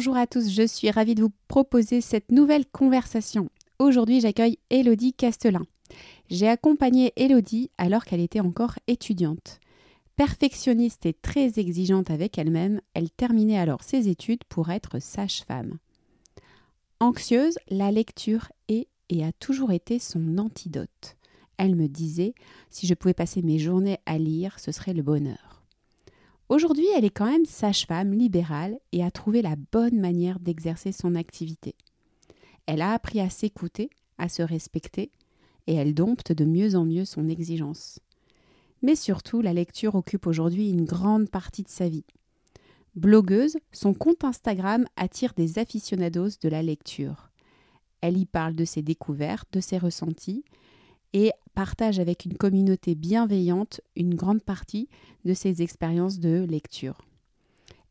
Bonjour 0.00 0.16
à 0.16 0.26
tous, 0.26 0.50
je 0.50 0.66
suis 0.66 0.90
ravie 0.90 1.14
de 1.14 1.20
vous 1.20 1.32
proposer 1.46 2.00
cette 2.00 2.32
nouvelle 2.32 2.64
conversation. 2.64 3.50
Aujourd'hui, 3.78 4.22
j'accueille 4.22 4.58
Elodie 4.70 5.12
Castelin. 5.12 5.66
J'ai 6.30 6.48
accompagné 6.48 7.12
Elodie 7.16 7.70
alors 7.76 8.06
qu'elle 8.06 8.22
était 8.22 8.40
encore 8.40 8.76
étudiante. 8.86 9.60
Perfectionniste 10.16 11.04
et 11.04 11.12
très 11.12 11.58
exigeante 11.58 12.10
avec 12.10 12.38
elle-même, 12.38 12.80
elle 12.94 13.10
terminait 13.10 13.58
alors 13.58 13.82
ses 13.82 14.08
études 14.08 14.44
pour 14.48 14.70
être 14.70 15.02
sage-femme. 15.02 15.76
Anxieuse, 16.98 17.58
la 17.68 17.92
lecture 17.92 18.50
est 18.68 18.88
et 19.10 19.22
a 19.22 19.32
toujours 19.32 19.70
été 19.70 19.98
son 19.98 20.38
antidote. 20.38 21.18
Elle 21.58 21.76
me 21.76 21.88
disait, 21.88 22.32
si 22.70 22.86
je 22.86 22.94
pouvais 22.94 23.12
passer 23.12 23.42
mes 23.42 23.58
journées 23.58 23.98
à 24.06 24.16
lire, 24.16 24.60
ce 24.60 24.72
serait 24.72 24.94
le 24.94 25.02
bonheur. 25.02 25.49
Aujourd'hui, 26.50 26.88
elle 26.96 27.04
est 27.04 27.10
quand 27.10 27.30
même 27.30 27.44
sage-femme 27.44 28.12
libérale 28.12 28.76
et 28.90 29.04
a 29.04 29.12
trouvé 29.12 29.40
la 29.40 29.54
bonne 29.70 30.00
manière 30.00 30.40
d'exercer 30.40 30.90
son 30.90 31.14
activité. 31.14 31.76
Elle 32.66 32.82
a 32.82 32.92
appris 32.92 33.20
à 33.20 33.30
s'écouter, 33.30 33.88
à 34.18 34.28
se 34.28 34.42
respecter, 34.42 35.12
et 35.68 35.74
elle 35.74 35.94
dompte 35.94 36.32
de 36.32 36.44
mieux 36.44 36.74
en 36.74 36.84
mieux 36.84 37.04
son 37.04 37.28
exigence. 37.28 38.00
Mais 38.82 38.96
surtout, 38.96 39.42
la 39.42 39.52
lecture 39.52 39.94
occupe 39.94 40.26
aujourd'hui 40.26 40.70
une 40.70 40.84
grande 40.84 41.30
partie 41.30 41.62
de 41.62 41.68
sa 41.68 41.88
vie. 41.88 42.04
Blogueuse, 42.96 43.56
son 43.70 43.94
compte 43.94 44.24
Instagram 44.24 44.86
attire 44.96 45.34
des 45.36 45.60
aficionados 45.60 46.30
de 46.42 46.48
la 46.48 46.64
lecture. 46.64 47.30
Elle 48.00 48.16
y 48.16 48.26
parle 48.26 48.56
de 48.56 48.64
ses 48.64 48.82
découvertes, 48.82 49.52
de 49.52 49.60
ses 49.60 49.78
ressentis, 49.78 50.44
et 51.12 51.32
partage 51.54 51.98
avec 51.98 52.24
une 52.24 52.36
communauté 52.36 52.94
bienveillante 52.94 53.80
une 53.96 54.14
grande 54.14 54.42
partie 54.42 54.88
de 55.24 55.34
ses 55.34 55.62
expériences 55.62 56.18
de 56.18 56.46
lecture. 56.48 56.98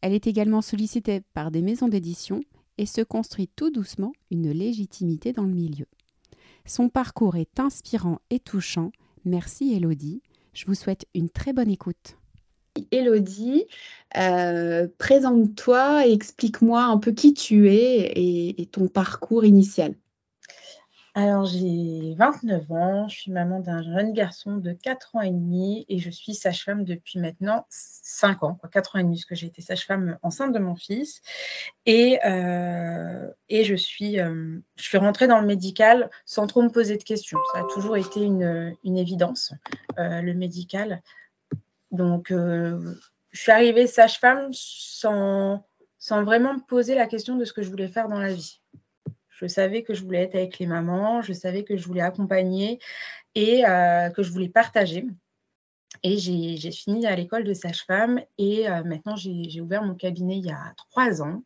Elle 0.02 0.14
est 0.14 0.28
également 0.28 0.62
sollicitée 0.62 1.22
par 1.34 1.52
des 1.52 1.62
maisons 1.62 1.90
d'édition 1.90 2.42
et 2.78 2.86
se 2.86 3.02
construit 3.02 3.50
tout 3.56 3.70
doucement 3.70 4.14
une 4.32 4.52
légitimité 4.52 5.34
dans 5.34 5.44
le 5.44 5.54
milieu. 5.54 5.86
Son 6.66 6.88
parcours 6.88 7.36
est 7.36 7.60
inspirant 7.60 8.20
et 8.30 8.40
touchant. 8.40 8.92
Merci 9.26 9.74
Elodie. 9.74 10.22
Je 10.54 10.66
vous 10.66 10.76
souhaite 10.76 11.06
une 11.14 11.30
très 11.30 11.52
bonne 11.52 11.70
écoute. 11.70 12.18
Elodie, 12.92 13.66
euh, 14.18 14.88
présente-toi 14.98 16.08
et 16.08 16.14
explique-moi 16.14 16.84
un 16.84 16.98
peu 16.98 17.12
qui 17.12 17.34
tu 17.34 17.70
es 17.70 18.14
et 18.16 18.66
ton 18.68 18.88
parcours 18.88 19.44
initial. 19.44 19.96
Alors, 21.22 21.44
j'ai 21.44 22.16
29 22.18 22.72
ans, 22.72 23.10
je 23.10 23.20
suis 23.20 23.32
maman 23.34 23.60
d'un 23.60 23.84
jeune 23.84 24.14
garçon 24.14 24.56
de 24.56 24.72
4 24.72 25.18
ans 25.18 25.22
et 25.22 25.32
demi 25.32 25.86
et 25.90 26.00
je 26.00 26.10
suis 26.10 26.34
sage-femme 26.34 26.86
depuis 26.86 27.20
maintenant 27.20 27.66
5 27.70 28.42
ans, 28.44 28.56
quoi, 28.56 28.70
4 28.70 28.96
ans 28.96 29.00
et 29.00 29.04
demi, 29.04 29.18
parce 29.18 29.26
que 29.26 29.36
j'ai 29.36 29.48
été 29.48 29.62
sage-femme 29.62 30.18
enceinte 30.22 30.54
de 30.54 30.60
mon 30.60 30.78
fils. 30.78 31.22
Et, 31.86 32.22
euh, 32.26 33.30
et 33.50 33.66
je, 33.66 33.76
suis, 33.76 34.18
euh, 34.18 34.60
je 34.78 34.84
suis 34.84 34.98
rentrée 34.98 35.28
dans 35.28 35.42
le 35.42 35.46
médical 35.46 36.10
sans 36.24 36.48
trop 36.48 36.62
me 36.62 36.70
poser 36.70 36.96
de 36.96 37.04
questions. 37.04 37.40
Ça 37.54 37.60
a 37.60 37.64
toujours 37.74 37.98
été 37.98 38.22
une, 38.22 38.78
une 38.86 38.98
évidence, 38.98 39.52
euh, 39.98 40.22
le 40.22 40.34
médical. 40.34 41.02
Donc, 41.92 42.28
je 42.30 42.96
suis 43.34 43.52
arrivée 43.52 43.88
sage-femme 43.88 44.52
sans, 44.54 45.66
sans 45.98 46.24
vraiment 46.24 46.54
me 46.54 46.62
poser 46.62 46.96
la 46.96 47.08
question 47.08 47.36
de 47.36 47.44
ce 47.44 47.52
que 47.52 47.62
je 47.62 47.70
voulais 47.70 47.90
faire 47.90 48.08
dans 48.08 48.20
la 48.20 48.32
vie. 48.32 48.59
Je 49.40 49.48
savais 49.48 49.84
que 49.84 49.94
je 49.94 50.04
voulais 50.04 50.24
être 50.24 50.36
avec 50.36 50.60
les 50.60 50.68
mamans, 50.68 51.22
je 51.22 51.32
savais 51.32 51.64
que 51.64 51.78
je 51.78 51.86
voulais 51.86 52.02
accompagner 52.02 52.80
et 53.36 53.66
euh, 53.66 54.10
que 54.10 54.22
je 54.22 54.32
voulais 54.32 54.50
partager. 54.50 55.06
Et 56.04 56.18
j'ai 56.18 56.72
fini 56.72 57.06
à 57.08 57.16
l'école 57.16 57.46
de 57.46 57.54
sage-femme 57.54 58.22
et 58.38 58.70
euh, 58.70 58.84
maintenant 58.84 59.16
j'ai 59.16 59.62
ouvert 59.62 59.84
mon 59.84 59.96
cabinet 59.96 60.38
il 60.38 60.46
y 60.46 60.52
a 60.52 60.74
trois 60.76 61.22
ans. 61.22 61.44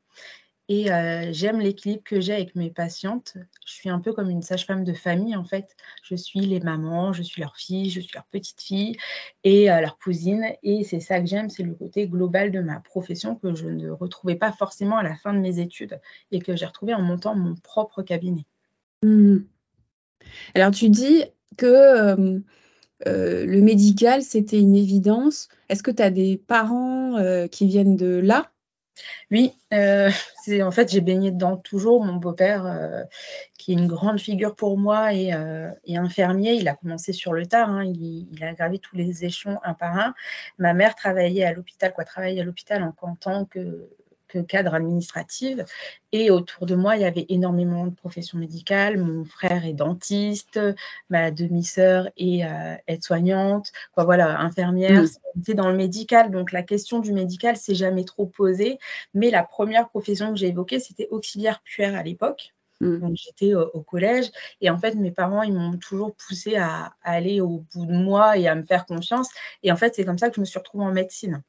Et 0.75 0.91
euh, 0.91 1.31
j'aime 1.31 1.59
l'équilibre 1.59 2.01
que 2.03 2.19
j'ai 2.19 2.33
avec 2.33 2.55
mes 2.55 2.71
patientes. 2.71 3.37
Je 3.63 3.73
suis 3.73 3.89
un 3.89 3.99
peu 3.99 4.11
comme 4.11 4.31
une 4.31 4.41
sage-femme 4.41 4.83
de 4.83 4.93
famille, 4.93 5.35
en 5.35 5.43
fait. 5.43 5.75
Je 6.01 6.15
suis 6.15 6.39
les 6.39 6.59
mamans, 6.59 7.13
je 7.13 7.21
suis 7.21 7.43
leur 7.43 7.55
fille, 7.55 7.91
je 7.91 7.99
suis 7.99 8.15
leur 8.15 8.25
petite 8.25 8.59
fille 8.59 8.97
et 9.43 9.71
euh, 9.71 9.81
leur 9.81 9.99
cousine. 9.99 10.47
Et 10.63 10.83
c'est 10.83 10.99
ça 10.99 11.19
que 11.19 11.27
j'aime, 11.27 11.51
c'est 11.51 11.61
le 11.61 11.75
côté 11.75 12.07
global 12.07 12.49
de 12.51 12.59
ma 12.59 12.79
profession 12.79 13.35
que 13.35 13.53
je 13.53 13.67
ne 13.67 13.91
retrouvais 13.91 14.33
pas 14.33 14.51
forcément 14.51 14.97
à 14.97 15.03
la 15.03 15.15
fin 15.15 15.35
de 15.35 15.37
mes 15.37 15.59
études 15.59 15.99
et 16.31 16.39
que 16.39 16.55
j'ai 16.55 16.65
retrouvé 16.65 16.95
en 16.95 17.03
montant 17.03 17.35
mon 17.35 17.53
propre 17.53 18.01
cabinet. 18.01 18.47
Mmh. 19.03 19.41
Alors, 20.55 20.71
tu 20.71 20.89
dis 20.89 21.23
que 21.55 21.67
euh, 21.67 22.39
le 23.45 23.61
médical, 23.61 24.23
c'était 24.23 24.59
une 24.59 24.75
évidence. 24.75 25.49
Est-ce 25.69 25.83
que 25.83 25.91
tu 25.91 26.01
as 26.01 26.09
des 26.09 26.37
parents 26.37 27.19
qui 27.51 27.67
viennent 27.67 27.95
de 27.95 28.15
là? 28.15 28.49
Oui, 29.31 29.53
euh, 29.73 30.11
en 30.61 30.71
fait 30.71 30.91
j'ai 30.91 31.01
baigné 31.01 31.31
dedans 31.31 31.57
toujours. 31.57 32.03
Mon 32.03 32.15
beau-père, 32.15 32.65
euh, 32.65 33.03
qui 33.57 33.71
est 33.71 33.75
une 33.75 33.87
grande 33.87 34.19
figure 34.19 34.55
pour 34.55 34.77
moi 34.77 35.13
et, 35.13 35.33
euh, 35.33 35.71
infirmier, 35.89 36.53
il 36.53 36.67
a 36.67 36.75
commencé 36.75 37.13
sur 37.13 37.33
le 37.33 37.45
tard. 37.45 37.69
Hein. 37.69 37.83
il, 37.85 38.43
a 38.43 38.53
gravé 38.53 38.79
tous 38.79 38.95
les 38.95 39.25
échelons 39.25 39.59
un 39.63 39.73
par 39.73 39.97
un. 39.97 40.13
Ma 40.57 40.73
mère 40.73 40.95
travaillait 40.95 41.45
à 41.45 41.53
l'hôpital, 41.53 41.93
quoi, 41.93 42.03
travaillait 42.03 42.41
à 42.41 42.43
l'hôpital 42.43 42.83
en 42.83 43.15
tant 43.15 43.45
que 43.45 43.89
cadre 44.39 44.73
administratif. 44.73 45.59
Et 46.11 46.29
autour 46.29 46.65
de 46.65 46.75
moi, 46.75 46.95
il 46.95 47.01
y 47.01 47.05
avait 47.05 47.25
énormément 47.29 47.85
de 47.85 47.95
professions 47.95 48.37
médicales. 48.37 48.97
Mon 48.97 49.25
frère 49.25 49.65
est 49.65 49.73
dentiste, 49.73 50.59
ma 51.09 51.31
demi-sœur 51.31 52.09
est 52.17 52.45
euh, 52.45 52.75
aide-soignante, 52.87 53.71
quoi, 53.93 54.03
voilà, 54.03 54.39
infirmière. 54.39 55.03
C'était 55.35 55.55
dans 55.55 55.69
le 55.69 55.77
médical, 55.77 56.31
donc 56.31 56.51
la 56.51 56.63
question 56.63 56.99
du 56.99 57.13
médical 57.13 57.57
s'est 57.57 57.75
jamais 57.75 58.03
trop 58.03 58.25
posée. 58.25 58.79
Mais 59.13 59.31
la 59.31 59.43
première 59.43 59.89
profession 59.89 60.31
que 60.31 60.37
j'ai 60.37 60.47
évoquée, 60.47 60.79
c'était 60.79 61.07
auxiliaire 61.09 61.61
puère 61.63 61.95
à 61.95 62.03
l'époque. 62.03 62.53
Mm. 62.79 62.99
Donc 62.99 63.15
j'étais 63.15 63.53
au, 63.55 63.81
collège 63.81 64.31
et 64.61 64.69
en 64.69 64.77
fait 64.77 64.95
mes 64.95 65.11
parents 65.11 65.43
ils 65.43 65.53
m'ont 65.53 65.77
toujours 65.77 66.15
poussé 66.15 66.55
à, 66.55 66.93
à, 67.03 67.11
aller 67.11 67.39
au 67.41 67.63
bout 67.73 67.85
de 67.85 67.93
moi 67.93 68.37
et 68.37 68.47
à 68.47 68.55
me 68.55 68.63
faire 68.63 68.85
confiance 68.85 69.29
et 69.61 69.71
en 69.71 69.75
fait 69.75 69.95
c'est 69.95 70.05
comme 70.05 70.17
ça 70.17 70.29
que 70.29 70.35
je 70.35 70.41
me 70.41 70.45
suis 70.45 70.57
retrouvée 70.57 70.85
en 70.85 70.91
médecine 70.91 71.43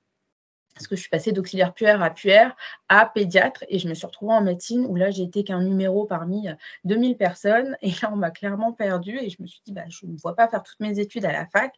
parce 0.75 0.87
que 0.87 0.97
je 0.97 1.01
suis 1.01 1.09
passée 1.09 1.33
d'auxiliaire 1.33 1.73
puère 1.73 2.03
à 2.03 2.11
puère 2.11 2.57
à 2.89 3.07
pédiatre 3.07 3.65
et 3.69 3.79
je 3.79 3.89
me 3.89 3.95
suis 3.95 4.07
retrouvée 4.07 4.33
en 4.33 4.43
médecine 4.43 4.87
où 4.87 4.97
là 4.97 5.11
j'ai 5.11 5.23
été 5.23 5.45
qu'un 5.45 5.62
numéro 5.62 6.05
parmi 6.05 6.49
2000 6.85 7.12
euh, 7.12 7.15
personnes 7.17 7.77
et 7.83 7.91
là 8.03 8.11
on 8.12 8.17
m'a 8.17 8.31
clairement 8.31 8.73
perdue 8.73 9.19
et 9.19 9.31
je 9.31 9.41
me 9.41 9.47
suis 9.47 9.61
dit 9.65 9.73
bah, 9.73 9.84
je 9.89 10.07
ne 10.07 10.17
vois 10.17 10.34
pas 10.34 10.49
faire 10.49 10.63
toutes 10.63 10.81
mes 10.81 10.99
études 10.99 11.25
à 11.25 11.33
la 11.33 11.47
fac 11.47 11.75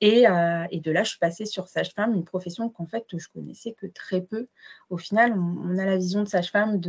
et, 0.00 0.28
euh, 0.28 0.66
et 0.70 0.80
de 0.80 0.90
là 0.90 1.04
je 1.04 1.10
suis 1.10 1.18
passée 1.18 1.46
sur 1.46 1.68
sage-femme, 1.68 2.14
une 2.14 2.24
profession 2.24 2.68
qu'en 2.68 2.86
fait 2.86 3.04
je 3.16 3.28
connaissais 3.28 3.72
que 3.72 3.86
très 3.86 4.20
peu. 4.20 4.48
Au 4.90 4.98
final 4.98 5.32
on, 5.38 5.78
a 5.78 5.84
la 5.84 5.96
vision 5.96 6.22
de 6.22 6.28
sage-femme 6.28 6.80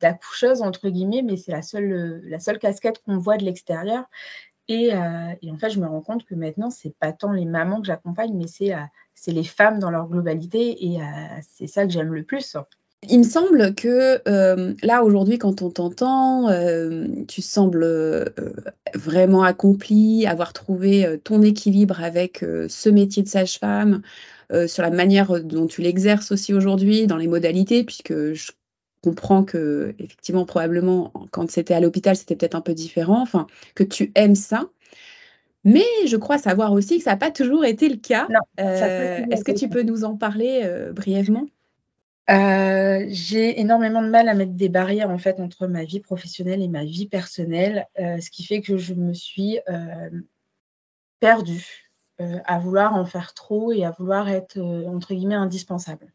d'accoucheuse 0.00 0.62
entre 0.62 0.88
guillemets 0.88 1.22
mais 1.22 1.36
c'est 1.36 1.52
la 1.52 1.62
seule, 1.62 2.22
la 2.24 2.38
seule 2.38 2.58
casquette 2.58 3.02
qu'on 3.02 3.18
voit 3.18 3.36
de 3.36 3.44
l'extérieur 3.44 4.04
et, 4.68 4.94
euh, 4.94 5.34
en 5.50 5.58
fait, 5.58 5.70
je 5.70 5.78
me 5.78 5.86
rends 5.86 6.00
compte 6.00 6.24
que 6.24 6.34
maintenant, 6.34 6.70
c'est 6.70 6.96
pas 6.96 7.12
tant 7.12 7.32
les 7.32 7.44
mamans 7.44 7.80
que 7.80 7.86
j'accompagne, 7.86 8.32
mais 8.34 8.46
c'est 8.46 8.72
c'est 9.14 9.32
les 9.32 9.44
femmes 9.44 9.78
dans 9.78 9.90
leur 9.90 10.08
globalité 10.08 10.86
et 10.86 11.00
euh, 11.00 11.04
c'est 11.56 11.66
ça 11.66 11.86
que 11.86 11.92
j'aime 11.92 12.12
le 12.12 12.22
plus. 12.22 12.56
Il 13.08 13.18
me 13.18 13.24
semble 13.24 13.74
que 13.74 14.20
euh, 14.28 14.74
là, 14.82 15.04
aujourd'hui, 15.04 15.38
quand 15.38 15.60
on 15.62 15.70
t'entend, 15.70 16.48
euh, 16.48 17.06
tu 17.28 17.42
sembles 17.42 18.32
vraiment 18.94 19.42
accompli, 19.42 20.26
avoir 20.26 20.52
trouvé 20.54 21.20
ton 21.22 21.42
équilibre 21.42 22.02
avec 22.02 22.38
ce 22.40 22.88
métier 22.88 23.22
de 23.22 23.28
sage-femme, 23.28 24.02
sur 24.66 24.82
la 24.82 24.90
manière 24.90 25.42
dont 25.42 25.66
tu 25.66 25.82
l'exerces 25.82 26.30
aussi 26.30 26.54
aujourd'hui, 26.54 27.06
dans 27.06 27.16
les 27.16 27.26
modalités, 27.26 27.82
puisque 27.82 28.32
je 28.34 28.52
comprends 29.02 29.44
que, 29.44 29.94
effectivement, 29.98 30.46
probablement, 30.46 31.12
quand 31.30 31.50
c'était 31.50 31.74
à 31.74 31.80
l'hôpital, 31.80 32.16
c'était 32.16 32.36
peut-être 32.36 32.54
un 32.54 32.62
peu 32.62 32.72
différent, 32.72 33.20
enfin, 33.20 33.46
que 33.74 33.84
tu 33.84 34.12
aimes 34.14 34.34
ça. 34.34 34.68
Mais 35.64 35.86
je 36.06 36.16
crois 36.16 36.36
savoir 36.38 36.72
aussi 36.72 36.98
que 36.98 37.04
ça 37.04 37.12
n'a 37.12 37.16
pas 37.16 37.30
toujours 37.30 37.64
été 37.64 37.88
le 37.88 37.96
cas. 37.96 38.28
Euh, 38.60 39.24
est-ce 39.30 39.44
que 39.44 39.52
tu 39.52 39.68
peux 39.68 39.82
nous 39.82 40.04
en 40.04 40.16
parler 40.16 40.60
euh, 40.62 40.92
brièvement? 40.92 41.46
Euh, 42.30 43.04
J'ai 43.08 43.60
énormément 43.60 44.02
de 44.02 44.08
mal 44.08 44.28
à 44.28 44.34
mettre 44.34 44.52
des 44.52 44.68
barrières 44.68 45.10
en 45.10 45.18
fait 45.18 45.40
entre 45.40 45.66
ma 45.66 45.84
vie 45.84 46.00
professionnelle 46.00 46.62
et 46.62 46.68
ma 46.68 46.84
vie 46.84 47.06
personnelle, 47.06 47.86
ce 47.96 48.30
qui 48.30 48.44
fait 48.44 48.60
que 48.60 48.76
je 48.76 48.94
me 48.94 49.14
suis 49.14 49.58
perdue 51.20 51.92
à 52.18 52.58
vouloir 52.58 52.94
en 52.94 53.06
faire 53.06 53.34
trop 53.34 53.72
et 53.72 53.84
à 53.84 53.90
vouloir 53.90 54.28
être 54.28 54.60
entre 54.60 55.14
guillemets 55.14 55.34
indispensable. 55.34 56.12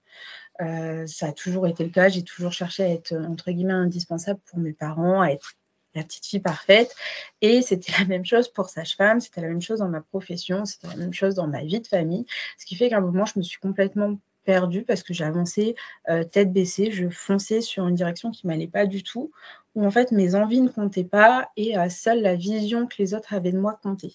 ça 0.59 1.27
a 1.27 1.31
toujours 1.31 1.67
été 1.67 1.83
le 1.83 1.91
cas. 1.91 2.09
J'ai 2.09 2.23
toujours 2.23 2.53
cherché 2.53 2.83
à 2.83 2.89
être 2.89 3.13
entre 3.15 3.51
guillemets 3.51 3.73
indispensable 3.73 4.39
pour 4.45 4.59
mes 4.59 4.73
parents, 4.73 5.21
à 5.21 5.29
être 5.29 5.53
la 5.99 6.05
petite 6.05 6.25
fille 6.25 6.39
parfaite. 6.39 6.95
Et 7.41 7.61
c'était 7.61 7.93
la 7.99 8.05
même 8.05 8.25
chose 8.25 8.49
pour 8.49 8.69
sage-femme, 8.69 9.19
c'était 9.19 9.41
la 9.41 9.47
même 9.49 9.61
chose 9.61 9.79
dans 9.79 9.89
ma 9.89 10.01
profession, 10.01 10.65
c'était 10.65 10.87
la 10.87 10.95
même 10.95 11.13
chose 11.13 11.35
dans 11.35 11.47
ma 11.47 11.63
vie 11.63 11.79
de 11.79 11.87
famille. 11.87 12.25
Ce 12.57 12.65
qui 12.65 12.75
fait 12.75 12.89
qu'à 12.89 12.97
un 12.97 13.01
moment, 13.01 13.25
je 13.25 13.37
me 13.37 13.43
suis 13.43 13.59
complètement 13.59 14.17
perdue 14.45 14.83
parce 14.83 15.03
que 15.03 15.13
j'avançais 15.13 15.75
euh, 16.09 16.23
tête 16.23 16.51
baissée, 16.51 16.91
je 16.91 17.07
fonçais 17.09 17.61
sur 17.61 17.87
une 17.87 17.95
direction 17.95 18.31
qui 18.31 18.47
m'allait 18.47 18.67
pas 18.67 18.87
du 18.87 19.03
tout, 19.03 19.31
où 19.75 19.85
en 19.85 19.91
fait 19.91 20.11
mes 20.11 20.33
envies 20.33 20.61
ne 20.61 20.69
comptaient 20.69 21.03
pas 21.03 21.49
et 21.55 21.77
euh, 21.77 21.89
seule 21.89 22.21
la 22.21 22.35
vision 22.35 22.87
que 22.87 22.95
les 22.97 23.13
autres 23.13 23.33
avaient 23.33 23.51
de 23.51 23.59
moi 23.59 23.79
comptait. 23.83 24.13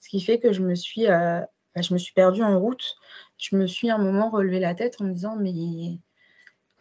Ce 0.00 0.08
qui 0.08 0.20
fait 0.20 0.38
que 0.38 0.52
je 0.52 0.62
me 0.62 0.74
suis, 0.74 1.06
euh, 1.06 1.40
bah, 1.74 1.82
je 1.82 1.92
me 1.94 1.98
suis 1.98 2.14
perdue 2.14 2.42
en 2.42 2.58
route. 2.58 2.96
Je 3.38 3.54
me 3.54 3.66
suis 3.66 3.90
à 3.90 3.94
un 3.94 3.98
moment 3.98 4.30
relevé 4.30 4.58
la 4.58 4.74
tête 4.74 4.96
en 5.00 5.04
me 5.04 5.12
disant 5.12 5.36
mais 5.36 5.98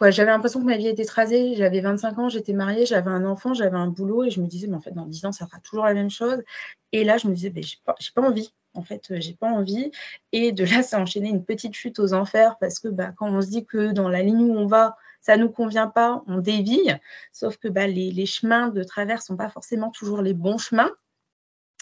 J'avais 0.02 0.32
l'impression 0.32 0.60
que 0.60 0.66
ma 0.66 0.78
vie 0.78 0.88
était 0.88 1.04
écrasée. 1.04 1.56
J'avais 1.56 1.80
25 1.80 2.20
ans, 2.20 2.30
j'étais 2.30 2.54
mariée, 2.54 2.86
j'avais 2.86 3.10
un 3.10 3.26
enfant, 3.26 3.54
j'avais 3.54 3.78
un 3.78 3.88
boulot 3.88 4.24
et 4.26 4.30
je 4.30 4.42
me 4.42 4.48
disais, 4.48 4.68
mais 4.68 4.76
en 4.76 4.82
fait, 4.82 4.92
dans 4.92 5.06
10 5.06 5.26
ans, 5.26 5.32
ça 5.32 5.48
fera 5.48 5.60
toujours 5.60 5.86
la 5.86 5.94
même 5.94 6.10
chose. 6.10 6.44
Et 6.92 7.04
là, 7.04 7.18
je 7.18 7.28
me 7.28 7.34
disais, 7.34 7.52
j'ai 7.56 7.78
pas, 7.86 7.96
pas 8.14 8.22
envie. 8.22 8.54
En 8.74 8.84
fait, 8.84 9.06
j'ai 9.22 9.34
pas 9.34 9.48
envie. 9.48 9.92
Et 10.34 10.52
de 10.52 10.66
là, 10.66 10.84
ça 10.84 10.98
a 10.98 11.02
enchaîné 11.02 11.30
une 11.30 11.46
petite 11.46 11.74
chute 11.74 12.00
aux 12.00 12.14
enfers 12.14 12.58
parce 12.60 12.80
que 12.80 12.90
bah, 12.90 13.14
quand 13.16 13.30
on 13.30 13.42
se 13.42 13.48
dit 13.48 13.66
que 13.66 13.92
dans 13.92 14.10
la 14.10 14.22
ligne 14.22 14.50
où 14.50 14.58
on 14.58 14.68
va, 14.68 14.98
ça 15.22 15.38
nous 15.38 15.50
convient 15.50 15.88
pas, 15.88 16.24
on 16.28 16.40
dévie. 16.40 16.92
Sauf 17.32 17.58
que 17.58 17.70
bah, 17.70 17.88
les, 17.88 18.12
les, 18.12 18.26
chemins 18.26 18.68
de 18.68 18.84
travers 18.84 19.22
sont 19.22 19.38
pas 19.38 19.50
forcément 19.50 19.92
toujours 19.92 20.22
les 20.22 20.34
bons 20.34 20.58
chemins. 20.58 20.92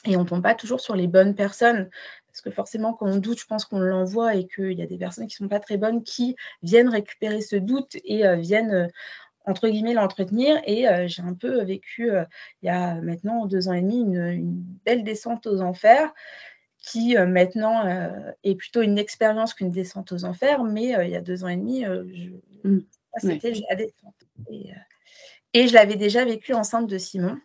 Et 0.06 0.18
on 0.18 0.24
ne 0.24 0.28
tombe 0.28 0.44
pas 0.44 0.56
toujours 0.56 0.82
sur 0.82 0.96
les 0.96 1.08
bonnes 1.08 1.36
personnes. 1.36 1.90
Parce 2.28 2.42
que 2.42 2.50
forcément, 2.52 2.94
quand 2.94 3.08
on 3.08 3.18
doute, 3.18 3.40
je 3.40 3.46
pense 3.46 3.64
qu'on 3.64 3.80
l'envoie 3.80 4.36
et 4.36 4.48
qu'il 4.48 4.74
y 4.74 4.82
a 4.82 4.88
des 4.88 4.98
personnes 4.98 5.28
qui 5.28 5.36
ne 5.42 5.46
sont 5.46 5.50
pas 5.50 5.60
très 5.60 5.78
bonnes 5.78 6.04
qui 6.04 6.36
viennent 6.64 6.90
récupérer 6.90 7.42
ce 7.42 7.56
doute 7.56 7.96
et 8.04 8.26
euh, 8.26 8.38
viennent, 8.38 8.74
euh, 8.74 8.88
entre 9.46 9.70
guillemets, 9.70 9.94
l'entretenir. 9.94 10.60
Et 10.66 10.88
euh, 10.88 11.08
j'ai 11.08 11.22
un 11.22 11.36
peu 11.36 11.64
vécu, 11.64 12.10
il 12.62 12.66
y 12.66 12.70
a 12.70 12.96
maintenant 12.96 13.46
deux 13.46 13.70
ans 13.70 13.74
et 13.74 13.82
demi, 13.82 14.02
une, 14.02 14.28
une 14.28 14.64
belle 14.84 15.04
descente 15.04 15.46
aux 15.46 15.62
enfers 15.62 16.12
qui 16.80 17.16
maintenant 17.16 17.86
est 18.44 18.56
plutôt 18.56 18.82
une 18.82 18.98
expérience 18.98 19.54
qu'une 19.54 19.72
descente 19.72 20.12
aux 20.12 20.26
enfers. 20.26 20.64
Mais 20.64 20.96
il 21.06 21.10
y 21.12 21.16
a 21.16 21.22
deux 21.22 21.46
ans 21.46 21.48
et 21.48 21.56
demi, 21.56 21.86
je... 21.86 22.68
mmh. 22.68 22.82
c'était 23.20 23.54
la 23.70 23.76
descente. 23.76 24.16
Et, 24.50 24.72
et 25.54 25.68
je 25.70 25.74
l'avais 25.74 25.96
déjà 25.96 26.26
vécu 26.26 26.54
enceinte 26.54 26.88
de 26.88 26.98
Simon 26.98 27.38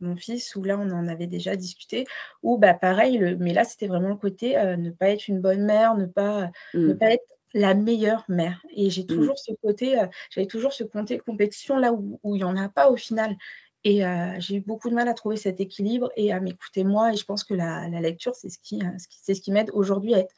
mon 0.00 0.16
fils, 0.16 0.54
où 0.56 0.62
là, 0.62 0.78
on 0.78 0.90
en 0.90 1.08
avait 1.08 1.26
déjà 1.26 1.56
discuté, 1.56 2.06
où 2.42 2.58
bah, 2.58 2.74
pareil, 2.74 3.18
le, 3.18 3.36
mais 3.36 3.52
là, 3.52 3.64
c'était 3.64 3.86
vraiment 3.86 4.08
le 4.08 4.16
côté 4.16 4.56
euh, 4.58 4.76
ne 4.76 4.90
pas 4.90 5.10
être 5.10 5.28
une 5.28 5.40
bonne 5.40 5.64
mère, 5.64 5.96
ne 5.96 6.06
pas, 6.06 6.50
ne 6.74 6.92
mmh. 6.92 6.98
pas 6.98 7.12
être 7.12 7.24
la 7.54 7.74
meilleure 7.74 8.24
mère. 8.28 8.62
Et 8.74 8.90
j'ai 8.90 9.02
mmh. 9.02 9.06
toujours 9.06 9.38
ce 9.38 9.52
côté, 9.62 9.98
euh, 9.98 10.06
j'avais 10.30 10.46
toujours 10.46 10.72
ce 10.72 10.84
côté 10.84 11.18
compétition 11.18 11.78
là 11.78 11.92
où, 11.92 12.18
il 12.24 12.38
n'y 12.38 12.44
en 12.44 12.56
a 12.56 12.68
pas 12.68 12.90
au 12.90 12.96
final. 12.96 13.36
Et 13.84 14.04
euh, 14.04 14.34
j'ai 14.38 14.56
eu 14.56 14.60
beaucoup 14.60 14.90
de 14.90 14.94
mal 14.94 15.08
à 15.08 15.14
trouver 15.14 15.36
cet 15.36 15.60
équilibre 15.60 16.10
et 16.16 16.32
à 16.32 16.40
m'écouter 16.40 16.84
moi. 16.84 17.12
Et 17.12 17.16
je 17.16 17.24
pense 17.24 17.44
que 17.44 17.54
la, 17.54 17.88
lecture, 17.88 18.34
c'est 18.34 18.50
ce 18.50 18.58
qui, 18.58 18.82
c'est 19.08 19.34
ce 19.34 19.40
qui 19.40 19.52
m'aide 19.52 19.70
aujourd'hui 19.72 20.14
à 20.14 20.18
être, 20.18 20.34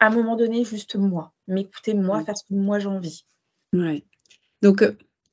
à 0.00 0.06
un 0.06 0.10
moment 0.10 0.36
donné, 0.36 0.64
juste 0.64 0.96
moi. 0.96 1.32
M'écouter 1.46 1.94
moi, 1.94 2.20
mmh. 2.20 2.24
faire 2.24 2.36
ce 2.36 2.44
que 2.44 2.54
moi 2.54 2.78
j'ai 2.78 2.88
envie. 2.88 3.24
Ouais. 3.72 4.04
Donc, 4.62 4.82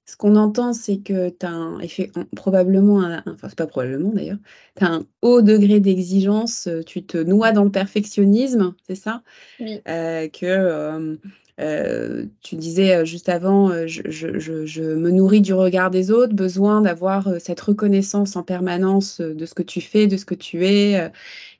ce 0.05 0.15
qu'on 0.17 0.35
entend, 0.35 0.73
c'est 0.73 0.97
que 0.97 1.29
tu 1.29 1.45
as 1.45 1.51
un 1.51 1.79
effet, 1.79 2.11
probablement, 2.35 3.01
un, 3.01 3.23
enfin, 3.25 3.49
c'est 3.49 3.57
pas 3.57 3.65
probablement 3.65 4.11
d'ailleurs, 4.13 4.37
tu 4.77 4.83
as 4.83 4.93
un 4.93 5.05
haut 5.23 5.41
degré 5.41 5.79
d'exigence, 5.79 6.67
euh, 6.67 6.83
tu 6.83 7.03
te 7.03 7.17
noies 7.17 7.51
dans 7.51 7.63
le 7.63 7.71
perfectionnisme, 7.71 8.75
c'est 8.85 8.95
ça? 8.95 9.23
Oui. 9.59 9.81
euh, 9.87 10.27
Que 10.27 10.45
euh, 10.45 11.15
euh 11.59 12.25
tu 12.41 12.55
disais 12.55 13.03
juste 13.05 13.29
avant, 13.29 13.87
je, 13.87 14.03
je, 14.05 14.37
je, 14.37 14.65
je, 14.67 14.83
me 14.83 15.09
nourris 15.09 15.41
du 15.41 15.53
regard 15.55 15.89
des 15.89 16.11
autres, 16.11 16.35
besoin 16.35 16.81
d'avoir 16.81 17.27
cette 17.39 17.61
reconnaissance 17.61 18.35
en 18.35 18.43
permanence 18.43 19.21
de 19.21 19.45
ce 19.45 19.55
que 19.55 19.63
tu 19.63 19.81
fais, 19.81 20.05
de 20.05 20.17
ce 20.17 20.25
que 20.25 20.35
tu 20.35 20.67
es, 20.67 21.11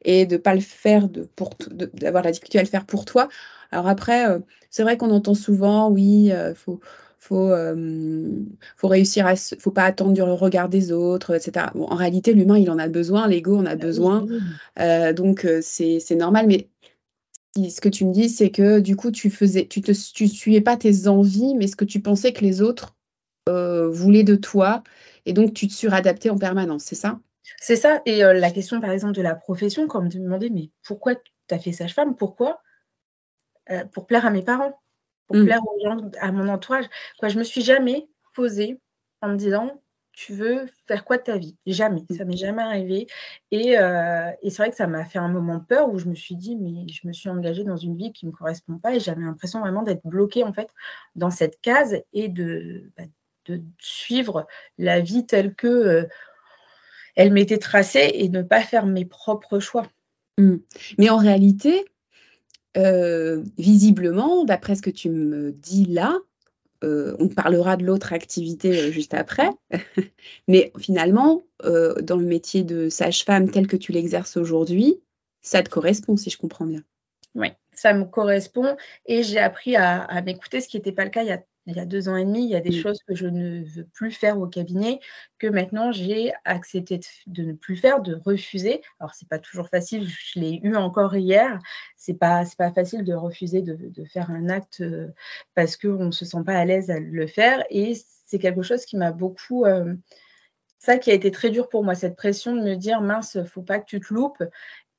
et 0.03 0.27
de 0.27 0.37
pas 0.37 0.53
le 0.53 0.61
faire, 0.61 1.09
de, 1.09 1.27
pour, 1.35 1.55
d'avoir 1.93 2.23
la 2.23 2.31
difficulté 2.31 2.59
à 2.59 2.63
le 2.63 2.67
faire 2.67 2.85
pour 2.85 3.05
toi. 3.05 3.27
Alors 3.71 3.87
après, 3.87 4.25
c'est 4.69 4.83
vrai 4.83 4.97
qu'on 4.97 5.09
entend 5.11 5.33
souvent, 5.33 5.89
oui, 5.89 6.25
il 6.27 6.53
faut 6.55 6.79
faut, 7.25 7.49
euh, 7.49 8.29
faut 8.77 8.87
réussir 8.87 9.25
à, 9.25 9.35
faut 9.35 9.71
pas 9.71 9.83
attendre 9.83 10.13
du 10.13 10.21
regard 10.21 10.69
des 10.69 10.91
autres, 10.91 11.35
etc. 11.35 11.67
Bon, 11.73 11.85
en 11.85 11.95
réalité, 11.95 12.33
l'humain, 12.33 12.57
il 12.57 12.69
en 12.69 12.77
a 12.77 12.87
besoin, 12.87 13.27
l'ego 13.27 13.57
en 13.57 13.65
a 13.65 13.75
bah 13.75 13.85
besoin, 13.85 14.25
euh, 14.79 15.11
donc 15.11 15.43
euh, 15.45 15.59
c'est 15.61 16.15
normal. 16.15 16.45
Mais 16.47 16.69
ce 17.69 17.81
que 17.81 17.89
tu 17.89 18.05
me 18.05 18.13
dis, 18.13 18.29
c'est 18.29 18.51
que 18.51 18.79
du 18.79 18.95
coup, 18.95 19.11
tu 19.11 19.31
faisais, 19.31 19.65
tu 19.65 19.81
te, 19.81 19.91
tu 19.91 20.27
suivais 20.27 20.61
pas 20.61 20.77
tes 20.77 21.07
envies, 21.07 21.55
mais 21.55 21.67
ce 21.67 21.75
que 21.75 21.85
tu 21.85 21.99
pensais 21.99 22.31
que 22.31 22.41
les 22.41 22.61
autres 22.61 22.95
voulaient 23.47 24.23
de 24.23 24.35
toi, 24.35 24.83
et 25.25 25.33
donc 25.33 25.53
tu 25.53 25.67
te 25.67 25.73
suradaptais 25.73 26.29
en 26.29 26.37
permanence, 26.37 26.83
c'est 26.83 26.95
ça? 26.95 27.19
C'est 27.59 27.75
ça. 27.75 28.01
Et 28.05 28.19
la 28.19 28.51
question, 28.51 28.81
par 28.81 28.91
exemple, 28.91 29.13
de 29.13 29.21
la 29.21 29.35
profession, 29.35 29.87
quand 29.87 29.99
on 29.99 30.03
me 30.03 30.09
demandait, 30.09 30.49
mais 30.49 30.69
pourquoi 30.83 31.15
tu 31.15 31.55
as 31.55 31.59
fait 31.59 31.71
sage-femme? 31.71 32.15
Pourquoi? 32.15 32.61
Pour 33.93 34.05
plaire 34.05 34.25
à 34.25 34.31
mes 34.31 34.43
parents 34.43 34.79
pour 35.27 35.37
mmh. 35.37 35.45
plaire 35.45 35.61
aux 35.65 35.79
gens, 35.83 35.97
à 36.19 36.31
mon 36.31 36.47
entourage. 36.47 36.85
Quoi, 37.19 37.29
je 37.29 37.39
me 37.39 37.43
suis 37.43 37.61
jamais 37.61 38.07
posée 38.33 38.79
en 39.21 39.29
me 39.29 39.37
disant 39.37 39.81
tu 40.15 40.33
veux 40.33 40.67
faire 40.87 41.03
quoi 41.03 41.17
de 41.17 41.23
ta 41.23 41.37
vie? 41.37 41.57
Jamais, 41.65 42.03
ça 42.15 42.23
m'est 42.23 42.37
jamais 42.37 42.61
arrivé. 42.61 43.07
Et, 43.51 43.77
euh, 43.77 44.31
et 44.41 44.49
c'est 44.49 44.63
vrai 44.63 44.69
que 44.69 44.77
ça 44.77 44.87
m'a 44.87 45.03
fait 45.03 45.19
un 45.19 45.27
moment 45.27 45.59
peur 45.59 45.89
où 45.89 45.99
je 45.99 46.05
me 46.05 46.15
suis 46.15 46.35
dit 46.35 46.55
mais 46.55 46.87
je 46.87 47.05
me 47.05 47.13
suis 47.13 47.29
engagée 47.29 47.63
dans 47.63 47.75
une 47.75 47.97
vie 47.97 48.13
qui 48.13 48.25
ne 48.25 48.31
me 48.31 48.35
correspond 48.35 48.77
pas 48.77 48.95
et 48.95 48.99
j'avais 48.99 49.21
l'impression 49.21 49.59
vraiment 49.59 49.83
d'être 49.83 50.05
bloquée 50.05 50.43
en 50.43 50.53
fait 50.53 50.69
dans 51.15 51.31
cette 51.31 51.59
case 51.61 51.97
et 52.13 52.29
de, 52.29 52.89
bah, 52.97 53.03
de 53.45 53.61
suivre 53.77 54.47
la 54.77 55.01
vie 55.01 55.25
telle 55.25 55.53
que 55.53 55.67
euh, 55.67 56.07
elle 57.15 57.33
m'était 57.33 57.57
tracée 57.57 58.11
et 58.13 58.29
ne 58.29 58.41
pas 58.41 58.61
faire 58.61 58.85
mes 58.85 59.05
propres 59.05 59.59
choix. 59.59 59.87
Mmh. 60.37 60.55
Mais 60.97 61.09
en 61.09 61.17
réalité, 61.17 61.85
euh, 62.77 63.43
visiblement, 63.57 64.43
d'après 64.43 64.75
ce 64.75 64.81
que 64.81 64.89
tu 64.89 65.09
me 65.09 65.51
dis 65.51 65.85
là, 65.85 66.17
euh, 66.83 67.15
on 67.19 67.29
parlera 67.29 67.77
de 67.77 67.85
l'autre 67.85 68.13
activité 68.13 68.77
euh, 68.77 68.91
juste 68.91 69.13
après, 69.13 69.49
mais 70.47 70.71
finalement, 70.79 71.43
dans 71.63 72.17
le 72.17 72.25
métier 72.25 72.63
de 72.63 72.89
sage-femme 72.89 73.49
tel 73.49 73.65
que 73.65 73.77
tu 73.77 73.91
l'exerces 73.91 74.37
aujourd'hui, 74.37 75.01
ça 75.41 75.63
te 75.63 75.69
correspond, 75.69 76.15
si 76.15 76.29
je 76.29 76.37
comprends 76.37 76.65
bien. 76.65 76.83
Oui, 77.33 77.47
ça 77.73 77.93
me 77.93 78.05
correspond 78.05 78.75
et 79.05 79.23
j'ai 79.23 79.39
appris 79.39 79.75
à, 79.75 80.03
à 80.03 80.21
m'écouter, 80.21 80.61
ce 80.61 80.67
qui 80.67 80.77
n'était 80.77 80.91
pas 80.91 81.05
le 81.05 81.09
cas 81.09 81.23
il 81.23 81.29
y 81.29 81.31
a 81.31 81.41
il 81.67 81.75
y 81.75 81.79
a 81.79 81.85
deux 81.85 82.09
ans 82.09 82.15
et 82.15 82.25
demi, 82.25 82.43
il 82.43 82.49
y 82.49 82.55
a 82.55 82.61
des 82.61 82.77
mmh. 82.77 82.81
choses 82.81 83.03
que 83.07 83.15
je 83.15 83.27
ne 83.27 83.63
veux 83.63 83.85
plus 83.85 84.11
faire 84.11 84.39
au 84.39 84.47
cabinet, 84.47 84.99
que 85.39 85.47
maintenant 85.47 85.91
j'ai 85.91 86.31
accepté 86.43 86.99
de, 87.27 87.43
ne 87.43 87.53
plus 87.53 87.75
faire, 87.75 88.01
de 88.01 88.15
refuser. 88.23 88.81
Alors, 88.99 89.13
c'est 89.15 89.27
pas 89.27 89.39
toujours 89.39 89.69
facile, 89.69 90.07
je 90.07 90.39
l'ai 90.39 90.59
eu 90.63 90.75
encore 90.75 91.15
hier. 91.15 91.59
C'est 91.95 92.13
pas, 92.13 92.43
pas 92.57 92.71
facile 92.71 93.03
de 93.03 93.13
refuser 93.13 93.61
de, 93.61 93.75
de 93.75 94.05
faire 94.05 94.29
un 94.29 94.49
acte 94.49 94.81
euh, 94.81 95.07
parce 95.55 95.75
qu'on 95.77 96.05
ne 96.05 96.11
se 96.11 96.25
sent 96.25 96.43
pas 96.45 96.57
à 96.57 96.65
l'aise 96.65 96.89
à 96.89 96.99
le 96.99 97.27
faire. 97.27 97.63
Et 97.69 97.93
c'est 98.25 98.39
quelque 98.39 98.61
chose 98.61 98.85
qui 98.85 98.97
m'a 98.97 99.11
beaucoup. 99.11 99.65
Euh, 99.65 99.95
ça 100.77 100.99
qui 100.99 101.09
a 101.09 101.15
été 101.15 101.31
très 101.31 101.49
dur 101.49 101.67
pour 101.67 101.83
moi, 101.83 101.95
cette 101.95 102.15
pression 102.15 102.55
de 102.55 102.61
me 102.61 102.75
dire 102.75 103.01
mince, 103.01 103.39
faut 103.45 103.63
pas 103.63 103.79
que 103.79 103.85
tu 103.85 103.99
te 103.99 104.13
loupes 104.13 104.43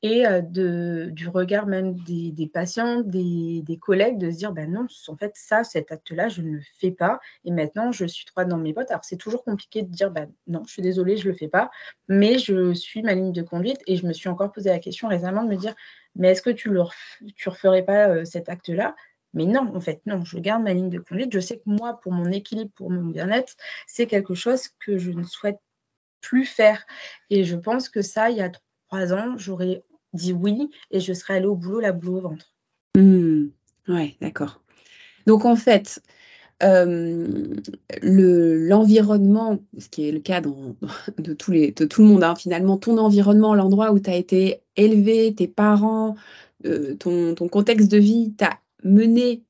et 0.03 0.27
euh, 0.27 0.41
du 0.43 1.29
regard 1.29 1.67
même 1.67 1.95
des, 1.95 2.51
patients, 2.53 3.01
des, 3.01 3.79
collègues, 3.81 4.19
de 4.19 4.31
se 4.31 4.37
dire, 4.37 4.53
ben 4.53 4.71
non, 4.71 4.87
en 5.09 5.17
fait, 5.17 5.33
ça, 5.35 5.65
cet 5.65 5.91
acte-là, 5.91 6.29
je 6.29 6.43
ne 6.43 6.57
le 6.57 6.63
fais 6.79 6.91
pas, 6.91 7.21
et 7.45 7.51
maintenant, 7.51 7.93
je 7.93 8.05
suis 8.07 8.27
droite 8.27 8.49
dans 8.49 8.59
mes 8.59 8.73
bottes. 8.73 8.91
Alors, 8.91 9.05
c'est 9.05 9.17
toujours 9.17 9.45
compliqué 9.45 9.83
de 9.83 9.91
dire, 9.91 10.11
ben 10.11 10.31
non, 10.47 10.63
je 10.67 10.73
suis 10.73 10.83
désolée, 10.83 11.17
je 11.17 11.27
ne 11.27 11.33
le 11.33 11.39
fais 11.39 11.49
pas, 11.49 11.71
mais 12.09 12.39
je 12.39 12.75
suis 12.75 13.03
ma 13.03 13.15
ligne 13.15 13.33
de 13.33 13.43
conduite, 13.43 13.81
et 13.87 13.97
je 13.97 14.07
me 14.07 14.13
suis 14.13 14.29
encore 14.29 14.53
posé 14.53 14.69
la 14.71 14.79
question 14.79 15.09
récemment 15.09 15.43
de 15.43 15.49
me 15.49 15.57
dire, 15.57 15.75
mais 16.15 16.31
est-ce 16.31 16.43
que 16.43 16.51
tu 16.51 16.71
ne 16.71 16.81
referais 17.47 17.85
pas 17.85 18.09
euh, 18.09 18.25
cet 18.25 18.49
acte-là? 18.49 18.95
Mais 19.35 19.45
non, 19.45 19.75
en 19.75 19.81
fait, 19.81 20.01
non, 20.07 20.25
je 20.25 20.39
garde 20.39 20.63
ma 20.63 20.73
ligne 20.73 20.89
de 20.89 20.99
conduite. 20.99 21.33
Je 21.33 21.41
sais 21.41 21.59
que 21.59 21.65
moi, 21.67 22.01
pour 22.01 22.13
mon 22.13 22.31
équilibre, 22.33 22.71
pour 22.75 22.91
mon 22.91 23.05
bien-être, 23.05 23.55
c'est 23.87 24.07
quelque 24.07 24.35
chose 24.35 24.69
que 24.81 24.97
je 24.99 25.11
ne 25.11 25.25
souhaite 25.25 25.59
plus 26.23 26.47
faire. 26.47 26.87
Et 27.29 27.45
je 27.45 27.57
pense 27.57 27.89
que 27.91 28.03
ça, 28.03 28.31
il 28.31 28.39
y 28.39 28.41
a 28.41 28.51
trois 28.89 29.13
ans, 29.13 29.37
j'aurais 29.37 29.85
dit 30.13 30.33
oui 30.33 30.71
et 30.91 31.01
je 31.01 31.13
serais 31.13 31.35
allée 31.35 31.47
au 31.47 31.57
boulot, 31.57 31.81
la 31.81 31.93
boule 31.93 32.17
au 32.17 32.21
ventre. 32.21 32.55
Mmh. 32.97 33.47
ouais, 33.89 34.17
d'accord. 34.21 34.63
Donc 35.27 35.45
en 35.45 35.57
fait, 35.57 36.01
euh, 36.63 37.55
l'environnement, 38.03 39.59
ce 39.79 39.89
qui 39.89 40.09
est 40.09 40.13
le 40.13 40.21
cas 40.21 40.41
de, 40.41 41.35
tous 41.35 41.53
tout 41.89 42.03
le 42.03 42.09
monde, 42.09 42.25
hein, 42.25 42.35
finalement, 42.35 42.79
ton 42.79 42.97
environnement, 42.99 43.55
l'endroit 43.55 43.93
où 43.93 43.99
tu 43.99 44.09
as 44.09 44.17
été 44.17 44.63
élevé, 44.77 45.35
tes 45.35 45.49
parents, 45.49 46.17
euh, 46.65 46.95
ton, 46.95 47.35
ton, 47.35 47.49
contexte 47.49 47.91
de 47.91 47.99
vie 47.99 48.33
t'a 48.35 48.59
mené 48.85 49.43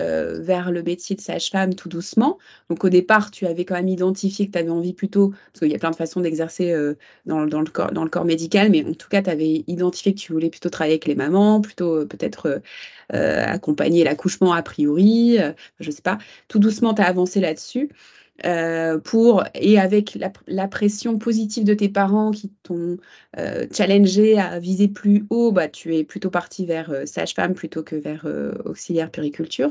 euh, 0.00 0.40
vers 0.40 0.72
le 0.72 0.82
métier 0.82 1.14
de 1.14 1.20
sage-femme 1.20 1.74
tout 1.74 1.88
doucement. 1.88 2.38
Donc 2.68 2.84
au 2.84 2.88
départ, 2.88 3.30
tu 3.30 3.46
avais 3.46 3.64
quand 3.64 3.74
même 3.74 3.88
identifié 3.88 4.46
que 4.46 4.52
tu 4.52 4.58
avais 4.58 4.70
envie 4.70 4.94
plutôt, 4.94 5.30
parce 5.52 5.60
qu'il 5.60 5.70
y 5.70 5.74
a 5.74 5.78
plein 5.78 5.90
de 5.90 5.96
façons 5.96 6.20
d'exercer 6.20 6.72
euh, 6.72 6.94
dans, 7.26 7.44
le 7.44 7.70
corps, 7.70 7.92
dans 7.92 8.04
le 8.04 8.10
corps 8.10 8.24
médical, 8.24 8.70
mais 8.70 8.84
en 8.84 8.94
tout 8.94 9.08
cas, 9.08 9.22
tu 9.22 9.30
avais 9.30 9.64
identifié 9.66 10.14
que 10.14 10.18
tu 10.18 10.32
voulais 10.32 10.50
plutôt 10.50 10.70
travailler 10.70 10.94
avec 10.94 11.06
les 11.06 11.14
mamans, 11.14 11.60
plutôt 11.60 11.98
euh, 11.98 12.06
peut-être 12.06 12.62
accompagner 13.12 14.04
l'accouchement 14.04 14.52
a 14.52 14.62
priori, 14.62 15.36
je 15.80 15.90
ne 15.90 15.92
sais 15.92 16.02
pas. 16.02 16.18
Tout 16.46 16.60
doucement, 16.60 16.94
tu 16.94 17.02
as 17.02 17.06
avancé 17.06 17.40
là-dessus. 17.40 17.90
Euh, 18.46 18.98
pour 18.98 19.44
et 19.54 19.78
avec 19.78 20.18
la, 20.46 20.68
pression 20.68 21.18
positive 21.18 21.64
de 21.64 21.74
tes 21.74 21.90
parents 21.90 22.30
qui 22.30 22.48
t'ont 22.62 22.96
euh, 23.38 23.66
challengé 23.70 24.38
à 24.38 24.58
viser 24.58 24.88
plus 24.88 25.26
haut, 25.28 25.52
bah, 25.52 25.68
tu 25.68 25.94
es 25.94 26.04
plutôt 26.04 26.30
parti 26.30 26.64
vers 26.64 26.90
euh, 26.90 27.04
sage-femme 27.06 27.54
plutôt 27.54 27.82
que 27.82 27.96
vers 27.96 28.26
auxiliaire 28.64 29.10
périculture. 29.10 29.70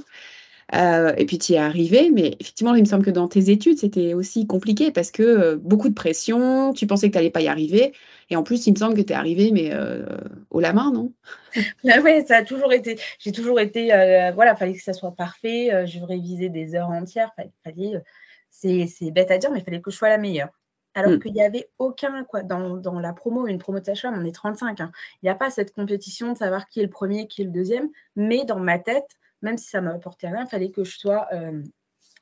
Euh, 0.75 1.13
et 1.17 1.25
puis 1.25 1.39
tu 1.39 1.53
y 1.53 1.55
es 1.55 1.59
arrivé, 1.59 2.11
mais 2.13 2.35
effectivement, 2.39 2.75
il 2.75 2.81
me 2.81 2.85
semble 2.87 3.03
que 3.03 3.09
dans 3.09 3.27
tes 3.27 3.49
études, 3.49 3.79
c'était 3.79 4.13
aussi 4.13 4.45
compliqué 4.45 4.91
parce 4.91 5.11
que 5.11 5.23
euh, 5.23 5.57
beaucoup 5.57 5.89
de 5.89 5.93
pression, 5.95 6.73
tu 6.73 6.85
pensais 6.85 7.07
que 7.07 7.13
tu 7.13 7.17
n'allais 7.17 7.31
pas 7.31 7.41
y 7.41 7.47
arriver. 7.47 7.93
Et 8.29 8.35
en 8.35 8.43
plus, 8.43 8.67
il 8.67 8.73
me 8.73 8.77
semble 8.77 8.95
que 8.95 9.01
tu 9.01 9.13
es 9.13 9.15
arrivé, 9.15 9.49
mais 9.51 9.73
euh, 9.73 10.05
au 10.51 10.59
la 10.59 10.73
main, 10.73 10.91
non? 10.91 11.11
Oui, 11.83 12.23
ça 12.27 12.37
a 12.37 12.43
toujours 12.43 12.71
été. 12.71 12.99
J'ai 13.17 13.31
toujours 13.31 13.59
été. 13.59 13.87
voilà, 14.35 14.55
fallait 14.55 14.75
que 14.75 14.83
ça 14.83 14.93
soit 14.93 15.15
parfait. 15.15 15.87
je 15.87 15.99
révisais 15.99 16.49
des 16.49 16.75
heures 16.75 16.89
entières. 16.89 17.31
Fallait, 17.63 18.01
c'est 18.49 19.11
bête 19.11 19.31
à 19.31 19.37
dire, 19.37 19.51
mais 19.51 19.59
il 19.59 19.65
fallait 19.65 19.81
que 19.81 19.91
je 19.91 19.97
sois 19.97 20.09
la 20.09 20.17
meilleure. 20.17 20.49
Alors 20.95 21.11
hmm. 21.11 21.19
qu'il 21.19 21.33
n'y 21.33 21.41
avait 21.41 21.69
aucun, 21.77 22.23
quoi, 22.23 22.41
dans, 22.41 22.77
dans, 22.77 22.99
la 22.99 23.13
promo, 23.13 23.47
une 23.47 23.59
promo 23.59 23.79
de 23.79 23.85
sage 23.85 24.05
on 24.05 24.25
est 24.25 24.31
35. 24.31 24.81
Hein. 24.81 24.91
Il 25.21 25.27
n'y 25.27 25.29
a 25.29 25.35
pas 25.35 25.49
cette 25.49 25.73
compétition 25.73 26.33
de 26.33 26.37
savoir 26.37 26.67
qui 26.67 26.79
est 26.79 26.83
le 26.83 26.89
premier, 26.89 27.27
qui 27.27 27.41
est 27.41 27.45
le 27.45 27.51
deuxième. 27.51 27.89
Mais 28.15 28.43
dans 28.43 28.59
ma 28.59 28.79
tête, 28.79 29.07
même 29.41 29.57
si 29.57 29.69
ça 29.69 29.81
m'a 29.81 29.91
apporté 29.91 30.27
rien, 30.27 30.45
il 30.45 30.49
fallait 30.49 30.71
que 30.71 30.83
je 30.83 30.97
sois 30.97 31.27
euh, 31.31 31.61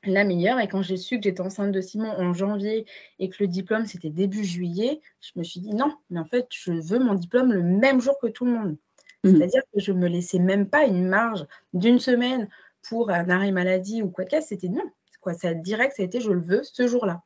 la 0.04 0.24
meilleure. 0.24 0.60
Et 0.60 0.68
quand 0.68 0.82
j'ai 0.82 0.96
su 0.96 1.16
que 1.16 1.24
j'étais 1.24 1.40
enceinte 1.40 1.72
de 1.72 1.80
Simon 1.80 2.10
en 2.10 2.32
janvier 2.34 2.86
et 3.18 3.28
que 3.28 3.36
le 3.40 3.48
diplôme 3.48 3.86
c'était 3.86 4.10
début 4.10 4.44
juillet, 4.44 5.00
je 5.20 5.32
me 5.36 5.44
suis 5.44 5.60
dit 5.60 5.74
non, 5.74 5.96
mais 6.10 6.20
en 6.20 6.26
fait, 6.26 6.46
je 6.50 6.72
veux 6.72 6.98
mon 6.98 7.14
diplôme 7.14 7.52
le 7.52 7.62
même 7.62 8.00
jour 8.00 8.18
que 8.20 8.26
tout 8.26 8.44
le 8.44 8.52
monde. 8.52 8.76
Mmh. 9.24 9.36
C'est-à-dire 9.36 9.62
que 9.72 9.80
je 9.80 9.92
ne 9.92 9.98
me 9.98 10.08
laissais 10.08 10.38
même 10.38 10.68
pas 10.68 10.84
une 10.84 11.08
marge 11.08 11.46
d'une 11.72 11.98
semaine 11.98 12.48
pour 12.88 13.10
un 13.10 13.28
arrêt 13.30 13.50
maladie 13.50 14.02
ou 14.02 14.10
quoi 14.10 14.24
que 14.24 14.40
c'était 14.40 14.68
non. 14.68 14.84
Quoi, 15.20 15.34
ça 15.34 15.54
direct, 15.54 15.94
ça 15.96 16.02
a 16.02 16.06
été 16.06 16.20
je 16.20 16.30
le 16.30 16.40
veux 16.40 16.62
ce 16.62 16.86
jour-là. 16.86 17.22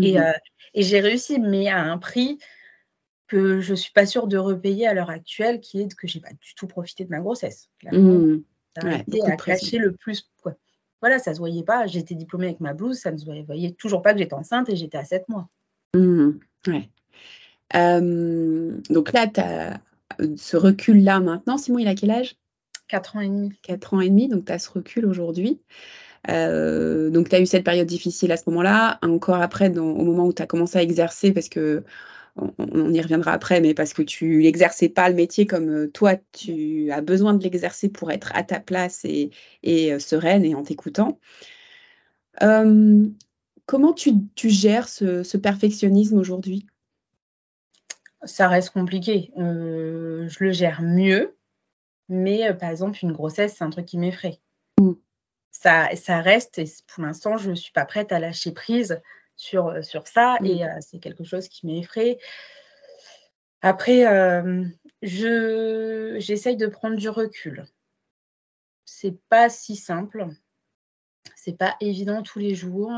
Et, 0.00 0.14
mmh. 0.14 0.22
euh, 0.22 0.32
et 0.74 0.82
j'ai 0.82 1.00
réussi, 1.00 1.38
mais 1.38 1.68
à 1.68 1.82
un 1.82 1.98
prix 1.98 2.38
que 3.26 3.60
je 3.60 3.72
ne 3.72 3.76
suis 3.76 3.92
pas 3.92 4.06
sûre 4.06 4.26
de 4.26 4.36
repayer 4.36 4.86
à 4.86 4.94
l'heure 4.94 5.10
actuelle, 5.10 5.60
qui 5.60 5.80
est 5.80 5.94
que 5.94 6.08
je 6.08 6.18
n'ai 6.18 6.22
pas 6.22 6.32
du 6.32 6.54
tout 6.56 6.66
profité 6.66 7.04
de 7.04 7.10
ma 7.10 7.20
grossesse. 7.20 7.70
Mmh. 7.92 8.38
Ça 8.80 8.88
a 8.88 8.98
été 8.98 9.22
à 9.24 9.36
cacher 9.36 9.78
le 9.78 9.92
plus. 9.92 10.28
Quoi. 10.42 10.54
Voilà, 11.00 11.18
ça 11.18 11.30
ne 11.30 11.34
se 11.36 11.40
voyait 11.40 11.62
pas. 11.62 11.86
J'étais 11.86 12.14
diplômée 12.14 12.46
avec 12.46 12.60
ma 12.60 12.74
blouse, 12.74 12.98
ça 12.98 13.12
ne 13.12 13.18
se 13.18 13.24
voyait 13.24 13.72
toujours 13.72 14.02
pas 14.02 14.12
que 14.12 14.18
j'étais 14.18 14.34
enceinte 14.34 14.68
et 14.68 14.76
j'étais 14.76 14.98
à 14.98 15.04
7 15.04 15.28
mois. 15.28 15.48
Mmh, 15.94 16.30
ouais. 16.68 16.88
donc 18.90 19.12
là, 19.12 19.26
tu 19.26 19.40
as 19.40 19.80
ce 20.36 20.56
recul-là 20.56 21.20
maintenant. 21.20 21.58
Simon, 21.58 21.78
il 21.78 21.88
a 21.88 21.94
quel 21.94 22.10
âge? 22.10 22.36
4 22.88 23.16
ans 23.16 23.20
et 23.20 23.28
demi. 23.28 23.52
4 23.62 23.94
ans 23.94 24.00
et 24.00 24.08
demi, 24.08 24.28
donc 24.28 24.46
tu 24.46 24.52
as 24.52 24.58
ce 24.58 24.70
recul 24.70 25.06
aujourd'hui. 25.06 25.60
Euh, 26.28 27.10
donc, 27.10 27.28
tu 27.28 27.36
as 27.36 27.40
eu 27.40 27.46
cette 27.46 27.64
période 27.64 27.86
difficile 27.86 28.32
à 28.32 28.36
ce 28.36 28.44
moment-là, 28.48 28.98
encore 29.02 29.40
après, 29.40 29.76
au 29.78 30.04
moment 30.04 30.26
où 30.26 30.32
tu 30.32 30.42
as 30.42 30.46
commencé 30.46 30.78
à 30.78 30.82
exercer, 30.82 31.32
parce 31.32 31.48
que 31.48 31.82
on, 32.36 32.92
y 32.92 33.00
reviendra 33.00 33.32
après, 33.32 33.60
mais 33.60 33.74
parce 33.74 33.92
que 33.92 34.02
tu 34.02 34.42
n'exerçais 34.42 34.88
pas 34.88 35.08
le 35.08 35.14
métier 35.14 35.46
comme 35.46 35.68
euh, 35.68 35.90
toi, 35.90 36.16
tu 36.32 36.90
as 36.92 37.00
besoin 37.00 37.34
de 37.34 37.42
l'exercer 37.42 37.88
pour 37.88 38.10
être 38.10 38.32
à 38.34 38.44
ta 38.44 38.60
place 38.60 39.04
et, 39.04 39.30
euh, 39.66 39.98
sereine 39.98 40.44
et 40.44 40.54
en 40.54 40.62
t'écoutant. 40.62 41.18
Comment 43.66 43.92
tu, 43.92 44.14
gères 44.36 44.88
ce, 44.88 45.36
perfectionnisme 45.36 46.18
aujourd'hui? 46.18 46.66
Ça 48.24 48.48
reste 48.48 48.70
compliqué. 48.70 49.30
je 49.36 50.44
le 50.44 50.52
gère 50.52 50.82
mieux, 50.82 51.36
mais 52.08 52.52
par 52.54 52.70
exemple, 52.70 52.98
une 53.02 53.12
grossesse, 53.12 53.54
c'est 53.56 53.64
un 53.64 53.70
truc 53.70 53.86
qui 53.86 53.98
m'effraie. 53.98 54.40
Mm. 55.60 55.62
Ça, 55.62 55.96
ça 55.96 56.20
reste, 56.20 56.58
et 56.58 56.64
pour 56.88 57.04
l'instant, 57.04 57.36
je 57.36 57.50
ne 57.50 57.54
suis 57.54 57.72
pas 57.72 57.84
prête 57.84 58.12
à 58.12 58.18
lâcher 58.18 58.52
prise 58.52 59.00
sur, 59.40 59.68
euh, 59.68 59.82
sur 59.82 60.06
ça 60.06 60.36
mmh. 60.40 60.46
et 60.46 60.64
euh, 60.64 60.78
c'est 60.80 60.98
quelque 60.98 61.24
chose 61.24 61.48
qui 61.48 61.66
m'effraie. 61.66 62.18
Après, 63.62 64.06
euh, 64.06 64.64
je, 65.02 66.16
j'essaye 66.18 66.56
de 66.56 66.66
prendre 66.66 66.96
du 66.96 67.08
recul. 67.08 67.64
C'est 68.84 69.18
pas 69.28 69.48
si 69.48 69.76
simple, 69.76 70.28
c'est 71.36 71.56
pas 71.56 71.76
évident 71.80 72.22
tous 72.22 72.38
les 72.38 72.54
jours, 72.54 72.92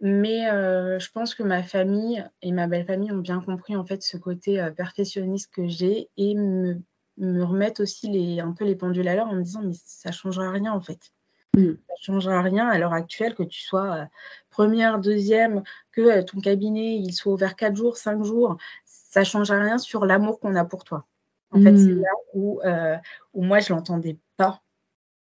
mais 0.00 0.42
je 0.42 1.10
pense 1.12 1.34
que 1.34 1.42
ma 1.42 1.62
famille 1.62 2.24
et 2.42 2.52
ma 2.52 2.66
belle 2.66 2.84
famille 2.84 3.12
ont 3.12 3.18
bien 3.18 3.40
compris 3.40 3.74
en 3.74 3.86
fait 3.86 4.02
ce 4.02 4.16
côté 4.16 4.68
perfectionniste 4.76 5.50
que 5.52 5.66
j'ai 5.66 6.10
et 6.16 6.34
me, 6.34 6.82
me 7.16 7.42
remettent 7.42 7.80
aussi 7.80 8.08
les, 8.08 8.40
un 8.40 8.52
peu 8.52 8.64
les 8.64 8.76
pendules 8.76 9.08
à 9.08 9.14
l'heure 9.14 9.28
en 9.28 9.34
me 9.34 9.42
disant 9.42 9.62
mais 9.62 9.74
ça 9.86 10.12
changera 10.12 10.50
rien 10.50 10.72
en 10.72 10.80
fait. 10.80 11.12
Mm. 11.56 11.76
Ça 11.88 11.94
ne 11.94 12.02
changera 12.02 12.42
rien 12.42 12.68
à 12.68 12.78
l'heure 12.78 12.92
actuelle 12.92 13.34
que 13.34 13.42
tu 13.42 13.62
sois 13.62 13.94
euh, 13.94 14.04
première, 14.50 14.98
deuxième, 14.98 15.62
que 15.92 16.00
euh, 16.00 16.22
ton 16.22 16.40
cabinet 16.40 16.96
il 16.96 17.12
soit 17.12 17.32
ouvert 17.32 17.56
quatre 17.56 17.76
jours, 17.76 17.96
cinq 17.96 18.22
jours. 18.24 18.56
Ça 18.84 19.20
ne 19.20 19.24
changera 19.24 19.60
rien 19.60 19.78
sur 19.78 20.04
l'amour 20.04 20.40
qu'on 20.40 20.56
a 20.56 20.64
pour 20.64 20.84
toi. 20.84 21.06
En 21.50 21.60
fait, 21.62 21.76
c'est 21.76 21.92
mm. 21.92 22.00
là 22.00 22.10
où, 22.34 22.60
euh, 22.64 22.96
où 23.32 23.42
moi, 23.42 23.60
je 23.60 23.72
ne 23.72 23.78
l'entendais 23.78 24.18
pas. 24.36 24.60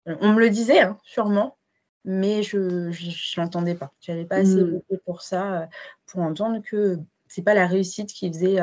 On 0.07 0.33
me 0.33 0.41
le 0.41 0.51
disait, 0.51 0.81
hein, 0.81 0.99
sûrement, 1.03 1.57
mais 2.05 2.43
je 2.43 2.59
ne 2.59 3.41
l'entendais 3.41 3.75
pas. 3.75 3.93
Je 4.01 4.13
n'avais 4.13 4.27
pas 4.27 4.37
assez 4.37 4.63
mm. 4.63 4.81
pour 5.05 5.23
ça, 5.23 5.69
pour 6.07 6.21
entendre 6.21 6.63
que 6.63 6.99
ce 7.29 7.41
n'est 7.41 7.45
pas 7.45 7.55
la 7.55 7.67
réussite 7.67 8.11
qui 8.11 8.29
faisait, 8.29 8.59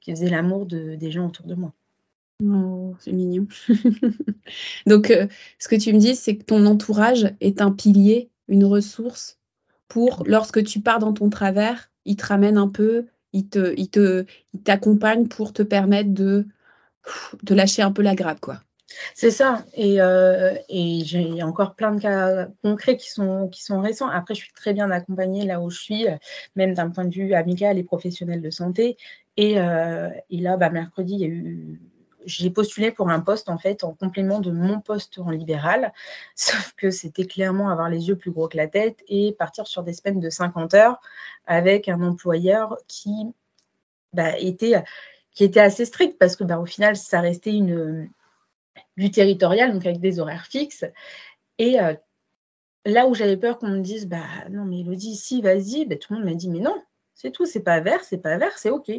qui 0.00 0.10
faisait 0.10 0.28
l'amour 0.28 0.66
de, 0.66 0.94
des 0.94 1.10
gens 1.10 1.26
autour 1.26 1.46
de 1.46 1.54
moi. 1.54 1.72
Oh, 2.44 2.94
c'est 2.98 3.12
mignon. 3.12 3.46
Donc, 4.86 5.10
euh, 5.10 5.26
ce 5.58 5.68
que 5.68 5.76
tu 5.76 5.92
me 5.92 5.98
dis, 5.98 6.14
c'est 6.14 6.36
que 6.36 6.44
ton 6.44 6.66
entourage 6.66 7.34
est 7.40 7.62
un 7.62 7.72
pilier, 7.72 8.30
une 8.48 8.64
ressource 8.64 9.38
pour 9.88 10.22
lorsque 10.26 10.62
tu 10.64 10.80
pars 10.80 10.98
dans 10.98 11.12
ton 11.12 11.30
travers, 11.30 11.90
il 12.04 12.16
te 12.16 12.26
ramène 12.26 12.58
un 12.58 12.68
peu, 12.68 13.06
il 13.32 13.48
te, 13.48 13.74
te, 13.86 14.26
t'accompagne 14.64 15.28
pour 15.28 15.52
te 15.52 15.62
permettre 15.62 16.12
de, 16.12 16.46
de 17.42 17.54
lâcher 17.54 17.82
un 17.82 17.92
peu 17.92 18.02
la 18.02 18.14
grappe, 18.14 18.40
quoi. 18.40 18.60
C'est 19.14 19.30
ça. 19.30 19.64
Et, 19.74 20.00
euh, 20.00 20.54
et 20.68 21.02
j'ai 21.04 21.42
encore 21.42 21.74
plein 21.74 21.92
de 21.94 22.00
cas 22.00 22.48
concrets 22.62 22.96
qui 22.96 23.10
sont, 23.10 23.48
qui 23.48 23.62
sont 23.62 23.80
récents. 23.80 24.08
Après, 24.08 24.34
je 24.34 24.40
suis 24.40 24.52
très 24.52 24.72
bien 24.74 24.90
accompagnée 24.90 25.44
là 25.44 25.60
où 25.60 25.70
je 25.70 25.78
suis, 25.78 26.06
même 26.54 26.74
d'un 26.74 26.90
point 26.90 27.04
de 27.04 27.14
vue 27.14 27.34
amical 27.34 27.78
et 27.78 27.82
professionnel 27.82 28.42
de 28.42 28.50
santé. 28.50 28.96
Et, 29.36 29.58
euh, 29.58 30.10
et 30.30 30.38
là, 30.38 30.56
bah, 30.56 30.70
mercredi, 30.70 31.14
il 31.14 31.20
y 31.20 31.24
a 31.24 31.28
eu 31.28 31.80
j'ai 32.26 32.50
postulé 32.50 32.90
pour 32.90 33.08
un 33.08 33.20
poste 33.20 33.48
en 33.48 33.56
fait 33.56 33.84
en 33.84 33.94
complément 33.94 34.40
de 34.40 34.50
mon 34.50 34.80
poste 34.80 35.18
en 35.18 35.30
libéral, 35.30 35.92
sauf 36.34 36.74
que 36.76 36.90
c'était 36.90 37.26
clairement 37.26 37.70
avoir 37.70 37.88
les 37.88 38.08
yeux 38.08 38.16
plus 38.16 38.30
gros 38.30 38.48
que 38.48 38.56
la 38.56 38.68
tête 38.68 39.02
et 39.08 39.32
partir 39.32 39.66
sur 39.66 39.82
des 39.82 39.94
semaines 39.94 40.20
de 40.20 40.30
50 40.30 40.74
heures 40.74 41.00
avec 41.46 41.88
un 41.88 42.02
employeur 42.02 42.76
qui 42.88 43.32
bah, 44.12 44.38
était 44.38 44.82
qui 45.32 45.44
était 45.44 45.60
assez 45.60 45.84
strict 45.84 46.18
parce 46.18 46.36
que 46.36 46.44
bah, 46.44 46.58
au 46.58 46.66
final 46.66 46.96
ça 46.96 47.20
restait 47.20 47.54
une 47.54 48.10
du 48.96 49.10
territorial 49.10 49.72
donc 49.72 49.86
avec 49.86 50.00
des 50.00 50.20
horaires 50.20 50.46
fixes. 50.46 50.84
Et 51.58 51.80
euh, 51.80 51.94
là 52.84 53.06
où 53.06 53.14
j'avais 53.14 53.36
peur 53.36 53.58
qu'on 53.58 53.68
me 53.68 53.80
dise 53.80 54.08
bah 54.08 54.24
non 54.50 54.64
mais 54.64 54.80
Elodie 54.80 55.16
si 55.16 55.42
vas-y 55.42 55.86
bah, 55.86 55.96
tout 55.96 56.12
le 56.12 56.20
monde 56.20 56.28
m'a 56.28 56.34
dit 56.34 56.48
mais 56.48 56.60
non 56.60 56.76
c'est 57.14 57.30
tout 57.30 57.46
c'est 57.46 57.62
pas 57.62 57.80
vert 57.80 58.04
c'est 58.04 58.18
pas 58.18 58.38
vert 58.38 58.58
c'est 58.58 58.70
ok 58.70 58.90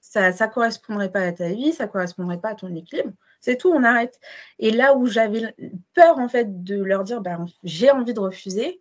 ça 0.00 0.30
ne 0.30 0.52
correspondrait 0.52 1.12
pas 1.12 1.20
à 1.20 1.32
ta 1.32 1.48
vie, 1.48 1.72
ça 1.72 1.86
ne 1.86 1.90
correspondrait 1.90 2.40
pas 2.40 2.50
à 2.50 2.54
ton 2.54 2.74
équilibre. 2.74 3.12
C'est 3.40 3.56
tout, 3.56 3.70
on 3.70 3.84
arrête. 3.84 4.18
Et 4.58 4.70
là 4.70 4.96
où 4.96 5.06
j'avais 5.06 5.54
peur 5.94 6.18
en 6.18 6.28
fait 6.28 6.64
de 6.64 6.82
leur 6.82 7.04
dire 7.04 7.20
ben, 7.20 7.46
j'ai 7.62 7.90
envie 7.90 8.14
de 8.14 8.20
refuser, 8.20 8.80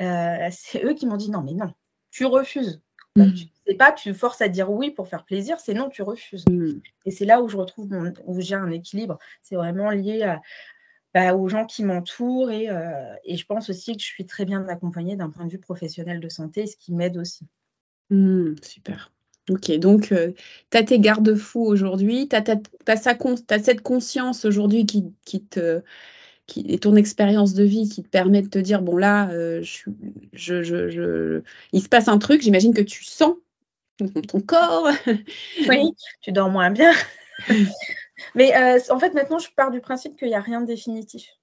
euh, 0.00 0.48
c'est 0.50 0.84
eux 0.84 0.94
qui 0.94 1.06
m'ont 1.06 1.16
dit 1.16 1.30
non, 1.30 1.42
mais 1.42 1.54
non, 1.54 1.72
tu 2.10 2.24
refuses. 2.24 2.80
Mmh. 3.16 3.32
Tu 3.32 3.46
sais 3.66 3.74
pas, 3.74 3.90
tu 3.90 4.14
forces 4.14 4.40
à 4.40 4.48
dire 4.48 4.70
oui 4.70 4.90
pour 4.90 5.08
faire 5.08 5.24
plaisir, 5.24 5.58
c'est 5.58 5.74
non, 5.74 5.88
tu 5.88 6.02
refuses. 6.02 6.44
Mmh. 6.48 6.80
Et 7.06 7.10
c'est 7.10 7.24
là 7.24 7.42
où 7.42 7.48
je 7.48 7.56
retrouve 7.56 7.90
où 8.26 8.40
j'ai 8.40 8.54
un 8.54 8.70
équilibre. 8.70 9.18
C'est 9.42 9.56
vraiment 9.56 9.90
lié 9.90 10.36
bah, 11.14 11.34
aux 11.34 11.48
gens 11.48 11.64
qui 11.64 11.82
m'entourent 11.84 12.50
et, 12.50 12.68
euh, 12.68 13.14
et, 13.24 13.36
je 13.36 13.46
pense 13.46 13.70
aussi 13.70 13.96
que 13.96 14.02
je 14.02 14.06
suis 14.06 14.26
très 14.26 14.44
bien 14.44 14.68
accompagnée 14.68 15.16
d'un 15.16 15.30
point 15.30 15.46
de 15.46 15.50
vue 15.50 15.58
professionnel 15.58 16.20
de 16.20 16.28
santé, 16.28 16.66
ce 16.66 16.76
qui 16.76 16.94
m'aide 16.94 17.16
aussi. 17.16 17.46
Mmh, 18.10 18.54
super. 18.62 19.10
Ok, 19.48 19.70
donc 19.78 20.12
euh, 20.12 20.32
tu 20.70 20.78
as 20.78 20.82
tes 20.82 20.98
garde-fous 20.98 21.64
aujourd'hui, 21.64 22.28
tu 22.28 22.36
as, 22.36 23.58
cette 23.62 23.80
conscience 23.80 24.44
aujourd'hui 24.44 24.84
qui, 24.86 25.06
qui, 25.24 25.42
te 25.42 25.82
qui 26.46 26.66
est 26.68 26.82
ton 26.82 26.96
expérience 26.96 27.54
de 27.54 27.64
vie 27.64 27.88
qui 27.88 28.02
te 28.02 28.08
permet 28.08 28.42
de 28.42 28.48
te 28.48 28.58
dire 28.58 28.82
bon 28.82 28.96
là, 28.96 29.30
euh, 29.30 29.62
je, 29.62 29.90
je, 30.32 30.88
je, 30.88 31.42
il 31.72 31.82
se 31.82 31.88
passe 31.88 32.08
un 32.08 32.18
truc, 32.18 32.42
j'imagine 32.42 32.74
que 32.74 32.82
tu 32.82 33.04
sens 33.04 33.34
ton 34.28 34.40
corps. 34.40 34.88
oui, 35.68 35.92
tu 36.20 36.32
dors 36.32 36.50
moins 36.50 36.70
bien. 36.70 36.92
Mais 38.34 38.54
euh, 38.56 38.78
en 38.90 38.98
fait, 38.98 39.14
maintenant, 39.14 39.38
je 39.38 39.48
pars 39.54 39.70
du 39.70 39.80
principe 39.80 40.16
qu'il 40.16 40.28
n'y 40.28 40.34
a 40.34 40.40
rien 40.40 40.60
de 40.60 40.66
définitif 40.66 41.37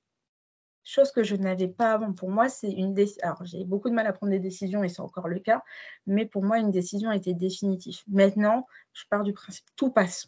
chose 0.85 1.11
que 1.11 1.23
je 1.23 1.35
n'avais 1.35 1.67
pas 1.67 1.93
avant. 1.93 2.13
Pour 2.13 2.29
moi, 2.29 2.47
c'est 2.47 2.71
une 2.71 2.93
décision. 2.93 3.23
Alors, 3.23 3.43
j'ai 3.43 3.65
beaucoup 3.65 3.89
de 3.89 3.95
mal 3.95 4.07
à 4.07 4.13
prendre 4.13 4.31
des 4.31 4.39
décisions 4.39 4.83
et 4.83 4.89
c'est 4.89 5.01
encore 5.01 5.27
le 5.27 5.39
cas, 5.39 5.63
mais 6.05 6.25
pour 6.25 6.43
moi, 6.43 6.59
une 6.59 6.71
décision 6.71 7.09
a 7.09 7.15
été 7.15 7.33
définitive. 7.33 7.99
Maintenant, 8.07 8.67
je 8.93 9.03
pars 9.09 9.23
du 9.23 9.33
principe 9.33 9.65
tout 9.75 9.89
passe. 9.89 10.27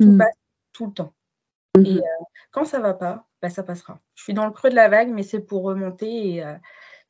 Tout 0.00 0.12
mm. 0.12 0.18
passe 0.18 0.36
tout 0.72 0.86
le 0.86 0.92
temps. 0.92 1.14
Mm-hmm. 1.76 1.86
Et 1.86 1.98
euh, 1.98 2.24
quand 2.50 2.64
ça 2.64 2.80
va 2.80 2.94
pas, 2.94 3.28
bah, 3.42 3.50
ça 3.50 3.62
passera. 3.62 4.00
Je 4.14 4.22
suis 4.24 4.34
dans 4.34 4.46
le 4.46 4.52
creux 4.52 4.70
de 4.70 4.74
la 4.74 4.88
vague, 4.88 5.10
mais 5.10 5.22
c'est 5.22 5.40
pour 5.40 5.62
remonter. 5.62 6.34
Et 6.34 6.44
euh, 6.44 6.54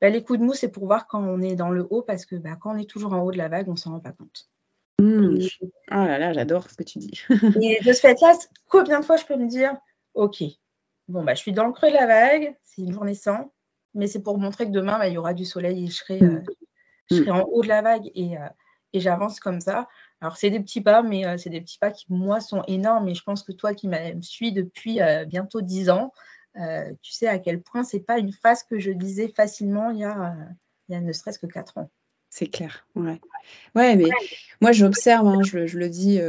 bah, 0.00 0.10
les 0.10 0.22
coups 0.22 0.40
de 0.40 0.44
mou, 0.44 0.54
c'est 0.54 0.70
pour 0.70 0.86
voir 0.86 1.06
quand 1.06 1.22
on 1.22 1.40
est 1.40 1.54
dans 1.54 1.70
le 1.70 1.86
haut, 1.90 2.02
parce 2.02 2.26
que 2.26 2.34
bah, 2.34 2.56
quand 2.60 2.74
on 2.74 2.78
est 2.78 2.90
toujours 2.90 3.12
en 3.12 3.20
haut 3.20 3.32
de 3.32 3.38
la 3.38 3.48
vague, 3.48 3.68
on 3.68 3.76
s'en 3.76 3.92
rend 3.92 4.00
pas 4.00 4.12
compte. 4.12 4.48
Mm. 5.00 5.38
Oh 5.92 5.94
là 5.94 6.18
là, 6.18 6.32
j'adore 6.32 6.68
ce 6.68 6.76
que 6.76 6.82
tu 6.82 6.98
dis. 6.98 7.22
et 7.62 7.80
de 7.84 7.92
ce 7.92 8.00
fait-là, 8.00 8.36
combien 8.68 8.98
de 8.98 9.04
fois 9.04 9.16
je 9.16 9.24
peux 9.24 9.36
me 9.36 9.46
dire, 9.46 9.76
OK, 10.14 10.42
bon, 11.08 11.24
bah, 11.24 11.34
je 11.34 11.40
suis 11.40 11.52
dans 11.52 11.66
le 11.66 11.72
creux 11.72 11.88
de 11.88 11.94
la 11.94 12.06
vague, 12.06 12.56
c'est 12.62 12.82
une 12.82 12.92
journée 12.92 13.14
sans, 13.14 13.52
mais 13.94 14.06
c'est 14.06 14.22
pour 14.22 14.38
montrer 14.38 14.66
que 14.66 14.70
demain, 14.70 14.98
bah, 14.98 15.08
il 15.08 15.14
y 15.14 15.18
aura 15.18 15.34
du 15.34 15.44
soleil 15.44 15.84
et 15.84 15.86
je 15.88 15.94
serai, 15.94 16.20
serai 17.10 17.30
en 17.30 17.42
haut 17.42 17.62
de 17.62 17.68
la 17.68 17.82
vague 17.82 18.10
et, 18.14 18.36
et 18.92 19.00
j'avance 19.00 19.40
comme 19.40 19.60
ça. 19.60 19.88
Alors, 20.20 20.36
c'est 20.36 20.50
des 20.50 20.60
petits 20.60 20.80
pas, 20.80 21.02
mais 21.02 21.38
c'est 21.38 21.50
des 21.50 21.60
petits 21.60 21.78
pas 21.78 21.90
qui, 21.90 22.06
moi, 22.08 22.40
sont 22.40 22.62
énormes. 22.66 23.08
Et 23.08 23.14
je 23.14 23.22
pense 23.22 23.42
que 23.42 23.52
toi 23.52 23.74
qui 23.74 23.88
me 23.88 24.20
suis 24.20 24.52
depuis 24.52 25.00
bientôt 25.26 25.60
dix 25.60 25.90
ans, 25.90 26.12
tu 26.54 27.12
sais 27.12 27.28
à 27.28 27.38
quel 27.38 27.62
point 27.62 27.84
c'est 27.84 28.00
pas 28.00 28.18
une 28.18 28.32
phase 28.32 28.62
que 28.62 28.78
je 28.78 28.90
lisais 28.90 29.28
facilement 29.28 29.90
il 29.90 30.00
y 30.00 30.04
a, 30.04 30.36
il 30.88 30.94
y 30.94 30.96
a 30.96 31.00
ne 31.00 31.12
serait-ce 31.12 31.38
que 31.38 31.46
quatre 31.46 31.78
ans. 31.78 31.90
C'est 32.30 32.48
clair, 32.48 32.86
ouais. 32.94 33.20
Ouais, 33.74 33.96
mais 33.96 34.10
moi 34.60 34.72
j'observe, 34.72 35.26
hein, 35.26 35.42
je, 35.42 35.58
le 35.78 35.88
dis 35.88 36.20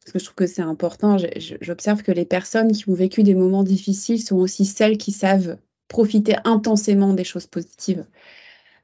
parce 0.00 0.12
que 0.12 0.18
je 0.18 0.24
trouve 0.24 0.34
que 0.34 0.46
c'est 0.46 0.62
important, 0.62 1.18
j'observe 1.60 2.02
que 2.02 2.12
les 2.12 2.24
personnes 2.24 2.72
qui 2.72 2.88
ont 2.88 2.94
vécu 2.94 3.22
des 3.22 3.34
moments 3.34 3.64
difficiles 3.64 4.22
sont 4.22 4.36
aussi 4.36 4.64
celles 4.64 4.98
qui 4.98 5.12
savent 5.12 5.58
profiter 5.88 6.36
intensément 6.44 7.12
des 7.12 7.24
choses 7.24 7.46
positives. 7.46 8.04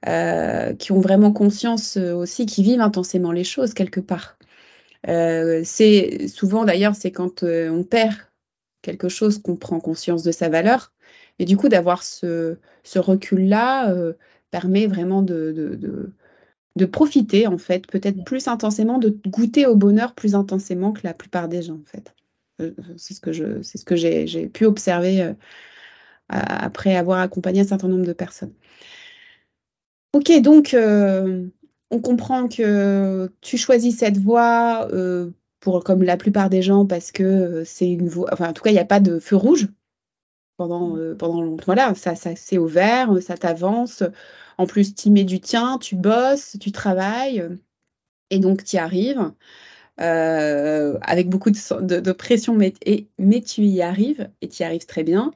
Euh, 0.07 0.75
qui 0.75 0.93
ont 0.93 1.01
vraiment 1.01 1.33
conscience 1.33 1.97
euh, 1.97 2.15
aussi, 2.15 2.47
qui 2.47 2.63
vivent 2.63 2.83
intensément 2.83 3.33
les 3.33 3.43
choses 3.43 3.75
quelque 3.75 3.99
part. 3.99 4.37
Euh, 5.09 5.63
c'est 5.65 6.29
souvent 6.29 6.65
d'ailleurs, 6.65 6.95
c'est 6.95 7.11
quand 7.11 7.43
on 7.43 7.83
perd 7.83 8.15
quelque 8.83 9.09
chose 9.09 9.39
qu'on 9.43 9.57
prend 9.57 9.81
conscience 9.81 10.23
de 10.23 10.33
sa 10.33 10.49
valeur. 10.49 10.93
Et 11.39 11.45
du 11.45 11.57
coup, 11.57 11.69
d'avoir 11.69 12.03
ce, 12.03 12.57
recul-là 12.95 13.93
permet 14.51 14.87
vraiment 14.87 15.23
de, 15.23 16.13
profiter, 16.85 17.47
en 17.47 17.59
fait, 17.59 17.87
peut-être 17.87 18.25
plus 18.25 18.49
intensément, 18.49 18.99
de 18.99 19.17
goûter 19.27 19.67
au 19.67 19.77
bonheur 19.77 20.15
plus 20.15 20.35
intensément 20.35 20.93
que 20.93 21.01
la 21.05 21.15
plupart 21.15 21.49
des 21.49 21.63
gens, 21.63 21.81
en 21.81 21.85
fait. 21.85 22.15
c'est 22.99 23.15
ce 23.15 23.21
que 23.21 23.33
je, 23.33 23.63
c'est 23.63 23.79
ce 23.79 23.85
que 23.85 23.97
j'ai, 23.97 24.49
pu 24.49 24.67
observer 24.67 25.33
après 26.29 26.97
avoir 26.97 27.21
accompagné 27.21 27.61
un 27.61 27.67
certain 27.67 27.89
nombre 27.89 28.07
de 28.07 28.13
personnes. 28.13 28.53
Ok, 30.17 30.33
donc 30.41 30.73
euh, 30.73 31.47
on 31.91 32.01
comprend 32.01 32.49
que 32.49 33.31
tu 33.43 33.59
choisis 33.59 33.99
cette 33.99 34.17
voie 34.17 34.89
euh, 34.93 35.31
pour 35.61 35.85
comme 35.85 36.03
la 36.03 36.17
plupart 36.17 36.49
des 36.49 36.63
gens 36.63 36.87
parce 36.87 37.13
que 37.13 37.23
euh, 37.23 37.65
c'est 37.67 37.91
une 37.91 38.09
voie. 38.09 38.31
Enfin, 38.33 38.49
en 38.49 38.53
tout 38.55 38.63
cas, 38.63 38.71
il 38.71 38.75
n'y 38.75 38.79
a 38.79 38.87
pas 38.87 39.01
de 39.01 39.19
feu 39.19 39.37
rouge 39.37 39.69
pendant 40.57 40.97
pendant 41.19 41.57
voilà, 41.65 41.95
ça, 41.95 42.15
ça 42.15 42.37
c'est 42.37 42.59
ouvert, 42.59 43.11
ça 43.23 43.37
t'avance. 43.37 44.03
En 44.59 44.67
plus, 44.67 44.95
tu 44.95 45.11
mets 45.11 45.25
du 45.25 45.41
tien, 45.41 45.79
tu 45.79 45.97
bosses, 45.97 46.57
tu 46.61 46.73
travailles 46.73 47.45
et 48.31 48.39
donc 48.39 48.65
tu 48.65 48.77
y 48.77 48.79
arrives. 48.79 49.33
avec 49.99 51.29
beaucoup 51.29 51.51
de, 51.51 52.13
pression, 52.13 52.55
mais, 52.55 52.75
mais, 53.19 53.43
tu 53.43 53.63
y 53.63 53.83
arrives 53.83 54.29
et 54.41 54.49
tu 54.49 54.63
y 54.63 54.67
arrives 54.67 54.87
très 54.87 55.05
bien. 55.05 55.33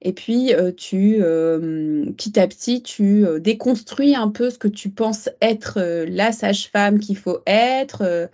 Et 0.00 0.12
puis, 0.12 0.54
euh, 0.54 0.70
tu, 0.72 1.16
euh, 1.20 2.04
petit 2.16 2.38
à 2.38 2.46
petit, 2.46 2.82
tu 2.82 3.26
euh, 3.26 3.40
déconstruis 3.40 4.14
un 4.14 4.28
peu 4.28 4.50
ce 4.50 4.58
que 4.58 4.68
tu 4.68 4.90
penses 4.90 5.28
être 5.40 5.80
la 6.08 6.32
sage-femme 6.32 7.00
qu'il 7.00 7.16
faut 7.16 7.40
être. 7.46 8.28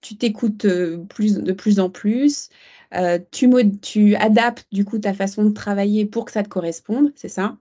tu 0.00 0.16
t'écoutes 0.16 0.66
plus, 1.08 1.38
de 1.38 1.52
plus 1.52 1.80
en 1.80 1.90
plus. 1.90 2.50
Tu, 3.30 3.50
tu 3.80 4.14
adaptes 4.16 4.66
du 4.72 4.84
coup 4.84 4.98
ta 4.98 5.14
façon 5.14 5.44
de 5.44 5.50
travailler 5.50 6.06
pour 6.06 6.24
que 6.24 6.32
ça 6.32 6.42
te 6.42 6.48
corresponde, 6.48 7.12
c'est 7.14 7.28
ça? 7.28 7.56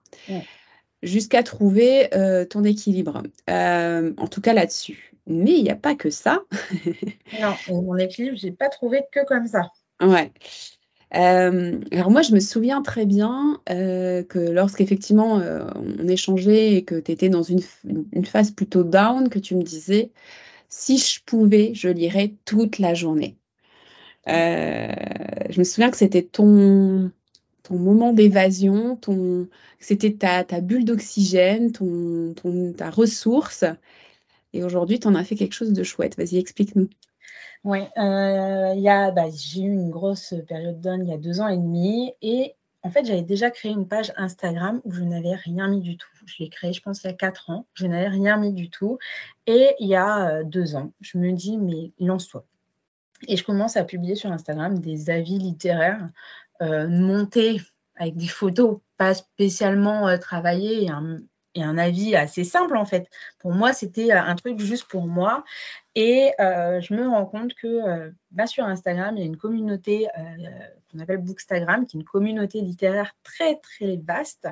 Jusqu'à 1.03 1.43
trouver 1.43 2.09
ton 2.49 2.63
équilibre. 2.63 3.23
en 3.47 4.27
tout 4.29 4.41
cas 4.41 4.53
là-dessus. 4.53 5.11
Mais 5.27 5.53
il 5.53 5.63
n'y 5.63 5.71
a 5.71 5.75
pas 5.75 5.95
que 5.95 6.09
ça. 6.09 6.43
non, 7.41 7.55
mon 7.69 7.97
équilibre, 7.97 8.37
je 8.37 8.45
n'ai 8.45 8.51
pas 8.51 8.69
trouvé 8.69 9.01
que 9.11 9.25
comme 9.25 9.47
ça. 9.47 9.71
Ouais. 10.01 10.31
Euh, 11.15 11.79
alors 11.91 12.11
moi, 12.11 12.21
je 12.21 12.33
me 12.33 12.39
souviens 12.39 12.81
très 12.81 13.05
bien 13.05 13.61
euh, 13.69 14.23
que 14.23 14.39
lorsqu'effectivement 14.39 15.39
euh, 15.39 15.65
on 15.75 16.07
échangeait 16.07 16.73
et 16.73 16.83
que 16.83 16.99
tu 16.99 17.11
étais 17.11 17.29
dans 17.29 17.43
une, 17.43 17.61
phase 18.25 18.51
plutôt 18.51 18.83
down, 18.83 19.29
que 19.29 19.39
tu 19.39 19.55
me 19.55 19.63
disais, 19.63 20.11
si 20.69 20.97
je 20.97 21.21
pouvais, 21.25 21.73
je 21.73 21.89
lirais 21.89 22.35
toute 22.45 22.79
la 22.79 22.93
journée. 22.93 23.37
Je 24.27 25.59
me 25.59 25.63
souviens 25.63 25.91
que 25.91 25.97
c'était 25.97 26.23
ton, 26.23 27.11
moment 27.69 28.13
d'évasion, 28.13 28.95
ton, 28.95 29.47
c'était 29.79 30.13
ta, 30.13 30.43
bulle 30.61 30.85
d'oxygène, 30.85 31.71
ton, 31.71 32.33
ta 32.77 32.89
ressource. 32.89 33.65
Et 34.53 34.63
aujourd'hui, 34.63 34.99
tu 34.99 35.07
en 35.07 35.15
as 35.15 35.23
fait 35.23 35.35
quelque 35.35 35.53
chose 35.53 35.73
de 35.73 35.83
chouette. 35.83 36.17
Vas-y, 36.17 36.37
explique-nous. 36.37 36.89
Oui, 37.63 37.79
euh, 37.97 39.11
bah, 39.11 39.25
j'ai 39.35 39.61
eu 39.61 39.73
une 39.73 39.89
grosse 39.89 40.35
période 40.47 40.79
down 40.81 41.01
il 41.03 41.09
y 41.09 41.13
a 41.13 41.17
deux 41.17 41.41
ans 41.41 41.47
et 41.47 41.57
demi 41.57 42.13
et 42.21 42.53
en 42.85 42.91
fait, 42.91 43.03
j'avais 43.03 43.23
déjà 43.23 43.49
créé 43.49 43.71
une 43.71 43.87
page 43.87 44.13
Instagram 44.15 44.79
où 44.83 44.91
je 44.91 45.01
n'avais 45.01 45.33
rien 45.33 45.67
mis 45.69 45.81
du 45.81 45.97
tout. 45.97 46.07
Je 46.27 46.43
l'ai 46.43 46.49
créée, 46.49 46.71
je 46.71 46.83
pense, 46.83 47.03
il 47.03 47.07
y 47.07 47.09
a 47.09 47.13
quatre 47.13 47.49
ans. 47.49 47.65
Je 47.73 47.87
n'avais 47.87 48.09
rien 48.09 48.37
mis 48.37 48.53
du 48.53 48.69
tout. 48.69 48.99
Et 49.47 49.73
il 49.79 49.87
y 49.87 49.95
a 49.95 50.29
euh, 50.29 50.43
deux 50.43 50.75
ans, 50.75 50.91
je 51.01 51.17
me 51.17 51.31
dis, 51.31 51.57
mais 51.57 51.93
lance-toi. 51.99 52.45
Et 53.27 53.37
je 53.37 53.43
commence 53.43 53.77
à 53.77 53.83
publier 53.83 54.15
sur 54.15 54.31
Instagram 54.31 54.79
des 54.79 55.09
avis 55.09 55.37
littéraires 55.37 56.09
euh, 56.61 56.87
montés 56.87 57.61
avec 57.95 58.15
des 58.15 58.27
photos, 58.27 58.79
pas 58.97 59.13
spécialement 59.13 60.07
euh, 60.07 60.17
travaillées, 60.17 60.83
et 60.83 60.89
un, 60.89 61.77
avis 61.77 62.15
assez 62.15 62.43
simple 62.43 62.75
en 62.75 62.85
fait. 62.85 63.09
Pour 63.39 63.53
moi, 63.53 63.71
c'était 63.71 64.11
un 64.11 64.35
truc 64.35 64.59
juste 64.59 64.85
pour 64.85 65.07
moi. 65.07 65.45
Et 65.95 66.33
euh, 66.41 66.81
je 66.81 66.93
me 66.93 67.07
rends 67.07 67.25
compte 67.25 67.53
que 67.53 67.67
euh, 67.67 68.11
bah, 68.31 68.47
sur 68.47 68.65
Instagram, 68.65 69.15
il 69.15 69.21
y 69.21 69.23
a 69.23 69.25
une 69.25 69.37
communauté 69.37 70.07
euh, 70.17 70.49
qu'on 70.91 70.99
appelle 70.99 71.19
Bookstagram, 71.19 71.85
qui 71.85 71.95
est 71.95 71.99
une 72.01 72.05
communauté 72.05 72.59
littéraire 72.59 73.15
très 73.23 73.55
très 73.55 73.95
vaste, 73.97 74.47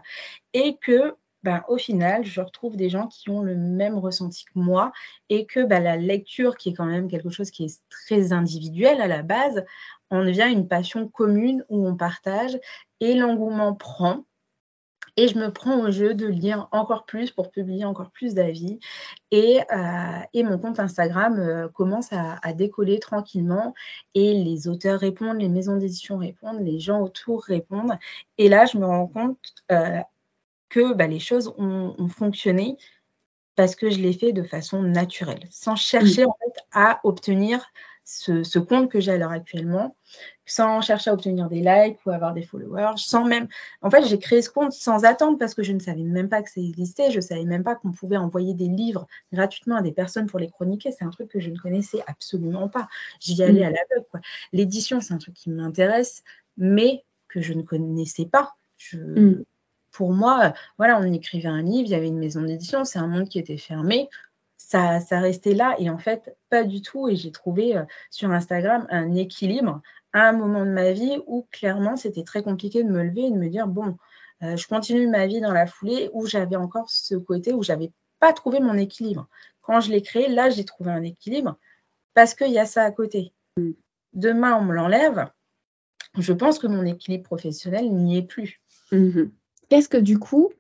et 0.54 0.78
que 0.78 1.16
ben, 1.44 1.64
au 1.68 1.78
final, 1.78 2.26
je 2.26 2.42
retrouve 2.42 2.76
des 2.76 2.90
gens 2.90 3.08
qui 3.08 3.30
ont 3.30 3.42
le 3.42 3.56
même 3.56 3.98
ressenti 3.98 4.46
que 4.46 4.52
moi, 4.56 4.92
et 5.30 5.46
que 5.46 5.64
ben, 5.64 5.84
la 5.84 5.98
lecture, 5.98 6.56
qui 6.58 6.70
est 6.70 6.74
quand 6.74 6.86
même 6.86 7.10
quelque 7.10 7.30
chose 7.30 7.52
qui 7.52 7.66
est 7.66 7.82
très 7.90 8.34
individuel 8.34 9.02
à 9.02 9.08
la 9.08 9.24
base, 9.24 9.64
en 10.10 10.24
devient 10.24 10.50
une 10.52 10.68
passion 10.68 11.08
commune 11.08 11.66
où 11.70 11.88
on 11.88 11.96
partage, 11.96 12.58
et 13.00 13.14
l'engouement 13.16 13.74
prend. 13.74 14.26
Et 15.16 15.28
je 15.28 15.38
me 15.38 15.52
prends 15.52 15.80
au 15.80 15.92
jeu 15.92 16.16
de 16.16 16.26
lire 16.26 16.68
encore 16.72 17.06
plus 17.06 17.30
pour 17.30 17.52
publier 17.52 17.86
encore 17.86 18.10
plus 18.10 18.34
d'avis. 18.34 18.80
Et, 19.32 19.60
euh, 19.72 20.44
mon 20.44 20.58
compte 20.58 20.80
Instagram 20.80 21.40
euh, 21.40 21.68
commence 21.68 22.10
à, 22.12 22.54
décoller 22.54 23.00
tranquillement. 23.00 23.76
Et 24.16 24.34
les 24.34 24.68
auteurs 24.68 25.00
répondent, 25.00 25.40
les 25.40 25.50
maisons 25.50 25.78
d'édition 25.78 26.18
répondent, 26.18 26.62
les 26.62 26.80
gens 26.80 27.02
autour 27.02 27.44
répondent. 27.44 27.98
Et 28.40 28.50
là, 28.50 28.66
je 28.66 28.78
me 28.78 28.86
rends 28.86 29.08
compte 29.08 29.38
euh, 29.72 30.00
que 30.74 30.94
bah, 30.94 31.06
les 31.06 31.20
choses 31.20 31.54
ont, 31.60 32.08
fonctionné 32.10 32.78
parce 33.56 33.76
que 33.76 33.92
je 33.92 34.00
l'ai 34.00 34.14
fait 34.14 34.34
de 34.34 34.42
façon 34.42 34.82
naturelle, 34.82 35.48
sans 35.52 35.76
chercher 35.76 36.26
en 36.26 36.36
fait, 36.40 36.60
à 36.72 37.00
obtenir 37.04 37.72
ce, 38.04 38.58
compte 38.58 38.90
que 38.90 39.00
j'ai 39.00 39.12
à 39.12 39.18
l'heure 39.18 39.32
actuellement, 39.32 39.96
sans 40.48 40.82
chercher 40.82 41.12
à 41.12 41.14
obtenir 41.14 41.48
des 41.48 41.62
likes 41.62 42.00
ou 42.08 42.10
avoir 42.10 42.34
des 42.34 42.42
followers, 42.42 42.96
sans 42.98 43.24
même. 43.24 43.48
En 43.84 43.92
fait, 43.92 44.04
j'ai 44.08 44.18
créé 44.18 44.42
ce 44.42 44.50
compte 44.50 44.72
sans 44.72 45.06
attendre 45.06 45.38
parce 45.38 45.54
que 45.54 45.62
je 45.62 45.74
ne 45.74 45.80
savais 45.80 46.02
même 46.02 46.28
pas 46.28 46.42
que 46.42 46.50
ça 46.50 46.60
existait. 46.60 47.12
Je 47.12 47.18
ne 47.18 47.22
savais 47.22 47.46
même 47.46 47.64
pas 47.64 47.76
qu'on 47.76 47.92
pouvait 47.92 48.18
envoyer 48.18 48.56
des 48.56 48.68
livres 48.68 49.06
gratuitement 49.32 49.76
à 49.76 49.84
des 49.84 49.92
personnes 49.92 50.26
pour 50.26 50.40
les 50.40 50.50
chroniquer. 50.50 50.92
C'est 50.92 51.06
un 51.06 51.12
truc 51.12 51.30
que 51.30 51.40
je 51.40 51.52
ne 51.52 51.58
connaissais 51.58 52.02
absolument 52.08 52.68
pas. 52.68 52.88
J'y 53.20 53.44
allais 53.44 53.62
mm. 53.62 53.68
à 53.68 53.70
l'aveugle. 53.70 54.26
L'édition, 54.52 55.00
c'est 55.00 55.14
un 55.14 55.20
truc 55.20 55.36
qui 55.36 55.52
m'intéresse, 55.52 56.24
mais 56.58 57.04
que 57.28 57.42
je 57.42 57.54
ne 57.54 57.62
connaissais 57.62 58.26
pas. 58.26 58.56
Mm. 58.92 59.44
Pour 59.94 60.12
moi, 60.12 60.54
voilà, 60.78 61.00
on 61.00 61.14
écrivait 61.14 61.48
un 61.48 61.62
livre, 61.62 61.88
il 61.88 61.92
y 61.92 61.96
avait 61.96 62.08
une 62.08 62.20
maison 62.20 62.42
d'édition, 62.42 62.84
c'est 62.84 63.00
un 63.00 63.08
monde 63.08 63.30
qui 63.30 63.40
était 63.40 63.58
fermé 63.58 64.10
ça, 64.74 65.00
ça 65.02 65.20
restait 65.20 65.54
là. 65.54 65.76
Et 65.78 65.90
en 65.90 66.00
fait, 66.00 66.36
pas 66.50 66.64
du 66.64 66.82
tout. 66.82 67.08
Et 67.08 67.16
j'ai 67.16 67.32
trouvé 67.32 67.78
euh, 67.78 67.84
sur 68.10 68.32
Instagram 68.32 68.88
un 68.90 69.14
équilibre 69.14 69.82
à 70.14 70.30
un 70.30 70.32
moment 70.34 70.66
de 70.66 70.72
ma 70.72 70.92
vie 70.92 71.20
où 71.28 71.48
clairement, 71.52 71.96
c'était 71.96 72.24
très 72.24 72.42
compliqué 72.42 72.84
de 72.84 72.90
me 72.90 73.04
lever 73.04 73.26
et 73.26 73.32
de 73.32 73.38
me 73.38 73.50
dire, 73.50 73.68
bon, 73.68 73.98
euh, 74.42 74.58
je 74.58 74.68
continue 74.68 75.08
ma 75.08 75.28
vie 75.28 75.42
dans 75.42 75.52
la 75.52 75.68
foulée, 75.68 76.10
où 76.14 76.26
j'avais 76.26 76.56
encore 76.56 76.90
ce 76.90 77.16
côté 77.16 77.54
où 77.54 77.62
j'avais 77.62 77.92
pas 78.20 78.34
trouvé 78.34 78.60
mon 78.60 78.76
équilibre. 78.76 79.28
Quand 79.62 79.80
je 79.80 79.92
l'ai 79.92 80.02
créé, 80.02 80.28
là, 80.28 80.50
j'ai 80.50 80.66
trouvé 80.66 80.92
un 80.92 81.04
équilibre 81.04 81.58
parce 82.16 82.34
qu'il 82.34 82.52
y 82.52 82.60
a 82.60 82.66
ça 82.66 82.84
à 82.84 82.92
côté. 82.92 83.32
Demain, 84.14 84.56
on 84.56 84.64
me 84.64 84.74
l'enlève. 84.74 85.30
Je 86.18 86.34
pense 86.34 86.58
que 86.58 86.68
mon 86.68 86.86
équilibre 86.86 87.24
professionnel 87.24 87.92
n'y 87.94 88.18
est 88.18 88.24
plus. 88.24 88.62
Mm-hmm. 88.92 89.30
Qu'est-ce 89.70 89.90
que 89.90 89.98
du 89.98 90.20
coup, 90.20 90.52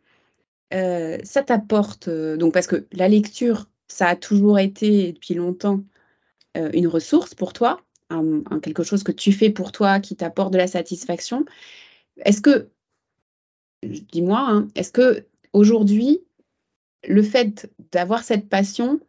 euh, 0.73 1.17
ça 1.23 1.43
t'apporte 1.43 2.09
Donc, 2.09 2.53
parce 2.53 2.67
que 2.67 2.87
la 2.91 3.07
lecture, 3.07 3.67
ça 3.87 4.07
a 4.07 4.15
toujours 4.15 4.59
été 4.59 5.13
depuis 5.13 5.35
longtemps 5.35 5.81
euh, 6.57 6.69
une 6.73 6.87
ressource 6.87 7.33
pour 7.35 7.53
toi, 7.53 7.81
quelque 8.61 8.83
chose 8.83 9.03
que 9.03 9.11
tu 9.11 9.31
fais 9.31 9.49
pour 9.49 9.71
toi 9.71 9.99
qui 9.99 10.15
t'apporte 10.15 10.53
de 10.53 10.57
la 10.57 10.67
satisfaction. 10.67 11.45
Est-ce 12.17 12.41
que, 12.41 12.69
dis-moi, 13.83 14.39
hein, 14.39 14.67
est-ce 14.75 14.91
que 14.91 15.25
aujourd'hui, 15.51 16.21
le 17.07 17.23
fait 17.23 17.71
d'avoir 17.91 18.23
cette 18.23 18.49
passion, 18.49 18.99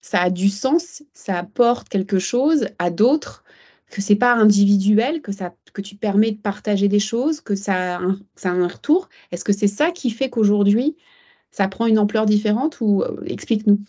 ça 0.00 0.22
a 0.22 0.30
du 0.30 0.48
sens, 0.48 1.02
ça 1.12 1.38
apporte 1.38 1.88
quelque 1.88 2.18
chose 2.18 2.68
à 2.78 2.90
d'autres, 2.90 3.44
que 3.90 4.00
c'est 4.00 4.16
pas 4.16 4.34
individuel, 4.34 5.20
que 5.20 5.32
ça 5.32 5.54
que 5.72 5.82
tu 5.82 5.96
permets 5.96 6.32
de 6.32 6.38
partager 6.38 6.88
des 6.88 6.98
choses, 6.98 7.40
que 7.40 7.54
ça, 7.54 7.98
a 7.98 8.48
un, 8.48 8.68
retour. 8.68 9.08
Est-ce 9.30 9.44
que 9.44 9.52
c'est 9.52 9.68
ça 9.68 9.90
qui 9.90 10.10
fait 10.10 10.30
qu'aujourd'hui 10.30 10.96
ça 11.52 11.66
prend 11.66 11.86
une 11.86 11.98
ampleur 11.98 12.26
différente 12.26 12.80
ou 12.80 13.02
euh, 13.02 13.24
explique-nous. 13.26 13.80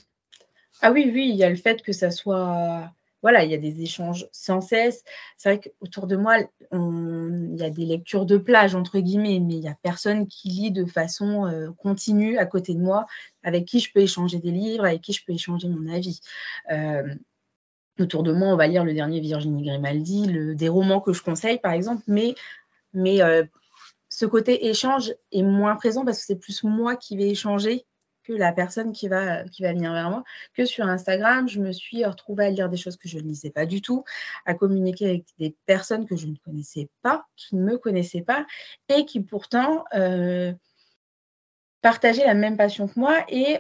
Ah 0.82 0.92
oui, 0.92 1.12
oui, 1.14 1.30
il 1.30 1.36
y 1.36 1.44
a 1.44 1.50
le 1.50 1.56
fait 1.56 1.84
que 1.84 1.94
ça 1.94 2.10
soit 2.10 2.92
voilà, 3.22 3.44
il 3.44 3.52
y 3.52 3.54
a 3.54 3.58
des 3.58 3.82
échanges 3.82 4.28
sans 4.32 4.62
cesse. 4.62 5.04
C'est 5.38 5.50
vrai 5.50 5.60
qu'autour 5.60 6.08
de 6.08 6.16
moi, 6.16 6.38
il 6.72 7.56
y 7.56 7.64
a 7.64 7.70
des 7.70 7.86
lectures 7.86 8.26
de 8.26 8.38
plage, 8.38 8.74
entre 8.74 9.00
guillemets, 9.00 9.40
mais 9.40 9.56
il 9.56 9.60
n'y 9.60 9.70
a 9.70 9.78
personne 9.82 10.28
qui 10.28 10.50
lit 10.50 10.72
de 10.72 10.86
façon 10.86 11.46
euh, 11.46 11.72
continue 11.78 12.38
à 12.38 12.46
côté 12.46 12.74
de 12.74 12.80
moi, 12.80 13.06
avec 13.44 13.66
qui 13.66 13.80
je 13.80 13.92
peux 13.94 14.00
échanger 14.00 14.40
des 14.40 14.52
livres, 14.52 14.86
avec 14.86 15.02
qui 15.02 15.14
je 15.14 15.24
peux 15.24 15.34
échanger 15.34 15.68
mon 15.68 15.88
avis. 15.94 16.20
Euh, 16.72 17.14
autour 18.02 18.24
de 18.24 18.34
moi, 18.34 18.50
on 18.50 18.58
va 18.58 18.68
lire 18.68 18.84
le 18.84 18.94
dernier 18.94 19.20
Virginie 19.20 19.64
Grimaldi, 19.64 20.56
des 20.56 20.70
romans 20.70 21.02
que 21.02 21.14
je 21.14 21.24
conseille, 21.24 21.60
par 21.60 21.72
exemple, 21.72 22.04
mais, 22.08 22.36
mais 22.94 23.22
euh, 23.22 23.44
ce 24.10 24.26
côté 24.26 24.68
échange 24.68 25.14
est 25.32 25.44
moins 25.44 25.76
présent 25.76 26.04
parce 26.06 26.20
que 26.20 26.26
c'est 26.26 26.40
plus 26.40 26.64
moi 26.64 26.96
qui 26.96 27.18
vais 27.18 27.30
échanger 27.30 27.86
que 28.24 28.34
la 28.34 28.52
personne 28.52 28.92
qui 28.92 29.08
va, 29.08 29.44
qui 29.46 29.64
va 29.64 29.74
venir 29.74 29.92
vers 29.94 30.10
moi. 30.10 30.24
Que 30.54 30.66
sur 30.66 30.86
Instagram, 30.86 31.48
je 31.48 31.60
me 31.60 31.72
suis 31.72 32.06
retrouvée 32.06 32.46
à 32.46 32.50
lire 32.50 32.70
des 32.70 32.78
choses 32.78 32.98
que 32.98 33.08
je 33.08 33.18
ne 33.18 33.24
lisais 33.24 33.50
pas 33.50 33.66
du 33.66 33.82
tout, 33.82 34.04
à 34.46 34.54
communiquer 34.54 35.10
avec 35.10 35.26
des 35.40 35.56
personnes 35.66 36.06
que 36.06 36.16
je 36.16 36.28
ne 36.28 36.36
connaissais 36.46 36.90
pas, 37.02 37.26
qui 37.36 37.56
ne 37.56 37.64
me 37.64 37.78
connaissaient 37.78 38.22
pas, 38.22 38.46
et 38.90 39.06
qui 39.06 39.22
pourtant 39.22 39.86
euh, 39.96 40.54
partageaient 41.82 42.26
la 42.26 42.36
même 42.36 42.58
passion 42.58 42.88
que 42.88 43.00
moi 43.00 43.26
et 43.30 43.60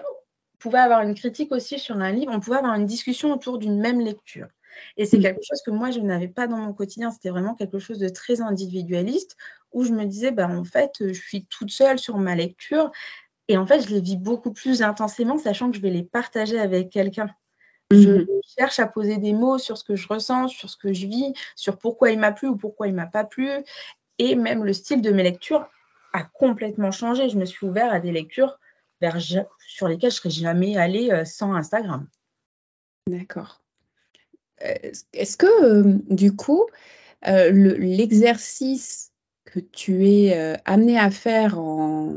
pouvaient 0.61 0.79
avoir 0.79 1.01
une 1.01 1.15
critique 1.15 1.51
aussi 1.51 1.79
sur 1.79 1.97
un 1.97 2.11
livre, 2.11 2.31
on 2.33 2.39
pouvait 2.39 2.57
avoir 2.57 2.75
une 2.75 2.85
discussion 2.85 3.33
autour 3.33 3.57
d'une 3.57 3.79
même 3.79 3.99
lecture. 3.99 4.47
Et 4.97 5.05
c'est 5.05 5.17
mmh. 5.17 5.21
quelque 5.21 5.43
chose 5.43 5.61
que 5.65 5.71
moi, 5.71 5.91
je 5.91 5.99
n'avais 5.99 6.27
pas 6.27 6.47
dans 6.47 6.57
mon 6.57 6.73
quotidien. 6.73 7.11
C'était 7.11 7.29
vraiment 7.29 7.55
quelque 7.55 7.79
chose 7.79 7.99
de 7.99 8.09
très 8.09 8.41
individualiste 8.41 9.35
où 9.73 9.83
je 9.83 9.91
me 9.91 10.05
disais, 10.05 10.31
bah, 10.31 10.47
en 10.47 10.63
fait, 10.63 10.95
je 10.99 11.13
suis 11.13 11.45
toute 11.45 11.71
seule 11.71 11.99
sur 11.99 12.17
ma 12.17 12.35
lecture. 12.35 12.91
Et 13.47 13.57
en 13.57 13.65
fait, 13.65 13.81
je 13.81 13.89
les 13.93 14.01
vis 14.01 14.17
beaucoup 14.17 14.53
plus 14.53 14.81
intensément, 14.81 15.37
sachant 15.37 15.71
que 15.71 15.77
je 15.77 15.81
vais 15.81 15.89
les 15.89 16.03
partager 16.03 16.59
avec 16.59 16.89
quelqu'un. 16.89 17.29
Je 17.91 18.09
mhm. 18.09 18.27
cherche 18.57 18.79
à 18.79 18.87
poser 18.87 19.17
des 19.17 19.33
mots 19.33 19.57
sur 19.57 19.77
ce 19.77 19.83
que 19.83 19.95
je 19.95 20.07
ressens, 20.07 20.47
sur 20.47 20.69
ce 20.69 20.77
que 20.77 20.93
je 20.93 21.07
vis, 21.07 21.33
sur 21.55 21.77
pourquoi 21.77 22.11
il 22.11 22.19
m'a 22.19 22.31
plu 22.31 22.47
ou 22.47 22.55
pourquoi 22.55 22.87
il 22.87 22.93
m'a 22.93 23.07
pas 23.07 23.25
plu. 23.25 23.49
Et 24.17 24.35
même 24.35 24.63
le 24.63 24.71
style 24.71 25.01
de 25.01 25.11
mes 25.11 25.23
lectures 25.23 25.67
a 26.13 26.23
complètement 26.23 26.91
changé. 26.91 27.29
Je 27.29 27.37
me 27.37 27.45
suis 27.45 27.65
ouverte 27.65 27.91
à 27.91 27.99
des 27.99 28.11
lectures 28.11 28.57
sur 29.67 29.87
lesquelles 29.87 30.11
je 30.11 30.17
serais 30.17 30.29
jamais 30.29 30.77
allée 30.77 31.09
euh, 31.11 31.25
sans 31.25 31.53
Instagram. 31.53 32.07
D'accord. 33.07 33.61
Euh, 34.63 34.91
est-ce 35.13 35.37
que, 35.37 35.63
euh, 35.63 35.97
du 36.09 36.35
coup, 36.35 36.65
l'exercice 37.23 39.11
que 39.45 39.59
tu 39.59 40.07
es 40.07 40.59
amené 40.65 40.97
à 40.97 41.11
faire 41.11 41.59
en, 41.59 42.15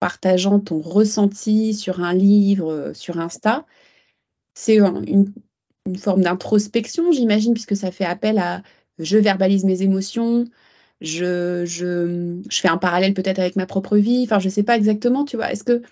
partageant 0.00 0.58
ton 0.58 0.80
ressenti 0.80 1.74
sur 1.74 2.00
un 2.00 2.12
livre, 2.12 2.90
sur 2.92 3.18
Insta, 3.20 3.64
c'est 4.54 4.78
une, 4.78 5.32
forme 5.98 6.22
d'introspection, 6.22 7.12
j'imagine, 7.12 7.54
puisque 7.54 7.76
ça 7.76 7.92
fait 7.92 8.04
appel 8.04 8.38
à 8.38 8.62
je 8.98 9.16
verbalise 9.16 9.64
mes 9.64 9.82
émotions, 9.82 10.44
je, 11.00 11.64
je, 11.66 12.40
fais 12.50 12.68
un 12.68 12.78
parallèle 12.78 13.14
peut-être 13.14 13.38
avec 13.38 13.56
ma 13.56 13.66
propre 13.66 13.96
vie, 13.96 14.22
enfin 14.24 14.38
je 14.38 14.46
ne 14.46 14.52
sais 14.52 14.62
pas 14.62 14.76
exactement, 14.76 15.24
tu 15.24 15.36
vois. 15.36 15.50
Est-ce 15.52 15.64
que 15.64 15.82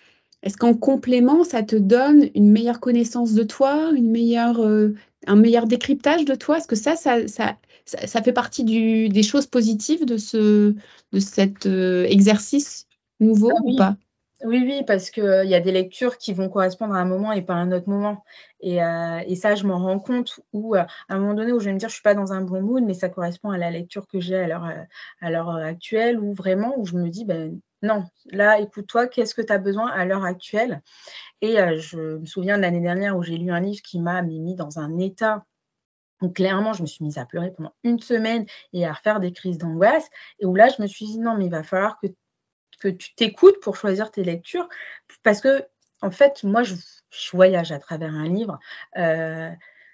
est-ce 0.43 0.57
qu'en 0.57 0.75
complément, 0.75 1.45
ça 1.45 1.63
te 1.63 1.77
donne 1.77 2.29
une 2.35 2.51
meilleure 2.51 2.81
connaissance 2.81 3.35
de 3.35 3.43
toi, 3.43 3.91
une 3.95 4.11
meilleure, 4.11 4.61
euh, 4.61 4.95
un 5.27 5.37
meilleur 5.37 5.67
décryptage 5.67 6.25
de 6.25 6.35
toi? 6.35 6.59
Est-ce 6.59 6.69
que 6.69 6.77
ça 6.77 6.97
ça, 6.97 7.27
ça, 7.29 7.57
ça, 7.85 8.23
fait 8.23 8.33
partie 8.33 8.65
du, 8.65 9.09
des 9.09 9.23
choses 9.23 9.47
positives 9.47 10.07
de, 10.07 10.17
ce, 10.17 10.75
de 11.13 11.21
cet 11.21 11.67
euh, 11.67 12.05
exercice 12.05 12.87
nouveau 13.21 13.51
ah 13.55 13.61
ou 13.65 13.77
pas? 13.77 13.97
Oui, 14.43 14.63
oui, 14.65 14.83
parce 14.87 15.11
qu'il 15.11 15.25
euh, 15.25 15.45
y 15.45 15.55
a 15.55 15.61
des 15.61 15.73
lectures 15.73 16.17
qui 16.17 16.33
vont 16.33 16.49
correspondre 16.49 16.95
à 16.95 16.99
un 16.99 17.05
moment 17.05 17.33
et 17.33 17.43
pas 17.43 17.55
à 17.55 17.59
un 17.59 17.73
autre 17.73 17.91
moment. 17.91 18.25
Et, 18.61 18.83
euh, 18.83 19.35
ça, 19.35 19.55
je 19.55 19.67
m'en 19.67 19.79
rends 19.79 19.99
compte, 19.99 20.41
euh, 20.55 20.77
à 20.79 20.87
un 21.11 21.19
moment 21.19 21.35
donné 21.35 21.53
où 21.53 21.61
je 21.61 21.67
vais 21.67 21.75
me 21.75 21.79
dire, 21.79 21.91
je 21.91 21.93
ne 21.93 21.97
suis 21.97 22.03
pas 22.03 22.15
dans 22.15 22.33
un 22.33 22.41
bon 22.41 22.63
mood, 22.63 22.83
mais 22.83 22.95
ça 22.95 23.11
correspond 23.11 23.51
à 23.51 23.59
la 23.59 23.71
lecture 23.71 24.07
que 24.07 24.19
j'ai 24.19 24.37
à 24.37 25.31
l'heure 25.31 25.57
actuelle, 25.57 26.19
ou 26.19 26.33
vraiment 26.33 26.75
où 26.79 26.87
je 26.87 26.97
me 26.97 27.11
dis, 27.11 27.27
ben, 27.27 27.61
non, 27.83 28.05
là, 28.27 28.59
écoute-toi, 28.61 29.09
qu'est-ce 29.09 29.35
que 29.35 29.43
tu 29.43 29.53
as 29.53 29.59
besoin 29.59 29.91
à 29.91 30.05
l'heure 30.05 30.25
actuelle? 30.25 30.83
Et 31.41 31.57
je 31.79 32.19
me 32.19 32.27
souviens 32.27 32.57
de 32.57 32.63
l'année 32.63 32.81
dernière 32.81 33.17
où 33.17 33.23
j'ai 33.23 33.37
lu 33.37 33.51
un 33.51 33.61
livre 33.61 33.83
qui 33.83 34.01
m'a 34.01 34.23
mis 34.23 34.55
dans 34.55 34.79
un 34.79 34.99
état 34.99 35.45
donc 36.21 36.37
clairement, 36.37 36.75
je 36.75 36.83
me 36.83 36.87
suis 36.87 37.03
mise 37.03 37.17
à 37.17 37.25
pleurer 37.25 37.51
pendant 37.51 37.75
une 37.83 37.99
semaine 37.99 38.45
et 38.75 38.87
à 38.87 38.93
refaire 38.93 39.21
des 39.21 39.33
crises 39.33 39.57
d'angoisse. 39.57 40.09
Et 40.39 40.47
où 40.47 40.55
là, 40.55 40.69
je 40.69 40.83
me 40.83 40.87
suis 40.87 41.07
dit, 41.07 41.19
non, 41.19 41.35
mais 41.37 41.47
il 41.47 41.51
va 41.51 41.63
falloir 41.63 41.99
que 41.99 42.09
que 42.81 42.89
tu 42.89 43.15
t'écoutes 43.15 43.61
pour 43.61 43.77
choisir 43.77 44.11
tes 44.11 44.25
lectures. 44.25 44.69
Parce 45.23 45.41
que, 45.41 45.65
en 46.03 46.11
fait, 46.11 46.43
moi, 46.45 46.63
je, 46.63 46.75
voyage 47.33 47.73
à 47.73 47.79
travers 47.79 48.15
un 48.15 48.29
livre. 48.29 48.59
Euh, 48.97 49.51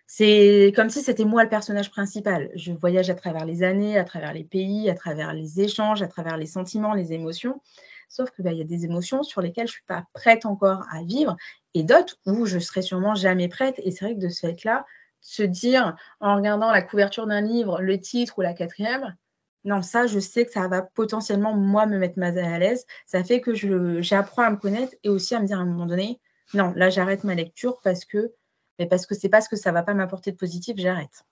c'est 0.07 0.73
comme 0.77 0.89
si 0.89 1.03
c'était 1.03 1.25
moi 1.25 1.43
le 1.43 1.49
personnage 1.49 1.91
principal. 1.91 2.51
Je 2.55 2.73
voyage 2.73 3.11
à 3.11 3.15
travers 3.15 3.45
les 3.45 3.63
années, 3.63 3.99
à 3.99 4.05
travers 4.05 4.33
les 4.33 4.45
pays, 4.45 4.89
à 4.89 4.95
travers 4.95 5.33
les 5.35 5.61
échanges, 5.61 6.03
à 6.03 6.07
travers 6.07 6.37
les 6.37 6.47
sentiments, 6.47 6.95
les 6.95 7.13
émotions. 7.13 7.61
Sauf 8.09 8.31
qu'il 8.31 8.45
bah, 8.45 8.53
y 8.53 8.61
a 8.61 8.65
des 8.65 8.85
émotions 8.85 9.25
sur 9.25 9.41
lesquelles 9.41 9.67
je 9.67 9.73
ne 9.73 9.77
suis 9.79 9.87
pas 9.87 10.07
prête 10.13 10.47
encore 10.47 10.85
à 10.93 11.03
vivre 11.03 11.37
et 11.75 11.83
d'autres 11.83 12.19
où 12.25 12.47
je 12.47 12.61
serai 12.61 12.83
sûrement 12.83 13.17
jamais 13.17 13.49
prête. 13.49 13.81
Et 13.85 13.91
c'est 13.91 14.05
vrai 14.05 14.15
que 14.15 14.21
de 14.21 14.29
ce 14.29 14.47
fait-là, 14.47 14.87
se 15.21 15.43
dire 15.43 15.97
en 16.21 16.37
regardant 16.37 16.71
la 16.71 16.83
couverture 16.83 17.27
d'un 17.27 17.41
livre, 17.41 17.81
le 17.81 18.01
titre 18.01 18.39
ou 18.39 18.43
la 18.43 18.55
quatrième, 18.55 19.17
non, 19.65 19.83
ça, 19.83 20.07
je 20.07 20.21
sais 20.21 20.47
que 20.47 20.53
ça 20.53 20.69
va 20.69 20.83
potentiellement, 20.83 21.55
moi, 21.55 21.87
me 21.87 21.99
mettre 21.99 22.21
mal 22.21 22.39
à 22.39 22.59
l'aise. 22.61 22.87
Ça 23.05 23.25
fait 23.25 23.41
que 23.41 23.53
j'apprends 24.01 24.43
à 24.43 24.51
me 24.51 24.57
connaître 24.57 24.95
et 25.03 25.09
aussi 25.09 25.35
à 25.35 25.41
me 25.41 25.47
dire 25.47 25.59
à 25.59 25.63
un 25.63 25.67
moment 25.67 25.87
donné, 25.87 26.21
non, 26.55 26.73
là, 26.77 26.89
j'arrête 26.89 27.25
ma 27.25 27.35
lecture 27.35 27.81
parce 27.83 28.05
que 28.05 28.33
mais 28.79 28.87
parce 28.87 29.07
que 29.07 29.15
c'est 29.15 29.29
parce 29.29 29.49
que 29.49 29.57
ça 29.57 29.73
va 29.73 29.83
pas 29.83 29.95
m'apporter 29.95 30.33
de 30.33 30.37
positif, 30.37 30.77
j'arrête. 30.77 31.25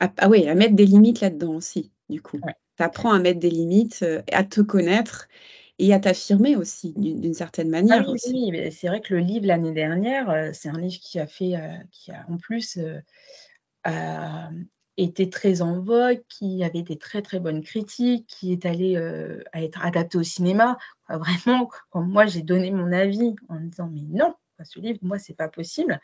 Ah, 0.00 0.12
ah, 0.18 0.28
oui, 0.28 0.48
à 0.48 0.54
mettre 0.54 0.74
des 0.74 0.86
limites 0.86 1.20
là-dedans 1.20 1.54
aussi, 1.54 1.92
du 2.08 2.20
coup. 2.20 2.38
Tu 2.76 2.82
apprends 2.82 3.12
à 3.12 3.18
mettre 3.18 3.40
des 3.40 3.50
limites, 3.50 4.00
euh, 4.02 4.22
à 4.32 4.44
te 4.44 4.60
connaître 4.60 5.28
et 5.78 5.92
à 5.94 6.00
t'affirmer 6.00 6.56
aussi, 6.56 6.94
d'une 6.96 7.34
certaine 7.34 7.68
manière. 7.68 8.04
Ah 8.06 8.10
oui, 8.10 8.50
oui, 8.50 8.72
c'est 8.72 8.88
vrai 8.88 9.00
que 9.00 9.14
le 9.14 9.20
livre 9.20 9.46
l'année 9.46 9.72
dernière, 9.72 10.30
euh, 10.30 10.50
c'est 10.52 10.68
un 10.68 10.78
livre 10.78 10.98
qui 11.00 11.18
a 11.18 11.26
fait, 11.26 11.56
euh, 11.56 11.76
qui 11.90 12.12
a 12.12 12.24
en 12.28 12.38
plus 12.38 12.78
était 14.96 15.28
très 15.28 15.62
en 15.62 15.80
vogue, 15.80 16.22
qui 16.28 16.64
avait 16.64 16.82
des 16.82 16.96
très 16.96 17.22
très 17.22 17.38
bonnes 17.38 17.62
critiques, 17.62 18.26
qui 18.26 18.52
est 18.52 18.64
allé 18.64 18.96
euh, 18.96 19.42
à 19.52 19.62
être 19.62 19.84
adapté 19.84 20.18
au 20.18 20.22
cinéma. 20.22 20.78
vraiment, 21.08 21.70
quand 21.90 22.02
moi 22.02 22.26
j'ai 22.26 22.42
donné 22.42 22.70
mon 22.70 22.92
avis 22.92 23.36
en 23.48 23.60
disant 23.60 23.90
mais 23.92 24.02
non, 24.08 24.34
ce 24.64 24.80
livre, 24.80 24.98
moi 25.02 25.18
c'est 25.18 25.36
pas 25.36 25.48
possible. 25.48 26.00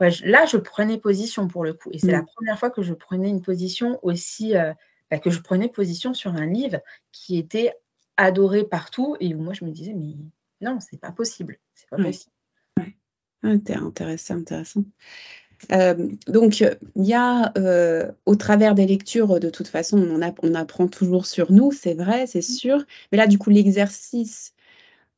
Là, 0.00 0.46
je 0.46 0.56
prenais 0.56 0.98
position 0.98 1.48
pour 1.48 1.64
le 1.64 1.74
coup, 1.74 1.90
et 1.92 1.98
c'est 1.98 2.10
la 2.10 2.22
mm. 2.22 2.26
première 2.34 2.58
fois 2.58 2.70
que 2.70 2.82
je 2.82 2.94
prenais 2.94 3.28
une 3.28 3.42
position 3.42 3.98
aussi, 4.02 4.56
euh, 4.56 4.72
bah, 5.10 5.18
que 5.18 5.30
je 5.30 5.40
prenais 5.40 5.68
position 5.68 6.14
sur 6.14 6.34
un 6.34 6.46
livre 6.46 6.80
qui 7.12 7.38
était 7.38 7.74
adoré 8.16 8.64
partout 8.64 9.16
et 9.20 9.34
où 9.34 9.40
moi 9.40 9.54
je 9.54 9.64
me 9.64 9.70
disais 9.70 9.94
mais 9.94 10.14
non, 10.60 10.78
c'est 10.80 11.00
pas 11.00 11.12
possible, 11.12 11.58
c'est 11.74 11.88
pas 11.88 11.96
possible. 11.96 12.32
Ouais. 12.78 12.96
Intéressant, 13.42 14.36
intéressant. 14.36 14.84
Euh, 15.72 16.08
donc, 16.26 16.60
il 16.60 16.78
y 16.96 17.14
a, 17.14 17.52
euh, 17.58 18.10
au 18.26 18.36
travers 18.36 18.74
des 18.74 18.86
lectures, 18.86 19.40
de 19.40 19.50
toute 19.50 19.68
façon, 19.68 19.98
on, 19.98 20.34
on 20.42 20.54
apprend 20.54 20.88
toujours 20.88 21.26
sur 21.26 21.52
nous, 21.52 21.72
c'est 21.72 21.94
vrai, 21.94 22.26
c'est 22.26 22.38
mmh. 22.38 22.42
sûr. 22.42 22.84
Mais 23.12 23.18
là, 23.18 23.26
du 23.26 23.38
coup, 23.38 23.50
l'exercice 23.50 24.54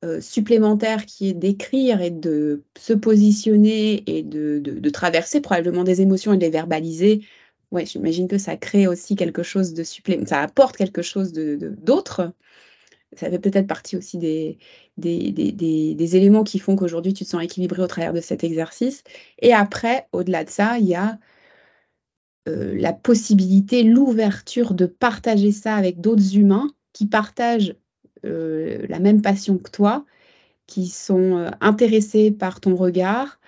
euh, 0.04 0.20
supplémentaire 0.20 1.06
qui 1.06 1.28
est 1.28 1.32
d'écrire 1.32 2.00
et 2.00 2.10
de 2.10 2.64
se 2.78 2.92
positionner 2.92 4.02
et 4.06 4.22
de, 4.22 4.58
de, 4.58 4.90
traverser 4.90 5.40
probablement 5.40 5.84
des 5.84 6.00
émotions 6.00 6.32
et 6.32 6.36
de 6.36 6.42
les 6.42 6.50
verbaliser, 6.50 7.24
ouais, 7.70 7.86
j'imagine 7.86 8.28
que 8.28 8.38
ça 8.38 8.56
crée 8.56 8.86
aussi 8.88 9.14
quelque 9.16 9.42
chose 9.42 9.74
de 9.74 9.84
supplémentaire, 9.84 10.28
ça 10.28 10.42
apporte 10.42 10.76
quelque 10.76 11.02
chose 11.02 11.32
d'autre. 11.32 12.24
De, 12.24 12.32
ça 13.16 13.30
fait 13.30 13.38
peut-être 13.38 13.66
partie 13.66 13.96
aussi 13.96 14.18
des, 14.18 14.58
des, 14.96 16.16
éléments 16.16 16.44
qui 16.44 16.58
font 16.58 16.76
qu'aujourd'hui 16.76 17.12
tu 17.14 17.24
te 17.24 17.28
sens 17.28 17.42
équilibré 17.42 17.82
au 17.82 17.86
travers 17.86 18.12
de 18.12 18.20
cet 18.20 18.44
exercice. 18.44 19.04
Et 19.38 19.52
après, 19.52 20.08
au-delà 20.12 20.44
de 20.44 20.50
ça, 20.50 20.78
il 20.78 20.86
y 20.86 20.94
a 20.94 21.18
euh, 22.48 22.74
la 22.76 22.92
possibilité, 22.92 23.82
l'ouverture 23.84 24.74
de 24.74 24.86
partager 24.86 25.52
ça 25.52 25.76
avec 25.76 26.00
d'autres 26.00 26.36
humains 26.36 26.70
qui 26.92 27.06
partagent 27.06 27.76
euh, 28.24 28.86
la 28.88 28.98
même 29.00 29.22
passion 29.22 29.58
que 29.58 29.70
toi, 29.70 30.04
qui 30.66 30.88
sont 30.88 31.38
euh, 31.38 31.50
intéressés 31.60 32.30
par 32.32 32.60
ton 32.60 32.76
regard 32.76 33.40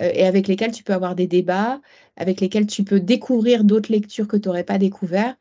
et 0.00 0.26
avec 0.26 0.48
lesquels 0.48 0.72
tu 0.72 0.82
peux 0.82 0.92
avoir 0.92 1.14
des 1.14 1.28
débats, 1.28 1.80
avec 2.16 2.40
lesquels 2.40 2.66
tu 2.66 2.82
peux 2.82 2.98
découvrir 2.98 3.62
d'autres 3.64 3.92
lectures 3.92 4.26
que 4.26 4.36
tu 4.36 4.48
n'aurais 4.48 4.64
pas 4.64 4.78
découvert. 4.78 5.36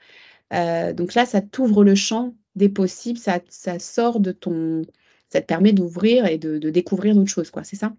donc 0.52 1.16
là, 1.16 1.26
ça 1.26 1.42
t'ouvre 1.42 1.84
le 1.84 1.96
champ 1.96 2.36
des 2.56 2.70
possibles, 2.70 3.18
ça, 3.18 3.40
ça, 3.50 3.80
sort 3.80 4.20
de 4.20 4.32
ton. 4.32 4.84
Ça 5.30 5.42
te 5.42 5.48
permet 5.48 5.74
d'ouvrir 5.74 6.28
et 6.28 6.38
de, 6.38 6.58
découvrir 6.70 7.16
d'autres 7.16 7.32
choses, 7.32 7.50
quoi, 7.50 7.64
c'est 7.64 7.76
ça? 7.76 7.94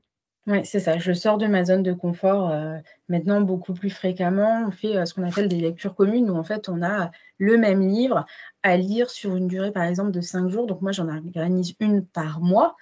Oui, 0.46 0.60
c'est 0.64 0.80
ça. 0.80 0.98
Je 0.98 1.14
sors 1.14 1.38
de 1.38 1.46
ma 1.46 1.64
zone 1.64 1.82
de 1.82 1.94
confort 1.94 2.50
euh, 2.50 2.76
maintenant 3.08 3.40
beaucoup 3.40 3.72
plus 3.72 3.88
fréquemment. 3.88 4.66
On 4.68 4.70
fait 4.70 4.94
euh, 4.94 5.06
ce 5.06 5.14
qu'on 5.14 5.22
appelle 5.22 5.48
des 5.48 5.58
lectures 5.58 5.94
communes 5.94 6.28
où 6.28 6.36
en 6.36 6.44
fait 6.44 6.68
on 6.68 6.82
a 6.82 7.10
le 7.38 7.56
même 7.56 7.80
livre 7.80 8.26
à 8.62 8.76
lire 8.76 9.08
sur 9.08 9.36
une 9.36 9.48
durée 9.48 9.72
par 9.72 9.84
exemple 9.84 10.10
de 10.10 10.20
cinq 10.20 10.50
jours. 10.50 10.66
Donc 10.66 10.82
moi 10.82 10.92
j'en 10.92 11.08
organise 11.08 11.74
une 11.80 12.04
par 12.04 12.42
mois 12.42 12.76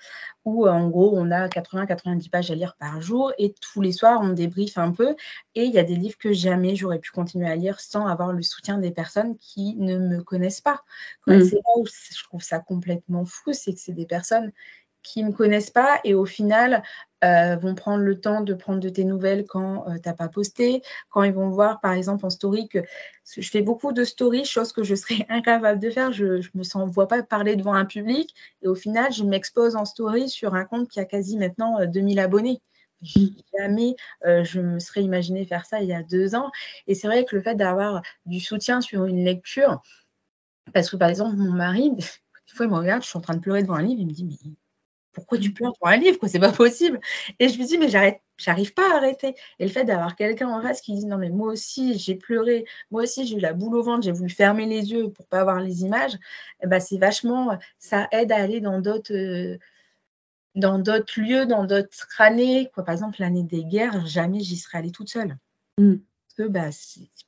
où 0.45 0.67
en 0.67 0.89
gros 0.89 1.13
on 1.17 1.31
a 1.31 1.47
80-90 1.47 2.31
pages 2.31 2.51
à 2.51 2.57
lire 2.57 2.75
par 2.81 3.01
jour 3.01 3.33
et 3.39 3.55
tous 3.61 3.81
les 3.81 3.93
soirs 3.93 4.21
on 4.21 4.31
débriefe 4.31 4.77
un 4.77 4.91
peu. 4.91 5.15
Et 5.55 5.63
il 5.63 5.73
y 5.73 5.79
a 5.79 5.85
des 5.85 5.95
livres 5.95 6.19
que 6.19 6.33
jamais 6.33 6.75
j'aurais 6.75 6.99
pu 6.99 7.13
continuer 7.13 7.49
à 7.49 7.55
lire 7.55 7.79
sans 7.79 8.09
avoir 8.09 8.33
le 8.33 8.43
soutien 8.43 8.79
des 8.79 8.91
personnes 8.91 9.37
qui 9.39 9.77
ne 9.77 9.99
me 9.99 10.21
connaissent 10.21 10.61
pas. 10.61 10.83
Mmh. 11.29 11.45
C'est 11.45 11.55
là 11.55 11.79
où 11.79 11.87
je 11.87 12.25
trouve 12.25 12.43
ça 12.43 12.59
complètement 12.59 13.25
fou, 13.25 13.53
c'est 13.53 13.73
que 13.73 13.79
c'est 13.81 13.93
des 13.93 14.07
personnes 14.07 14.51
qui 15.05 15.23
ne 15.23 15.29
me 15.29 15.33
connaissent 15.33 15.71
pas 15.71 16.01
et 16.05 16.15
au 16.15 16.27
final 16.27 16.83
euh, 17.25 17.57
vont 17.57 17.75
prendre 17.75 18.03
le 18.03 18.21
temps 18.21 18.41
de 18.41 18.55
prendre 18.55 18.81
de 18.81 18.89
tes 18.89 19.05
nouvelles 19.05 19.45
quand 19.47 19.89
euh, 19.89 19.95
tu 19.95 20.09
n'as 20.09 20.15
pas 20.15 20.29
posté, 20.29 20.83
quand 21.11 21.23
ils 21.23 21.33
vont 21.33 21.51
voir 21.51 21.81
par 21.81 21.93
exemple 21.93 22.27
en 22.27 22.31
story 22.31 22.69
que 22.69 22.81
je 23.37 23.49
fais 23.49 23.63
beaucoup 23.63 23.93
de 23.93 24.05
stories, 24.05 24.45
chose 24.45 24.73
que 24.73 24.83
je 24.83 24.95
serais 24.95 25.25
incapable 25.29 25.79
de 25.79 25.91
faire, 25.91 26.13
je 26.13 26.25
ne 26.25 26.43
me 26.55 26.63
sens, 26.63 26.91
vois 26.91 27.09
pas 27.09 27.23
parler 27.23 27.57
devant 27.57 27.75
un 27.75 27.85
public 27.85 28.35
et 28.63 28.69
au 28.69 28.75
final 28.75 29.13
je 29.13 29.25
m'expose 29.25 29.77
en 29.77 29.85
story 29.85 30.29
sur 30.29 30.55
un 30.55 30.65
compte 30.65 30.89
qui 30.89 31.01
a 31.01 31.05
quasi 31.05 31.37
maintenant 31.37 31.85
2000 31.87 32.19
euh, 32.19 32.23
abonnés. 32.25 32.61
Jamais 33.59 33.97
je 34.25 34.61
me 34.61 34.79
serais 34.79 35.03
imaginé 35.03 35.45
faire 35.45 35.67
ça 35.67 35.81
il 35.81 35.89
y 35.89 35.93
a 35.93 36.05
deux 36.05 36.37
ans. 36.37 36.53
Et 36.87 36.95
c'est 36.95 37.09
vrai 37.09 37.25
que 37.25 37.35
le 37.35 37.43
fait 37.43 37.57
d'avoir 37.57 38.01
du 38.27 38.39
soutien 38.39 38.81
sur 38.81 39.07
une 39.07 39.25
lecture, 39.25 39.83
parce 40.73 40.91
que 40.91 40.97
par 40.97 41.09
exemple, 41.09 41.37
mon 41.37 41.53
mari, 41.53 41.91
des 41.97 42.05
fois, 42.55 42.67
il 42.67 42.71
me 42.71 42.77
regarde, 42.77 43.03
je 43.03 43.09
suis 43.09 43.19
en 43.19 43.21
train 43.21 43.35
de 43.35 43.41
pleurer 43.41 43.63
devant 43.63 43.75
un 43.75 43.83
livre, 43.83 44.01
il 44.01 44.07
me 44.07 44.13
dit, 44.13 44.25
mais 44.25 44.55
pourquoi 45.13 45.39
tu 45.39 45.53
pleures 45.53 45.73
pour 45.79 45.89
un 45.89 45.97
livre 45.97 46.19
C'est 46.27 46.39
pas 46.39 46.53
possible. 46.53 47.01
Et 47.39 47.49
je 47.49 47.59
me 47.59 47.67
dis 47.67 47.79
mais 47.79 47.89
j'arrête, 47.89 48.21
j'arrive 48.39 48.75
pas 48.75 48.93
à 48.93 48.97
arrêter. 48.97 49.35
Et 49.59 49.65
le 49.65 49.71
fait 49.71 49.85
d'avoir 49.85 50.17
quelqu'un 50.17 50.49
en 50.49 50.63
face 50.63 50.81
qui 50.81 50.95
dit 50.95 51.07
non 51.07 51.19
mais 51.19 51.31
moi 51.31 51.53
aussi 51.53 51.99
j'ai 51.99 52.15
pleuré, 52.15 52.65
moi 52.91 53.03
aussi 53.03 53.27
j'ai 53.27 53.37
eu 53.37 53.41
la 53.41 53.53
boule 53.53 53.77
au 53.77 53.83
ventre, 53.83 54.03
j'ai 54.05 54.13
voulu 54.13 54.31
fermer 54.31 54.67
les 54.67 54.93
yeux 54.93 55.11
pour 55.11 55.27
pas 55.27 55.45
voir 55.45 55.61
les 55.61 55.83
images, 55.83 56.17
eh 56.63 56.67
ben, 56.67 56.81
c'est 56.81 56.99
vachement, 56.99 57.59
ça 57.79 58.09
aide 58.13 58.33
à 58.33 58.37
aller 58.37 58.61
dans 58.61 58.81
d'autres 58.81 59.15
euh, 59.15 59.59
lieux, 60.55 61.47
dans 61.47 61.65
d'autres 61.65 62.07
années. 62.19 62.71
Par 62.75 62.89
exemple 62.91 63.21
l'année 63.21 63.45
des 63.45 63.65
guerres, 63.65 64.07
jamais 64.07 64.41
j'y 64.41 64.57
serais 64.57 64.79
allée 64.79 64.93
toute 64.93 65.09
seule. 65.09 65.37
Mmh 65.79 65.97
que 66.33 66.45
bah, 66.45 66.71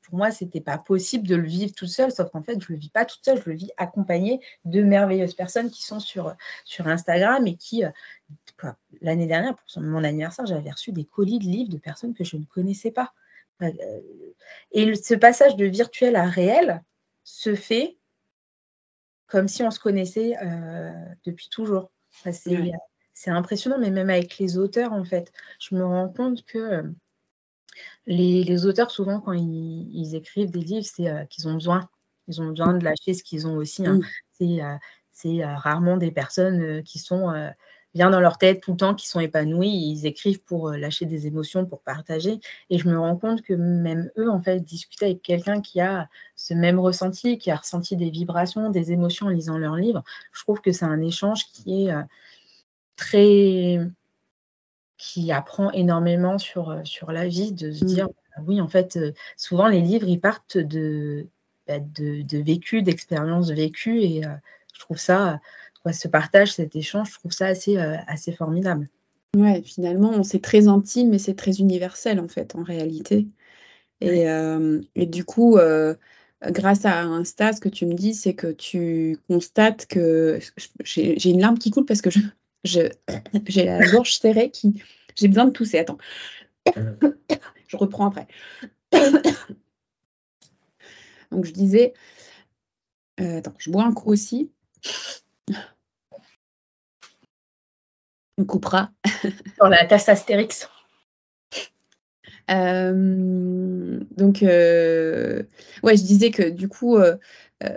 pour 0.02 0.16
moi, 0.16 0.30
ce 0.30 0.44
n'était 0.44 0.60
pas 0.60 0.78
possible 0.78 1.26
de 1.26 1.36
le 1.36 1.46
vivre 1.46 1.72
tout 1.74 1.86
seul, 1.86 2.12
sauf 2.12 2.30
qu'en 2.30 2.42
fait, 2.42 2.60
je 2.60 2.72
ne 2.72 2.76
le 2.76 2.80
vis 2.80 2.90
pas 2.90 3.04
toute 3.04 3.24
seule, 3.24 3.42
je 3.42 3.50
le 3.50 3.56
vis 3.56 3.70
accompagnée 3.76 4.40
de 4.64 4.82
merveilleuses 4.82 5.34
personnes 5.34 5.70
qui 5.70 5.82
sont 5.82 6.00
sur, 6.00 6.34
sur 6.64 6.86
Instagram 6.88 7.46
et 7.46 7.56
qui, 7.56 7.84
euh, 7.84 7.90
l'année 9.00 9.26
dernière, 9.26 9.56
pour 9.56 9.82
mon 9.82 10.04
anniversaire, 10.04 10.46
j'avais 10.46 10.70
reçu 10.70 10.92
des 10.92 11.04
colis 11.04 11.38
de 11.38 11.44
livres 11.44 11.70
de 11.70 11.78
personnes 11.78 12.14
que 12.14 12.24
je 12.24 12.36
ne 12.36 12.44
connaissais 12.44 12.90
pas. 12.90 13.12
Euh, 13.62 13.70
et 14.72 14.94
ce 14.94 15.14
passage 15.14 15.56
de 15.56 15.66
virtuel 15.66 16.16
à 16.16 16.24
réel 16.24 16.82
se 17.22 17.54
fait 17.54 17.96
comme 19.26 19.48
si 19.48 19.62
on 19.62 19.70
se 19.70 19.80
connaissait 19.80 20.36
euh, 20.42 20.92
depuis 21.24 21.48
toujours. 21.48 21.90
c'est 22.22 23.30
impressionnant, 23.30 23.78
mais 23.78 23.90
même 23.90 24.10
avec 24.10 24.38
les 24.38 24.58
auteurs, 24.58 24.92
en 24.92 25.04
fait, 25.04 25.32
je 25.58 25.74
me 25.74 25.84
rends 25.84 26.08
compte 26.08 26.44
que 26.44 26.84
les, 28.06 28.66
auteurs, 28.66 28.90
souvent, 28.90 29.20
quand 29.20 29.32
ils, 29.32 30.14
écrivent 30.14 30.50
des 30.50 30.60
livres, 30.60 30.86
c'est 30.86 31.08
euh, 31.08 31.24
qu'ils 31.26 31.48
ont 31.48 31.54
besoin. 31.54 31.88
Ils 32.28 32.40
ont 32.40 32.48
besoin 32.48 32.74
de 32.74 32.84
lâcher 32.84 33.14
ce 33.14 33.22
qu'ils 33.22 33.46
ont 33.46 33.56
aussi. 33.56 33.86
Hein. 33.86 34.00
C'est 34.32 34.62
euh, 34.62 34.76
euh, 35.26 35.54
rarement 35.56 35.96
des 35.96 36.10
personnes 36.10 36.82
qui 36.82 36.98
sont 36.98 37.32
bien 37.94 38.10
dans 38.10 38.20
leur 38.20 38.38
tête 38.38 38.60
tout 38.60 38.72
le 38.72 38.76
temps, 38.76 38.94
qui 38.94 39.06
sont 39.06 39.20
épanouies. 39.20 39.68
Ils 39.68 40.06
écrivent 40.06 40.42
pour 40.42 40.70
lâcher 40.70 41.06
des 41.06 41.26
émotions, 41.26 41.66
pour 41.66 41.82
partager. 41.82 42.40
Et 42.70 42.78
je 42.78 42.88
me 42.88 42.98
rends 42.98 43.16
compte 43.16 43.42
que 43.42 43.54
même 43.54 44.10
eux, 44.18 44.30
en 44.30 44.42
fait, 44.42 44.60
discuter 44.60 45.06
avec 45.06 45.22
quelqu'un 45.22 45.60
qui 45.60 45.80
a 45.80 46.08
ce 46.34 46.54
même 46.54 46.80
ressenti, 46.80 47.38
qui 47.38 47.50
a 47.50 47.56
ressenti 47.56 47.96
des 47.96 48.10
vibrations, 48.10 48.70
des 48.70 48.92
émotions 48.92 49.26
en 49.26 49.30
lisant 49.30 49.58
leur 49.58 49.76
livre, 49.76 50.02
je 50.32 50.42
trouve 50.42 50.60
que 50.60 50.72
c'est 50.72 50.86
un 50.86 51.00
échange 51.00 51.46
qui 51.52 51.86
est 51.86 51.94
très 52.96 53.78
qui 55.04 55.32
apprend 55.32 55.70
énormément 55.72 56.38
sur, 56.38 56.70
euh, 56.70 56.80
sur 56.84 57.12
la 57.12 57.28
vie, 57.28 57.52
de 57.52 57.70
se 57.72 57.84
mmh. 57.84 57.86
dire, 57.86 58.08
bah 58.08 58.42
oui, 58.46 58.60
en 58.62 58.68
fait, 58.68 58.96
euh, 58.96 59.12
souvent 59.36 59.68
les 59.68 59.82
livres, 59.82 60.08
ils 60.08 60.18
partent 60.18 60.56
de, 60.56 61.26
bah, 61.68 61.78
de, 61.78 62.22
de 62.22 62.38
vécu, 62.38 62.82
d'expériences 62.82 63.50
vécues, 63.50 64.00
et 64.00 64.24
euh, 64.24 64.30
je 64.72 64.80
trouve 64.80 64.96
ça, 64.98 65.40
ce 65.92 66.08
partage, 66.08 66.54
cet 66.54 66.74
échange, 66.74 67.10
je 67.12 67.18
trouve 67.18 67.32
ça 67.32 67.46
assez, 67.46 67.76
assez 67.76 68.32
formidable. 68.32 68.88
Ouais, 69.36 69.60
finalement, 69.62 70.22
c'est 70.22 70.40
très 70.40 70.66
intime, 70.66 71.10
mais 71.10 71.18
c'est 71.18 71.34
très 71.34 71.56
universel, 71.56 72.18
en 72.18 72.28
fait, 72.28 72.54
en 72.54 72.62
réalité. 72.62 73.28
Et, 74.00 74.24
et 74.94 75.06
du 75.06 75.24
coup, 75.26 75.58
grâce 76.42 76.86
à 76.86 77.02
Insta, 77.02 77.52
ce 77.52 77.60
que 77.60 77.68
tu 77.68 77.84
me 77.84 77.92
dis, 77.92 78.14
c'est 78.14 78.32
que 78.32 78.50
tu 78.50 79.18
constates 79.28 79.84
que 79.84 80.38
j'ai 80.82 81.28
une 81.28 81.42
larme 81.42 81.58
qui 81.58 81.70
coule 81.70 81.84
parce 81.84 82.00
que 82.00 82.08
je, 82.08 82.20
j'ai 82.64 82.90
la 83.64 83.90
gorge 83.90 84.18
serrée 84.18 84.50
qui. 84.50 84.82
J'ai 85.16 85.28
besoin 85.28 85.44
de 85.44 85.52
tousser. 85.52 85.78
Attends. 85.78 85.98
Je 87.68 87.76
reprends 87.76 88.08
après. 88.08 88.26
Donc, 91.30 91.44
je 91.44 91.52
disais. 91.52 91.94
Euh, 93.20 93.38
attends, 93.38 93.54
je 93.58 93.70
bois 93.70 93.84
un 93.84 93.92
coup 93.92 94.10
aussi. 94.10 94.50
On 98.38 98.44
coupera. 98.44 98.90
Sur 99.56 99.68
la 99.68 99.86
tasse 99.86 100.08
Astérix. 100.08 100.68
Euh, 102.50 104.00
donc, 104.10 104.42
euh, 104.42 105.42
ouais, 105.82 105.96
je 105.96 106.02
disais 106.02 106.30
que 106.30 106.48
du 106.50 106.68
coup, 106.68 106.96
euh, 106.96 107.16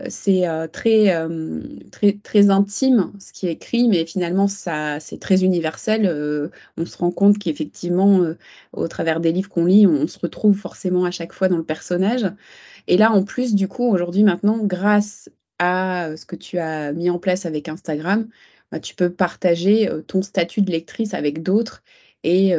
c'est 0.10 0.48
euh, 0.48 0.68
très, 0.68 1.16
euh, 1.16 1.62
très, 1.92 2.14
très 2.14 2.50
intime 2.50 3.12
ce 3.20 3.32
qui 3.34 3.48
est 3.48 3.54
écrit, 3.54 3.88
mais 3.88 4.06
finalement, 4.06 4.48
ça, 4.48 5.00
c'est 5.00 5.20
très 5.20 5.44
universel. 5.44 6.52
on 6.78 6.86
se 6.86 6.98
rend 6.98 7.12
compte 7.12 7.38
qu'effectivement, 7.38 8.22
au 8.74 8.88
travers 8.88 9.20
des 9.20 9.32
livres 9.32 9.50
qu'on 9.50 9.66
lit, 9.66 9.88
on 9.88 10.08
se 10.08 10.20
retrouve 10.20 10.58
forcément 10.58 11.06
à 11.06 11.12
chaque 11.12 11.34
fois 11.34 11.48
dans 11.48 11.58
le 11.58 11.64
personnage. 11.64 12.26
Et 12.88 12.98
là, 12.98 13.12
en 13.12 13.24
plus, 13.24 13.56
du 13.56 13.68
coup, 13.68 13.84
aujourd'hui, 13.84 14.24
maintenant, 14.24 14.60
grâce 14.64 15.30
à 15.60 16.16
ce 16.16 16.26
que 16.26 16.36
tu 16.36 16.60
as 16.60 16.94
mis 16.94 17.10
en 17.10 17.20
place 17.20 17.46
avec 17.46 17.68
Instagram, 17.70 18.28
bah, 18.72 18.80
tu 18.80 18.96
peux 18.96 19.10
partager 19.10 19.90
ton 20.08 20.22
statut 20.22 20.62
de 20.62 20.72
lectrice 20.72 21.14
avec 21.14 21.44
d'autres 21.44 21.84
et 22.24 22.52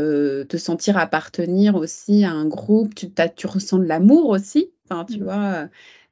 te 0.49 0.57
sentir 0.57 0.97
appartenir 0.97 1.75
aussi 1.77 2.25
à 2.25 2.31
un 2.31 2.47
groupe. 2.47 2.95
Tu, 2.95 3.09
tu 3.37 3.47
ressens 3.47 3.79
de 3.79 3.85
l'amour 3.85 4.29
aussi, 4.29 4.71
enfin, 4.89 5.05
tu 5.05 5.19
mmh. 5.19 5.25
vois, 5.25 5.69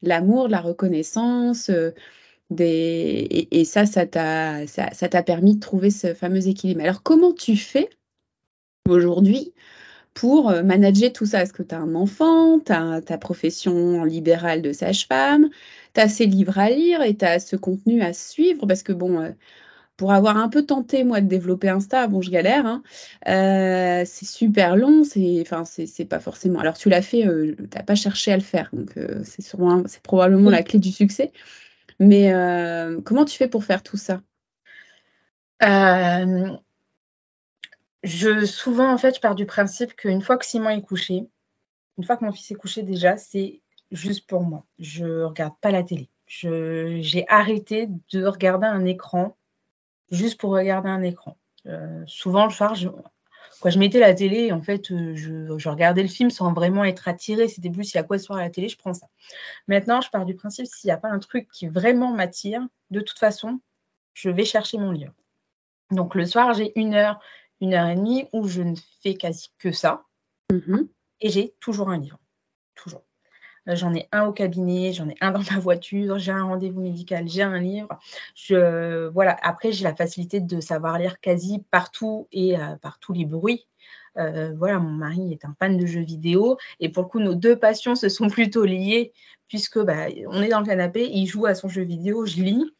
l'amour, 0.06 0.48
la 0.48 0.60
reconnaissance. 0.60 1.70
Euh, 1.70 1.92
des... 2.50 3.48
et, 3.50 3.64
ça, 3.64 3.86
ça 3.86 4.06
t'a 4.06 4.66
ça, 4.66 5.22
permis 5.22 5.56
de 5.56 5.60
trouver 5.60 5.90
ce 5.90 6.14
fameux 6.14 6.46
équilibre. 6.46 6.82
Alors, 6.82 7.02
comment 7.02 7.32
tu 7.32 7.56
fais 7.56 7.90
aujourd'hui 8.88 9.52
pour 10.14 10.50
euh, 10.50 10.62
manager 10.62 11.12
tout 11.12 11.26
ça? 11.26 11.42
Est-ce 11.42 11.52
que 11.52 11.64
tu 11.64 11.74
as 11.74 11.78
un 11.78 11.94
enfant, 11.94 12.60
tu 12.60 12.72
as 12.72 13.00
ta 13.02 13.18
profession 13.18 14.04
libérale 14.04 14.62
de 14.62 14.72
sage-femme, 14.72 15.50
tu 15.94 16.00
as 16.00 16.08
ces 16.08 16.26
livres 16.26 16.58
à 16.58 16.70
lire 16.70 17.02
et 17.02 17.16
tu 17.16 17.24
as 17.24 17.40
ce 17.40 17.56
contenu 17.56 18.00
à 18.02 18.12
suivre? 18.12 18.66
Parce 18.66 18.82
que, 18.84 18.92
bon, 18.92 19.20
euh, 19.20 19.30
pour 19.96 20.12
avoir 20.12 20.36
un 20.36 20.48
peu 20.48 20.64
tenté, 20.64 21.04
moi, 21.04 21.20
de 21.20 21.26
développer 21.26 21.68
Insta, 21.68 22.06
bon, 22.06 22.20
je 22.20 22.30
galère, 22.30 22.66
hein, 22.66 22.82
euh, 23.28 24.04
c'est 24.06 24.26
super 24.26 24.76
long, 24.76 25.04
c'est, 25.04 25.40
enfin, 25.40 25.64
c'est, 25.64 26.04
pas 26.04 26.20
forcément. 26.20 26.60
Alors, 26.60 26.76
tu 26.76 26.88
l'as 26.88 27.02
fait, 27.02 27.26
euh, 27.26 27.54
tu 27.56 27.76
n'as 27.76 27.82
pas 27.82 27.94
cherché 27.94 28.32
à 28.32 28.36
le 28.36 28.42
faire, 28.42 28.68
donc 28.72 28.96
euh, 28.96 29.22
c'est, 29.24 29.42
c'est 29.42 30.02
probablement 30.02 30.50
la 30.50 30.62
clé 30.62 30.78
du 30.78 30.92
succès. 30.92 31.32
Mais 31.98 32.30
comment 33.04 33.24
tu 33.24 33.36
fais 33.38 33.48
pour 33.48 33.64
faire 33.64 33.82
tout 33.82 33.96
ça? 33.96 34.20
Je, 38.02 38.44
Souvent, 38.44 38.92
en 38.92 38.98
fait, 38.98 39.16
je 39.16 39.20
pars 39.20 39.34
du 39.34 39.46
principe 39.46 39.96
qu'une 39.96 40.22
fois 40.22 40.36
que 40.36 40.46
Simon 40.46 40.70
est 40.70 40.82
couché, 40.82 41.26
une 41.98 42.04
fois 42.04 42.16
que 42.16 42.24
mon 42.24 42.32
fils 42.32 42.50
est 42.50 42.54
couché, 42.54 42.82
déjà, 42.82 43.16
c'est 43.16 43.62
juste 43.90 44.26
pour 44.26 44.42
moi. 44.42 44.66
Je 44.78 45.22
regarde 45.22 45.54
pas 45.60 45.70
la 45.70 45.82
télé. 45.82 46.10
j'ai 46.26 47.24
arrêté 47.28 47.88
de 48.12 48.26
regarder 48.26 48.66
un 48.66 48.84
écran 48.84 49.36
juste 50.10 50.40
pour 50.40 50.52
regarder 50.52 50.88
un 50.88 51.02
écran. 51.02 51.36
Euh, 51.66 52.02
souvent, 52.06 52.44
le 52.44 52.52
soir, 52.52 52.74
je, 52.74 52.88
quand 53.60 53.70
je 53.70 53.78
mettais 53.78 53.98
la 53.98 54.14
télé, 54.14 54.52
en 54.52 54.62
fait, 54.62 54.90
euh, 54.90 55.14
je, 55.16 55.68
regardais 55.68 56.02
le 56.02 56.08
film 56.08 56.30
sans 56.30 56.52
vraiment 56.52 56.84
être 56.84 57.08
attirée. 57.08 57.48
C'était 57.48 57.70
plus 57.70 57.84
s'il 57.84 57.96
y 57.96 57.98
a 57.98 58.02
quoi 58.02 58.18
ce 58.18 58.26
soir 58.26 58.38
à 58.38 58.42
la 58.42 58.50
télé, 58.50 58.68
je 58.68 58.76
prends 58.76 58.94
ça. 58.94 59.08
Maintenant, 59.66 60.00
je 60.00 60.10
pars 60.10 60.24
du 60.24 60.34
principe, 60.34 60.66
s'il 60.66 60.88
n'y 60.88 60.92
a 60.92 60.98
pas 60.98 61.08
un 61.08 61.18
truc 61.18 61.48
qui 61.50 61.66
vraiment 61.66 62.12
m'attire, 62.12 62.66
de 62.90 63.00
toute 63.00 63.18
façon, 63.18 63.60
je 64.14 64.30
vais 64.30 64.44
chercher 64.44 64.78
mon 64.78 64.90
livre. 64.90 65.14
Donc, 65.90 66.14
le 66.14 66.26
soir, 66.26 66.52
j'ai 66.54 66.78
une 66.78 66.94
heure, 66.94 67.20
une 67.60 67.74
heure 67.74 67.88
et 67.88 67.94
demie 67.94 68.28
où 68.32 68.46
je 68.46 68.62
ne 68.62 68.74
fais 69.02 69.14
quasi 69.14 69.50
que 69.58 69.72
ça. 69.72 70.04
Mm-hmm. 70.52 70.88
Et 71.22 71.30
j'ai 71.30 71.54
toujours 71.60 71.88
un 71.90 71.98
livre. 71.98 72.18
Toujours. 72.74 73.05
J'en 73.66 73.94
ai 73.94 74.08
un 74.12 74.26
au 74.26 74.32
cabinet, 74.32 74.92
j'en 74.92 75.08
ai 75.08 75.16
un 75.20 75.32
dans 75.32 75.42
ma 75.50 75.58
voiture, 75.58 76.18
j'ai 76.18 76.32
un 76.32 76.44
rendez-vous 76.44 76.80
médical, 76.80 77.28
j'ai 77.28 77.42
un 77.42 77.58
livre. 77.58 77.88
Je, 78.34 79.08
voilà. 79.08 79.36
Après, 79.42 79.72
j'ai 79.72 79.84
la 79.84 79.94
facilité 79.94 80.40
de 80.40 80.60
savoir 80.60 80.98
lire 80.98 81.20
quasi 81.20 81.64
partout 81.70 82.28
et 82.32 82.56
par 82.82 82.98
tous 82.98 83.12
les 83.12 83.24
bruits. 83.24 83.66
voilà, 84.14 84.78
mon 84.78 84.92
mari 84.92 85.32
est 85.32 85.44
un 85.44 85.54
fan 85.58 85.76
de 85.76 85.86
jeux 85.86 86.02
vidéo 86.02 86.56
et 86.80 86.88
pour 86.88 87.04
le 87.04 87.08
coup, 87.08 87.20
nos 87.20 87.34
deux 87.34 87.56
passions 87.58 87.94
se 87.94 88.08
sont 88.08 88.28
plutôt 88.28 88.64
liées 88.64 89.12
puisque 89.48 89.78
bah, 89.78 90.06
on 90.28 90.42
est 90.42 90.48
dans 90.48 90.60
le 90.60 90.66
canapé, 90.66 91.08
il 91.10 91.26
joue 91.26 91.46
à 91.46 91.54
son 91.54 91.68
jeu 91.68 91.82
vidéo, 91.82 92.26
je 92.26 92.42
lis. 92.42 92.72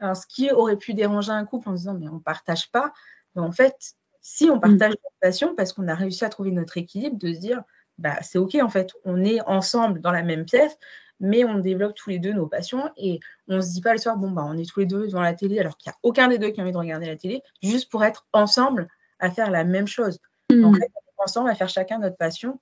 Alors, 0.00 0.16
ce 0.16 0.26
qui 0.26 0.50
aurait 0.50 0.76
pu 0.76 0.94
déranger 0.94 1.32
un 1.32 1.44
couple 1.44 1.68
en 1.68 1.72
disant 1.72 1.94
mais 1.94 2.08
on 2.08 2.14
ne 2.14 2.20
partage 2.20 2.70
pas, 2.70 2.92
mais 3.34 3.42
en 3.42 3.52
fait, 3.52 3.94
si 4.20 4.50
on 4.50 4.56
mm. 4.56 4.60
partage 4.60 4.90
notre 4.90 5.16
passion, 5.20 5.54
parce 5.54 5.72
qu'on 5.72 5.88
a 5.88 5.94
réussi 5.94 6.24
à 6.24 6.28
trouver 6.28 6.50
notre 6.50 6.76
équilibre, 6.78 7.16
de 7.18 7.32
se 7.32 7.38
dire 7.38 7.62
bah, 7.98 8.18
c'est 8.22 8.38
OK 8.38 8.56
en 8.56 8.68
fait, 8.68 8.92
on 9.04 9.24
est 9.24 9.40
ensemble 9.42 10.00
dans 10.00 10.12
la 10.12 10.22
même 10.22 10.44
pièce, 10.44 10.76
mais 11.20 11.44
on 11.44 11.58
développe 11.58 11.94
tous 11.94 12.10
les 12.10 12.18
deux 12.18 12.32
nos 12.32 12.46
passions 12.46 12.90
et 12.96 13.20
on 13.48 13.56
ne 13.56 13.60
se 13.60 13.72
dit 13.72 13.80
pas 13.80 13.92
le 13.92 13.98
soir, 13.98 14.16
bon, 14.16 14.30
bah, 14.30 14.44
on 14.46 14.58
est 14.58 14.68
tous 14.68 14.80
les 14.80 14.86
deux 14.86 15.06
devant 15.06 15.22
la 15.22 15.34
télé 15.34 15.58
alors 15.58 15.76
qu'il 15.76 15.90
n'y 15.90 15.94
a 15.94 15.98
aucun 16.02 16.28
des 16.28 16.38
deux 16.38 16.50
qui 16.50 16.60
a 16.60 16.64
envie 16.64 16.72
de 16.72 16.78
regarder 16.78 17.06
la 17.06 17.16
télé, 17.16 17.42
juste 17.62 17.90
pour 17.90 18.04
être 18.04 18.26
ensemble 18.32 18.88
à 19.18 19.30
faire 19.30 19.50
la 19.50 19.64
même 19.64 19.86
chose. 19.86 20.18
Mm. 20.50 20.64
En 20.64 20.72
fait, 20.74 20.90
on 20.94 21.22
est 21.22 21.24
ensemble 21.24 21.50
à 21.50 21.54
faire 21.54 21.68
chacun 21.68 21.98
notre 21.98 22.16
passion. 22.16 22.60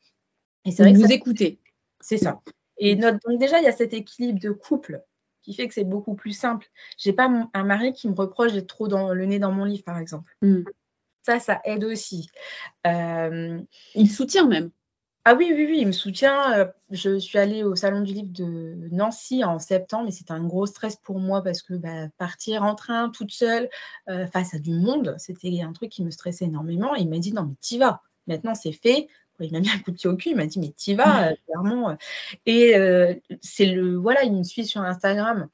Et 0.64 0.70
c'est 0.70 0.82
vrai 0.82 0.92
que 0.92 0.98
vous 0.98 1.12
écoutez. 1.12 1.58
C'est 2.00 2.18
ça. 2.18 2.40
Et 2.78 2.96
notre... 2.96 3.18
donc 3.26 3.38
déjà, 3.38 3.58
il 3.58 3.64
y 3.64 3.68
a 3.68 3.72
cet 3.72 3.94
équilibre 3.94 4.40
de 4.40 4.50
couple 4.50 5.02
qui 5.42 5.54
fait 5.54 5.66
que 5.66 5.74
c'est 5.74 5.84
beaucoup 5.84 6.14
plus 6.14 6.32
simple. 6.32 6.68
J'ai 6.98 7.12
pas 7.12 7.28
un 7.52 7.64
mari 7.64 7.92
qui 7.92 8.08
me 8.08 8.14
reproche 8.14 8.52
d'être 8.52 8.68
trop 8.68 8.86
dans 8.86 9.12
le 9.12 9.24
nez 9.24 9.40
dans 9.40 9.50
mon 9.50 9.64
livre, 9.64 9.82
par 9.82 9.98
exemple. 9.98 10.36
Mm. 10.42 10.62
Ça, 11.22 11.40
ça 11.40 11.60
aide 11.64 11.84
aussi. 11.84 12.28
Euh... 12.86 13.60
Il 13.94 14.10
soutient 14.10 14.46
même. 14.46 14.70
Ah 15.24 15.34
oui, 15.34 15.52
oui, 15.54 15.66
oui, 15.66 15.78
il 15.80 15.86
me 15.86 15.92
soutient. 15.92 16.52
Euh, 16.58 16.66
je 16.90 17.16
suis 17.20 17.38
allée 17.38 17.62
au 17.62 17.76
Salon 17.76 18.00
du 18.00 18.12
Livre 18.12 18.32
de 18.32 18.88
Nancy 18.90 19.44
en 19.44 19.60
septembre, 19.60 20.06
mais 20.06 20.10
c'était 20.10 20.32
un 20.32 20.44
gros 20.44 20.66
stress 20.66 20.96
pour 20.96 21.20
moi 21.20 21.44
parce 21.44 21.62
que 21.62 21.74
bah, 21.74 22.08
partir 22.18 22.64
en 22.64 22.74
train 22.74 23.08
toute 23.08 23.30
seule 23.30 23.68
euh, 24.08 24.26
face 24.26 24.54
à 24.54 24.58
du 24.58 24.72
monde, 24.72 25.14
c'était 25.18 25.60
un 25.62 25.72
truc 25.72 25.90
qui 25.90 26.02
me 26.04 26.10
stressait 26.10 26.46
énormément. 26.46 26.96
il 26.96 27.08
m'a 27.08 27.18
dit 27.18 27.32
non, 27.32 27.44
mais 27.44 27.54
t'y 27.60 27.78
vas. 27.78 28.02
Maintenant, 28.26 28.56
c'est 28.56 28.72
fait. 28.72 29.06
Il 29.38 29.52
m'a 29.52 29.60
mis 29.60 29.70
un 29.70 29.78
coup 29.78 29.92
de 29.92 29.96
pied 29.96 30.10
au 30.10 30.16
cul. 30.16 30.30
Il 30.30 30.36
m'a 30.36 30.46
dit 30.46 30.58
mais 30.58 30.70
t'y 30.70 30.94
vas, 30.94 31.28
euh, 31.28 31.34
clairement. 31.46 31.96
Et 32.46 32.74
c'est 33.42 33.66
le 33.66 33.96
voilà, 33.96 34.24
il 34.24 34.32
me 34.34 34.42
suit 34.42 34.66
sur 34.66 34.80
Instagram. 34.82 35.48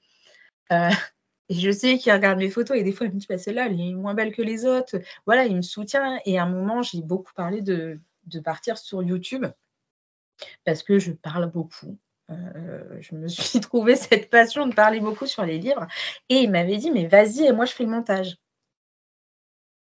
Et 1.50 1.54
je 1.54 1.70
sais 1.70 1.96
qu'il 1.98 2.12
regarde 2.12 2.38
mes 2.38 2.50
photos 2.50 2.76
et 2.76 2.82
des 2.82 2.92
fois, 2.92 3.06
il 3.06 3.14
me 3.14 3.18
dit, 3.18 3.26
bah, 3.26 3.38
celle-là, 3.38 3.66
elle 3.66 3.80
est 3.80 3.94
moins 3.94 4.12
belle 4.12 4.34
que 4.34 4.42
les 4.42 4.66
autres. 4.66 4.98
Voilà, 5.24 5.46
il 5.46 5.56
me 5.56 5.62
soutient. 5.62 6.20
Et 6.26 6.38
à 6.38 6.44
un 6.44 6.48
moment, 6.50 6.82
j'ai 6.82 7.00
beaucoup 7.00 7.32
parlé 7.34 7.62
de, 7.62 7.98
de, 8.28 8.40
partir 8.40 8.78
sur 8.78 9.02
YouTube 9.02 9.46
parce 10.64 10.82
que 10.82 10.98
je 10.98 11.12
parle 11.12 11.50
beaucoup. 11.50 11.98
Euh, 12.30 12.98
je 13.00 13.14
me 13.14 13.28
suis 13.28 13.60
trouvé 13.60 13.96
cette 13.96 14.30
passion 14.30 14.66
de 14.66 14.74
parler 14.74 15.00
beaucoup 15.00 15.26
sur 15.26 15.44
les 15.44 15.58
livres. 15.58 15.86
Et 16.28 16.40
il 16.42 16.50
m'avait 16.50 16.76
dit, 16.76 16.90
mais 16.90 17.06
vas-y, 17.06 17.44
et 17.44 17.52
moi, 17.52 17.64
je 17.64 17.72
fais 17.72 17.84
le 17.84 17.90
montage. 17.90 18.36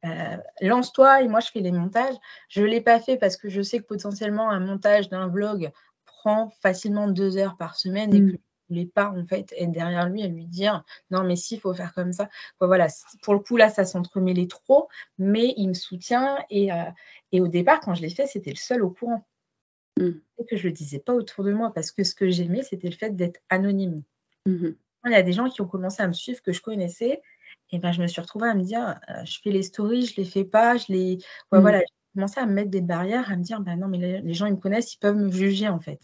Euh, 0.05 0.37
lance-toi 0.61 1.23
et 1.23 1.27
moi, 1.27 1.39
je 1.39 1.49
fais 1.49 1.61
les 1.61 1.71
montages. 1.71 2.15
Je 2.49 2.61
ne 2.61 2.67
l'ai 2.67 2.81
pas 2.81 2.99
fait 2.99 3.17
parce 3.17 3.37
que 3.37 3.49
je 3.49 3.61
sais 3.61 3.79
que 3.79 3.85
potentiellement, 3.85 4.49
un 4.49 4.59
montage 4.59 5.09
d'un 5.09 5.27
vlog 5.27 5.71
prend 6.05 6.49
facilement 6.61 7.07
deux 7.07 7.37
heures 7.37 7.57
par 7.57 7.75
semaine 7.75 8.13
et 8.13 8.19
mm. 8.19 8.31
que 8.33 8.37
voulais 8.69 8.86
pas 8.86 9.10
en 9.10 9.25
fait 9.25 9.54
être 9.58 9.71
derrière 9.71 10.10
lui 10.10 10.21
et 10.21 10.28
lui 10.28 10.45
dire 10.45 10.84
non 11.12 11.23
mais 11.23 11.36
si 11.36 11.56
il 11.56 11.60
faut 11.60 11.73
faire 11.73 11.93
comme 11.93 12.13
ça 12.13 12.30
voilà 12.60 12.88
pour 13.21 13.34
le 13.34 13.39
coup 13.39 13.58
là 13.58 13.69
ça 13.69 13.86
s'entremêlait 13.86 14.47
trop 14.47 14.88
mais 15.17 15.54
il 15.58 15.69
me 15.69 15.73
soutient 15.73 16.38
et, 16.49 16.71
euh, 16.71 16.89
et 17.32 17.41
au 17.41 17.47
départ 17.47 17.80
quand 17.80 17.95
je 17.95 18.01
l'ai 18.01 18.10
fait 18.10 18.28
c'était 18.28 18.51
le 18.51 18.58
seul 18.58 18.84
au 18.84 18.89
courant. 18.89 19.25
Mmh. 19.97 20.10
et 20.39 20.45
que 20.45 20.58
je 20.58 20.67
le 20.67 20.73
disais 20.73 20.99
pas 20.99 21.13
autour 21.13 21.45
de 21.45 21.54
moi 21.54 21.71
parce 21.73 21.91
que 21.91 22.04
ce 22.04 22.15
que 22.15 22.30
j'aimais 22.30 22.63
c'était 22.63 22.89
le 22.89 22.95
fait 22.95 23.15
d'être 23.15 23.39
anonyme. 23.49 24.04
Mmh 24.45 24.71
il 25.08 25.12
y 25.12 25.15
a 25.15 25.21
des 25.21 25.34
gens 25.34 25.49
qui 25.49 25.62
ont 25.62 25.67
commencé 25.67 26.01
à 26.01 26.08
me 26.08 26.13
suivre 26.13 26.41
que 26.41 26.51
je 26.51 26.62
connaissais 26.62 27.21
et 27.71 27.80
ben 27.80 27.91
je 27.91 28.01
me 28.01 28.08
suis 28.08 28.21
retrouvée 28.21 28.49
à 28.49 28.56
me 28.56 28.63
dire 28.63 28.99
euh, 29.10 29.23
je 29.25 29.39
fais 29.41 29.51
les 29.51 29.63
stories 29.63 30.08
je 30.08 30.15
les 30.17 30.25
fais 30.25 30.43
pas 30.43 30.78
je 30.78 30.86
les 30.89 31.17
mmh. 31.51 31.60
voilà 31.60 31.80
j'ai 31.80 31.86
commencé 32.15 32.39
à 32.39 32.45
me 32.45 32.54
mettre 32.54 32.71
des 32.71 32.82
barrières 32.82 33.32
à 33.32 33.36
me 33.36 33.43
dire 33.43 33.62
ben 33.62 33.75
non 33.75 33.88
mais 33.88 34.21
les, 34.21 34.34
gens 34.34 34.47
ils 34.47 34.54
me 34.54 34.60
connaissent 34.60 34.93
ils 34.93 34.99
peuvent 34.99 35.15
me 35.15 35.32
juger 35.32 35.67
en 35.67 35.80
fait 35.80 35.99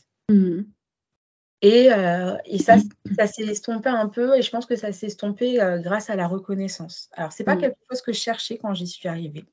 et, 1.62 1.94
euh, 1.94 2.38
et 2.46 2.58
ça, 2.58 2.78
ça 3.16 3.28
s'est 3.28 3.44
estompé 3.44 3.90
un 3.90 4.08
peu 4.08 4.36
et 4.36 4.42
je 4.42 4.50
pense 4.50 4.66
que 4.66 4.76
ça 4.76 4.92
s'est 4.92 5.08
estompé 5.08 5.62
euh, 5.62 5.78
grâce 5.78 6.10
à 6.10 6.16
la 6.16 6.28
reconnaissance. 6.28 7.10
Alors, 7.14 7.32
ce 7.32 7.42
n'est 7.42 7.46
pas 7.46 7.56
mm. 7.56 7.60
quelque 7.60 7.80
chose 7.90 8.02
que 8.02 8.14
je 8.14 8.20
cherchais 8.20 8.58
quand 8.58 8.74
j'y 8.74 8.88
suis 8.88 9.08
arrivée. 9.08 9.46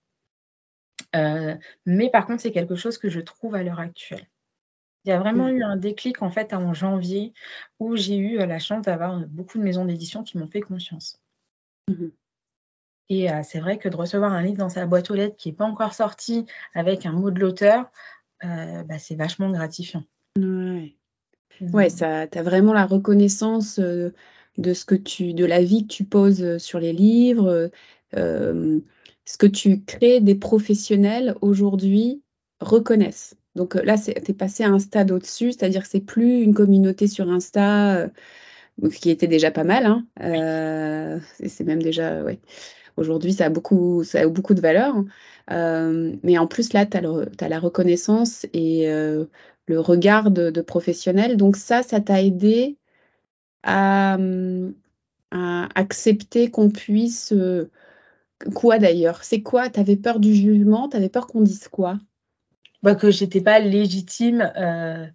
Euh, 1.14 1.54
mais 1.84 2.10
par 2.10 2.26
contre, 2.26 2.40
c'est 2.42 2.52
quelque 2.52 2.76
chose 2.76 2.96
que 2.96 3.10
je 3.10 3.20
trouve 3.20 3.54
à 3.54 3.62
l'heure 3.62 3.80
actuelle. 3.80 4.26
Il 5.04 5.10
y 5.10 5.12
a 5.12 5.18
vraiment 5.18 5.48
mm. 5.48 5.56
eu 5.56 5.62
un 5.62 5.76
déclic 5.76 6.22
en 6.22 6.30
fait 6.30 6.54
en 6.54 6.72
janvier 6.72 7.34
où 7.78 7.94
j'ai 7.94 8.16
eu 8.16 8.38
la 8.38 8.58
chance 8.58 8.86
d'avoir 8.86 9.18
beaucoup 9.26 9.58
de 9.58 9.62
maisons 9.62 9.84
d'édition 9.84 10.22
qui 10.22 10.38
m'ont 10.38 10.48
fait 10.48 10.62
confiance. 10.62 11.20
Mm-hmm. 11.90 12.10
Et 13.10 13.28
c'est 13.42 13.60
vrai 13.60 13.78
que 13.78 13.88
de 13.88 13.96
recevoir 13.96 14.34
un 14.34 14.42
livre 14.42 14.58
dans 14.58 14.68
sa 14.68 14.84
boîte 14.84 15.10
aux 15.10 15.14
lettres 15.14 15.36
qui 15.36 15.48
n'est 15.48 15.54
pas 15.54 15.64
encore 15.64 15.94
sorti 15.94 16.44
avec 16.74 17.06
un 17.06 17.12
mot 17.12 17.30
de 17.30 17.40
l'auteur, 17.40 17.90
bah, 18.42 18.98
c'est 18.98 19.14
vachement 19.14 19.50
gratifiant. 19.50 20.04
Ouais, 21.60 21.88
ça, 21.88 22.26
tu 22.26 22.38
as 22.38 22.42
vraiment 22.42 22.72
la 22.72 22.86
reconnaissance 22.86 23.78
euh, 23.78 24.10
de 24.56 24.72
ce 24.72 24.84
que 24.84 24.94
tu, 24.94 25.34
de 25.34 25.44
la 25.44 25.62
vie 25.62 25.86
que 25.86 25.92
tu 25.92 26.04
poses 26.04 26.58
sur 26.58 26.78
les 26.80 26.92
livres, 26.92 27.70
euh, 28.16 28.80
ce 29.24 29.38
que 29.38 29.46
tu 29.46 29.82
crées, 29.84 30.20
des 30.20 30.34
professionnels 30.34 31.34
aujourd'hui 31.40 32.22
reconnaissent. 32.60 33.36
Donc 33.54 33.74
là, 33.74 33.96
tu 33.98 34.10
es 34.10 34.34
passé 34.34 34.64
à 34.64 34.68
un 34.68 34.78
stade 34.78 35.10
au-dessus, 35.10 35.52
c'est-à-dire 35.52 35.82
que 35.82 35.88
c'est 35.88 36.00
plus 36.00 36.42
une 36.42 36.54
communauté 36.54 37.08
sur 37.08 37.28
Insta, 37.28 38.08
qui 38.94 39.10
était 39.10 39.26
déjà 39.26 39.50
pas 39.50 39.64
mal. 39.64 39.84
Hein, 40.20 41.20
c'est 41.44 41.64
même 41.64 41.82
déjà, 41.82 42.22
ouais. 42.22 42.38
Aujourd'hui, 42.96 43.32
ça 43.32 43.46
a 43.46 43.48
beaucoup, 43.48 44.04
ça 44.04 44.20
a 44.20 44.26
beaucoup 44.28 44.54
de 44.54 44.60
valeur. 44.60 44.94
mais 45.50 46.38
en 46.38 46.46
plus, 46.46 46.72
là, 46.72 46.86
tu 46.86 46.96
as, 46.96 47.48
la 47.48 47.58
reconnaissance 47.58 48.46
et 48.52 48.88
le 49.68 49.80
regard 49.80 50.30
de, 50.30 50.60
professionnel. 50.60 51.36
Donc 51.36 51.56
ça, 51.56 51.82
ça 51.82 52.00
t'a 52.00 52.22
aidé 52.22 52.76
à, 53.62 54.18
accepter 55.30 56.50
qu'on 56.50 56.70
puisse... 56.70 57.32
Euh, 57.32 57.70
quoi 58.54 58.78
d'ailleurs? 58.78 59.24
C'est 59.24 59.42
quoi? 59.42 59.68
Tu 59.68 59.80
avais 59.80 59.96
peur 59.96 60.20
du 60.20 60.34
jugement? 60.34 60.88
Tu 60.88 60.96
avais 60.96 61.08
peur 61.08 61.26
qu'on 61.26 61.42
dise 61.42 61.68
quoi? 61.68 61.98
Bah, 62.82 62.94
Que 62.94 63.10
j'étais 63.10 63.40
pas 63.40 63.58
légitime. 63.58 64.52
Euh, 64.56 65.06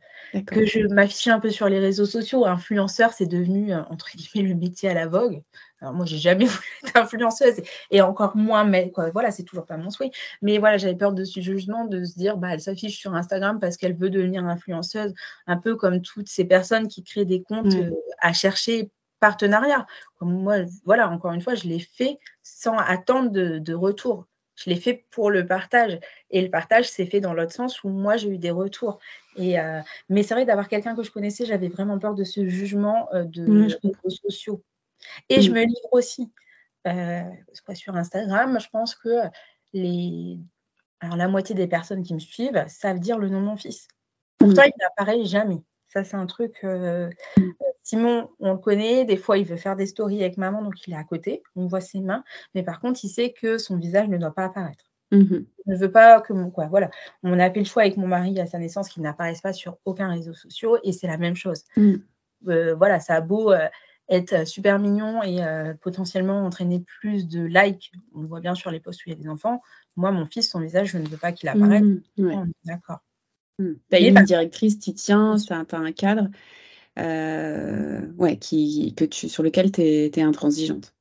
que 0.41 0.65
je 0.65 0.87
m'affichais 0.87 1.29
un 1.29 1.39
peu 1.39 1.49
sur 1.49 1.69
les 1.69 1.79
réseaux 1.79 2.05
sociaux. 2.05 2.45
Influenceur, 2.45 3.13
c'est 3.13 3.27
devenu, 3.27 3.73
euh, 3.73 3.81
entre 3.89 4.09
guillemets, 4.15 4.49
le 4.49 4.55
métier 4.55 4.89
à 4.89 4.93
la 4.93 5.07
vogue. 5.07 5.43
Alors 5.79 5.93
moi, 5.93 6.05
j'ai 6.05 6.17
jamais 6.17 6.45
voulu 6.45 6.67
être 6.83 6.97
influenceuse 6.97 7.61
et 7.91 8.01
encore 8.01 8.35
moins, 8.35 8.63
mais 8.63 8.91
quoi, 8.91 9.11
voilà, 9.11 9.31
c'est 9.31 9.43
toujours 9.43 9.65
pas 9.65 9.77
mon 9.77 9.91
souhait. 9.91 10.11
Mais 10.41 10.57
voilà, 10.57 10.77
j'avais 10.77 10.95
peur 10.95 11.13
de 11.13 11.23
ce 11.23 11.39
jugement, 11.39 11.85
de 11.85 12.03
se 12.03 12.15
dire, 12.17 12.37
bah, 12.37 12.49
elle 12.51 12.61
s'affiche 12.61 12.97
sur 12.97 13.13
Instagram 13.13 13.59
parce 13.59 13.77
qu'elle 13.77 13.95
veut 13.95 14.09
devenir 14.09 14.45
influenceuse, 14.45 15.13
un 15.45 15.57
peu 15.57 15.75
comme 15.75 16.01
toutes 16.01 16.29
ces 16.29 16.45
personnes 16.45 16.87
qui 16.87 17.03
créent 17.03 17.25
des 17.25 17.43
comptes 17.43 17.75
euh, 17.75 17.91
à 18.19 18.33
chercher 18.33 18.89
partenariat. 19.19 19.85
Comme 20.17 20.33
moi, 20.33 20.57
voilà, 20.85 21.09
encore 21.09 21.31
une 21.31 21.41
fois, 21.41 21.55
je 21.55 21.67
l'ai 21.67 21.79
fait 21.79 22.17
sans 22.41 22.77
attendre 22.77 23.29
de 23.31 23.73
retour. 23.73 24.25
Je 24.55 24.69
l'ai 24.69 24.75
fait 24.75 25.05
pour 25.09 25.31
le 25.31 25.45
partage. 25.45 25.99
Et 26.29 26.41
le 26.41 26.49
partage 26.49 26.89
s'est 26.89 27.05
fait 27.05 27.19
dans 27.19 27.33
l'autre 27.33 27.53
sens 27.53 27.83
où 27.83 27.89
moi, 27.89 28.17
j'ai 28.17 28.29
eu 28.29 28.37
des 28.37 28.51
retours. 28.51 28.99
Et, 29.35 29.59
euh, 29.59 29.81
mais 30.09 30.23
c'est 30.23 30.33
vrai, 30.33 30.45
d'avoir 30.45 30.67
quelqu'un 30.67 30.95
que 30.95 31.03
je 31.03 31.11
connaissais, 31.11 31.45
j'avais 31.45 31.69
vraiment 31.69 31.97
peur 31.99 32.13
de 32.13 32.23
ce 32.23 32.47
jugement 32.47 33.09
euh, 33.13 33.23
de 33.23 33.45
mmh. 33.45 33.63
réseaux 34.03 34.17
sociaux. 34.29 34.63
Et 35.29 35.41
je 35.41 35.51
mmh. 35.51 35.53
me 35.53 35.63
livre 35.65 35.89
aussi. 35.91 36.31
Euh, 36.85 37.23
sur 37.73 37.95
Instagram, 37.95 38.59
je 38.59 38.69
pense 38.69 38.95
que 38.95 39.21
les... 39.73 40.39
Alors, 40.99 41.17
la 41.17 41.27
moitié 41.27 41.55
des 41.55 41.67
personnes 41.67 42.03
qui 42.03 42.13
me 42.13 42.19
suivent 42.19 42.63
savent 42.67 42.99
dire 42.99 43.17
le 43.17 43.29
nom 43.29 43.41
de 43.41 43.45
mon 43.45 43.57
fils. 43.57 43.87
Pourtant, 44.37 44.61
mmh. 44.61 44.71
il 44.75 44.81
n'apparaît 44.81 45.25
jamais. 45.25 45.61
Ça, 45.87 46.03
c'est 46.03 46.15
un 46.15 46.25
truc. 46.25 46.63
Euh, 47.83 47.89
Simon, 47.95 48.29
on 48.39 48.53
le 48.53 48.57
connaît. 48.57 49.05
Des 49.05 49.17
fois, 49.17 49.37
il 49.37 49.45
veut 49.45 49.57
faire 49.57 49.75
des 49.75 49.85
stories 49.85 50.21
avec 50.21 50.37
maman, 50.37 50.61
donc 50.61 50.87
il 50.87 50.93
est 50.93 50.97
à 50.97 51.03
côté. 51.03 51.43
On 51.55 51.67
voit 51.67 51.81
ses 51.81 52.01
mains. 52.01 52.23
Mais 52.55 52.63
par 52.63 52.79
contre, 52.79 52.99
il 53.03 53.09
sait 53.09 53.31
que 53.31 53.57
son 53.57 53.77
visage 53.77 54.07
ne 54.07 54.17
doit 54.17 54.33
pas 54.33 54.45
apparaître. 54.45 54.85
Mmh 55.11 55.45
il 55.65 55.71
ne 55.73 55.77
veut 55.77 55.91
pas 55.91 56.19
que 56.19 56.33
mon. 56.33 56.49
Quoi, 56.49 56.67
voilà. 56.67 56.89
On 57.21 57.39
a 57.39 57.49
fait 57.49 57.59
le 57.59 57.65
choix 57.65 57.83
avec 57.83 57.95
mon 57.97 58.07
mari 58.07 58.39
à 58.41 58.47
sa 58.47 58.57
naissance 58.57 58.89
qu'il 58.89 59.03
n'apparaisse 59.03 59.41
pas 59.41 59.53
sur 59.53 59.77
aucun 59.85 60.09
réseau 60.09 60.33
social 60.33 60.79
et 60.83 60.91
c'est 60.91 61.07
la 61.07 61.17
même 61.17 61.35
chose. 61.35 61.63
Mmh. 61.77 61.93
Euh, 62.49 62.75
voilà, 62.75 62.99
ça 62.99 63.15
a 63.15 63.21
beau 63.21 63.51
euh, 63.53 63.69
être 64.09 64.45
super 64.45 64.79
mignon 64.79 65.23
et 65.23 65.39
potentiellement 65.81 66.45
entraîner 66.45 66.83
plus 66.99 67.27
de 67.27 67.43
likes. 67.43 67.93
On 68.13 68.21
le 68.21 68.27
voit 68.27 68.41
bien 68.41 68.55
sur 68.55 68.71
les 68.71 68.81
posts 68.81 69.05
où 69.05 69.09
il 69.09 69.13
y 69.13 69.15
a 69.15 69.21
des 69.21 69.29
enfants. 69.29 69.61
Moi, 69.95 70.11
mon 70.11 70.25
fils, 70.25 70.49
son 70.49 70.59
visage, 70.59 70.89
je 70.89 70.97
ne 70.97 71.07
veux 71.07 71.17
pas 71.17 71.31
qu'il 71.31 71.47
apparaisse. 71.47 71.83
Mmh, 72.17 72.51
d'accord. 72.65 72.99
Mmh. 73.59 73.73
Tu 73.89 73.95
as 73.95 73.99
une 73.99 74.23
directrice, 74.23 74.79
tu 74.79 74.93
tiens, 74.93 75.35
tu 75.37 75.53
as, 75.53 75.65
un 75.71 75.91
cadre 75.91 76.23
euh, 76.23 76.27
ouais, 76.97 78.37
qui, 78.39 78.93
que 78.95 79.05
tu, 79.05 79.29
sur 79.29 79.43
lequel 79.43 79.71
tu 79.71 79.81
es, 79.81 80.21
intransigeante. 80.21 80.93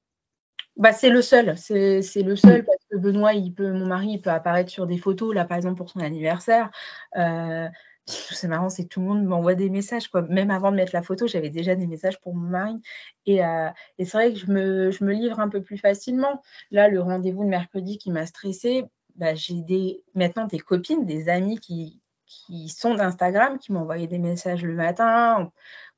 Bah, 0.76 0.92
c'est 0.92 1.10
le 1.10 1.20
seul, 1.20 1.56
c'est 1.58 2.00
le 2.22 2.36
seul 2.36 2.64
parce 2.64 2.78
que 2.90 2.96
Benoît, 2.96 3.34
il 3.34 3.52
peut, 3.52 3.72
mon 3.72 3.86
mari, 3.86 4.12
il 4.12 4.22
peut 4.22 4.30
apparaître 4.30 4.70
sur 4.70 4.86
des 4.86 4.96
photos, 4.96 5.34
là 5.34 5.44
par 5.44 5.58
exemple 5.58 5.76
pour 5.76 5.90
son 5.90 6.00
anniversaire. 6.00 6.70
Euh, 7.16 7.68
c'est 8.06 8.48
marrant, 8.48 8.68
c'est 8.68 8.84
que 8.84 8.88
tout 8.88 9.00
le 9.00 9.06
monde 9.06 9.24
m'envoie 9.24 9.54
des 9.54 9.70
messages. 9.70 10.08
Quoi. 10.08 10.22
Même 10.22 10.50
avant 10.50 10.70
de 10.70 10.76
mettre 10.76 10.94
la 10.94 11.02
photo, 11.02 11.26
j'avais 11.26 11.50
déjà 11.50 11.74
des 11.74 11.86
messages 11.86 12.20
pour 12.20 12.34
mon 12.34 12.48
mari. 12.48 12.80
Et, 13.26 13.44
euh, 13.44 13.68
et 13.98 14.04
c'est 14.04 14.16
vrai 14.16 14.32
que 14.32 14.38
je 14.38 14.46
me, 14.46 14.90
je 14.90 15.04
me, 15.04 15.12
livre 15.12 15.40
un 15.40 15.48
peu 15.48 15.62
plus 15.62 15.78
facilement. 15.78 16.42
Là, 16.70 16.88
le 16.88 17.00
rendez-vous 17.00 17.44
de 17.44 17.48
mercredi 17.48 17.98
qui 17.98 18.10
m'a 18.10 18.26
stressée, 18.26 18.84
bah, 19.16 19.34
j'ai 19.34 19.62
des, 19.62 20.02
maintenant 20.14 20.46
des 20.46 20.58
copines, 20.58 21.06
des 21.06 21.28
amis 21.28 21.58
qui, 21.58 22.01
qui 22.46 22.68
sont 22.68 22.94
d'Instagram, 22.94 23.58
qui 23.58 23.72
m'ont 23.72 23.80
envoyé 23.80 24.06
des 24.06 24.18
messages 24.18 24.64
le 24.64 24.74
matin. 24.74 25.50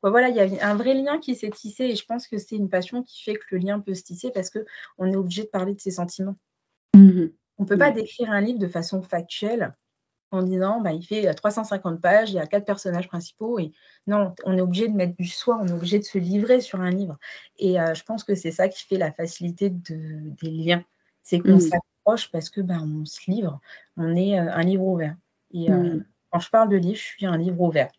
voilà, 0.02 0.28
il 0.28 0.36
y 0.36 0.40
a 0.40 0.68
un 0.68 0.74
vrai 0.74 0.94
lien 0.94 1.18
qui 1.18 1.34
s'est 1.34 1.50
tissé 1.50 1.84
et 1.84 1.96
je 1.96 2.04
pense 2.04 2.26
que 2.26 2.38
c'est 2.38 2.56
une 2.56 2.68
passion 2.68 3.02
qui 3.02 3.22
fait 3.22 3.34
que 3.34 3.44
le 3.52 3.58
lien 3.58 3.80
peut 3.80 3.94
se 3.94 4.02
tisser 4.02 4.30
parce 4.30 4.50
qu'on 4.50 5.12
est 5.12 5.16
obligé 5.16 5.42
de 5.42 5.48
parler 5.48 5.74
de 5.74 5.80
ses 5.80 5.92
sentiments. 5.92 6.36
Mmh 6.94 7.26
on 7.58 7.62
ne 7.62 7.68
peut 7.68 7.78
pas 7.78 7.92
décrire 7.92 8.30
un 8.30 8.40
livre 8.40 8.58
de 8.58 8.66
façon 8.66 9.00
factuelle 9.02 9.74
en 10.30 10.42
disant 10.42 10.80
bah, 10.80 10.92
il 10.92 11.04
fait 11.04 11.32
350 11.32 12.00
pages, 12.00 12.30
il 12.30 12.34
y 12.34 12.38
a 12.38 12.46
quatre 12.46 12.64
personnages 12.64 13.08
principaux. 13.08 13.58
Et 13.58 13.72
non, 14.06 14.34
on 14.44 14.56
est 14.56 14.60
obligé 14.60 14.88
de 14.88 14.94
mettre 14.94 15.16
du 15.16 15.28
soi, 15.28 15.58
on 15.60 15.66
est 15.66 15.72
obligé 15.72 15.98
de 15.98 16.04
se 16.04 16.18
livrer 16.18 16.60
sur 16.60 16.80
un 16.80 16.90
livre. 16.90 17.16
Et 17.58 17.80
euh, 17.80 17.94
je 17.94 18.02
pense 18.02 18.24
que 18.24 18.34
c'est 18.34 18.50
ça 18.50 18.68
qui 18.68 18.84
fait 18.84 18.98
la 18.98 19.12
facilité 19.12 19.70
de, 19.70 20.30
des 20.42 20.50
liens. 20.50 20.84
C'est 21.22 21.38
qu'on 21.38 21.56
mmh. 21.56 21.60
s'approche 21.60 22.30
parce 22.30 22.50
que 22.50 22.60
bah, 22.60 22.80
on 22.82 23.04
se 23.04 23.30
livre, 23.30 23.60
on 23.96 24.14
est 24.16 24.38
euh, 24.38 24.52
un 24.52 24.62
livre 24.62 24.84
ouvert. 24.84 25.16
Et 25.52 25.70
euh. 25.70 26.00
Quand 26.34 26.40
je 26.40 26.50
parle 26.50 26.68
de 26.68 26.76
livre, 26.76 26.96
je 26.96 27.02
suis 27.02 27.26
un 27.26 27.38
livre 27.38 27.60
ouvert. 27.60 27.92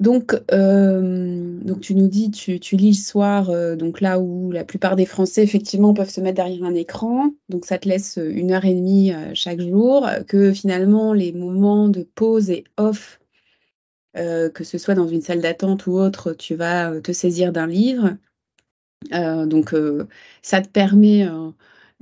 Donc, 0.00 0.34
euh, 0.50 1.60
donc 1.60 1.80
tu 1.80 1.94
nous 1.94 2.08
dis, 2.08 2.30
tu, 2.30 2.76
lis 2.76 2.88
le 2.88 2.94
soir, 2.94 3.50
euh, 3.50 3.76
donc 3.76 4.00
là 4.00 4.18
où 4.18 4.50
la 4.50 4.64
plupart 4.64 4.96
des 4.96 5.04
Français, 5.04 5.42
effectivement, 5.42 5.92
peuvent 5.92 6.08
se 6.08 6.22
mettre 6.22 6.36
derrière 6.36 6.64
un 6.64 6.74
écran. 6.74 7.32
Donc, 7.50 7.66
ça 7.66 7.76
te 7.78 7.86
laisse 7.86 8.18
une 8.22 8.52
heure 8.52 8.64
et 8.64 8.74
demie 8.74 9.12
euh, 9.12 9.32
chaque 9.34 9.60
jour. 9.60 10.08
Que 10.26 10.54
finalement, 10.54 11.12
les 11.12 11.32
moments 11.32 11.90
de 11.90 12.04
pause 12.04 12.48
et 12.48 12.64
off, 12.78 13.20
que 14.14 14.64
ce 14.64 14.78
soit 14.78 14.94
dans 14.94 15.08
une 15.08 15.20
salle 15.20 15.42
d'attente 15.42 15.86
ou 15.86 15.92
autre, 15.92 16.32
tu 16.32 16.54
vas 16.54 17.00
te 17.02 17.12
saisir 17.12 17.52
d'un 17.52 17.66
livre. 17.66 18.16
donc, 19.10 19.74
ça 20.40 20.62
te 20.62 20.68
permet 20.68 21.28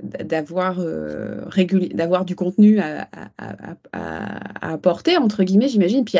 d'avoir 0.01 0.79
euh, 0.79 1.45
d'avoir 1.93 2.25
du 2.25 2.35
contenu 2.35 2.79
à, 2.79 3.07
apporter 4.61 5.17
entre 5.17 5.43
guillemets 5.43 5.67
j'imagine 5.67 6.05
puis 6.05 6.17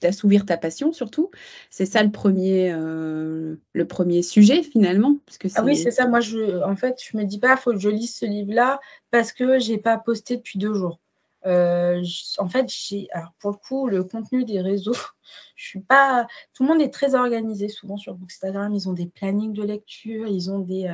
d'assouvir 0.00 0.46
ta 0.46 0.56
passion 0.56 0.92
surtout. 0.92 1.30
C'est 1.70 1.86
ça 1.86 2.02
le 2.02 2.10
premier 2.10 2.72
euh, 2.72 3.56
le 3.72 3.86
premier 3.86 4.22
sujet 4.22 4.62
finalement 4.62 5.16
parce 5.26 5.38
que 5.38 5.48
ah 5.54 5.64
oui 5.64 5.76
c'est 5.76 5.90
ça. 5.90 6.06
Moi 6.06 6.20
je 6.20 6.62
en 6.62 6.76
fait 6.76 7.02
je 7.02 7.16
me 7.16 7.24
dis 7.24 7.38
pas 7.38 7.56
faut 7.56 7.72
que 7.72 7.78
je 7.78 7.88
lise 7.88 8.14
ce 8.14 8.26
livre 8.26 8.52
là 8.52 8.80
parce 9.10 9.32
que 9.32 9.58
j'ai 9.58 9.78
pas 9.78 9.98
posté 9.98 10.36
depuis 10.36 10.58
deux 10.58 10.74
jours 10.74 10.98
euh, 11.46 12.02
en 12.38 12.48
fait, 12.48 12.70
alors 13.12 13.32
pour 13.40 13.50
le 13.50 13.56
coup, 13.56 13.88
le 13.88 14.04
contenu 14.04 14.44
des 14.44 14.60
réseaux, 14.60 14.94
je 15.56 15.66
suis 15.66 15.80
pas. 15.80 16.26
Tout 16.54 16.62
le 16.62 16.68
monde 16.68 16.82
est 16.82 16.92
très 16.92 17.14
organisé 17.14 17.68
souvent 17.68 17.96
sur 17.96 18.16
Instagram. 18.24 18.72
Ils 18.74 18.88
ont 18.88 18.92
des 18.92 19.06
plannings 19.06 19.52
de 19.52 19.62
lecture, 19.62 20.26
ils 20.28 20.50
ont 20.50 20.60
des, 20.60 20.88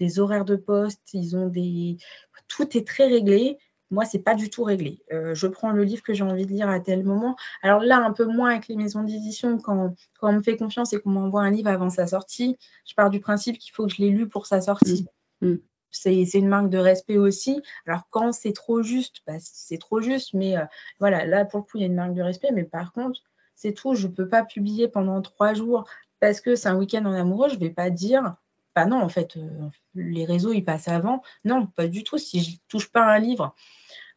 euh, 0.00 0.20
horaires 0.20 0.44
de 0.44 0.56
poste, 0.56 1.02
ils 1.12 1.36
ont 1.36 1.48
des. 1.48 1.96
Tout 2.48 2.76
est 2.76 2.86
très 2.86 3.06
réglé. 3.06 3.58
Moi, 3.90 4.04
c'est 4.04 4.20
pas 4.20 4.34
du 4.34 4.50
tout 4.50 4.64
réglé. 4.64 5.02
Euh, 5.12 5.34
je 5.34 5.46
prends 5.46 5.70
le 5.70 5.84
livre 5.84 6.02
que 6.02 6.14
j'ai 6.14 6.24
envie 6.24 6.46
de 6.46 6.50
lire 6.50 6.68
à 6.68 6.80
tel 6.80 7.04
moment. 7.04 7.36
Alors 7.62 7.80
là, 7.80 7.98
un 7.98 8.12
peu 8.12 8.24
moins 8.24 8.50
avec 8.50 8.66
les 8.66 8.76
maisons 8.76 9.04
d'édition, 9.04 9.58
quand, 9.58 9.94
quand 10.18 10.30
on 10.30 10.32
me 10.32 10.42
fait 10.42 10.56
confiance 10.56 10.92
et 10.92 11.00
qu'on 11.00 11.10
m'envoie 11.10 11.42
un 11.42 11.50
livre 11.50 11.68
avant 11.68 11.90
sa 11.90 12.06
sortie, 12.06 12.56
je 12.86 12.94
pars 12.94 13.10
du 13.10 13.20
principe 13.20 13.58
qu'il 13.58 13.72
faut 13.72 13.86
que 13.86 13.92
je 13.92 14.02
l'ai 14.02 14.10
lu 14.10 14.28
pour 14.28 14.46
sa 14.46 14.60
sortie. 14.60 15.06
Mmh. 15.42 15.56
C'est 15.96 16.22
une 16.34 16.48
marque 16.48 16.70
de 16.70 16.78
respect 16.78 17.18
aussi. 17.18 17.62
Alors 17.86 18.08
quand 18.10 18.32
c'est 18.32 18.52
trop 18.52 18.82
juste, 18.82 19.22
bah, 19.26 19.34
c'est 19.40 19.78
trop 19.78 20.00
juste, 20.00 20.34
mais 20.34 20.56
euh, 20.56 20.64
voilà, 21.00 21.24
là 21.24 21.44
pour 21.44 21.60
le 21.60 21.64
coup, 21.64 21.78
il 21.78 21.80
y 21.80 21.84
a 21.84 21.86
une 21.86 21.94
marque 21.94 22.14
de 22.14 22.22
respect, 22.22 22.50
mais 22.52 22.64
par 22.64 22.92
contre, 22.92 23.20
c'est 23.54 23.72
tout, 23.72 23.94
je 23.94 24.08
ne 24.08 24.12
peux 24.12 24.28
pas 24.28 24.44
publier 24.44 24.88
pendant 24.88 25.22
trois 25.22 25.54
jours 25.54 25.88
parce 26.20 26.40
que 26.40 26.56
c'est 26.56 26.68
un 26.68 26.76
week-end 26.76 27.04
en 27.04 27.12
amoureux, 27.12 27.48
je 27.48 27.54
ne 27.54 27.60
vais 27.60 27.70
pas 27.70 27.90
dire, 27.90 28.36
bah 28.74 28.86
non, 28.86 29.00
en 29.00 29.08
fait, 29.08 29.36
euh, 29.36 29.68
les 29.94 30.24
réseaux, 30.24 30.52
ils 30.52 30.64
passent 30.64 30.88
avant. 30.88 31.22
Non, 31.44 31.66
pas 31.66 31.86
du 31.86 32.02
tout, 32.02 32.18
si 32.18 32.42
je 32.42 32.50
ne 32.52 32.56
touche 32.68 32.90
pas 32.90 33.04
un 33.04 33.18
livre. 33.18 33.54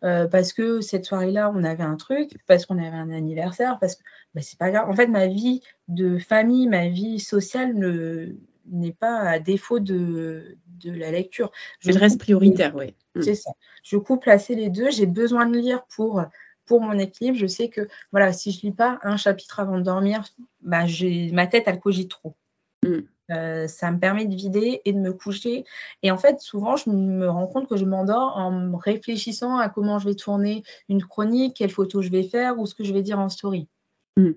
Euh, 0.04 0.28
parce 0.28 0.54
que 0.54 0.82
cette 0.82 1.06
soirée-là, 1.06 1.52
on 1.54 1.64
avait 1.64 1.84
un 1.84 1.96
truc, 1.96 2.38
parce 2.48 2.66
qu'on 2.66 2.78
avait 2.78 2.96
un 2.96 3.12
anniversaire, 3.12 3.78
parce 3.80 3.96
que 3.96 4.04
bah, 4.36 4.42
c'est 4.42 4.58
pas 4.58 4.72
grave. 4.72 4.90
En 4.90 4.96
fait, 4.96 5.08
ma 5.08 5.28
vie 5.28 5.62
de 5.88 6.18
famille, 6.18 6.68
ma 6.68 6.88
vie 6.88 7.20
sociale 7.20 7.74
ne, 7.76 8.36
n'est 8.72 8.94
pas 8.94 9.20
à 9.20 9.40
défaut 9.40 9.80
de, 9.80 10.58
de 10.84 10.92
la 10.92 11.12
lecture. 11.12 11.52
Je 11.80 11.92
reste 11.92 12.20
prioritaire, 12.20 12.76
oui. 12.76 12.96
Mm. 13.16 13.22
C'est 13.22 13.36
ça. 13.36 13.52
Je 13.84 13.98
coupe 13.98 14.28
assez 14.28 14.56
les 14.56 14.70
deux. 14.70 14.92
J'ai 14.92 15.06
besoin 15.06 15.46
de 15.46 15.58
lire 15.58 15.84
pour, 15.96 16.24
pour 16.66 16.82
mon 16.82 16.98
équilibre. 16.98 17.38
Je 17.38 17.48
sais 17.48 17.70
que 17.70 17.88
voilà, 18.12 18.34
si 18.34 18.52
je 18.52 18.62
lis 18.62 18.74
pas 18.74 19.00
un 19.04 19.18
chapitre 19.18 19.60
avant 19.60 19.78
de 19.78 19.84
dormir, 19.84 20.24
bah, 20.62 20.86
ma 21.32 21.48
tête, 21.48 21.64
elle 21.68 21.80
cogite 21.80 22.10
trop. 22.10 22.36
Mm. 22.84 23.00
Euh, 23.30 23.68
ça 23.68 23.92
me 23.92 24.00
permet 24.00 24.26
de 24.26 24.34
vider 24.34 24.82
et 24.86 24.94
de 24.94 25.00
me 25.00 25.12
coucher. 25.12 25.66
Et 26.02 26.12
en 26.12 26.18
fait, 26.18 26.40
souvent, 26.40 26.78
je 26.78 26.90
me 26.90 27.30
rends 27.30 27.48
compte 27.48 27.68
que 27.68 27.76
je 27.76 27.84
m'endors 27.84 28.38
en 28.38 28.78
réfléchissant 28.78 29.58
à 29.58 29.68
comment 29.68 30.00
je 30.00 30.08
vais 30.08 30.16
tourner 30.16 30.64
une 30.88 31.04
chronique, 31.04 31.58
quelle 31.58 31.70
photo 31.70 32.02
je 32.02 32.10
vais 32.10 32.24
faire 32.24 32.58
ou 32.58 32.66
ce 32.66 32.74
que 32.74 32.86
je 32.86 32.94
vais 32.94 33.02
dire 33.02 33.20
en 33.20 33.30
story. 33.30 33.68
Mm 34.16 34.32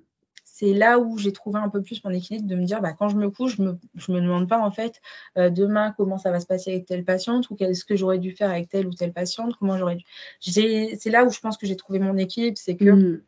c'est 0.61 0.75
là 0.75 0.99
où 0.99 1.17
j'ai 1.17 1.33
trouvé 1.33 1.59
un 1.59 1.71
peu 1.71 1.81
plus 1.81 2.05
mon 2.05 2.11
équilibre 2.11 2.47
de 2.47 2.55
me 2.55 2.65
dire 2.65 2.83
bah, 2.83 2.93
quand 2.93 3.09
je 3.09 3.17
me 3.17 3.31
couche, 3.31 3.57
je 3.57 3.63
me, 3.63 3.79
me 4.09 4.21
demande 4.21 4.47
pas 4.47 4.59
en 4.59 4.71
fait 4.71 5.01
euh, 5.39 5.49
demain 5.49 5.95
comment 5.97 6.19
ça 6.19 6.31
va 6.31 6.39
se 6.39 6.47
passer 6.47 6.73
avec 6.73 6.85
telle 6.85 7.03
patiente 7.03 7.49
ou 7.49 7.57
qu'est-ce 7.57 7.87
que 7.87 7.97
j'aurais 7.97 8.19
dû 8.19 8.33
faire 8.33 8.51
avec 8.51 8.69
telle 8.69 8.87
ou 8.87 8.93
telle 8.93 9.15
patiente, 9.15 9.57
comment 9.59 9.79
j'aurais 9.79 9.97
dû. 9.97 10.05
C'est 10.41 11.01
là 11.07 11.25
où 11.25 11.31
je 11.31 11.41
pense 11.41 11.57
que 11.57 11.67
j'ai 11.67 11.77
trouvé 11.77 11.99
mon 11.99 12.19
équilibre, 12.19 12.59
c'est 12.59 12.77
que 12.77 12.91
mm. 12.91 13.23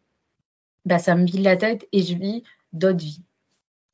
bah, 0.84 0.98
ça 0.98 1.14
me 1.14 1.24
vide 1.24 1.42
la 1.42 1.56
tête 1.56 1.88
et 1.92 2.02
je 2.02 2.14
vis 2.14 2.42
d'autres 2.74 2.98
vies. 2.98 3.22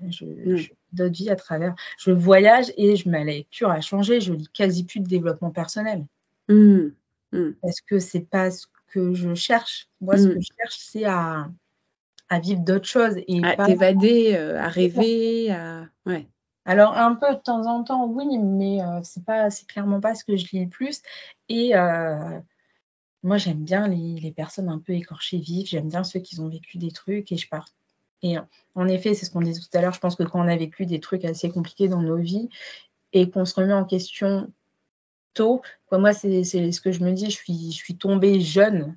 Je, 0.00 0.24
mm. 0.24 0.66
d'autres 0.94 1.14
vies 1.14 1.30
à 1.30 1.36
travers. 1.36 1.76
Je 1.96 2.10
voyage 2.10 2.72
et 2.76 2.96
je, 2.96 3.08
ma 3.08 3.22
lecture 3.22 3.70
a 3.70 3.80
changé. 3.80 4.20
Je 4.20 4.32
lis 4.32 4.48
quasi 4.52 4.82
plus 4.82 4.98
de 4.98 5.06
développement 5.06 5.52
personnel. 5.52 6.04
Mm. 6.48 6.88
Parce 7.62 7.80
que 7.82 8.00
c'est 8.00 8.28
pas 8.28 8.50
ce 8.50 8.66
que 8.88 9.14
je 9.14 9.32
cherche. 9.34 9.86
Moi, 10.00 10.16
ce 10.16 10.26
que 10.26 10.40
je 10.40 10.48
cherche, 10.58 10.76
c'est 10.78 11.04
à 11.04 11.48
à 12.28 12.40
vivre 12.40 12.60
d'autres 12.60 12.86
choses. 12.86 13.16
Et 13.26 13.42
à 13.44 13.56
t'évader, 13.66 14.34
euh, 14.34 14.60
à 14.60 14.68
rêver, 14.68 15.50
à... 15.50 15.86
Ouais. 16.06 16.26
Alors 16.64 16.96
un 16.96 17.14
peu 17.14 17.34
de 17.34 17.40
temps 17.40 17.66
en 17.66 17.82
temps, 17.82 18.06
oui, 18.06 18.36
mais 18.38 18.82
euh, 18.82 19.00
c'est 19.02 19.24
pas, 19.24 19.50
c'est 19.50 19.66
clairement 19.66 20.00
pas 20.00 20.14
ce 20.14 20.24
que 20.24 20.36
je 20.36 20.46
lis 20.52 20.64
le 20.64 20.68
plus. 20.68 21.00
Et 21.48 21.74
euh, 21.74 22.38
moi, 23.22 23.38
j'aime 23.38 23.64
bien 23.64 23.88
les, 23.88 24.20
les, 24.20 24.32
personnes 24.32 24.68
un 24.68 24.78
peu 24.78 24.92
écorchées 24.92 25.38
vives. 25.38 25.66
J'aime 25.66 25.88
bien 25.88 26.04
ceux 26.04 26.20
qui 26.20 26.38
ont 26.40 26.48
vécu 26.48 26.76
des 26.76 26.90
trucs 26.90 27.32
et 27.32 27.38
je 27.38 27.48
pars. 27.48 27.68
Et 28.22 28.36
en 28.74 28.88
effet, 28.88 29.14
c'est 29.14 29.24
ce 29.24 29.30
qu'on 29.30 29.40
disait 29.40 29.60
tout 29.60 29.78
à 29.78 29.80
l'heure. 29.80 29.94
Je 29.94 30.00
pense 30.00 30.16
que 30.16 30.24
quand 30.24 30.44
on 30.44 30.48
a 30.48 30.56
vécu 30.56 30.84
des 30.84 31.00
trucs 31.00 31.24
assez 31.24 31.50
compliqués 31.50 31.88
dans 31.88 32.02
nos 32.02 32.16
vies 32.16 32.50
et 33.12 33.30
qu'on 33.30 33.44
se 33.44 33.54
remet 33.54 33.72
en 33.72 33.84
question 33.84 34.52
tôt, 35.34 35.62
moi, 35.92 36.12
c'est 36.12 36.42
ce 36.44 36.80
que 36.80 36.92
je 36.92 37.02
me 37.02 37.12
dis. 37.12 37.26
Je 37.26 37.36
suis, 37.36 37.70
je 37.70 37.76
suis 37.76 37.96
tombée 37.96 38.40
jeune 38.40 38.96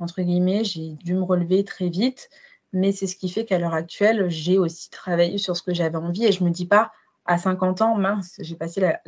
entre 0.00 0.22
guillemets, 0.22 0.64
j'ai 0.64 0.94
dû 1.04 1.14
me 1.14 1.22
relever 1.22 1.64
très 1.64 1.88
vite, 1.88 2.30
mais 2.72 2.92
c'est 2.92 3.06
ce 3.06 3.16
qui 3.16 3.28
fait 3.28 3.44
qu'à 3.44 3.58
l'heure 3.58 3.74
actuelle, 3.74 4.28
j'ai 4.28 4.58
aussi 4.58 4.90
travaillé 4.90 5.38
sur 5.38 5.56
ce 5.56 5.62
que 5.62 5.74
j'avais 5.74 5.96
envie 5.96 6.24
et 6.24 6.32
je 6.32 6.44
me 6.44 6.50
dis 6.50 6.66
pas 6.66 6.92
à 7.26 7.38
50 7.38 7.82
ans, 7.82 7.96
mince, 7.96 8.36
j'ai 8.40 8.56
passé 8.56 8.80
la, 8.80 9.00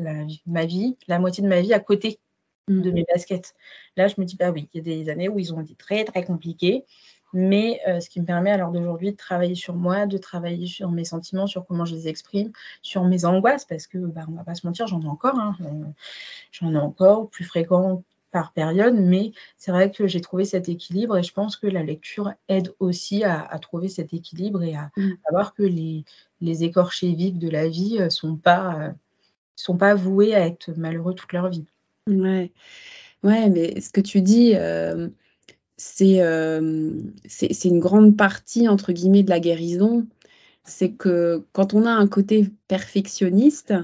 ma 0.47 0.67
vie, 0.67 0.97
la 1.09 1.19
moitié 1.19 1.43
de 1.43 1.49
ma 1.49 1.61
vie 1.61 1.73
à 1.73 1.81
côté 1.81 2.21
de 2.69 2.91
mm. 2.91 2.95
mes 2.95 3.05
baskets. 3.13 3.55
Là, 3.97 4.09
je 4.09 4.15
me 4.19 4.25
dis, 4.25 4.37
bah 4.37 4.51
oui, 4.51 4.69
il 4.73 4.79
y 4.79 4.81
a 4.81 4.83
des 4.83 5.11
années 5.11 5.29
où 5.29 5.39
ils 5.39 5.53
ont 5.55 5.61
été 5.61 5.75
très, 5.75 6.05
très 6.05 6.25
compliqués, 6.25 6.85
mais 7.33 7.81
euh, 7.89 8.01
ce 8.01 8.11
qui 8.11 8.21
me 8.21 8.27
permet 8.27 8.51
à 8.51 8.57
l'heure 8.57 8.71
d'aujourd'hui 8.71 9.13
de 9.13 9.17
travailler 9.17 9.55
sur 9.55 9.75
moi, 9.75 10.07
de 10.07 10.19
travailler 10.19 10.67
sur 10.67 10.91
mes 10.91 11.05
sentiments, 11.05 11.47
sur 11.47 11.67
comment 11.67 11.85
je 11.85 11.95
les 11.95 12.09
exprime, 12.09 12.53
sur 12.83 13.05
mes 13.05 13.25
angoisses, 13.25 13.65
parce 13.65 13.87
que, 13.87 13.99
bah, 13.99 14.27
on 14.29 14.33
va 14.33 14.45
pas 14.45 14.55
se 14.55 14.67
mentir, 14.67 14.87
j'en 14.87 15.01
ai 15.01 15.07
encore, 15.07 15.39
hein. 15.39 15.57
euh, 15.63 15.85
j'en 16.53 16.73
ai 16.75 16.79
encore, 16.79 17.29
plus 17.31 17.45
fréquent 17.45 18.03
par 18.33 18.53
période, 18.53 18.95
mais 18.95 19.33
c'est 19.57 19.71
vrai 19.71 19.93
que 19.93 20.09
j'ai 20.09 20.21
trouvé 20.21 20.45
cet 20.45 20.69
équilibre 20.69 21.19
et 21.19 21.23
je 21.23 21.33
pense 21.33 21.57
que 21.57 21.67
la 21.67 21.83
lecture 21.83 22.33
aide 22.49 22.75
aussi 22.81 23.23
à, 23.23 23.47
trouver 23.61 23.89
cet 23.89 24.13
équilibre 24.15 24.63
et 24.63 24.75
à, 24.75 24.91
mm. 24.97 25.13
voir 25.31 25.55
que 25.55 25.63
les, 25.63 26.05
les, 26.41 26.65
écorchés 26.65 27.13
vifs 27.13 27.39
de 27.39 27.49
la 27.49 27.69
vie 27.69 27.99
ne 27.99 28.07
euh, 28.07 28.11
sont 28.11 28.37
pas, 28.37 28.81
euh, 28.81 28.91
sont 29.55 29.77
pas 29.77 29.95
voués 29.95 30.35
à 30.35 30.47
être 30.47 30.73
malheureux 30.77 31.15
toute 31.15 31.33
leur 31.33 31.51
vie. 31.51 31.67
Ouais, 32.09 32.51
ouais 33.23 33.49
mais 33.51 33.81
ce 33.81 33.91
que 33.91 34.01
tu 34.01 34.23
dis, 34.23 34.55
euh, 34.57 35.09
c'est 35.77 36.21
c'est 37.29 37.69
une 37.69 37.81
grande 37.81 38.17
partie, 38.17 38.69
entre 38.69 38.93
guillemets, 38.93 39.23
de 39.23 39.31
la 39.31 39.41
guérison. 39.41 40.07
C'est 40.65 40.93
que 40.93 41.45
quand 41.53 41.75
on 41.75 41.87
a 41.87 41.91
un 41.91 42.07
côté 42.07 42.51
perfectionniste, 42.69 43.75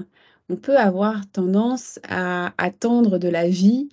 on 0.49 0.55
peut 0.55 0.77
avoir 0.77 1.29
tendance 1.29 1.99
à 2.07 2.53
attendre 2.57 3.19
de 3.19 3.27
la 3.27 3.47
vie 3.47 3.89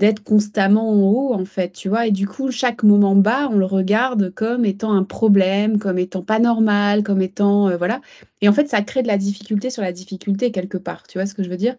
d'être 0.00 0.24
constamment 0.24 0.90
en 0.90 1.02
haut, 1.12 1.34
en 1.34 1.44
fait, 1.44 1.72
tu 1.72 1.88
vois. 1.90 2.06
Et 2.06 2.10
du 2.10 2.26
coup, 2.26 2.50
chaque 2.50 2.82
moment 2.82 3.14
bas, 3.14 3.48
on 3.50 3.58
le 3.58 3.66
regarde 3.66 4.30
comme 4.34 4.64
étant 4.64 4.92
un 4.92 5.04
problème, 5.04 5.78
comme 5.78 5.98
étant 5.98 6.22
pas 6.22 6.38
normal, 6.40 7.02
comme 7.04 7.22
étant. 7.22 7.68
Euh, 7.68 7.76
voilà. 7.76 8.00
Et 8.40 8.48
en 8.48 8.52
fait, 8.52 8.68
ça 8.68 8.82
crée 8.82 9.02
de 9.02 9.08
la 9.08 9.18
difficulté 9.18 9.70
sur 9.70 9.82
la 9.82 9.92
difficulté 9.92 10.52
quelque 10.52 10.78
part. 10.78 11.06
Tu 11.06 11.18
vois 11.18 11.26
ce 11.26 11.34
que 11.34 11.42
je 11.44 11.50
veux 11.50 11.58
dire? 11.58 11.76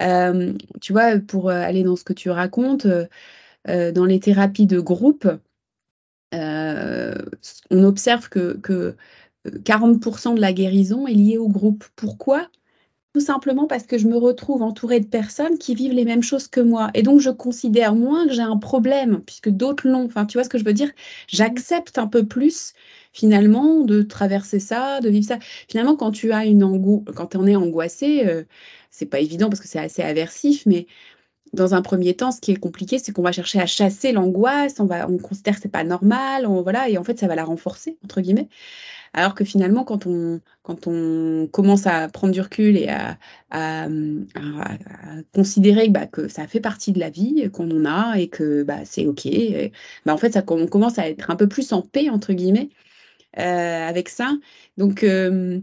Euh, 0.00 0.54
Tu 0.80 0.92
vois, 0.92 1.18
pour 1.20 1.50
euh, 1.50 1.54
aller 1.62 1.82
dans 1.84 1.96
ce 1.96 2.04
que 2.04 2.12
tu 2.14 2.30
racontes, 2.30 2.86
dans 3.66 4.04
les 4.04 4.20
thérapies 4.20 4.66
de 4.66 4.80
groupe, 4.80 5.28
on 6.32 7.84
observe 7.84 8.28
que, 8.28 8.56
que 8.58 8.96
40% 9.64 10.34
de 10.34 10.40
la 10.40 10.52
guérison 10.52 11.06
est 11.06 11.14
liée 11.14 11.38
au 11.38 11.48
groupe. 11.48 11.84
Pourquoi? 11.96 12.48
Tout 13.16 13.22
simplement 13.22 13.66
parce 13.66 13.84
que 13.84 13.96
je 13.96 14.06
me 14.08 14.18
retrouve 14.18 14.60
entourée 14.60 15.00
de 15.00 15.06
personnes 15.06 15.56
qui 15.56 15.74
vivent 15.74 15.94
les 15.94 16.04
mêmes 16.04 16.22
choses 16.22 16.48
que 16.48 16.60
moi. 16.60 16.90
Et 16.92 17.02
donc, 17.02 17.18
je 17.18 17.30
considère 17.30 17.94
moins 17.94 18.26
que 18.26 18.34
j'ai 18.34 18.42
un 18.42 18.58
problème, 18.58 19.22
puisque 19.24 19.48
d'autres 19.48 19.88
l'ont. 19.88 20.04
Enfin, 20.04 20.26
tu 20.26 20.36
vois 20.36 20.44
ce 20.44 20.50
que 20.50 20.58
je 20.58 20.64
veux 20.64 20.74
dire? 20.74 20.90
J'accepte 21.26 21.96
un 21.96 22.08
peu 22.08 22.26
plus, 22.26 22.74
finalement, 23.14 23.80
de 23.84 24.02
traverser 24.02 24.58
ça, 24.58 25.00
de 25.00 25.08
vivre 25.08 25.26
ça. 25.26 25.38
Finalement, 25.66 25.96
quand 25.96 26.10
tu 26.10 26.30
as 26.30 26.44
une 26.44 26.62
angoisse, 26.62 27.04
quand 27.16 27.36
on 27.36 27.46
est 27.46 27.56
angoissé, 27.56 28.26
euh, 28.26 28.44
c'est 28.90 29.06
pas 29.06 29.20
évident 29.20 29.48
parce 29.48 29.62
que 29.62 29.68
c'est 29.68 29.78
assez 29.78 30.02
aversif, 30.02 30.66
mais 30.66 30.86
dans 31.54 31.72
un 31.72 31.80
premier 31.80 32.12
temps, 32.12 32.32
ce 32.32 32.42
qui 32.42 32.52
est 32.52 32.56
compliqué, 32.56 32.98
c'est 32.98 33.12
qu'on 33.12 33.22
va 33.22 33.32
chercher 33.32 33.60
à 33.60 33.66
chasser 33.66 34.12
l'angoisse, 34.12 34.74
on, 34.78 34.90
on 34.90 35.16
considère 35.16 35.54
que 35.54 35.62
c'est 35.62 35.70
pas 35.70 35.84
normal, 35.84 36.46
voilà, 36.46 36.90
et 36.90 36.98
en 36.98 37.04
fait, 37.04 37.18
ça 37.18 37.28
va 37.28 37.34
la 37.34 37.44
renforcer, 37.44 37.96
entre 38.04 38.20
guillemets. 38.20 38.50
Alors 39.16 39.34
que 39.34 39.44
finalement, 39.44 39.82
quand 39.82 40.06
on, 40.06 40.40
commence 41.50 41.86
à 41.86 42.08
prendre 42.08 42.34
du 42.34 42.40
recul 42.42 42.76
et 42.76 42.88
à, 42.88 43.88
considérer 45.34 45.88
bah, 45.88 46.06
que 46.06 46.28
ça 46.28 46.46
fait 46.46 46.60
partie 46.60 46.92
de 46.92 47.00
la 47.00 47.08
vie, 47.08 47.50
qu'on 47.50 47.70
en 47.70 47.86
a 47.86 48.18
et 48.18 48.28
que 48.28 48.62
bah, 48.62 48.80
c'est 48.84 49.06
OK, 49.06 49.26
bah, 50.04 50.12
en 50.12 50.18
fait, 50.18 50.38
on 50.50 50.66
commence 50.66 50.98
à 50.98 51.08
être 51.08 51.30
un 51.30 51.36
peu 51.36 51.48
plus 51.48 51.72
en 51.72 51.80
paix, 51.80 52.10
entre 52.10 52.34
guillemets, 52.34 52.68
euh, 53.38 53.88
avec 53.88 54.10
ça. 54.10 54.36
Donc, 54.76 55.02
euh, 55.02 55.60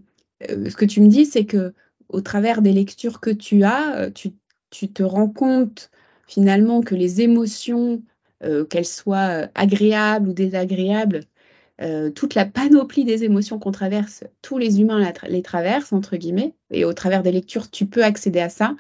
euh, 0.49 0.69
ce 0.69 0.75
que 0.75 0.85
tu 0.85 0.99
me 1.01 1.07
dis, 1.07 1.25
c'est 1.25 1.45
que 1.45 1.73
au 2.09 2.21
travers 2.21 2.63
des 2.63 2.73
lectures 2.73 3.19
que 3.19 3.29
tu 3.29 3.63
as, 3.63 4.09
tu, 4.15 4.31
tu 4.71 4.91
te 4.91 5.03
rends 5.03 5.29
compte 5.29 5.91
finalement 6.27 6.81
que 6.81 6.95
les 6.95 7.21
émotions, 7.21 8.01
qu'elles 8.69 8.85
soient 8.85 9.47
agréables 9.55 10.29
ou 10.29 10.33
désagréables, 10.33 11.25
euh, 11.82 12.11
toute 12.11 12.36
la 12.36 12.45
panoplie 12.45 13.03
des 13.03 13.24
émotions 13.24 13.57
qu'on 13.57 13.71
traverse, 13.71 14.24
tous 14.41 14.57
les 14.57 14.80
humains 14.80 15.11
les 15.28 15.41
traversent, 15.41 15.91
entre 15.91 16.17
guillemets, 16.17 16.53
et 16.69 16.86
au 16.86 16.93
travers 16.93 17.24
des 17.24 17.32
lectures, 17.32 17.71
tu 17.71 17.88
peux 17.88 18.03
accéder 18.03 18.39
à 18.39 18.49
ça. 18.49 18.76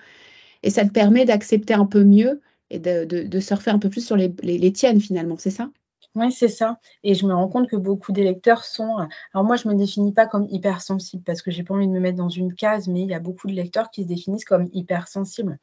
Et 0.61 0.69
ça 0.69 0.85
te 0.85 0.91
permet 0.91 1.25
d'accepter 1.25 1.73
un 1.73 1.85
peu 1.85 2.03
mieux 2.03 2.41
et 2.69 2.79
de, 2.79 3.39
surfer 3.39 3.71
un 3.71 3.79
peu 3.79 3.89
plus 3.89 4.05
sur 4.05 4.15
les, 4.15 4.73
tiennes, 4.73 5.01
finalement, 5.01 5.35
c'est 5.37 5.49
ça? 5.49 5.69
Oui, 6.15 6.31
c'est 6.31 6.47
ça. 6.47 6.79
Et 7.03 7.15
je 7.15 7.25
me 7.25 7.33
rends 7.33 7.47
compte 7.47 7.67
que 7.67 7.75
beaucoup 7.75 8.11
des 8.11 8.23
lecteurs 8.23 8.63
sont. 8.63 8.97
Alors, 9.33 9.43
moi, 9.43 9.55
je 9.55 9.67
ne 9.67 9.73
me 9.73 9.79
définis 9.79 10.11
pas 10.11 10.27
comme 10.27 10.47
hypersensible 10.51 11.23
parce 11.23 11.41
que 11.41 11.49
j'ai 11.49 11.63
pas 11.63 11.73
envie 11.73 11.87
de 11.87 11.91
me 11.91 11.99
mettre 11.99 12.17
dans 12.17 12.29
une 12.29 12.53
case, 12.53 12.87
mais 12.87 13.01
il 13.01 13.09
y 13.09 13.15
a 13.15 13.19
beaucoup 13.19 13.47
de 13.47 13.53
lecteurs 13.53 13.89
qui 13.89 14.03
se 14.03 14.07
définissent 14.07 14.45
comme 14.45 14.69
hypersensibles. 14.73 15.57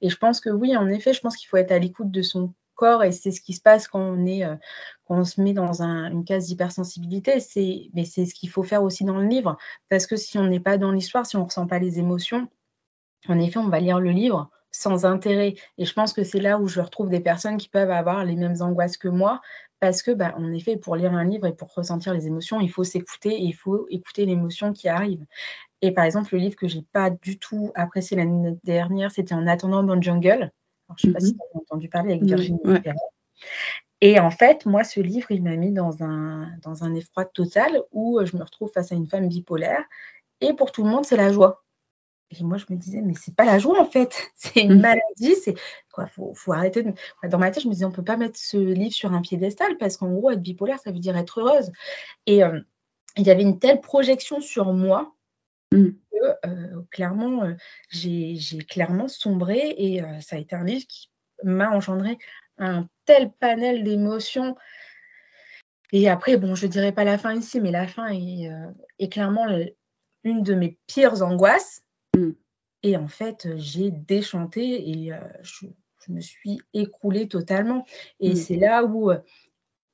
Et 0.00 0.08
je 0.08 0.16
pense 0.16 0.40
que 0.40 0.50
oui, 0.50 0.76
en 0.76 0.88
effet, 0.88 1.12
je 1.12 1.20
pense 1.20 1.36
qu'il 1.36 1.48
faut 1.48 1.56
être 1.56 1.72
à 1.72 1.80
l'écoute 1.80 2.12
de 2.12 2.22
son 2.22 2.52
et 3.04 3.12
c'est 3.12 3.30
ce 3.30 3.40
qui 3.40 3.54
se 3.54 3.60
passe 3.60 3.88
quand 3.88 4.00
on 4.00 4.24
est 4.26 4.44
euh, 4.44 4.54
quand 5.06 5.18
on 5.18 5.24
se 5.24 5.40
met 5.40 5.52
dans 5.52 5.82
une 5.82 6.24
case 6.24 6.46
d'hypersensibilité. 6.46 7.40
C'est 7.40 7.90
mais 7.94 8.04
c'est 8.04 8.26
ce 8.26 8.34
qu'il 8.34 8.50
faut 8.50 8.62
faire 8.62 8.82
aussi 8.82 9.04
dans 9.04 9.18
le 9.18 9.26
livre. 9.26 9.56
Parce 9.88 10.06
que 10.06 10.16
si 10.16 10.38
on 10.38 10.46
n'est 10.46 10.60
pas 10.60 10.78
dans 10.78 10.92
l'histoire 10.92 11.26
si 11.26 11.36
on 11.36 11.44
ressent 11.44 11.66
pas 11.66 11.78
les 11.78 11.98
émotions 11.98 12.48
en 13.28 13.38
effet 13.38 13.58
on 13.58 13.68
va 13.68 13.80
lire 13.80 14.00
le 14.00 14.10
livre 14.10 14.50
sans 14.70 15.06
intérêt. 15.06 15.54
Et 15.78 15.84
je 15.86 15.92
pense 15.92 16.12
que 16.12 16.24
c'est 16.24 16.40
là 16.40 16.58
où 16.58 16.68
je 16.68 16.80
retrouve 16.80 17.08
des 17.08 17.20
personnes 17.20 17.56
qui 17.56 17.68
peuvent 17.68 17.90
avoir 17.90 18.24
les 18.24 18.36
mêmes 18.36 18.60
angoisses 18.60 18.96
que 18.98 19.08
moi. 19.08 19.40
Parce 19.80 20.02
que 20.02 20.10
bah, 20.10 20.34
en 20.36 20.52
effet 20.52 20.76
pour 20.76 20.96
lire 20.96 21.14
un 21.14 21.24
livre 21.24 21.46
et 21.46 21.54
pour 21.54 21.72
ressentir 21.74 22.14
les 22.14 22.26
émotions 22.26 22.60
il 22.60 22.70
faut 22.70 22.84
s'écouter 22.84 23.30
et 23.30 23.42
il 23.44 23.54
faut 23.54 23.86
écouter 23.90 24.26
l'émotion 24.26 24.72
qui 24.72 24.88
arrive. 24.88 25.24
Et 25.82 25.92
par 25.92 26.04
exemple 26.04 26.34
le 26.34 26.40
livre 26.40 26.56
que 26.56 26.68
j'ai 26.68 26.82
pas 26.92 27.10
du 27.10 27.38
tout 27.38 27.72
apprécié 27.74 28.16
l'année 28.16 28.56
dernière 28.64 29.10
c'était 29.10 29.34
en 29.34 29.46
attendant 29.46 29.82
dans 29.82 29.94
le 29.94 30.02
jungle 30.02 30.52
je 30.96 31.06
ne 31.06 31.12
sais 31.12 31.14
pas 31.14 31.20
si 31.20 31.32
mhm. 31.32 31.38
tu 31.38 31.56
as 31.56 31.60
entendu 31.60 31.88
parler 31.88 32.12
avec 32.12 32.24
Virginie 32.24 32.58
Et 34.00 34.18
en 34.18 34.30
fait, 34.30 34.66
moi, 34.66 34.84
ce 34.84 35.00
livre, 35.00 35.30
il 35.30 35.42
m'a 35.42 35.56
mis 35.56 35.72
dans 35.72 36.02
un, 36.02 36.48
dans 36.62 36.84
un 36.84 36.94
effroi 36.94 37.24
total 37.24 37.82
où 37.92 38.18
euh, 38.18 38.26
je 38.26 38.36
me 38.36 38.42
retrouve 38.42 38.70
face 38.72 38.92
à 38.92 38.94
une 38.94 39.06
femme 39.06 39.28
bipolaire 39.28 39.84
et 40.40 40.52
pour 40.54 40.72
tout 40.72 40.84
le 40.84 40.90
monde, 40.90 41.04
c'est 41.04 41.16
la 41.16 41.32
joie. 41.32 41.64
Et 42.30 42.44
moi, 42.44 42.58
je 42.58 42.66
me 42.68 42.76
disais, 42.76 43.00
mais 43.00 43.14
c'est 43.14 43.34
pas 43.34 43.46
la 43.46 43.58
joie 43.58 43.80
en 43.80 43.86
fait, 43.86 44.14
c'est 44.36 44.60
une 44.60 44.74
mhm. 44.74 44.80
maladie, 44.80 45.34
c'est 45.42 45.54
quoi, 45.92 46.06
faut, 46.06 46.32
faut 46.34 46.52
arrêter. 46.52 46.82
De... 46.82 46.92
Dans 47.28 47.38
ma 47.38 47.50
tête, 47.50 47.62
je 47.62 47.68
me 47.68 47.72
disais, 47.72 47.84
on 47.84 47.90
peut 47.90 48.04
pas 48.04 48.16
mettre 48.16 48.38
ce 48.38 48.56
livre 48.56 48.94
sur 48.94 49.12
un 49.12 49.20
piédestal 49.20 49.76
parce 49.78 49.96
qu'en 49.96 50.12
gros, 50.12 50.30
être 50.30 50.42
bipolaire, 50.42 50.78
ça 50.78 50.90
veut 50.90 50.98
dire 50.98 51.16
être 51.16 51.40
heureuse. 51.40 51.72
Et 52.26 52.44
euh, 52.44 52.60
il 53.16 53.26
y 53.26 53.30
avait 53.30 53.42
une 53.42 53.58
telle 53.58 53.80
projection 53.80 54.40
sur 54.40 54.72
moi 54.72 55.14
mm. 55.72 55.90
Euh, 56.44 56.82
clairement, 56.90 57.44
euh, 57.44 57.54
j'ai 57.90 58.58
clairement 58.68 59.08
sombré 59.08 59.74
et 59.76 60.02
euh, 60.02 60.20
ça 60.20 60.36
a 60.36 60.38
été 60.38 60.54
un 60.56 60.64
livre 60.64 60.86
qui 60.88 61.10
m'a 61.42 61.70
engendré 61.70 62.18
un 62.58 62.88
tel 63.04 63.30
panel 63.30 63.84
d'émotions. 63.84 64.56
Et 65.92 66.08
après, 66.08 66.36
bon, 66.36 66.54
je 66.54 66.66
ne 66.66 66.72
dirais 66.72 66.92
pas 66.92 67.04
la 67.04 67.18
fin 67.18 67.34
ici, 67.34 67.60
mais 67.60 67.70
la 67.70 67.86
fin 67.86 68.08
est, 68.08 69.08
clairement 69.10 69.46
une 70.24 70.42
de 70.42 70.54
mes 70.54 70.78
pires 70.86 71.22
angoisses. 71.22 71.82
Mm. 72.16 72.30
Et 72.84 72.96
en 72.96 73.08
fait, 73.08 73.48
j'ai 73.56 73.90
déchanté 73.90 74.90
et 74.90 75.12
je, 75.42 75.66
me 76.08 76.20
suis 76.20 76.58
écroulée 76.72 77.28
totalement. 77.28 77.84
Et 78.20 78.32
mm. 78.32 78.36
c'est 78.36 78.56
là 78.56 78.84
où, 78.84 79.12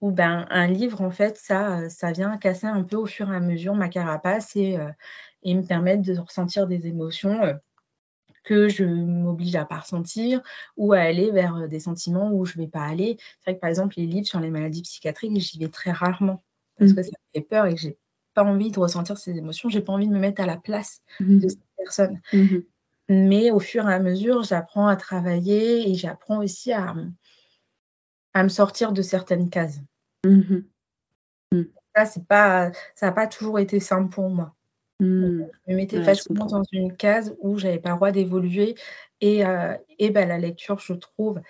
où 0.01 0.11
ben, 0.11 0.47
un 0.49 0.67
livre, 0.69 1.03
en 1.03 1.11
fait, 1.11 1.37
ça, 1.37 1.89
ça 1.91 2.13
vient 2.13 2.37
casser 2.39 2.67
un 2.67 2.83
peu 2.83 2.97
au 2.97 3.07
fur 3.07 3.31
et 3.33 3.37
à 3.37 3.41
mesure 3.41 3.75
ma 3.75 3.89
carapace 3.89 4.57
et, 4.57 4.79
et 5.45 5.55
me 5.55 5.63
permettre 5.63 6.03
de 6.03 6.19
ressentir 6.19 6.67
des 6.67 6.87
émotions 6.87 7.43
euh, 7.43 7.55
que 8.45 8.69
je 8.69 8.85
m'oblige 8.85 9.57
à 9.57 9.65
pas 9.65 9.79
ressentir 9.79 10.43
ou 10.77 10.93
à 10.93 11.01
aller 11.01 11.31
vers 11.31 11.57
euh, 11.57 11.67
des 11.67 11.81
sentiments 11.81 12.31
où 12.33 12.45
je 12.45 12.59
vais 12.59 12.67
pas 12.67 12.85
aller. 12.85 13.17
C'est 13.39 13.51
vrai 13.51 13.55
que 13.57 13.61
par 13.61 13.71
exemple, 13.71 13.95
les 13.97 14.07
livres 14.07 14.27
sur 14.27 14.41
les 14.41 14.51
maladies 14.51 14.83
psychiatriques, 14.83 15.37
j'y 15.41 15.59
vais 15.59 15.69
très 15.69 15.93
rarement 15.93 16.43
parce 16.79 16.93
mmh. 16.93 16.95
que 16.95 17.03
ça 17.03 17.11
me 17.11 17.41
fait 17.41 17.47
peur 17.47 17.67
et 17.67 17.75
que 17.75 17.81
j'ai 17.81 17.99
pas 18.35 18.45
envie 18.45 18.71
de 18.71 18.81
ressentir 18.81 19.17
ces 19.17 19.37
émotions, 19.37 19.69
j'ai 19.69 19.81
pas 19.81 19.93
envie 19.93 20.09
de 20.09 20.13
me 20.13 20.19
mettre 20.19 20.43
à 20.43 20.47
la 20.47 20.57
place 20.57 21.01
mmh. 21.21 21.39
de 21.39 21.49
cette 21.49 21.61
personne. 21.77 22.21
Mmh. 22.33 22.59
Mais 23.09 23.51
au 23.51 23.61
fur 23.61 23.89
et 23.89 23.95
à 23.95 24.01
mesure, 24.01 24.43
j'apprends 24.43 24.87
à 24.87 24.97
travailler 24.97 25.91
et 25.91 25.95
j'apprends 25.95 26.43
aussi 26.43 26.73
à, 26.73 26.95
à 28.33 28.43
me 28.43 28.49
sortir 28.49 28.93
de 28.93 29.03
certaines 29.03 29.51
cases. 29.51 29.81
Ça, 31.95 32.07
c'est 32.07 32.27
pas, 32.27 32.73
ça 32.95 33.07
n'a 33.07 33.13
pas 33.13 33.27
toujours 33.27 33.59
été 33.59 33.79
simple 33.79 34.13
pour 34.13 34.29
moi. 34.29 34.55
Mmh. 35.05 35.47
Je 35.67 35.73
me 35.73 35.77
mettais 35.77 36.03
facilement 36.03 36.47
dans 36.47 36.63
une 36.73 36.97
case 36.97 37.35
où 37.41 37.59
j'avais 37.59 37.79
pas 37.79 37.91
le 37.91 37.97
droit 37.97 38.11
d'évoluer. 38.11 38.75
Et, 39.21 39.45
euh, 39.45 39.77
et 39.99 40.11
ben, 40.11 40.29
la 40.29 40.39
lecture, 40.39 40.79
je 40.79 40.93
trouve, 40.95 41.41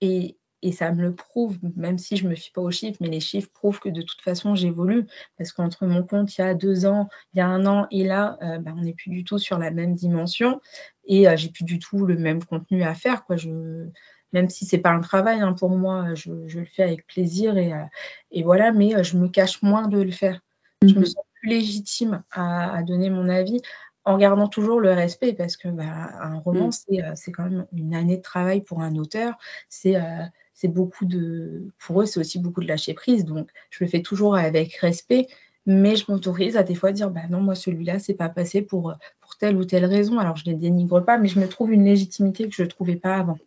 et, 0.00 0.36
et, 0.62 0.72
ça 0.72 0.92
me 0.92 1.02
le 1.02 1.14
prouve, 1.14 1.58
même 1.76 1.98
si 1.98 2.16
je 2.16 2.24
ne 2.24 2.30
me 2.30 2.34
fie 2.34 2.50
pas 2.50 2.60
aux 2.60 2.70
chiffres, 2.70 2.98
mais 3.00 3.08
les 3.08 3.20
chiffres 3.20 3.50
prouvent 3.52 3.80
que 3.80 3.88
de 3.88 4.02
toute 4.02 4.20
façon, 4.20 4.54
j'évolue. 4.54 5.06
Parce 5.38 5.52
qu'entre 5.52 5.86
mon 5.86 6.02
compte, 6.02 6.36
il 6.36 6.40
y 6.40 6.44
a 6.44 6.54
deux 6.54 6.86
ans, 6.86 7.08
il 7.32 7.38
y 7.38 7.40
a 7.40 7.46
un 7.46 7.66
an, 7.66 7.86
et 7.90 8.04
là, 8.04 8.38
euh, 8.42 8.58
ben, 8.58 8.74
on 8.78 8.82
n'est 8.82 8.94
plus 8.94 9.10
du 9.10 9.24
tout 9.24 9.38
sur 9.38 9.58
la 9.58 9.70
même 9.70 9.94
dimension. 9.94 10.60
Et 11.04 11.28
euh, 11.28 11.36
j'ai 11.36 11.50
plus 11.50 11.64
du 11.64 11.78
tout 11.78 12.06
le 12.06 12.16
même 12.16 12.42
contenu 12.44 12.82
à 12.82 12.94
faire. 12.94 13.24
Quoi. 13.24 13.36
Je, 13.36 13.88
même 14.32 14.48
si 14.48 14.64
c'est 14.66 14.78
pas 14.78 14.90
un 14.90 15.00
travail 15.00 15.40
hein, 15.40 15.52
pour 15.52 15.70
moi, 15.70 16.14
je, 16.14 16.46
je, 16.46 16.60
le 16.60 16.66
fais 16.66 16.82
avec 16.82 17.06
plaisir. 17.06 17.56
Et, 17.56 17.72
euh, 17.72 17.84
et 18.30 18.42
voilà, 18.42 18.72
mais 18.72 19.02
je 19.04 19.16
me 19.16 19.28
cache 19.28 19.62
moins 19.62 19.88
de 19.88 20.00
le 20.00 20.10
faire. 20.10 20.40
Je 20.82 20.94
me 20.94 21.00
mmh 21.00 21.14
légitime 21.44 22.22
à, 22.30 22.82
donner 22.82 23.10
mon 23.10 23.28
avis 23.28 23.60
en 24.04 24.18
gardant 24.18 24.48
toujours 24.48 24.80
le 24.80 24.92
respect 24.92 25.32
parce 25.32 25.56
que 25.56 25.68
bah, 25.68 26.10
un 26.20 26.38
roman, 26.38 26.68
mm. 26.68 27.00
euh, 27.00 27.12
c'est 27.14 27.32
quand 27.32 27.44
même 27.44 27.66
une 27.72 27.94
année 27.94 28.18
de 28.18 28.22
travail 28.22 28.60
pour 28.60 28.80
un 28.80 28.96
auteur. 28.96 29.36
C'est 29.68 29.96
euh, 29.96 30.24
c'est 30.52 30.68
beaucoup 30.68 31.04
de. 31.04 31.68
Pour 31.78 32.02
eux, 32.02 32.06
c'est 32.06 32.20
aussi 32.20 32.38
beaucoup 32.38 32.60
de 32.60 32.68
lâcher 32.68 32.94
prise. 32.94 33.24
Donc, 33.24 33.50
je 33.70 33.82
le 33.82 33.90
fais 33.90 34.02
toujours 34.02 34.36
avec 34.36 34.74
respect, 34.76 35.26
mais 35.66 35.96
je 35.96 36.04
m'autorise 36.10 36.56
à 36.56 36.62
des 36.62 36.74
fois 36.74 36.92
dire 36.92 37.10
bah 37.10 37.26
non, 37.28 37.40
moi, 37.40 37.54
celui-là, 37.54 37.98
c'est 37.98 38.14
pas 38.14 38.28
passé 38.28 38.62
pour, 38.62 38.94
pour 39.20 39.36
telle 39.36 39.56
ou 39.56 39.64
telle 39.64 39.84
raison. 39.84 40.18
Alors, 40.18 40.36
je 40.36 40.44
ne 40.46 40.52
les 40.52 40.58
dénigre 40.58 41.04
pas, 41.04 41.18
mais 41.18 41.28
je 41.28 41.40
me 41.40 41.48
trouve 41.48 41.72
une 41.72 41.84
légitimité 41.84 42.48
que 42.48 42.54
je 42.54 42.62
ne 42.62 42.68
trouvais 42.68 42.96
pas 42.96 43.16
avant. 43.16 43.38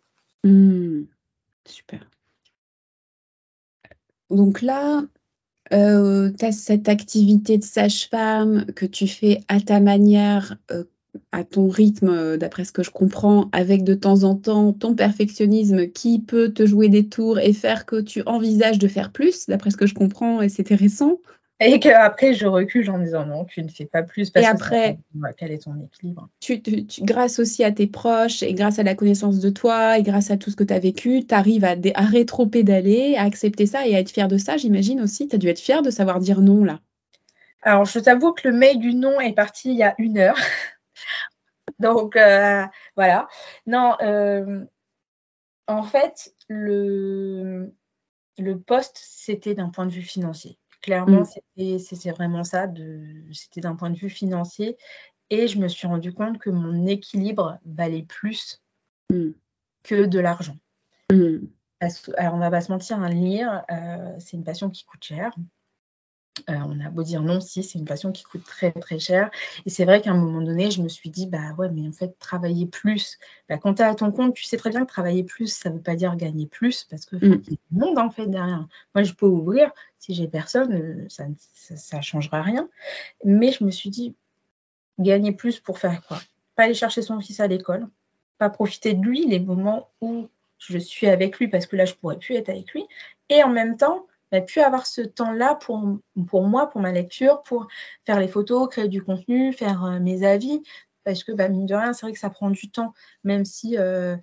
Mm. 0.44 1.02
Super. 1.64 2.00
Donc 4.30 4.62
là, 4.62 5.02
euh, 5.72 6.30
tu 6.38 6.44
as 6.44 6.52
cette 6.52 6.88
activité 6.88 7.58
de 7.58 7.64
sage-femme 7.64 8.66
que 8.74 8.86
tu 8.86 9.06
fais 9.06 9.40
à 9.48 9.60
ta 9.60 9.80
manière, 9.80 10.56
euh, 10.70 10.84
à 11.32 11.44
ton 11.44 11.68
rythme, 11.68 12.08
euh, 12.08 12.36
d'après 12.36 12.64
ce 12.64 12.72
que 12.72 12.82
je 12.82 12.90
comprends, 12.90 13.48
avec 13.52 13.84
de 13.84 13.94
temps 13.94 14.24
en 14.24 14.34
temps 14.34 14.72
ton 14.72 14.94
perfectionnisme 14.94 15.88
qui 15.88 16.20
peut 16.20 16.52
te 16.52 16.66
jouer 16.66 16.88
des 16.88 17.08
tours 17.08 17.38
et 17.38 17.52
faire 17.52 17.86
que 17.86 18.00
tu 18.00 18.22
envisages 18.26 18.78
de 18.78 18.88
faire 18.88 19.12
plus, 19.12 19.46
d'après 19.46 19.70
ce 19.70 19.76
que 19.76 19.86
je 19.86 19.94
comprends, 19.94 20.42
et 20.42 20.48
c'est 20.48 20.62
intéressant. 20.62 21.18
Et 21.60 21.80
qu'après, 21.80 22.34
je 22.34 22.46
recule 22.46 22.88
en 22.90 22.98
disant 22.98 23.26
non, 23.26 23.44
tu 23.44 23.62
ne 23.62 23.68
fais 23.68 23.84
pas 23.84 24.04
plus. 24.04 24.30
Parce 24.30 24.46
et 24.46 24.48
après, 24.48 24.98
quel 25.36 25.50
est 25.50 25.64
ton 25.64 25.74
équilibre 25.80 26.28
tu, 26.40 26.62
Grâce 27.00 27.40
aussi 27.40 27.64
à 27.64 27.72
tes 27.72 27.88
proches 27.88 28.44
et 28.44 28.54
grâce 28.54 28.78
à 28.78 28.84
la 28.84 28.94
connaissance 28.94 29.40
de 29.40 29.50
toi 29.50 29.98
et 29.98 30.04
grâce 30.04 30.30
à 30.30 30.36
tout 30.36 30.50
ce 30.50 30.56
que 30.56 30.62
tu 30.62 30.72
as 30.72 30.78
vécu, 30.78 31.26
tu 31.26 31.34
arrives 31.34 31.64
à, 31.64 31.74
à 31.94 32.04
rétro-pédaler, 32.04 33.16
à 33.16 33.24
accepter 33.24 33.66
ça 33.66 33.88
et 33.88 33.96
à 33.96 34.00
être 34.00 34.10
fier 34.10 34.28
de 34.28 34.38
ça, 34.38 34.56
j'imagine 34.56 35.00
aussi. 35.00 35.26
Tu 35.26 35.34
as 35.34 35.38
dû 35.38 35.48
être 35.48 35.58
fier 35.58 35.82
de 35.82 35.90
savoir 35.90 36.20
dire 36.20 36.40
non 36.40 36.62
là. 36.62 36.78
Alors, 37.62 37.84
je 37.84 37.98
t'avoue 37.98 38.32
que 38.32 38.46
le 38.48 38.54
mail 38.54 38.78
du 38.78 38.94
non 38.94 39.20
est 39.20 39.32
parti 39.32 39.70
il 39.70 39.76
y 39.76 39.82
a 39.82 39.94
une 39.98 40.18
heure. 40.18 40.38
Donc, 41.80 42.16
euh, 42.16 42.64
voilà. 42.94 43.26
Non, 43.66 43.96
euh, 44.00 44.64
En 45.66 45.82
fait, 45.82 46.34
le, 46.48 47.74
le 48.38 48.58
poste, 48.60 48.98
c'était 49.02 49.54
d'un 49.54 49.70
point 49.70 49.86
de 49.86 49.92
vue 49.92 50.02
financier. 50.02 50.56
Clairement, 50.80 51.24
mm. 51.56 51.78
c'était 51.78 52.10
vraiment 52.10 52.44
ça, 52.44 52.66
c'était 53.32 53.60
d'un 53.60 53.74
point 53.74 53.90
de 53.90 53.98
vue 53.98 54.10
financier. 54.10 54.76
Et 55.30 55.46
je 55.46 55.58
me 55.58 55.68
suis 55.68 55.86
rendu 55.86 56.12
compte 56.12 56.38
que 56.38 56.50
mon 56.50 56.86
équilibre 56.86 57.58
valait 57.64 58.04
plus 58.04 58.62
mm. 59.10 59.30
que 59.82 60.04
de 60.06 60.18
l'argent. 60.18 60.56
Mm. 61.12 61.46
Alors, 62.16 62.34
on 62.34 62.38
va 62.38 62.50
pas 62.50 62.60
se 62.60 62.72
mentir, 62.72 62.98
un 62.98 63.08
lire, 63.08 63.64
euh, 63.70 64.16
c'est 64.18 64.36
une 64.36 64.44
passion 64.44 64.70
qui 64.70 64.84
coûte 64.84 65.04
cher. 65.04 65.32
Euh, 66.48 66.54
on 66.66 66.80
a 66.84 66.90
beau 66.90 67.02
dire 67.02 67.22
non, 67.22 67.40
si, 67.40 67.62
c'est 67.62 67.78
une 67.78 67.84
passion 67.84 68.12
qui 68.12 68.22
coûte 68.24 68.44
très 68.44 68.72
très 68.72 68.98
cher. 68.98 69.30
Et 69.66 69.70
c'est 69.70 69.84
vrai 69.84 70.00
qu'à 70.00 70.10
un 70.10 70.16
moment 70.16 70.40
donné, 70.40 70.70
je 70.70 70.82
me 70.82 70.88
suis 70.88 71.10
dit, 71.10 71.26
bah 71.26 71.54
ouais, 71.58 71.68
mais 71.70 71.86
en 71.86 71.92
fait, 71.92 72.18
travailler 72.18 72.66
plus. 72.66 73.18
Bah, 73.48 73.58
quand 73.58 73.74
tu 73.74 73.82
es 73.82 73.84
à 73.84 73.94
ton 73.94 74.10
compte, 74.12 74.34
tu 74.34 74.44
sais 74.44 74.56
très 74.56 74.70
bien 74.70 74.84
que 74.84 74.90
travailler 74.90 75.24
plus, 75.24 75.52
ça 75.52 75.70
ne 75.70 75.76
veut 75.76 75.82
pas 75.82 75.96
dire 75.96 76.16
gagner 76.16 76.46
plus, 76.46 76.84
parce 76.84 77.06
que 77.06 77.16
mm. 77.16 77.20
y 77.22 77.34
a 77.34 77.36
du 77.36 77.58
monde 77.70 77.98
en 77.98 78.10
fait 78.10 78.26
derrière. 78.26 78.66
Moi, 78.94 79.02
je 79.04 79.12
peux 79.12 79.26
ouvrir, 79.26 79.70
si 79.98 80.14
j'ai 80.14 80.28
personne, 80.28 80.72
euh, 80.72 81.06
ça 81.08 81.26
ne 81.96 82.02
changera 82.02 82.42
rien. 82.42 82.68
Mais 83.24 83.52
je 83.52 83.64
me 83.64 83.70
suis 83.70 83.90
dit, 83.90 84.14
gagner 84.98 85.32
plus 85.32 85.60
pour 85.60 85.78
faire 85.78 86.02
quoi? 86.06 86.18
Pas 86.56 86.64
aller 86.64 86.74
chercher 86.74 87.02
son 87.02 87.20
fils 87.20 87.40
à 87.40 87.46
l'école, 87.46 87.88
pas 88.38 88.50
profiter 88.50 88.94
de 88.94 89.04
lui 89.04 89.26
les 89.26 89.40
moments 89.40 89.90
où 90.00 90.28
je 90.58 90.78
suis 90.78 91.06
avec 91.06 91.38
lui, 91.38 91.48
parce 91.48 91.66
que 91.66 91.76
là, 91.76 91.84
je 91.84 91.94
pourrais 91.94 92.18
plus 92.18 92.34
être 92.34 92.48
avec 92.48 92.72
lui. 92.72 92.84
Et 93.28 93.42
en 93.42 93.48
même 93.48 93.76
temps, 93.76 94.06
bah, 94.30 94.40
pu 94.40 94.60
avoir 94.60 94.86
ce 94.86 95.00
temps-là 95.00 95.54
pour, 95.54 95.98
pour 96.28 96.42
moi, 96.44 96.68
pour 96.68 96.80
ma 96.80 96.92
lecture, 96.92 97.42
pour 97.42 97.68
faire 98.04 98.20
les 98.20 98.28
photos, 98.28 98.68
créer 98.68 98.88
du 98.88 99.02
contenu, 99.02 99.52
faire 99.52 99.84
euh, 99.84 100.00
mes 100.00 100.24
avis, 100.24 100.62
parce 101.04 101.24
que 101.24 101.32
bah, 101.32 101.48
mine 101.48 101.66
de 101.66 101.74
rien, 101.74 101.92
c'est 101.92 102.06
vrai 102.06 102.12
que 102.12 102.18
ça 102.18 102.30
prend 102.30 102.50
du 102.50 102.70
temps, 102.70 102.92
même 103.24 103.44
si, 103.44 103.78
euh, 103.78 104.16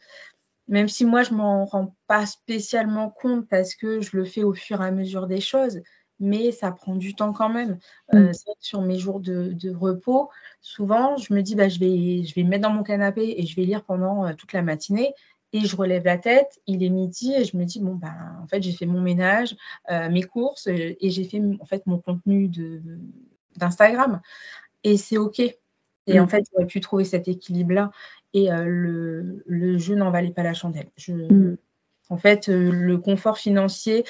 même 0.67 0.87
si 0.87 1.05
moi, 1.05 1.23
je 1.23 1.33
m'en 1.33 1.65
rends 1.65 1.95
pas 2.07 2.25
spécialement 2.25 3.09
compte 3.09 3.47
parce 3.49 3.75
que 3.75 4.01
je 4.01 4.15
le 4.15 4.25
fais 4.25 4.43
au 4.43 4.53
fur 4.53 4.81
et 4.81 4.85
à 4.85 4.91
mesure 4.91 5.27
des 5.27 5.41
choses, 5.41 5.81
mais 6.19 6.51
ça 6.51 6.71
prend 6.71 6.95
du 6.95 7.15
temps 7.15 7.33
quand 7.33 7.49
même. 7.49 7.79
Euh, 8.13 8.29
mm. 8.29 8.33
sur 8.59 8.81
mes 8.81 8.99
jours 8.99 9.19
de, 9.19 9.53
de, 9.53 9.75
repos, 9.75 10.29
souvent, 10.61 11.17
je 11.17 11.33
me 11.33 11.41
dis, 11.41 11.55
bah, 11.55 11.67
je, 11.67 11.79
vais, 11.79 12.23
je 12.23 12.35
vais 12.35 12.43
me 12.43 12.49
mettre 12.49 12.63
dans 12.63 12.73
mon 12.73 12.83
canapé 12.83 13.35
et 13.37 13.45
je 13.45 13.55
vais 13.55 13.65
lire 13.65 13.83
pendant 13.83 14.33
toute 14.35 14.53
la 14.53 14.61
matinée 14.61 15.13
et 15.55 15.65
je 15.65 15.77
relève 15.77 16.03
la 16.03 16.17
tête, 16.17 16.59
il 16.67 16.83
est 16.83 16.89
midi 16.89 17.33
et 17.33 17.45
je 17.45 17.55
me 17.55 17.63
dis, 17.63 17.79
bon, 17.79 17.95
ben, 17.95 18.13
en 18.43 18.47
fait, 18.47 18.61
j'ai 18.61 18.73
fait 18.73 18.85
mon 18.85 18.99
ménage, 18.99 19.55
euh, 19.89 20.09
mes 20.09 20.23
courses 20.23 20.67
et 20.67 20.97
j'ai 21.01 21.23
fait 21.23 21.41
en 21.61 21.65
fait 21.65 21.87
mon 21.87 21.97
contenu 21.97 22.51
d'Instagram. 23.55 24.19
Et 24.83 24.97
c'est 24.97 25.17
OK. 25.17 25.39
Et 25.39 26.19
en 26.19 26.25
mm. 26.25 26.27
fait, 26.27 26.43
j'aurais 26.51 26.65
pu 26.65 26.81
trouver 26.81 27.05
cet 27.05 27.29
équilibre-là. 27.29 27.91
Et 28.33 28.51
euh, 28.51 28.65
le, 28.65 29.43
le, 29.45 29.77
jeu 29.77 29.95
n'en 29.95 30.11
valait 30.11 30.31
pas 30.31 30.43
la 30.43 30.53
chandelle. 30.53 30.89
Mm. 31.07 31.53
En 32.09 32.17
fait, 32.17 32.49
euh, 32.49 32.69
le 32.69 32.97
confort 32.97 33.37
financier 33.37 34.03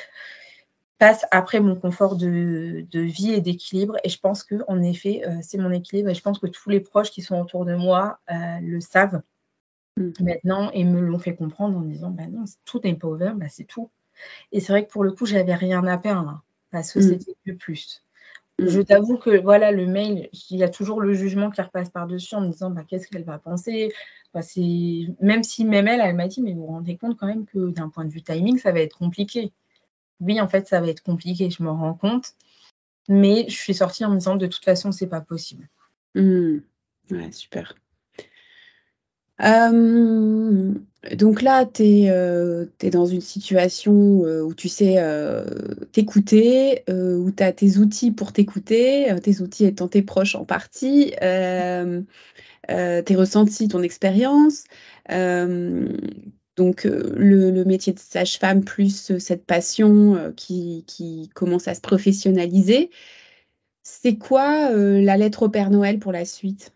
passe 0.97 1.27
après 1.29 1.59
mon 1.59 1.75
confort 1.75 2.15
de, 2.15 2.87
de 2.89 2.99
vie 3.01 3.33
et 3.33 3.41
d'équilibre. 3.41 3.97
Et 4.03 4.09
je 4.09 4.17
pense 4.17 4.43
que, 4.43 4.63
en 4.67 4.81
effet, 4.81 5.21
c'est 5.43 5.59
mon 5.59 5.69
équilibre. 5.69 6.09
Et 6.09 6.15
je 6.15 6.21
pense 6.23 6.39
que 6.39 6.47
tous 6.47 6.71
les 6.71 6.79
proches 6.79 7.11
qui 7.11 7.21
sont 7.21 7.39
autour 7.39 7.65
de 7.65 7.75
moi 7.75 8.19
le 8.27 8.79
savent. 8.79 9.21
Mmh. 9.97 10.11
maintenant 10.19 10.71
et 10.71 10.83
me 10.83 10.99
l'ont 10.99 11.19
fait 11.19 11.35
comprendre 11.35 11.77
en 11.77 11.81
disant 11.81 12.09
bah 12.09 12.27
non, 12.29 12.43
tout 12.65 12.81
n'est 12.83 12.95
pas 12.95 13.07
ouvert, 13.07 13.33
bah 13.35 13.47
c'est 13.47 13.63
tout. 13.63 13.89
Et 14.51 14.59
c'est 14.59 14.73
vrai 14.73 14.85
que 14.85 14.91
pour 14.91 15.03
le 15.03 15.13
coup, 15.13 15.25
j'avais 15.25 15.55
rien 15.55 15.85
à 15.87 15.97
perdre 15.97 16.29
hein, 16.29 16.41
parce 16.71 16.91
que 16.91 16.99
mmh. 16.99 17.01
c'était 17.01 17.35
le 17.45 17.55
plus. 17.55 18.03
Mmh. 18.59 18.67
Je 18.67 18.81
t'avoue 18.81 19.17
que 19.17 19.41
voilà, 19.41 19.71
le 19.71 19.85
mail, 19.85 20.29
il 20.49 20.57
y 20.57 20.63
a 20.63 20.69
toujours 20.69 20.99
le 20.99 21.13
jugement 21.13 21.49
qui 21.49 21.61
repasse 21.61 21.89
par-dessus 21.89 22.35
en 22.35 22.41
me 22.41 22.51
disant 22.51 22.71
bah, 22.71 22.83
qu'est-ce 22.85 23.07
qu'elle 23.07 23.23
va 23.23 23.39
penser? 23.39 23.93
Bah, 24.33 24.41
même 25.21 25.43
si 25.43 25.63
même 25.63 25.87
elle, 25.87 26.01
elle 26.01 26.15
m'a 26.15 26.27
dit 26.27 26.41
mais 26.41 26.53
vous 26.53 26.65
vous 26.65 26.67
rendez 26.67 26.97
compte 26.97 27.17
quand 27.17 27.27
même 27.27 27.45
que 27.45 27.69
d'un 27.69 27.87
point 27.87 28.03
de 28.03 28.11
vue 28.11 28.21
timing, 28.21 28.57
ça 28.57 28.73
va 28.73 28.81
être 28.81 28.97
compliqué. 28.97 29.53
Oui, 30.19 30.41
en 30.41 30.49
fait, 30.49 30.67
ça 30.67 30.81
va 30.81 30.87
être 30.87 31.03
compliqué, 31.03 31.49
je 31.49 31.63
me 31.63 31.69
rends 31.69 31.93
compte. 31.93 32.33
Mais 33.07 33.45
je 33.47 33.55
suis 33.55 33.73
sortie 33.73 34.03
en 34.03 34.09
me 34.09 34.17
disant 34.17 34.35
de 34.35 34.47
toute 34.47 34.63
façon, 34.63 34.91
c'est 34.91 35.07
pas 35.07 35.21
possible. 35.21 35.69
Ouais, 37.11 37.31
super. 37.31 37.75
Euh, 39.41 40.73
donc 41.15 41.41
là, 41.41 41.65
tu 41.65 41.83
es, 41.83 42.09
euh, 42.09 42.65
dans 42.91 43.05
une 43.05 43.21
situation 43.21 44.23
euh, 44.25 44.41
où 44.41 44.53
tu 44.53 44.69
sais 44.69 44.97
t'écouter, 45.91 46.83
où 46.87 47.31
tu 47.31 47.43
as 47.43 47.51
tes 47.53 47.77
outils 47.77 48.11
pour 48.11 48.33
t'écouter, 48.33 49.13
tes 49.21 49.41
outils 49.41 49.65
étant 49.65 49.87
tes 49.87 50.01
proches 50.01 50.35
en 50.35 50.45
partie, 50.45 51.13
tes 51.19 53.15
ressentis, 53.15 53.67
ton 53.67 53.83
expérience. 53.83 54.63
donc 56.57 56.83
le, 56.85 57.63
métier 57.65 57.93
de 57.93 57.99
sage-femme 57.99 58.63
plus 58.63 59.17
cette 59.19 59.45
passion 59.45 60.33
qui, 60.35 60.83
qui, 60.87 61.29
commence 61.33 61.67
à 61.67 61.75
se 61.75 61.81
professionnaliser. 61.81 62.89
C'est 63.83 64.17
quoi 64.17 64.71
la 64.71 65.17
lettre 65.17 65.43
au 65.43 65.49
Père 65.49 65.69
Noël 65.69 65.99
pour 65.99 66.11
la 66.11 66.25
suite? 66.25 66.71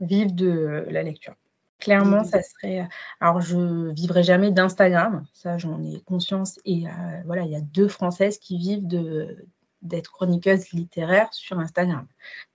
Vive 0.00 0.34
de 0.34 0.86
la 0.88 1.02
lecture. 1.02 1.34
Clairement, 1.80 2.24
ça 2.24 2.42
serait. 2.42 2.86
Alors, 3.20 3.40
je 3.40 3.90
vivrai 3.92 4.22
jamais 4.22 4.50
d'Instagram, 4.50 5.24
ça 5.32 5.58
j'en 5.58 5.82
ai 5.82 6.00
conscience. 6.00 6.60
Et 6.64 6.86
euh, 6.86 6.90
voilà, 7.24 7.42
il 7.42 7.50
y 7.50 7.56
a 7.56 7.60
deux 7.60 7.88
Françaises 7.88 8.38
qui 8.38 8.58
vivent 8.58 8.86
de 8.86 9.48
d'être 9.82 10.12
chroniqueuses 10.12 10.72
littéraires 10.72 11.32
sur 11.32 11.58
Instagram. 11.58 12.06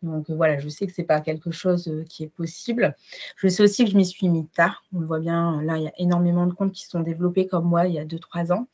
Donc 0.04 0.30
voilà, 0.30 0.60
je 0.60 0.70
sais 0.70 0.86
que 0.86 0.94
c'est 0.94 1.04
pas 1.04 1.22
quelque 1.22 1.50
chose 1.50 1.88
euh, 1.88 2.04
qui 2.04 2.24
est 2.24 2.28
possible. 2.28 2.96
Je 3.36 3.48
sais 3.48 3.64
aussi 3.64 3.84
que 3.86 3.90
je 3.90 3.98
m'y 3.98 4.06
suis 4.06 4.30
mis 4.30 4.46
tard. 4.46 4.84
On 4.94 5.00
le 5.00 5.08
voit 5.08 5.20
bien, 5.20 5.60
là, 5.64 5.78
il 5.78 5.86
y 5.86 5.88
a 5.88 5.94
énormément 5.98 6.46
de 6.46 6.54
comptes 6.54 6.72
qui 6.72 6.86
sont 6.86 7.00
développés 7.00 7.48
comme 7.48 7.66
moi 7.66 7.88
il 7.88 7.96
y 7.96 8.00
a 8.00 8.06
2-3 8.06 8.54
ans. 8.54 8.68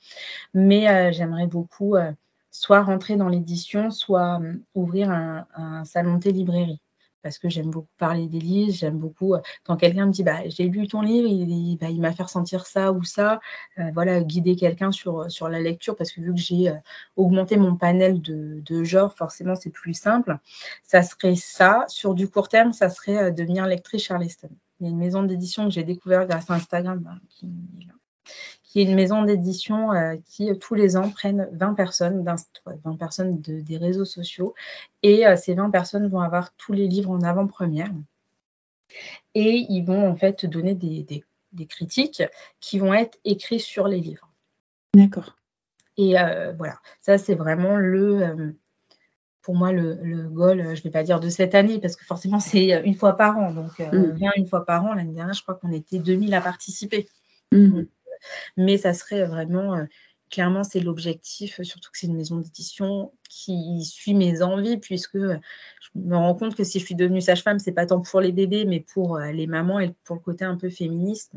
Mais 0.53 0.89
euh, 0.89 1.13
j'aimerais 1.13 1.47
beaucoup 1.47 1.95
soit 2.49 2.81
rentrer 2.83 3.15
dans 3.15 3.29
l'édition, 3.29 3.89
soit 3.89 4.41
ouvrir 4.75 5.09
un, 5.11 5.47
un 5.55 5.85
salon 5.85 6.17
de 6.17 6.29
librairie 6.29 6.81
parce 7.21 7.37
que 7.37 7.49
j'aime 7.49 7.69
beaucoup 7.69 7.89
parler 7.97 8.27
des 8.27 8.39
livres, 8.39 8.73
j'aime 8.73 8.97
beaucoup 8.97 9.33
euh, 9.33 9.41
quand 9.63 9.77
quelqu'un 9.77 10.07
me 10.07 10.11
dit 10.11 10.23
bah, 10.23 10.47
j'ai 10.47 10.67
lu 10.67 10.87
ton 10.87 11.01
livre, 11.01 11.27
il, 11.27 11.77
bah, 11.77 11.87
m'a 11.91 12.11
fait 12.11 12.23
ressentir 12.23 12.65
ça 12.65 12.91
ou 12.91 13.03
ça, 13.03 13.39
euh, 13.79 13.91
voilà, 13.93 14.21
guider 14.21 14.55
quelqu'un 14.55 14.91
sur, 14.91 15.29
sur 15.31 15.49
la 15.49 15.59
lecture, 15.59 15.95
parce 15.95 16.11
que 16.11 16.21
vu 16.21 16.33
que 16.33 16.39
j'ai 16.39 16.69
euh, 16.69 16.75
augmenté 17.15 17.57
mon 17.57 17.75
panel 17.75 18.21
de, 18.21 18.61
de 18.65 18.83
genre, 18.83 19.13
forcément 19.15 19.55
c'est 19.55 19.69
plus 19.69 19.93
simple. 19.93 20.37
Ça 20.83 21.03
serait 21.03 21.35
ça. 21.35 21.85
Sur 21.87 22.13
du 22.13 22.29
court 22.29 22.49
terme, 22.49 22.73
ça 22.73 22.89
serait 22.89 23.31
devenir 23.31 23.65
lectrice 23.67 24.03
Charleston. 24.03 24.49
Il 24.79 24.85
y 24.85 24.87
a 24.87 24.91
une 24.91 24.97
maison 24.97 25.23
d'édition 25.23 25.65
que 25.65 25.71
j'ai 25.71 25.83
découvert 25.83 26.25
grâce 26.25 26.49
à 26.49 26.55
Instagram 26.55 26.99
bah, 26.99 27.15
qui, 27.29 27.47
qui 28.71 28.79
est 28.79 28.83
une 28.85 28.95
maison 28.95 29.23
d'édition 29.23 29.91
euh, 29.91 30.15
qui 30.25 30.49
euh, 30.49 30.55
tous 30.55 30.75
les 30.75 30.95
ans 30.95 31.09
prennent 31.09 31.49
20 31.51 31.73
personnes, 31.73 32.23
20 32.23 32.95
personnes 32.95 33.41
de, 33.41 33.59
des 33.59 33.75
réseaux 33.75 34.05
sociaux, 34.05 34.53
et 35.03 35.27
euh, 35.27 35.35
ces 35.35 35.55
20 35.55 35.71
personnes 35.71 36.07
vont 36.07 36.21
avoir 36.21 36.53
tous 36.55 36.71
les 36.71 36.87
livres 36.87 37.11
en 37.11 37.21
avant-première. 37.21 37.91
Et 39.35 39.65
ils 39.67 39.83
vont 39.83 40.07
en 40.07 40.15
fait 40.15 40.45
donner 40.45 40.73
des, 40.73 41.03
des, 41.51 41.65
critiques 41.65 42.23
qui 42.61 42.79
vont 42.79 42.93
être 42.93 43.19
écrites 43.25 43.59
sur 43.59 43.89
les 43.89 43.99
livres. 43.99 44.29
D'accord. 44.93 45.35
Et 45.97 46.15
voilà, 46.57 46.79
ça 47.01 47.17
c'est 47.17 47.35
vraiment 47.35 47.75
le, 47.75 48.55
pour 49.41 49.55
moi 49.55 49.71
le, 49.71 49.99
le, 50.01 50.29
goal, 50.29 50.63
je 50.63 50.79
ne 50.79 50.83
vais 50.83 50.89
pas 50.89 51.03
dire 51.03 51.19
de 51.19 51.29
cette 51.29 51.55
année, 51.55 51.79
parce 51.79 51.95
que 51.95 52.05
forcément 52.05 52.39
c'est 52.39 52.81
une 52.85 52.95
fois 52.95 53.17
par 53.17 53.37
an. 53.37 53.53
Donc, 53.53 53.71
on 53.79 53.97
mm. 53.97 54.11
vient 54.13 54.31
une 54.35 54.47
fois 54.47 54.65
par 54.65 54.85
an. 54.85 54.93
L'année 54.93 55.13
dernière, 55.13 55.33
je 55.33 55.43
crois 55.43 55.55
qu'on 55.55 55.71
était 55.71 55.99
2000 55.99 56.33
à 56.33 56.41
participer. 56.41 57.07
Mm 57.51 57.83
mais 58.57 58.77
ça 58.77 58.93
serait 58.93 59.25
vraiment 59.25 59.75
euh, 59.75 59.85
clairement, 60.31 60.63
c'est 60.63 60.79
l'objectif, 60.79 61.61
surtout 61.61 61.91
que 61.91 61.97
c'est 61.97 62.07
une 62.07 62.15
maison 62.15 62.37
d'édition 62.37 63.11
qui 63.29 63.83
suit 63.85 64.15
mes 64.15 64.41
envies, 64.41 64.77
puisque 64.77 65.17
je 65.17 65.39
me 65.95 66.15
rends 66.15 66.33
compte 66.33 66.55
que 66.55 66.63
si 66.63 66.79
je 66.79 66.85
suis 66.85 66.95
devenue 66.95 67.21
sage-femme, 67.21 67.59
c'est 67.59 67.73
pas 67.73 67.85
tant 67.85 68.01
pour 68.01 68.21
les 68.21 68.31
bébés, 68.31 68.65
mais 68.65 68.79
pour 68.79 69.17
euh, 69.17 69.31
les 69.31 69.45
mamans 69.45 69.79
et 69.79 69.93
pour 70.05 70.15
le 70.15 70.21
côté 70.21 70.45
un 70.45 70.55
peu 70.55 70.69
féministe. 70.69 71.33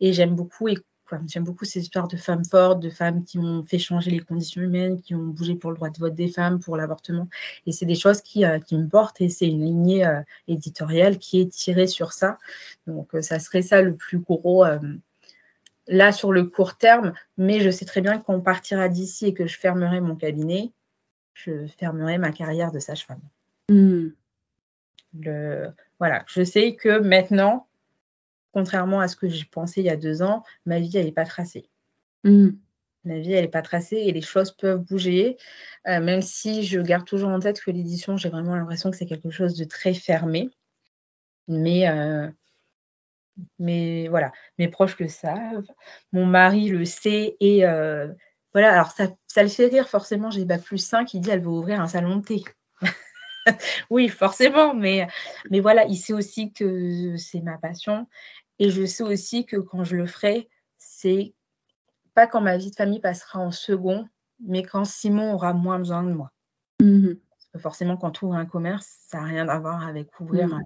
Et 0.00 0.12
j'aime 0.12 0.34
beaucoup, 0.34 0.68
et 0.68 0.78
j'aime 1.26 1.44
beaucoup 1.44 1.64
ces 1.64 1.80
histoires 1.80 2.08
de 2.08 2.16
femmes 2.16 2.44
fortes, 2.44 2.80
de 2.80 2.90
femmes 2.90 3.24
qui 3.24 3.38
ont 3.38 3.64
fait 3.64 3.78
changer 3.78 4.10
les 4.12 4.20
conditions 4.20 4.62
humaines, 4.62 5.00
qui 5.02 5.14
ont 5.14 5.26
bougé 5.26 5.56
pour 5.56 5.70
le 5.70 5.76
droit 5.76 5.90
de 5.90 5.98
vote 5.98 6.14
des 6.14 6.28
femmes, 6.28 6.60
pour 6.60 6.76
l'avortement. 6.76 7.28
Et 7.66 7.72
c'est 7.72 7.86
des 7.86 7.96
choses 7.96 8.22
qui, 8.22 8.44
euh, 8.44 8.60
qui, 8.60 8.78
me 8.78 8.88
portent, 8.88 9.20
et 9.20 9.28
c'est 9.28 9.48
une 9.48 9.64
lignée 9.64 10.08
éditoriale 10.46 11.18
qui 11.18 11.40
est 11.40 11.48
tirée 11.48 11.88
sur 11.88 12.12
ça. 12.12 12.38
Donc, 12.86 13.10
ça 13.20 13.40
serait 13.40 13.62
ça 13.62 13.82
le 13.82 13.96
plus 13.96 14.18
gros 14.18 14.64
là 15.88 16.12
sur 16.12 16.32
le 16.32 16.44
court 16.44 16.76
terme, 16.76 17.12
mais 17.36 17.60
je 17.60 17.70
sais 17.70 17.84
très 17.84 18.00
bien 18.00 18.18
qu'on 18.18 18.40
partira 18.40 18.88
d'ici 18.88 19.26
et 19.26 19.34
que 19.34 19.46
je 19.46 19.58
fermerai 19.58 20.00
mon 20.00 20.16
cabinet, 20.16 20.72
je 21.34 21.66
fermerai 21.78 22.18
ma 22.18 22.32
carrière 22.32 22.72
de 22.72 22.78
sage-femme. 22.78 23.20
Hmm. 23.68 24.08
Voilà, 25.98 26.24
je 26.26 26.44
sais 26.44 26.74
que 26.74 26.98
maintenant, 26.98 27.66
contrairement 28.52 29.00
à 29.00 29.08
ce 29.08 29.16
que 29.16 29.28
j'ai 29.28 29.44
pensé 29.44 29.80
il 29.80 29.86
y 29.86 29.90
a 29.90 29.96
deux 29.96 30.22
ans, 30.22 30.42
ma 30.64 30.78
vie, 30.78 30.96
elle 30.96 31.06
n'est 31.06 31.12
pas 31.12 31.24
tracée. 31.24 31.68
Hmm. 32.24 32.50
Ma 33.04 33.18
vie, 33.18 33.32
elle 33.32 33.44
n'est 33.44 33.50
pas 33.50 33.62
tracée 33.62 33.96
et 33.98 34.12
les 34.12 34.20
choses 34.20 34.50
peuvent 34.50 34.80
bouger, 34.80 35.36
euh, 35.86 36.00
même 36.00 36.22
si 36.22 36.64
je 36.64 36.80
garde 36.80 37.06
toujours 37.06 37.30
en 37.30 37.38
tête 37.38 37.60
que 37.60 37.70
l'édition, 37.70 38.16
j'ai 38.16 38.28
vraiment 38.28 38.56
l'impression 38.56 38.90
que 38.90 38.96
c'est 38.96 39.06
quelque 39.06 39.30
chose 39.30 39.56
de 39.56 39.64
très 39.64 39.94
fermé. 39.94 40.50
Mais 41.46 41.88
euh, 41.88 42.28
mais 43.58 44.08
voilà, 44.08 44.32
mes 44.58 44.68
proches 44.68 44.98
le 44.98 45.08
savent, 45.08 45.66
mon 46.12 46.26
mari 46.26 46.68
le 46.68 46.84
sait 46.84 47.36
et 47.40 47.64
voilà, 48.52 48.72
alors 48.72 48.90
ça, 48.90 49.08
ça, 49.26 49.42
le 49.42 49.50
fait 49.50 49.66
rire 49.66 49.86
forcément, 49.86 50.30
j'ai 50.30 50.46
bac 50.46 50.62
plus 50.62 50.78
5, 50.78 51.12
il 51.12 51.20
dit 51.20 51.28
elle 51.28 51.42
veut 51.42 51.48
ouvrir 51.48 51.78
un 51.78 51.88
salon 51.88 52.16
de 52.16 52.24
thé. 52.24 52.44
oui, 53.90 54.08
forcément, 54.08 54.72
mais, 54.72 55.06
mais 55.50 55.60
voilà, 55.60 55.84
il 55.84 55.96
sait 55.96 56.14
aussi 56.14 56.52
que 56.54 57.16
c'est 57.18 57.42
ma 57.42 57.58
passion 57.58 58.06
et 58.58 58.70
je 58.70 58.86
sais 58.86 59.02
aussi 59.02 59.44
que 59.44 59.56
quand 59.56 59.84
je 59.84 59.96
le 59.96 60.06
ferai, 60.06 60.48
c'est 60.78 61.34
pas 62.14 62.26
quand 62.26 62.40
ma 62.40 62.56
vie 62.56 62.70
de 62.70 62.76
famille 62.76 63.00
passera 63.00 63.38
en 63.38 63.50
second, 63.50 64.08
mais 64.40 64.62
quand 64.62 64.84
Simon 64.84 65.34
aura 65.34 65.52
moins 65.52 65.78
besoin 65.78 66.02
de 66.02 66.12
moi. 66.12 66.32
Mmh 66.80 67.14
Parce 67.30 67.46
que 67.52 67.58
forcément, 67.58 67.96
quand 67.96 68.12
tu 68.12 68.24
ouvres 68.24 68.36
un 68.36 68.46
commerce, 68.46 68.86
ça 69.06 69.20
n'a 69.20 69.24
rien 69.24 69.48
à 69.48 69.58
voir 69.58 69.86
avec 69.86 70.18
ouvrir 70.18 70.48
mmh. 70.48 70.62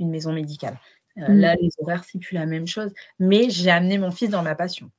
une 0.00 0.10
maison 0.10 0.32
médicale. 0.32 0.78
Euh, 1.18 1.28
mmh. 1.28 1.38
Là, 1.38 1.54
les 1.56 1.70
horaires, 1.78 2.04
c'est 2.04 2.18
plus 2.18 2.34
la 2.34 2.46
même 2.46 2.66
chose. 2.66 2.92
Mais 3.18 3.50
j'ai 3.50 3.70
amené 3.70 3.98
mon 3.98 4.10
fils 4.10 4.30
dans 4.30 4.42
ma 4.42 4.54
passion. 4.54 4.90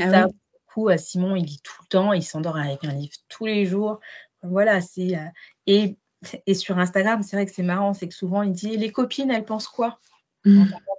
Ah 0.00 0.10
ça, 0.10 0.26
du 0.26 0.32
coup, 0.72 0.88
Simon, 0.96 1.36
il 1.36 1.44
lit 1.44 1.60
tout 1.62 1.74
le 1.82 1.86
temps, 1.88 2.12
il 2.12 2.22
s'endort 2.22 2.56
avec 2.56 2.84
un 2.84 2.92
livre 2.92 3.14
tous 3.28 3.46
les 3.46 3.66
jours. 3.66 4.00
Voilà, 4.42 4.80
c'est. 4.80 5.16
Euh, 5.16 5.28
et, 5.66 5.96
et 6.46 6.54
sur 6.54 6.78
Instagram, 6.78 7.22
c'est 7.22 7.36
vrai 7.36 7.46
que 7.46 7.52
c'est 7.52 7.62
marrant, 7.62 7.94
c'est 7.94 8.08
que 8.08 8.14
souvent, 8.14 8.42
il 8.42 8.52
dit 8.52 8.76
Les 8.76 8.92
copines, 8.92 9.30
elles 9.30 9.44
pensent 9.44 9.68
quoi 9.68 9.98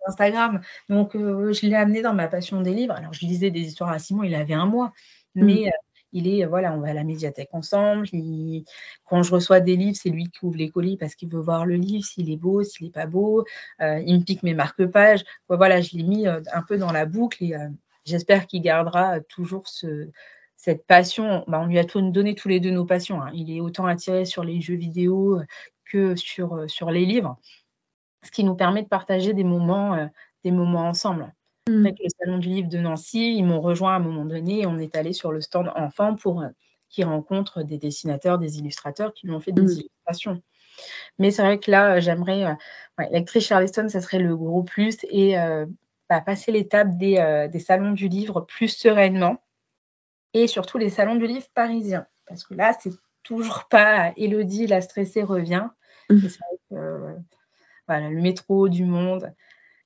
Instagram. 0.08 0.62
Donc, 0.89 1.16
euh, 1.16 1.54
je 1.54 1.66
l'ai 1.66 1.76
amené 1.76 2.02
dans 2.02 2.14
ma 2.14 2.28
passion 2.28 2.62
des 2.62 2.74
livres. 2.74 2.93
Alors, 2.93 3.14
je 3.14 3.26
lisais 3.26 3.52
des 3.52 3.62
histoires 3.62 3.91
à 3.91 3.99
Simon, 3.99 4.24
il 4.24 4.36
avait 4.36 4.54
un 4.54 4.66
mois. 4.66 4.93
Mais 5.34 5.72
il 6.14 6.28
est, 6.28 6.45
voilà, 6.45 6.74
on 6.74 6.80
va 6.80 6.89
à 6.89 6.93
la 6.93 7.03
médiathèque 7.03 7.49
ensemble. 7.53 8.07
quand 9.05 9.24
je 9.24 9.34
reçois 9.34 9.59
des 9.59 9.76
livres, 9.76 9.97
c'est 9.99 10.09
lui 10.09 10.30
qui 10.30 10.45
ouvre 10.45 10.57
les 10.57 10.70
colis 10.70 10.97
parce 10.97 11.16
qu'il 11.16 11.30
veut 11.30 11.39
voir 11.39 11.66
le 11.66 11.76
livre, 11.76 12.03
s'il 12.05 12.30
est 12.32 12.38
beau, 12.38 12.64
s'il 12.64 12.88
n'est 12.88 12.91
pas 12.91 13.05
beau. 13.05 13.45
Euh, 13.82 13.99
il 14.05 14.20
me 14.20 14.24
pique 14.24 14.43
mes 14.43 14.53
marque-pages. 14.53 15.24
Voilà, 15.49 15.82
je 15.82 15.95
l'ai 15.95 16.03
mis 16.03 16.28
euh, 16.28 16.41
un 16.53 16.64
peu 16.64 16.78
dans 16.78 16.91
la 16.91 17.05
boucle 17.05 17.43
et 17.43 17.55
euh, 17.55 17.70
j'espère 18.05 18.47
qu'il 18.47 18.62
gardera 18.62 19.20
toujours 19.22 19.68
cette 19.68 20.86
passion. 20.86 21.43
Bah, 21.47 21.59
on 21.62 21.68
lui 21.68 21.80
a 21.80 21.84
donné 21.84 22.36
tous 22.36 22.47
les 22.47 22.59
deux 22.59 22.72
nos 22.72 22.86
passions. 22.86 23.22
Hein. 23.22 23.32
Il 23.34 23.55
est 23.55 23.62
autant 23.62 23.86
attiré 23.86 24.26
sur 24.26 24.43
les 24.43 24.62
jeux 24.62 24.76
vidéo 24.76 25.39
que 25.86 26.16
sur, 26.16 26.91
les 26.91 27.05
livres, 27.05 27.38
ce 28.24 28.32
qui 28.32 28.43
nous 28.43 28.55
permet 28.55 28.84
de 28.84 28.88
partager 28.88 29.34
des 29.34 29.43
moments 29.43 30.09
ensemble. 30.43 31.34
Mmh. 31.72 31.86
Avec 31.86 31.99
le 31.99 32.09
salon 32.19 32.38
du 32.38 32.49
livre 32.49 32.67
de 32.67 32.78
Nancy, 32.78 33.36
ils 33.36 33.45
m'ont 33.45 33.61
rejoint 33.61 33.93
à 33.93 33.95
un 33.95 33.99
moment 33.99 34.26
donné 34.26 34.61
et 34.61 34.65
on 34.65 34.78
est 34.78 34.95
allé 34.95 35.13
sur 35.13 35.32
le 35.32 35.39
stand 35.39 35.72
enfant 35.76 36.15
pour 36.15 36.41
euh, 36.41 36.49
qu'ils 36.89 37.05
rencontrent 37.05 37.63
des 37.63 37.78
dessinateurs, 37.78 38.39
des 38.39 38.59
illustrateurs 38.59 39.13
qui 39.13 39.28
lui 39.28 39.34
ont 39.34 39.39
fait 39.39 39.53
des 39.53 39.61
mmh. 39.61 39.72
illustrations. 39.72 40.41
Mais 41.17 41.32
c'est 41.32 41.43
vrai 41.43 41.59
que 41.59 41.72
là, 41.72 41.95
euh, 41.95 42.01
j'aimerais, 42.01 42.45
euh, 42.45 43.05
l'actrice 43.11 43.45
Charleston, 43.45 43.88
ça 43.88 44.01
serait 44.01 44.19
le 44.19 44.36
gros 44.36 44.63
plus 44.63 44.97
et 45.09 45.36
bah, 46.09 46.19
passer 46.19 46.51
l'étape 46.51 46.97
des, 46.97 47.47
des, 47.49 47.59
salons 47.59 47.91
du 47.91 48.09
livre 48.09 48.41
plus 48.41 48.67
sereinement 48.67 49.41
et 50.34 50.47
surtout 50.47 50.78
les 50.78 50.89
salons 50.89 51.15
du 51.15 51.26
livre 51.26 51.47
parisiens. 51.53 52.05
Parce 52.26 52.43
que 52.43 52.53
là, 52.53 52.76
c'est 52.80 52.93
toujours 53.24 53.67
pas 53.69 54.11
Elodie, 54.17 54.67
la 54.67 54.82
stressée 54.82 55.24
revient. 55.24 55.67
Mmh. 56.09 56.19
C'est 56.19 56.39
vrai 56.39 56.57
que, 56.69 57.15
voilà, 57.88 58.09
le 58.09 58.22
métro 58.22 58.67
du 58.67 58.84
monde. 58.84 59.34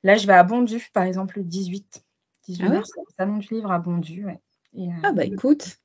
Là, 0.05 0.17
je 0.17 0.27
vais 0.27 0.33
à 0.33 0.43
Bondu, 0.43 0.87
par 0.93 1.03
exemple, 1.03 1.39
le 1.39 1.43
18. 1.43 2.05
18 2.47 2.63
ah 2.63 2.69
mars, 2.69 2.91
salon 3.17 3.37
du 3.37 3.47
livre 3.55 3.71
à 3.71 3.79
Bondu. 3.79 4.27
Euh, 4.27 4.87
ah 5.01 5.11
bah 5.11 5.25
écoute, 5.25 5.79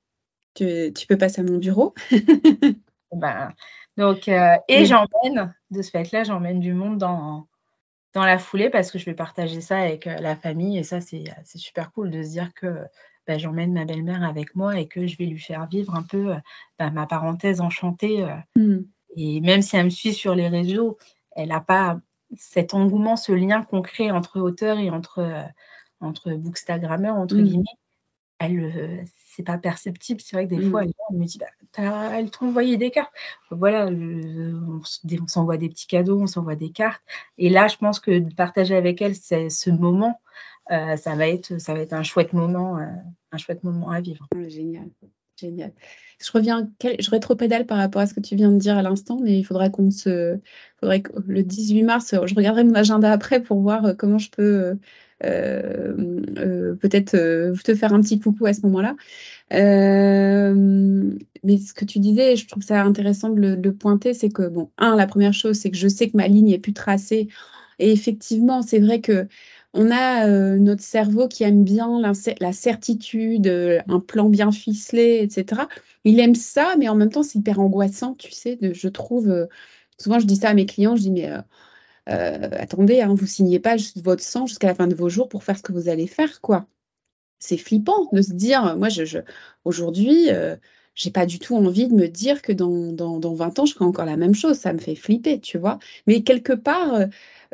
tu, 0.55 0.93
peux 1.09 1.16
passer 1.16 1.41
à 1.41 1.45
mon 1.45 1.57
bureau. 1.57 1.95
bah, 3.14 3.55
donc, 3.97 4.29
euh, 4.29 4.57
et 4.68 4.85
j'emmène, 4.85 5.55
de 5.71 5.81
ce 5.81 5.91
fait-là, 5.91 6.25
j'emmène 6.25 6.61
du 6.61 6.75
monde 6.75 6.99
dans, 6.99 7.49
dans 8.12 8.27
la 8.27 8.39
foulée 8.39 8.68
parce 8.68 8.91
que 8.91 8.99
je 8.99 9.07
vais 9.07 9.14
partager 9.14 9.62
ça 9.62 9.79
avec 9.79 10.07
euh, 10.07 10.16
la 10.16 10.37
famille. 10.37 10.77
Et 10.77 10.83
ça, 10.83 11.01
c'est 11.01 11.25
super 11.55 11.91
cool 11.91 12.11
de 12.11 12.23
se 12.23 12.29
dire 12.29 12.53
que 12.53 12.77
bah, 13.27 13.39
j'emmène 13.39 13.73
ma 13.73 13.87
belle-mère 13.87 14.23
avec 14.23 14.55
moi 14.55 14.79
et 14.79 14.87
que 14.87 15.07
je 15.07 15.16
vais 15.16 15.25
lui 15.25 15.41
faire 15.41 15.66
vivre 15.66 15.95
un 15.95 16.03
peu 16.03 16.35
bah, 16.79 16.91
ma 16.91 17.07
parenthèse 17.07 17.62
enchantée. 17.62 18.23
Mmh. 18.55 18.81
Et 19.16 19.41
même 19.41 19.62
si 19.62 19.77
elle 19.77 19.87
me 19.87 19.91
suit 19.91 20.12
sur 20.12 20.35
les 20.35 20.49
réseaux, 20.49 20.99
elle 21.35 21.49
n'a 21.49 21.62
pas 21.62 22.01
cet 22.37 22.74
engouement, 22.74 23.16
ce 23.16 23.33
lien 23.33 23.62
qu'on 23.62 23.83
crée 23.83 24.11
entre 24.11 24.41
auteurs 24.41 24.78
et 24.78 24.91
entre, 24.91 25.20
euh, 25.20 25.43
entre 26.01 26.33
bookstagrammeurs, 26.33 27.16
entre 27.16 27.37
mmh. 27.37 27.43
guillemets, 27.43 27.64
elle, 28.39 28.61
euh, 28.61 29.03
c'est 29.16 29.43
pas 29.43 29.59
perceptible. 29.59 30.20
C'est 30.20 30.37
vrai 30.37 30.49
que 30.49 30.55
des 30.55 30.70
fois, 30.70 30.85
mmh. 30.85 30.93
elle, 31.11 31.18
me 31.18 31.24
dit, 31.24 31.39
bah, 31.39 31.47
elle 32.12 32.31
t'a 32.31 32.45
envoyé 32.45 32.76
des 32.76 32.91
cartes. 32.91 33.12
Voilà, 33.51 33.87
on, 33.87 34.81
s'envoie 35.26 35.57
des 35.57 35.68
petits 35.68 35.87
cadeaux, 35.87 36.20
on 36.20 36.26
s'envoie 36.26 36.57
des 36.57 36.70
cartes. 36.70 37.03
Et 37.39 37.51
là, 37.51 37.68
je 37.68 37.76
pense 37.76 38.01
que 38.01 38.18
de 38.18 38.35
partager 38.35 38.76
avec 38.76 39.03
elle 39.03 39.14
ce 39.14 39.70
moment, 39.70 40.20
euh, 40.70 40.97
ça, 40.97 41.16
va 41.16 41.28
être, 41.28 41.59
ça 41.59 41.74
va 41.74 41.81
être 41.81 41.93
un 41.93 42.03
chouette 42.03 42.33
moment, 42.33 42.78
un 43.33 43.39
chouette 43.39 43.64
moment 43.64 43.91
à 43.91 44.01
vivre. 44.01 44.28
génial. 44.49 44.89
Génial. 45.41 45.72
Je 46.22 46.30
reviens, 46.32 46.70
je 46.82 47.11
rétropédale 47.11 47.64
par 47.64 47.78
rapport 47.78 48.03
à 48.03 48.07
ce 48.07 48.12
que 48.12 48.20
tu 48.20 48.36
viens 48.36 48.53
de 48.53 48.59
dire 48.59 48.76
à 48.76 48.82
l'instant, 48.82 49.18
mais 49.22 49.38
il 49.38 49.45
faudra 49.45 49.70
qu'on 49.70 49.91
se, 49.91 50.38
faudrait 50.78 51.01
que 51.01 51.12
le 51.26 51.43
18 51.43 51.82
mars, 51.82 52.14
je 52.26 52.34
regarderai 52.34 52.64
mon 52.64 52.74
agenda 52.74 53.11
après 53.11 53.43
pour 53.43 53.61
voir 53.61 53.86
euh, 53.86 53.95
comment 53.95 54.18
je 54.18 54.30
peux 54.30 54.76
euh, 55.24 55.24
euh, 55.24 56.74
peut-être 56.74 57.12
te 57.62 57.74
faire 57.74 57.95
un 57.95 58.03
petit 58.03 58.20
coucou 58.20 58.45
à 58.45 58.53
ce 58.53 58.61
moment-là. 58.66 58.97
mais 59.51 61.59
ce 61.59 61.72
que 61.72 61.86
tu 61.86 62.01
disais, 62.01 62.36
je 62.36 62.47
trouve 62.47 62.62
ça 62.62 62.82
intéressant 62.82 63.30
de 63.30 63.55
le, 63.55 63.74
pointer, 63.74 64.12
c'est 64.12 64.30
que 64.30 64.47
bon, 64.47 64.70
un, 64.76 64.97
la 64.97 65.07
première 65.07 65.32
chose, 65.32 65.57
c'est 65.57 65.70
que 65.70 65.78
je 65.78 65.88
sais 65.88 66.11
que 66.11 66.18
ma 66.18 66.28
ligne 66.28 66.51
est 66.51 66.59
plus 66.59 66.74
tracée, 66.74 67.28
et 67.78 67.93
effectivement, 67.93 68.61
c'est 68.61 68.78
vrai 68.78 69.01
que 69.01 69.26
on 69.73 69.91
a 69.91 70.27
euh, 70.27 70.57
notre 70.57 70.83
cerveau 70.83 71.29
qui 71.29 71.45
aime 71.45 71.62
bien 71.64 72.01
la, 72.01 72.53
certitude, 72.53 73.47
euh, 73.47 73.81
un 73.89 74.01
plan 74.01 74.29
bien 74.29 74.51
ficelé, 74.51 75.21
etc. 75.23 75.62
Il 76.05 76.18
aime 76.21 76.35
ça, 76.35 76.75
mais 76.79 76.89
en 76.89 76.97
même 76.97 77.11
temps, 77.11 77.23
c'est 77.23 77.39
hyper 77.39 77.61
angoissant, 77.61 78.14
tu 78.14 78.33
sais, 78.33 78.59
je 78.61 78.89
trouve. 78.89 79.29
Euh, 79.31 79.47
souvent, 79.99 80.18
je 80.18 80.27
dis 80.27 80.37
ça 80.37 80.49
à 80.51 80.55
mes 80.55 80.66
clients, 80.66 80.97
je 80.97 81.03
dis, 81.03 81.11
mais 81.11 81.31
attendez, 82.07 83.01
hein, 83.03 83.14
vous 83.14 83.27
signez 83.27 83.61
pas 83.61 83.77
votre 83.97 84.23
sang 84.23 84.47
jusqu'à 84.47 84.66
la 84.66 84.75
fin 84.75 84.89
de 84.89 84.95
vos 84.95 85.09
jours 85.09 85.29
pour 85.29 85.45
faire 85.45 85.57
ce 85.57 85.62
que 85.62 85.73
vous 85.73 85.89
allez 85.89 86.07
faire, 86.09 86.41
quoi. 86.41 86.66
C'est 87.39 87.57
flippant 87.57 88.09
de 88.12 88.23
se 88.23 88.33
dire, 88.33 88.77
moi, 88.77 88.89
je, 88.89 89.05
je 89.05 89.18
aujourd'hui, 89.64 90.29
j'ai 90.97 91.11
pas 91.11 91.27
du 91.27 91.39
tout 91.39 91.57
envie 91.57 91.87
de 91.89 91.95
me 91.95 92.09
dire 92.09 92.43
que 92.43 92.53
dans, 92.53 92.93
dans, 92.93 93.21
dans, 93.21 93.35
20 93.35 93.61
ans, 93.61 93.66
je 93.66 93.75
ferai 93.75 93.85
encore 93.85 94.05
la 94.05 94.16
même 94.16 94.35
chose. 94.35 94.57
Ça 94.59 94.73
me 94.73 94.79
fait 94.79 94.97
flipper, 94.97 95.41
tu 95.41 95.59
vois. 95.59 95.79
Mais 96.07 96.23
quelque 96.23 96.53
part, 96.53 97.07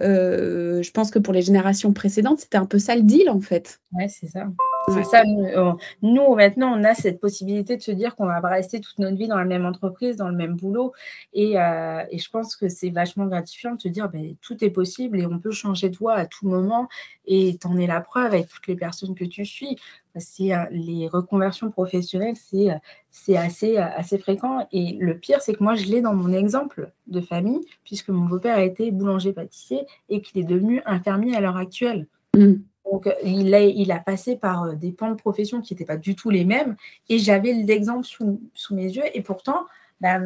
euh, 0.02 0.82
je 0.82 0.90
pense 0.90 1.10
que 1.10 1.18
pour 1.18 1.32
les 1.32 1.42
générations 1.42 1.92
précédentes, 1.92 2.40
c'était 2.40 2.58
un 2.58 2.66
peu 2.66 2.78
ça 2.78 2.96
le 2.96 3.02
deal 3.02 3.30
en 3.30 3.40
fait. 3.40 3.80
Ouais, 3.92 4.08
c'est 4.08 4.26
ça. 4.26 4.46
C'est 4.88 5.04
ça. 5.04 5.24
Nous, 5.24 6.34
maintenant, 6.36 6.78
on 6.78 6.84
a 6.84 6.94
cette 6.94 7.18
possibilité 7.18 7.76
de 7.76 7.82
se 7.82 7.90
dire 7.90 8.14
qu'on 8.14 8.26
va 8.26 8.40
rester 8.40 8.80
toute 8.80 8.98
notre 8.98 9.16
vie 9.16 9.26
dans 9.26 9.38
la 9.38 9.44
même 9.44 9.64
entreprise, 9.66 10.16
dans 10.16 10.28
le 10.28 10.36
même 10.36 10.54
boulot. 10.54 10.92
Et, 11.32 11.58
euh, 11.58 12.04
et 12.10 12.18
je 12.18 12.30
pense 12.30 12.54
que 12.54 12.68
c'est 12.68 12.90
vachement 12.90 13.26
gratifiant 13.26 13.74
de 13.74 13.80
se 13.80 13.88
dire 13.88 14.08
ben, 14.08 14.36
tout 14.42 14.62
est 14.62 14.70
possible 14.70 15.18
et 15.18 15.26
on 15.26 15.40
peut 15.40 15.50
changer 15.50 15.88
de 15.88 15.96
voie 15.96 16.14
à 16.14 16.26
tout 16.26 16.46
moment. 16.46 16.88
Et 17.26 17.58
tu 17.60 17.66
en 17.66 17.76
es 17.78 17.86
la 17.86 18.00
preuve 18.00 18.26
avec 18.26 18.48
toutes 18.48 18.66
les 18.68 18.76
personnes 18.76 19.14
que 19.14 19.24
tu 19.24 19.44
suis. 19.44 19.76
C'est, 20.16 20.54
euh, 20.54 20.64
les 20.70 21.08
reconversions 21.08 21.70
professionnelles, 21.70 22.36
c'est, 22.36 22.68
c'est 23.10 23.36
assez, 23.36 23.78
assez 23.78 24.18
fréquent. 24.18 24.68
Et 24.70 24.96
le 25.00 25.18
pire, 25.18 25.40
c'est 25.40 25.54
que 25.54 25.64
moi, 25.64 25.74
je 25.74 25.86
l'ai 25.86 26.00
dans 26.00 26.14
mon 26.14 26.32
exemple 26.32 26.92
de 27.06 27.20
famille, 27.20 27.60
puisque 27.84 28.08
mon 28.08 28.26
beau-père 28.26 28.56
a 28.56 28.62
été 28.62 28.90
boulanger-pâtissier 28.90 29.86
et 30.08 30.20
qu'il 30.20 30.40
est 30.40 30.46
devenu 30.46 30.82
infirmier 30.86 31.36
à 31.36 31.40
l'heure 31.40 31.56
actuelle. 31.56 32.06
Mmh. 32.36 32.54
Donc, 32.90 33.08
il 33.24 33.52
a, 33.54 33.60
il 33.62 33.90
a 33.90 33.98
passé 33.98 34.36
par 34.36 34.64
euh, 34.64 34.74
des 34.74 34.92
pans 34.92 35.10
de 35.10 35.16
profession 35.16 35.60
qui 35.60 35.74
n'étaient 35.74 35.84
pas 35.84 35.96
du 35.96 36.14
tout 36.14 36.30
les 36.30 36.44
mêmes. 36.44 36.76
Et 37.08 37.18
j'avais 37.18 37.52
l'exemple 37.52 38.06
sous, 38.06 38.40
sous, 38.54 38.74
mes 38.74 38.84
yeux. 38.84 39.02
Et 39.14 39.22
pourtant, 39.22 39.66
bah, 40.00 40.18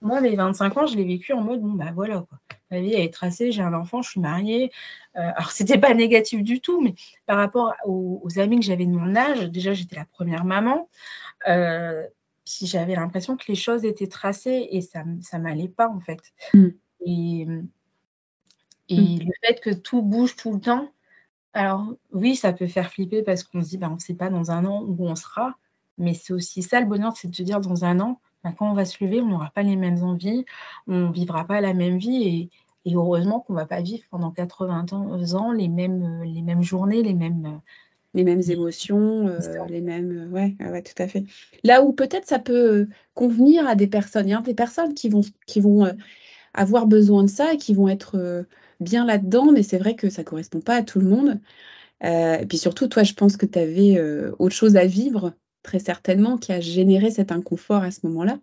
moi, 0.00 0.20
mes 0.20 0.34
25 0.34 0.76
ans, 0.76 0.86
je 0.86 0.96
l'ai 0.96 1.04
vécu 1.04 1.32
en 1.32 1.42
mode, 1.42 1.60
bon, 1.60 1.72
bah 1.72 1.90
voilà, 1.94 2.24
quoi. 2.28 2.38
Ma 2.70 2.80
vie, 2.80 2.92
est 2.92 3.12
tracée, 3.12 3.50
j'ai 3.50 3.62
un 3.62 3.72
enfant, 3.72 4.02
je 4.02 4.10
suis 4.10 4.20
mariée. 4.20 4.70
Euh, 5.16 5.30
alors, 5.36 5.50
c'était 5.50 5.78
pas 5.78 5.94
négatif 5.94 6.42
du 6.42 6.60
tout, 6.60 6.80
mais 6.80 6.94
par 7.26 7.38
rapport 7.38 7.74
aux, 7.84 8.26
amis 8.36 8.60
que 8.60 8.64
j'avais 8.64 8.86
de 8.86 8.90
mon 8.90 9.16
âge, 9.16 9.50
déjà, 9.50 9.72
j'étais 9.74 9.96
la 9.96 10.04
première 10.04 10.44
maman. 10.44 10.88
Euh, 11.48 12.02
puis 12.48 12.66
j'avais 12.66 12.94
l'impression 12.94 13.36
que 13.36 13.44
les 13.48 13.54
choses 13.54 13.84
étaient 13.84 14.06
tracées 14.06 14.68
et 14.70 14.80
ça 14.80 15.04
ne 15.04 15.38
m'allait 15.38 15.68
pas, 15.68 15.88
en 15.88 16.00
fait. 16.00 16.20
Mm. 16.54 16.68
Et, 17.04 17.46
et 18.88 19.00
mm. 19.00 19.18
le 19.18 19.32
fait 19.46 19.60
que 19.60 19.70
tout 19.70 20.02
bouge 20.02 20.34
tout 20.34 20.52
le 20.52 20.60
temps, 20.60 20.90
alors 21.52 21.92
oui, 22.12 22.36
ça 22.36 22.52
peut 22.52 22.66
faire 22.66 22.90
flipper 22.90 23.22
parce 23.22 23.42
qu'on 23.42 23.62
se 23.62 23.68
dit, 23.68 23.78
bah, 23.78 23.88
on 23.90 23.96
ne 23.96 24.00
sait 24.00 24.14
pas 24.14 24.30
dans 24.30 24.50
un 24.50 24.64
an 24.64 24.82
où 24.82 24.96
on 25.06 25.14
sera, 25.14 25.56
mais 25.98 26.14
c'est 26.14 26.32
aussi 26.32 26.62
ça 26.62 26.80
le 26.80 26.86
bonheur, 26.86 27.16
c'est 27.16 27.28
de 27.28 27.34
se 27.34 27.42
dire 27.42 27.60
dans 27.60 27.84
un 27.84 28.00
an, 28.00 28.20
bah, 28.42 28.52
quand 28.56 28.70
on 28.70 28.74
va 28.74 28.84
se 28.84 29.02
lever, 29.04 29.20
on 29.20 29.26
n'aura 29.26 29.50
pas 29.50 29.62
les 29.62 29.76
mêmes 29.76 30.02
envies, 30.02 30.44
on 30.86 31.08
ne 31.08 31.12
vivra 31.12 31.44
pas 31.44 31.60
la 31.60 31.74
même 31.74 31.98
vie 31.98 32.50
et, 32.84 32.94
heureusement 32.94 33.40
qu'on 33.40 33.52
ne 33.52 33.58
va 33.58 33.66
pas 33.66 33.82
vivre 33.82 34.04
pendant 34.10 34.30
80 34.30 34.86
ans 35.34 35.52
les 35.52 35.68
mêmes, 35.68 36.22
les 36.22 36.40
mêmes 36.40 36.62
journées, 36.62 37.02
les 37.02 37.12
mêmes... 37.12 37.60
Les 38.18 38.24
mêmes 38.24 38.42
émotions, 38.48 39.28
euh, 39.28 39.38
les 39.68 39.80
mêmes... 39.80 40.28
Ouais, 40.32 40.56
ouais, 40.58 40.82
tout 40.82 41.00
à 41.00 41.06
fait. 41.06 41.22
Là 41.62 41.84
où 41.84 41.92
peut-être 41.92 42.26
ça 42.26 42.40
peut 42.40 42.88
convenir 43.14 43.68
à 43.68 43.76
des 43.76 43.86
personnes, 43.86 44.26
il 44.26 44.32
y 44.32 44.34
a 44.34 44.40
des 44.40 44.54
personnes 44.54 44.92
qui 44.92 45.08
vont, 45.08 45.20
qui 45.46 45.60
vont 45.60 45.86
euh, 45.86 45.92
avoir 46.52 46.88
besoin 46.88 47.22
de 47.22 47.28
ça 47.28 47.52
et 47.52 47.58
qui 47.58 47.74
vont 47.74 47.88
être... 47.88 48.16
Euh, 48.18 48.42
bien 48.80 49.04
là-dedans, 49.04 49.52
mais 49.52 49.62
c'est 49.62 49.78
vrai 49.78 49.94
que 49.94 50.10
ça 50.10 50.24
correspond 50.24 50.60
pas 50.60 50.74
à 50.74 50.82
tout 50.82 50.98
le 50.98 51.06
monde. 51.06 51.40
et 52.02 52.46
puis 52.48 52.58
surtout, 52.58 52.86
toi, 52.86 53.02
je 53.02 53.12
pense 53.12 53.36
que 53.36 53.44
tu 53.44 53.58
avais 53.58 54.00
autre 54.38 54.54
chose 54.54 54.76
à 54.76 54.86
vivre, 54.86 55.32
très 55.64 55.80
certainement, 55.80 56.38
qui 56.38 56.52
a 56.52 56.60
généré 56.60 57.10
cet 57.10 57.32
inconfort 57.32 57.82
à 57.82 57.90
ce 57.90 58.06
moment-là. 58.06 58.38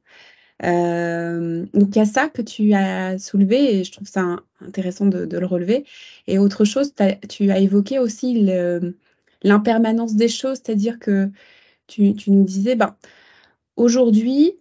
donc 0.59 1.95
il 1.95 1.97
y 1.97 2.01
a 2.01 2.05
ça 2.05 2.27
que 2.27 2.41
tu 2.41 2.73
as 2.73 3.17
soulevé 3.17 3.77
et 3.77 3.85
je 3.85 3.93
trouve 3.93 4.09
ça 4.09 4.41
intéressant 4.59 5.05
de, 5.05 5.37
le 5.37 5.45
relever. 5.45 5.85
Et 6.27 6.37
autre 6.37 6.65
chose, 6.65 6.93
tu 6.93 7.49
as 7.49 7.59
évoqué 7.59 7.99
aussi 7.99 8.45
l'impermanence 9.43 10.15
des 10.15 10.27
choses, 10.27 10.59
c'est-à-dire 10.63 10.99
que 10.99 11.29
tu, 11.87 12.15
nous 12.27 12.43
disais, 12.43 12.75
ben, 12.75 12.95
aujourd'hui, 13.75 14.53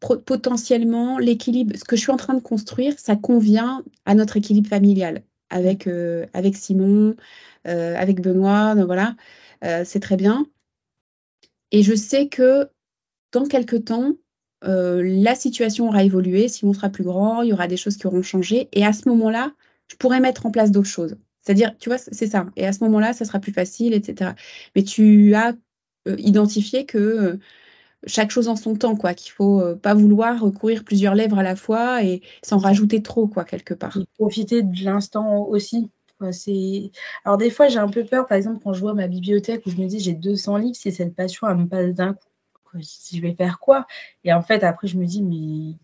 potentiellement, 0.00 1.18
l'équilibre, 1.18 1.76
ce 1.76 1.84
que 1.84 1.96
je 1.96 2.02
suis 2.02 2.12
en 2.12 2.16
train 2.16 2.34
de 2.34 2.40
construire, 2.40 2.98
ça 2.98 3.16
convient 3.16 3.82
à 4.04 4.14
notre 4.14 4.36
équilibre 4.36 4.68
familial 4.68 5.22
avec, 5.50 5.86
euh, 5.86 6.26
Simon, 6.54 7.16
euh, 7.66 7.96
avec 7.96 8.20
Benoît, 8.20 8.74
voilà, 8.84 9.16
euh, 9.64 9.82
c'est 9.84 10.00
très 10.00 10.16
bien. 10.16 10.46
Et 11.72 11.82
je 11.82 11.94
sais 11.94 12.28
que 12.28 12.68
dans 13.32 13.46
quelques 13.46 13.84
temps, 13.84 14.14
la 14.62 15.34
situation 15.34 15.88
aura 15.88 16.04
évolué, 16.04 16.48
Simon 16.48 16.72
sera 16.72 16.90
plus 16.90 17.04
grand, 17.04 17.42
il 17.42 17.48
y 17.48 17.52
aura 17.52 17.66
des 17.66 17.76
choses 17.76 17.96
qui 17.96 18.06
auront 18.06 18.22
changé, 18.22 18.68
et 18.72 18.84
à 18.84 18.92
ce 18.92 19.08
moment-là, 19.08 19.52
je 19.88 19.96
pourrais 19.96 20.20
mettre 20.20 20.46
en 20.46 20.50
place 20.50 20.70
d'autres 20.70 20.88
choses. 20.88 21.16
C'est-à-dire, 21.42 21.76
tu 21.78 21.88
vois, 21.88 21.98
c'est 21.98 22.26
ça. 22.26 22.46
Et 22.56 22.66
à 22.66 22.72
ce 22.72 22.84
moment-là, 22.84 23.12
ça 23.12 23.24
sera 23.24 23.38
plus 23.38 23.52
facile, 23.52 23.94
etc. 23.94 24.32
Mais 24.76 24.82
tu 24.82 25.34
as 25.34 25.54
identifié 26.06 26.86
que 26.86 27.38
chaque 28.06 28.30
chose 28.30 28.48
en 28.48 28.56
son 28.56 28.74
temps, 28.76 28.96
quoi, 28.96 29.14
qu'il 29.14 29.32
faut 29.32 29.60
euh, 29.60 29.74
pas 29.76 29.94
vouloir 29.94 30.40
recourir 30.40 30.84
plusieurs 30.84 31.14
lèvres 31.14 31.38
à 31.38 31.42
la 31.42 31.56
fois 31.56 32.02
et 32.02 32.22
s'en 32.42 32.58
rajouter 32.58 33.02
trop, 33.02 33.26
quoi, 33.26 33.44
quelque 33.44 33.74
part. 33.74 33.96
profiter 34.18 34.62
de 34.62 34.84
l'instant 34.84 35.44
aussi. 35.46 35.90
c'est... 36.32 36.90
Alors 37.24 37.36
des 37.36 37.50
fois, 37.50 37.68
j'ai 37.68 37.78
un 37.78 37.88
peu 37.88 38.04
peur, 38.04 38.26
par 38.26 38.36
exemple, 38.36 38.60
quand 38.62 38.72
je 38.72 38.80
vois 38.80 38.94
ma 38.94 39.06
bibliothèque 39.06 39.66
où 39.66 39.70
je 39.70 39.76
me 39.76 39.86
dis 39.86 40.00
j'ai 40.00 40.14
200 40.14 40.56
livres, 40.56 40.76
si 40.76 40.92
cette 40.92 41.14
passion 41.14 41.48
elle 41.48 41.58
me 41.58 41.66
passe 41.66 41.94
d'un 41.94 42.14
coup, 42.14 42.78
je 42.78 43.20
vais 43.20 43.34
faire 43.34 43.58
quoi? 43.58 43.86
Et 44.24 44.32
en 44.32 44.42
fait, 44.42 44.62
après, 44.64 44.86
je 44.86 44.96
me 44.96 45.04
dis, 45.04 45.22
mais 45.22 45.76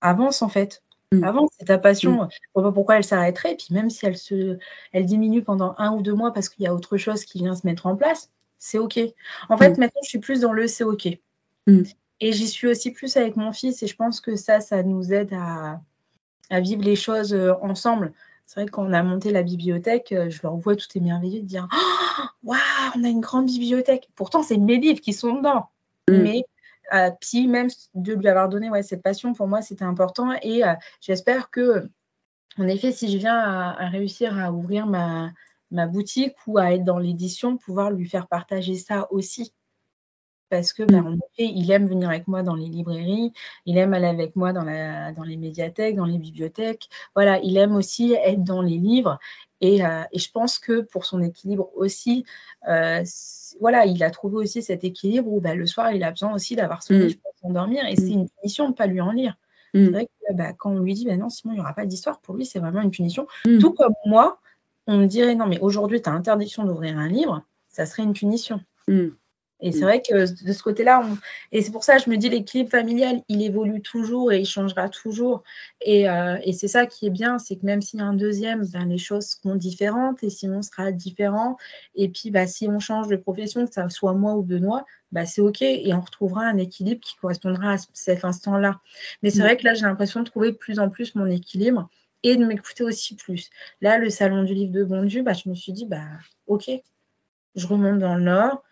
avance 0.00 0.42
en 0.42 0.48
fait. 0.48 0.82
Mm. 1.12 1.24
Avance, 1.24 1.50
c'est 1.58 1.66
ta 1.66 1.78
passion. 1.78 2.24
Mm. 2.24 2.28
Je 2.30 2.36
ne 2.36 2.52
vois 2.54 2.70
pas 2.70 2.72
pourquoi 2.72 2.96
elle 2.96 3.04
s'arrêterait. 3.04 3.52
Et 3.52 3.56
puis 3.56 3.68
même 3.70 3.90
si 3.90 4.06
elle, 4.06 4.16
se... 4.16 4.58
elle 4.92 5.04
diminue 5.04 5.42
pendant 5.42 5.74
un 5.78 5.92
ou 5.92 6.02
deux 6.02 6.14
mois 6.14 6.32
parce 6.32 6.48
qu'il 6.48 6.64
y 6.64 6.66
a 6.66 6.74
autre 6.74 6.96
chose 6.96 7.24
qui 7.24 7.38
vient 7.38 7.54
se 7.54 7.66
mettre 7.66 7.86
en 7.86 7.96
place, 7.96 8.30
c'est 8.58 8.78
OK. 8.78 8.98
En 9.48 9.56
fait, 9.56 9.70
mm. 9.70 9.80
maintenant, 9.80 10.00
je 10.02 10.08
suis 10.08 10.18
plus 10.18 10.40
dans 10.40 10.52
le 10.52 10.66
c'est 10.66 10.84
OK. 10.84 11.08
Et 12.20 12.32
j'y 12.32 12.48
suis 12.48 12.68
aussi 12.68 12.92
plus 12.92 13.16
avec 13.16 13.36
mon 13.36 13.52
fils 13.52 13.82
et 13.82 13.86
je 13.86 13.96
pense 13.96 14.20
que 14.20 14.36
ça, 14.36 14.60
ça 14.60 14.82
nous 14.82 15.12
aide 15.12 15.34
à, 15.34 15.80
vivre 16.60 16.82
les 16.82 16.96
choses 16.96 17.34
euh, 17.34 17.54
ensemble. 17.60 18.12
C'est 18.46 18.60
vrai 18.60 18.70
qu'on 18.70 18.92
a 18.92 19.02
monté 19.02 19.32
la 19.32 19.42
bibliothèque, 19.42 20.12
euh, 20.12 20.30
je 20.30 20.40
leur 20.42 20.56
vois 20.56 20.76
tout 20.76 20.86
émerveillé 20.94 21.42
de 21.42 21.46
dire 21.46 21.68
Waouh, 22.44 22.58
on 22.94 23.04
a 23.04 23.08
une 23.08 23.20
grande 23.20 23.46
bibliothèque. 23.46 24.08
Pourtant, 24.14 24.44
c'est 24.44 24.56
mes 24.56 24.78
livres 24.78 25.00
qui 25.00 25.12
sont 25.12 25.34
dedans. 25.34 25.68
Mais 26.08 26.44
euh, 26.94 27.10
puis 27.20 27.46
même 27.46 27.68
de 27.94 28.14
lui 28.14 28.28
avoir 28.28 28.48
donné 28.48 28.70
ouais, 28.70 28.82
cette 28.82 29.02
passion, 29.02 29.32
pour 29.34 29.48
moi, 29.48 29.62
c'était 29.62 29.84
important. 29.84 30.32
Et 30.42 30.62
j'espère 31.00 31.50
que, 31.50 31.88
en 32.58 32.68
effet, 32.68 32.92
si 32.92 33.10
je 33.10 33.18
viens 33.18 33.36
à, 33.36 33.88
réussir 33.88 34.38
à 34.38 34.52
ouvrir 34.52 34.86
ma, 34.86 35.32
ma, 35.70 35.86
boutique 35.86 36.34
ou 36.46 36.58
à 36.58 36.72
être 36.72 36.84
dans 36.84 36.98
l'édition, 36.98 37.56
pouvoir 37.56 37.90
lui 37.90 38.08
faire 38.08 38.28
partager 38.28 38.76
ça 38.76 39.06
aussi 39.10 39.52
parce 40.48 40.72
que 40.72 40.84
bah, 40.84 40.98
en 40.98 41.14
effet, 41.14 41.52
il 41.52 41.70
aime 41.70 41.88
venir 41.88 42.08
avec 42.08 42.28
moi 42.28 42.42
dans 42.42 42.54
les 42.54 42.66
librairies, 42.66 43.32
il 43.64 43.78
aime 43.78 43.94
aller 43.94 44.06
avec 44.06 44.36
moi 44.36 44.52
dans, 44.52 44.62
la, 44.62 45.12
dans 45.12 45.24
les 45.24 45.36
médiathèques, 45.36 45.96
dans 45.96 46.04
les 46.04 46.18
bibliothèques. 46.18 46.88
Voilà, 47.14 47.40
il 47.40 47.56
aime 47.56 47.74
aussi 47.74 48.12
être 48.12 48.44
dans 48.44 48.62
les 48.62 48.78
livres. 48.78 49.18
Et, 49.60 49.84
euh, 49.84 50.02
et 50.12 50.18
je 50.18 50.30
pense 50.30 50.58
que 50.58 50.80
pour 50.80 51.04
son 51.04 51.22
équilibre 51.22 51.70
aussi, 51.74 52.24
euh, 52.68 53.02
voilà, 53.60 53.86
il 53.86 54.02
a 54.02 54.10
trouvé 54.10 54.36
aussi 54.36 54.62
cet 54.62 54.84
équilibre 54.84 55.32
où 55.32 55.40
bah, 55.40 55.54
le 55.54 55.66
soir, 55.66 55.92
il 55.92 56.04
a 56.04 56.10
besoin 56.10 56.34
aussi 56.34 56.56
d'avoir 56.56 56.82
son 56.82 56.94
mmh. 56.94 56.98
livre 56.98 57.20
pour 57.22 57.32
s'endormir. 57.40 57.86
Et 57.86 57.96
c'est 57.96 58.14
mmh. 58.14 58.20
une 58.20 58.28
punition 58.28 58.64
de 58.64 58.70
ne 58.70 58.74
pas 58.74 58.86
lui 58.86 59.00
en 59.00 59.12
lire. 59.12 59.36
C'est 59.74 59.80
mmh. 59.80 59.90
vrai 59.90 60.06
que 60.06 60.34
bah, 60.34 60.52
quand 60.52 60.70
on 60.70 60.80
lui 60.80 60.94
dit, 60.94 61.06
bah, 61.06 61.16
non, 61.16 61.30
Simon, 61.30 61.54
il 61.54 61.56
n'y 61.56 61.60
aura 61.60 61.74
pas 61.74 61.86
d'histoire, 61.86 62.20
pour 62.20 62.34
lui, 62.34 62.44
c'est 62.44 62.58
vraiment 62.58 62.82
une 62.82 62.90
punition. 62.90 63.26
Tout 63.60 63.72
comme 63.72 63.94
moi, 64.04 64.40
on 64.86 64.98
me 64.98 65.06
dirait, 65.06 65.34
non, 65.34 65.46
mais 65.46 65.58
aujourd'hui, 65.60 66.00
tu 66.00 66.08
as 66.08 66.12
interdiction 66.12 66.64
d'ouvrir 66.64 66.98
un 66.98 67.08
livre, 67.08 67.42
ça 67.68 67.86
serait 67.86 68.02
une 68.02 68.12
punition. 68.12 68.60
Et 69.60 69.72
c'est 69.72 69.80
mm. 69.80 69.82
vrai 69.84 70.02
que 70.02 70.44
de 70.44 70.52
ce 70.52 70.62
côté-là, 70.62 71.02
et 71.50 71.62
c'est 71.62 71.70
pour 71.70 71.82
ça 71.82 71.96
que 71.96 72.04
je 72.04 72.10
me 72.10 72.16
dis 72.16 72.28
l'équilibre 72.28 72.70
familial, 72.70 73.22
il 73.28 73.42
évolue 73.42 73.80
toujours 73.80 74.30
et 74.32 74.40
il 74.40 74.46
changera 74.46 74.88
toujours. 74.88 75.42
Et, 75.80 76.08
euh, 76.08 76.36
et 76.42 76.52
c'est 76.52 76.68
ça 76.68 76.86
qui 76.86 77.06
est 77.06 77.10
bien, 77.10 77.38
c'est 77.38 77.56
que 77.56 77.64
même 77.64 77.80
s'il 77.80 78.00
y 78.00 78.02
a 78.02 78.06
un 78.06 78.12
deuxième, 78.12 78.66
ben, 78.66 78.86
les 78.86 78.98
choses 78.98 79.26
seront 79.26 79.54
différentes 79.54 80.22
et 80.22 80.28
Simon 80.28 80.60
sera 80.60 80.92
différent. 80.92 81.56
Et 81.94 82.08
puis, 82.08 82.30
bah, 82.30 82.46
si 82.46 82.68
on 82.68 82.80
change 82.80 83.08
de 83.08 83.16
profession, 83.16 83.66
que 83.66 83.72
ça 83.72 83.88
soit 83.88 84.12
moi 84.12 84.34
ou 84.34 84.42
Benoît, 84.42 84.84
bah, 85.10 85.24
c'est 85.24 85.40
OK 85.40 85.62
et 85.62 85.94
on 85.94 86.00
retrouvera 86.00 86.44
un 86.44 86.58
équilibre 86.58 87.00
qui 87.00 87.16
correspondra 87.16 87.74
à 87.74 87.76
cet 87.94 88.24
instant-là. 88.24 88.80
Mais 89.22 89.30
c'est 89.30 89.38
mm. 89.38 89.42
vrai 89.42 89.56
que 89.56 89.64
là, 89.64 89.74
j'ai 89.74 89.86
l'impression 89.86 90.20
de 90.20 90.26
trouver 90.26 90.52
de 90.52 90.56
plus 90.56 90.78
en 90.78 90.90
plus 90.90 91.14
mon 91.14 91.26
équilibre 91.26 91.88
et 92.22 92.36
de 92.36 92.44
m'écouter 92.44 92.84
aussi 92.84 93.14
plus. 93.14 93.48
Là, 93.80 93.96
le 93.98 94.10
salon 94.10 94.42
du 94.42 94.52
livre 94.52 94.72
de 94.72 94.84
Bondu, 94.84 95.22
bah, 95.22 95.32
je 95.32 95.48
me 95.48 95.54
suis 95.54 95.72
dit, 95.72 95.86
bah, 95.86 96.04
OK, 96.46 96.70
je 97.54 97.66
remonte 97.66 98.00
dans 98.00 98.16
le 98.16 98.24
Nord 98.24 98.62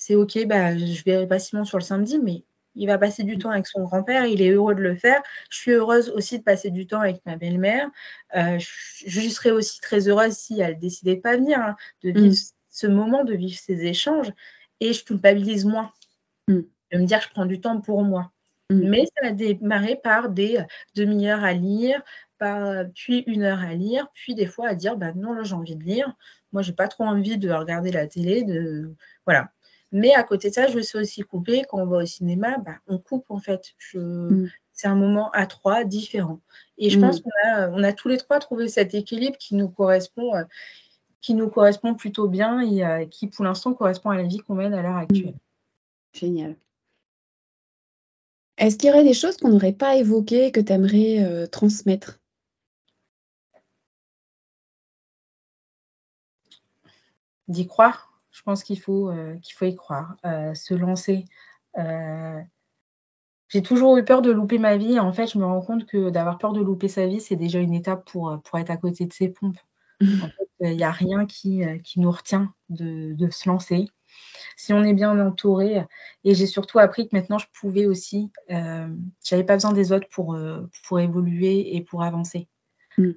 c'est 0.00 0.14
OK, 0.14 0.46
bah, 0.46 0.78
je 0.78 1.04
verrai 1.04 1.26
pas 1.26 1.38
Simon 1.38 1.64
sur 1.66 1.76
le 1.76 1.84
samedi, 1.84 2.18
mais 2.18 2.42
il 2.74 2.86
va 2.86 2.96
passer 2.96 3.22
du 3.22 3.36
temps 3.36 3.50
avec 3.50 3.66
son 3.66 3.82
grand-père, 3.82 4.24
il 4.24 4.40
est 4.40 4.48
heureux 4.48 4.74
de 4.74 4.80
le 4.80 4.96
faire. 4.96 5.22
Je 5.50 5.58
suis 5.58 5.72
heureuse 5.72 6.08
aussi 6.08 6.38
de 6.38 6.42
passer 6.42 6.70
du 6.70 6.86
temps 6.86 7.02
avec 7.02 7.20
ma 7.26 7.36
belle-mère. 7.36 7.90
Euh, 8.34 8.58
je, 8.58 9.20
serais 9.28 9.50
aussi 9.50 9.78
très 9.78 10.08
heureuse 10.08 10.32
si 10.32 10.58
elle 10.58 10.78
décidait 10.78 11.16
pas 11.16 11.36
venir, 11.36 11.58
hein, 11.58 11.76
de 12.02 12.12
vivre 12.12 12.32
mm. 12.32 12.52
ce 12.70 12.86
moment, 12.86 13.24
de 13.24 13.34
vivre 13.34 13.58
ces 13.58 13.84
échanges. 13.84 14.32
Et 14.80 14.94
je 14.94 15.04
culpabilise 15.04 15.66
moins. 15.66 15.92
Mm. 16.48 16.60
De 16.92 16.98
me 16.98 17.04
dire, 17.04 17.20
je 17.20 17.28
prends 17.28 17.44
du 17.44 17.60
temps 17.60 17.82
pour 17.82 18.02
moi. 18.02 18.32
Mm. 18.70 18.88
Mais 18.88 19.04
ça 19.04 19.28
a 19.28 19.32
démarré 19.32 20.00
par 20.02 20.30
des 20.30 20.60
demi-heures 20.94 21.44
à 21.44 21.52
lire, 21.52 22.02
par, 22.38 22.86
puis 22.94 23.18
une 23.26 23.42
heure 23.42 23.60
à 23.60 23.74
lire, 23.74 24.08
puis 24.14 24.34
des 24.34 24.46
fois 24.46 24.68
à 24.68 24.74
dire, 24.74 24.96
bah 24.96 25.12
non, 25.14 25.34
là 25.34 25.42
j'ai 25.42 25.54
envie 25.54 25.76
de 25.76 25.84
lire. 25.84 26.16
Moi, 26.52 26.62
j'ai 26.62 26.72
pas 26.72 26.88
trop 26.88 27.04
envie 27.04 27.36
de 27.36 27.50
regarder 27.50 27.92
la 27.92 28.06
télé. 28.06 28.44
De... 28.44 28.94
Voilà. 29.26 29.50
Mais 29.92 30.14
à 30.14 30.22
côté 30.22 30.50
de 30.50 30.54
ça, 30.54 30.68
je 30.68 30.80
sais 30.80 30.98
aussi 30.98 31.22
couper. 31.22 31.64
Quand 31.68 31.78
on 31.78 31.86
va 31.86 31.98
au 31.98 32.06
cinéma, 32.06 32.58
bah, 32.58 32.76
on 32.86 32.98
coupe 32.98 33.30
en 33.30 33.38
fait. 33.38 33.74
Mm. 33.94 34.46
C'est 34.72 34.88
un 34.88 34.94
moment 34.94 35.30
à 35.32 35.46
trois 35.46 35.84
différent. 35.84 36.40
Et 36.78 36.90
je 36.90 36.98
pense 36.98 37.20
mm. 37.20 37.22
qu'on 37.22 37.30
a, 37.48 37.68
on 37.70 37.82
a 37.82 37.92
tous 37.92 38.08
les 38.08 38.16
trois 38.16 38.38
trouvé 38.38 38.68
cet 38.68 38.94
équilibre 38.94 39.36
qui 39.36 39.54
nous 39.56 39.68
correspond, 39.68 40.34
euh, 40.34 40.44
qui 41.20 41.34
nous 41.34 41.48
correspond 41.48 41.94
plutôt 41.94 42.28
bien 42.28 42.60
et 42.60 42.84
euh, 42.84 43.04
qui 43.06 43.26
pour 43.26 43.44
l'instant 43.44 43.74
correspond 43.74 44.10
à 44.10 44.16
la 44.16 44.22
vie 44.22 44.38
qu'on 44.38 44.54
mène 44.54 44.74
à 44.74 44.82
l'heure 44.82 44.96
actuelle. 44.96 45.34
Mm. 45.34 46.18
Génial. 46.18 46.56
Est-ce 48.56 48.76
qu'il 48.76 48.90
y 48.90 48.92
aurait 48.92 49.04
des 49.04 49.14
choses 49.14 49.38
qu'on 49.38 49.48
n'aurait 49.48 49.72
pas 49.72 49.96
évoquées 49.96 50.52
que 50.52 50.60
tu 50.60 50.72
aimerais 50.72 51.24
euh, 51.24 51.46
transmettre? 51.46 52.20
D'y 57.48 57.66
croire? 57.66 58.09
Je 58.40 58.44
pense 58.44 58.64
qu'il 58.64 58.80
faut, 58.80 59.10
euh, 59.10 59.36
qu'il 59.42 59.54
faut 59.54 59.66
y 59.66 59.76
croire, 59.76 60.16
euh, 60.24 60.54
se 60.54 60.72
lancer. 60.72 61.26
Euh, 61.76 62.40
j'ai 63.48 63.60
toujours 63.60 63.98
eu 63.98 64.04
peur 64.04 64.22
de 64.22 64.30
louper 64.30 64.58
ma 64.58 64.78
vie. 64.78 64.98
En 64.98 65.12
fait, 65.12 65.26
je 65.26 65.36
me 65.36 65.44
rends 65.44 65.60
compte 65.60 65.84
que 65.84 66.08
d'avoir 66.08 66.38
peur 66.38 66.54
de 66.54 66.62
louper 66.62 66.88
sa 66.88 67.06
vie, 67.06 67.20
c'est 67.20 67.36
déjà 67.36 67.58
une 67.58 67.74
étape 67.74 68.10
pour, 68.10 68.40
pour 68.42 68.58
être 68.58 68.70
à 68.70 68.78
côté 68.78 69.04
de 69.04 69.12
ses 69.12 69.28
pompes. 69.28 69.58
En 70.24 70.28
fait, 70.28 70.48
il 70.60 70.76
n'y 70.78 70.84
a 70.84 70.90
rien 70.90 71.26
qui, 71.26 71.62
qui 71.84 72.00
nous 72.00 72.10
retient 72.10 72.54
de, 72.70 73.12
de, 73.12 73.28
se 73.30 73.46
lancer. 73.46 73.90
Si 74.56 74.72
on 74.72 74.82
est 74.84 74.94
bien 74.94 75.18
entouré, 75.20 75.84
et 76.24 76.34
j'ai 76.34 76.46
surtout 76.46 76.78
appris 76.78 77.06
que 77.06 77.14
maintenant 77.14 77.36
je 77.36 77.46
pouvais 77.52 77.84
aussi, 77.84 78.30
euh, 78.50 78.88
j'avais 79.22 79.44
pas 79.44 79.56
besoin 79.56 79.74
des 79.74 79.92
autres 79.92 80.08
pour, 80.10 80.38
pour 80.86 81.00
évoluer 81.00 81.76
et 81.76 81.82
pour 81.82 82.02
avancer. 82.02 82.48
Mm. 82.96 83.10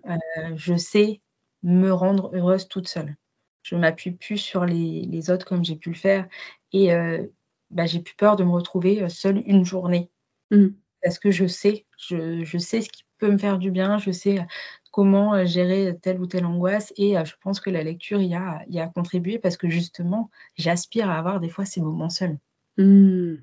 je 0.55 0.75
sais 0.75 1.21
me 1.63 1.91
rendre 1.91 2.29
heureuse 2.35 2.67
toute 2.67 2.89
seule 2.89 3.15
je 3.63 3.75
m'appuie 3.75 4.11
plus 4.11 4.37
sur 4.37 4.65
les, 4.65 5.29
autres 5.31 5.45
comme 5.45 5.63
j'ai 5.63 5.77
pu 5.77 5.89
le 5.89 5.95
faire. 5.95 6.27
Et 6.73 6.93
euh, 6.93 7.25
bah, 7.71 7.85
j'ai 7.85 8.01
plus 8.01 8.15
peur 8.15 8.35
de 8.35 8.43
me 8.43 8.51
retrouver 8.51 9.01
euh, 9.01 9.09
seule 9.09 9.41
une 9.47 9.65
journée. 9.65 10.11
Mmh. 10.51 10.67
Parce 11.01 11.17
que 11.17 11.31
je 11.31 11.47
sais, 11.47 11.85
je, 11.97 12.57
sais 12.57 12.81
ce 12.81 12.89
qui 12.89 13.03
peut 13.17 13.31
me 13.31 13.37
faire 13.37 13.57
du 13.57 13.71
bien, 13.71 13.97
je 13.97 14.11
sais 14.11 14.39
euh, 14.39 14.43
comment 14.91 15.43
gérer 15.45 15.97
telle 16.01 16.19
ou 16.19 16.27
telle 16.27 16.45
angoisse. 16.45 16.93
Et 16.97 17.15
je 17.25 17.33
pense 17.41 17.59
que 17.59 17.69
la 17.69 17.83
lecture 17.83 18.21
y 18.21 18.35
a, 18.35 18.63
y 18.67 18.79
a 18.79 18.87
contribué 18.87 19.39
parce 19.39 19.57
que 19.57 19.69
justement, 19.69 20.29
j'aspire 20.55 21.09
à 21.09 21.17
avoir 21.17 21.39
des 21.39 21.49
fois 21.49 21.65
ces 21.65 21.81
moments 21.81 22.09
seuls. 22.09 22.37
Mmh. 22.77 23.35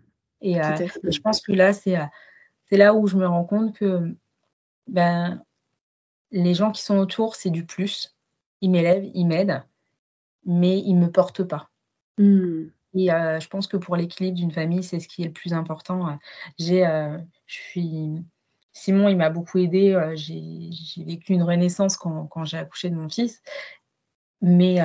Et, 0.42 0.54
je 0.54 1.20
pense 1.20 1.40
que 1.40 1.52
là, 1.52 1.72
c'est 1.72 1.98
là 2.70 2.94
où 2.94 3.06
je 3.08 3.16
me 3.16 3.26
rends 3.26 3.44
compte 3.44 3.76
que 3.76 4.14
ben, 4.86 5.42
les 6.30 6.54
gens 6.54 6.70
qui 6.70 6.82
sont 6.82 6.98
autour, 6.98 7.34
c'est 7.34 7.50
du 7.50 7.66
plus. 7.66 8.16
Ils 8.60 8.70
m'élèvent, 8.70 9.10
ils 9.12 9.26
m'aident 9.26 9.64
mais 10.44 10.78
il 10.78 10.94
ne 10.94 11.06
me 11.06 11.10
porte 11.10 11.44
pas. 11.44 11.70
Hmm. 12.18 12.68
Et 12.94 13.12
euh, 13.12 13.38
je 13.38 13.48
pense 13.48 13.66
que 13.66 13.76
pour 13.76 13.96
l'équilibre 13.96 14.36
d'une 14.36 14.50
famille, 14.50 14.82
c'est 14.82 15.00
ce 15.00 15.08
qui 15.08 15.22
est 15.22 15.26
le 15.26 15.32
plus 15.32 15.52
important. 15.52 16.18
J'ai, 16.58 16.86
euh, 16.86 17.18
je 17.46 17.54
suis, 17.54 18.10
Simon, 18.72 19.08
il 19.08 19.16
m'a 19.16 19.30
beaucoup 19.30 19.58
aidé. 19.58 20.12
j'ai 20.16 21.04
vécu 21.04 21.32
une 21.32 21.42
renaissance 21.42 21.96
quand, 21.96 22.44
j'ai 22.44 22.58
accouché 22.58 22.90
de 22.90 22.96
mon 22.96 23.08
fils. 23.08 23.42
Mais 24.40 24.76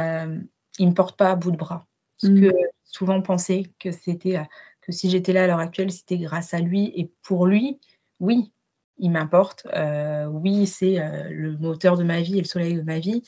il 0.78 0.86
ne 0.86 0.90
me 0.90 0.94
porte 0.94 1.18
pas 1.18 1.32
à 1.32 1.36
bout 1.36 1.52
de 1.52 1.58
bras. 1.58 1.88
Parce 2.22 2.32
mmh. 2.32 2.42
que 2.42 2.56
souvent 2.84 3.22
penser 3.22 3.74
que 3.80 3.92
c'était 3.92 4.40
que 4.82 4.92
si 4.92 5.10
j'étais 5.10 5.34
là 5.34 5.46
à 5.46 5.48
l'heure 5.48 5.60
actuelle, 5.60 5.92
c'était 5.92 6.20
grâce 6.20 6.54
à 6.54 6.60
lui 6.60 6.92
et 6.96 7.12
pour 7.24 7.48
lui, 7.48 7.80
oui, 8.20 8.54
il 8.98 9.10
m'importe. 9.10 9.66
oui, 10.30 10.68
c'est 10.68 11.00
le 11.32 11.58
moteur 11.58 11.98
de 11.98 12.04
ma 12.04 12.22
vie 12.22 12.38
et 12.38 12.42
le 12.42 12.48
soleil 12.48 12.76
de 12.76 12.84
ma 12.84 13.00
vie 13.00 13.24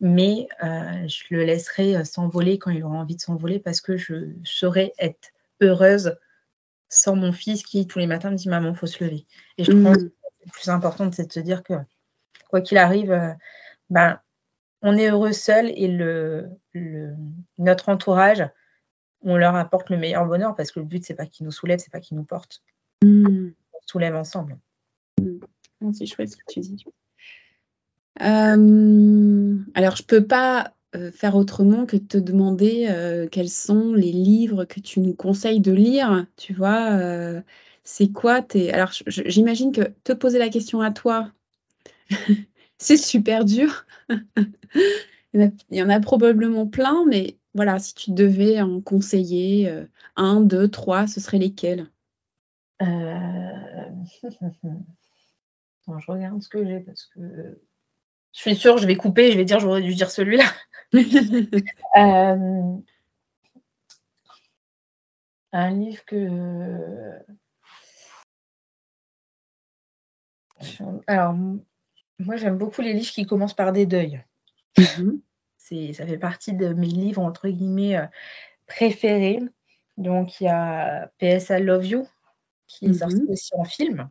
mais 0.00 0.48
euh, 0.64 1.06
je 1.06 1.24
le 1.30 1.44
laisserai 1.44 1.96
euh, 1.96 2.04
s'envoler 2.04 2.58
quand 2.58 2.70
il 2.70 2.82
aura 2.82 2.96
envie 2.96 3.16
de 3.16 3.20
s'envoler 3.20 3.58
parce 3.58 3.80
que 3.80 3.96
je 3.96 4.32
saurais 4.44 4.92
être 4.98 5.30
heureuse 5.60 6.16
sans 6.88 7.16
mon 7.16 7.32
fils 7.32 7.62
qui 7.62 7.86
tous 7.86 7.98
les 7.98 8.06
matins 8.06 8.30
me 8.30 8.36
dit 8.36 8.48
maman 8.48 8.74
faut 8.74 8.86
se 8.86 9.04
lever 9.04 9.26
et 9.58 9.64
je 9.64 9.72
pense 9.72 9.98
mmh. 9.98 10.08
que 10.08 10.14
le 10.46 10.50
plus 10.52 10.68
important 10.70 11.12
c'est 11.12 11.26
de 11.26 11.32
se 11.32 11.40
dire 11.40 11.62
que 11.62 11.74
quoi 12.48 12.62
qu'il 12.62 12.78
arrive 12.78 13.12
euh, 13.12 13.32
ben 13.90 14.18
on 14.82 14.96
est 14.96 15.10
heureux 15.10 15.32
seul 15.32 15.68
et 15.68 15.88
le, 15.88 16.48
notre 17.58 17.90
entourage 17.90 18.48
on 19.20 19.36
leur 19.36 19.54
apporte 19.54 19.90
le 19.90 19.98
meilleur 19.98 20.24
bonheur 20.24 20.56
parce 20.56 20.72
que 20.72 20.80
le 20.80 20.86
but 20.86 21.04
c'est 21.04 21.14
pas 21.14 21.26
qu'ils 21.26 21.44
nous 21.44 21.52
soulèvent 21.52 21.78
c'est 21.78 21.92
pas 21.92 22.00
qu'ils 22.00 22.16
nous 22.16 22.24
portent 22.24 22.62
mmh. 23.04 23.50
on 23.74 23.78
soulève 23.86 24.16
ensemble 24.16 24.58
mmh. 25.20 25.92
c'est 25.92 26.06
chouette 26.06 26.30
ce 26.30 26.36
que 26.38 26.42
tu 26.48 26.60
dis 26.60 26.84
euh, 28.20 29.58
alors, 29.74 29.96
je 29.96 30.02
peux 30.02 30.26
pas 30.26 30.74
euh, 30.94 31.10
faire 31.10 31.36
autrement 31.36 31.86
que 31.86 31.96
te 31.96 32.18
demander 32.18 32.86
euh, 32.90 33.28
quels 33.28 33.48
sont 33.48 33.94
les 33.94 34.12
livres 34.12 34.64
que 34.64 34.80
tu 34.80 35.00
nous 35.00 35.14
conseilles 35.14 35.60
de 35.60 35.72
lire. 35.72 36.26
Tu 36.36 36.52
vois, 36.52 36.98
c'est 37.84 38.12
quoi 38.12 38.42
tes. 38.42 38.72
Alors, 38.72 38.92
j'imagine 39.06 39.72
que 39.72 39.92
te 40.04 40.12
poser 40.12 40.38
la 40.38 40.48
question 40.48 40.80
à 40.80 40.90
toi, 40.90 41.30
c'est 42.78 42.96
super 42.96 43.44
dur. 43.44 43.86
il, 45.34 45.52
y 45.70 45.82
en 45.82 45.88
a, 45.88 46.00
probablement 46.00 46.66
plein, 46.66 47.04
mais 47.06 47.38
voilà, 47.54 47.78
si 47.78 47.94
tu 47.94 48.12
devais 48.12 48.60
en 48.60 48.80
conseiller 48.80 49.72
un, 50.16 50.40
deux, 50.40 50.68
trois, 50.68 51.06
ce 51.06 51.20
seraient 51.20 51.38
lesquels? 51.38 51.88
Je 55.98 56.12
regarde 56.12 56.40
ce 56.40 56.48
que 56.48 56.64
j'ai 56.64 56.80
parce 56.80 57.06
que 57.06 57.60
je 58.32 58.40
suis 58.40 58.56
sûre, 58.56 58.78
je 58.78 58.86
vais 58.86 58.96
couper, 58.96 59.32
je 59.32 59.36
vais 59.36 59.44
dire, 59.44 59.60
j'aurais 59.60 59.82
dû 59.82 59.94
dire 59.94 60.10
celui-là. 60.10 60.44
Euh, 61.96 62.76
un 65.52 65.70
livre 65.70 66.04
que. 66.04 67.18
Alors, 71.06 71.34
moi, 72.18 72.36
j'aime 72.36 72.58
beaucoup 72.58 72.80
les 72.80 72.92
livres 72.92 73.10
qui 73.10 73.26
commencent 73.26 73.54
par 73.54 73.72
des 73.72 73.86
deuils. 73.86 74.22
Mhm. 74.78 75.20
Ça 75.94 76.06
fait 76.06 76.18
partie 76.18 76.52
de 76.52 76.72
mes 76.72 76.86
livres, 76.86 77.22
entre 77.22 77.48
guillemets, 77.48 77.96
euh, 77.96 78.06
préférés. 78.66 79.40
Donc, 79.96 80.40
il 80.40 80.44
y 80.44 80.48
a 80.48 81.10
PS 81.18 81.50
I 81.50 81.62
Love 81.62 81.86
You, 81.86 82.08
qui 82.66 82.86
est 82.86 82.94
sorti 82.94 83.22
mhm. 83.22 83.30
aussi 83.30 83.50
en 83.54 83.64
film. 83.64 84.10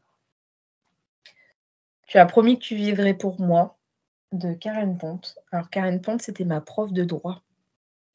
Tu 2.08 2.18
as 2.18 2.26
promis 2.26 2.58
que 2.58 2.64
tu 2.64 2.76
vivrais 2.76 3.14
pour 3.14 3.40
moi 3.40 3.79
de 4.32 4.54
Karen 4.54 4.98
Ponte. 4.98 5.38
Alors, 5.52 5.70
Karen 5.70 6.02
Ponte, 6.02 6.22
c'était 6.22 6.46
ma 6.46 6.62
prof 6.62 6.92
de 6.92 7.04
droit. 7.04 7.42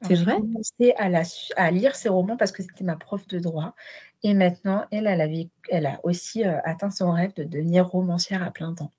C'est 0.03 0.15
vrai? 0.15 0.37
J'ai 0.37 0.41
commencé 0.43 0.95
à, 0.99 1.63
à, 1.63 1.71
lire 1.71 1.97
ses 1.97 2.09
romans 2.09 2.37
parce 2.37 2.53
que 2.53 2.63
c'était 2.63 2.85
ma 2.85 2.97
prof 2.97 3.27
de 3.27 3.39
droit. 3.39 3.75
Et 4.23 4.35
maintenant, 4.35 4.85
elle, 4.91 5.07
elle, 5.07 5.49
elle 5.71 5.87
a 5.87 6.01
aussi 6.03 6.45
euh, 6.45 6.59
atteint 6.65 6.91
son 6.91 7.13
rêve 7.13 7.35
de 7.35 7.45
devenir 7.45 7.89
romancière 7.89 8.43
à 8.43 8.51
plein 8.51 8.75
temps. 8.75 8.93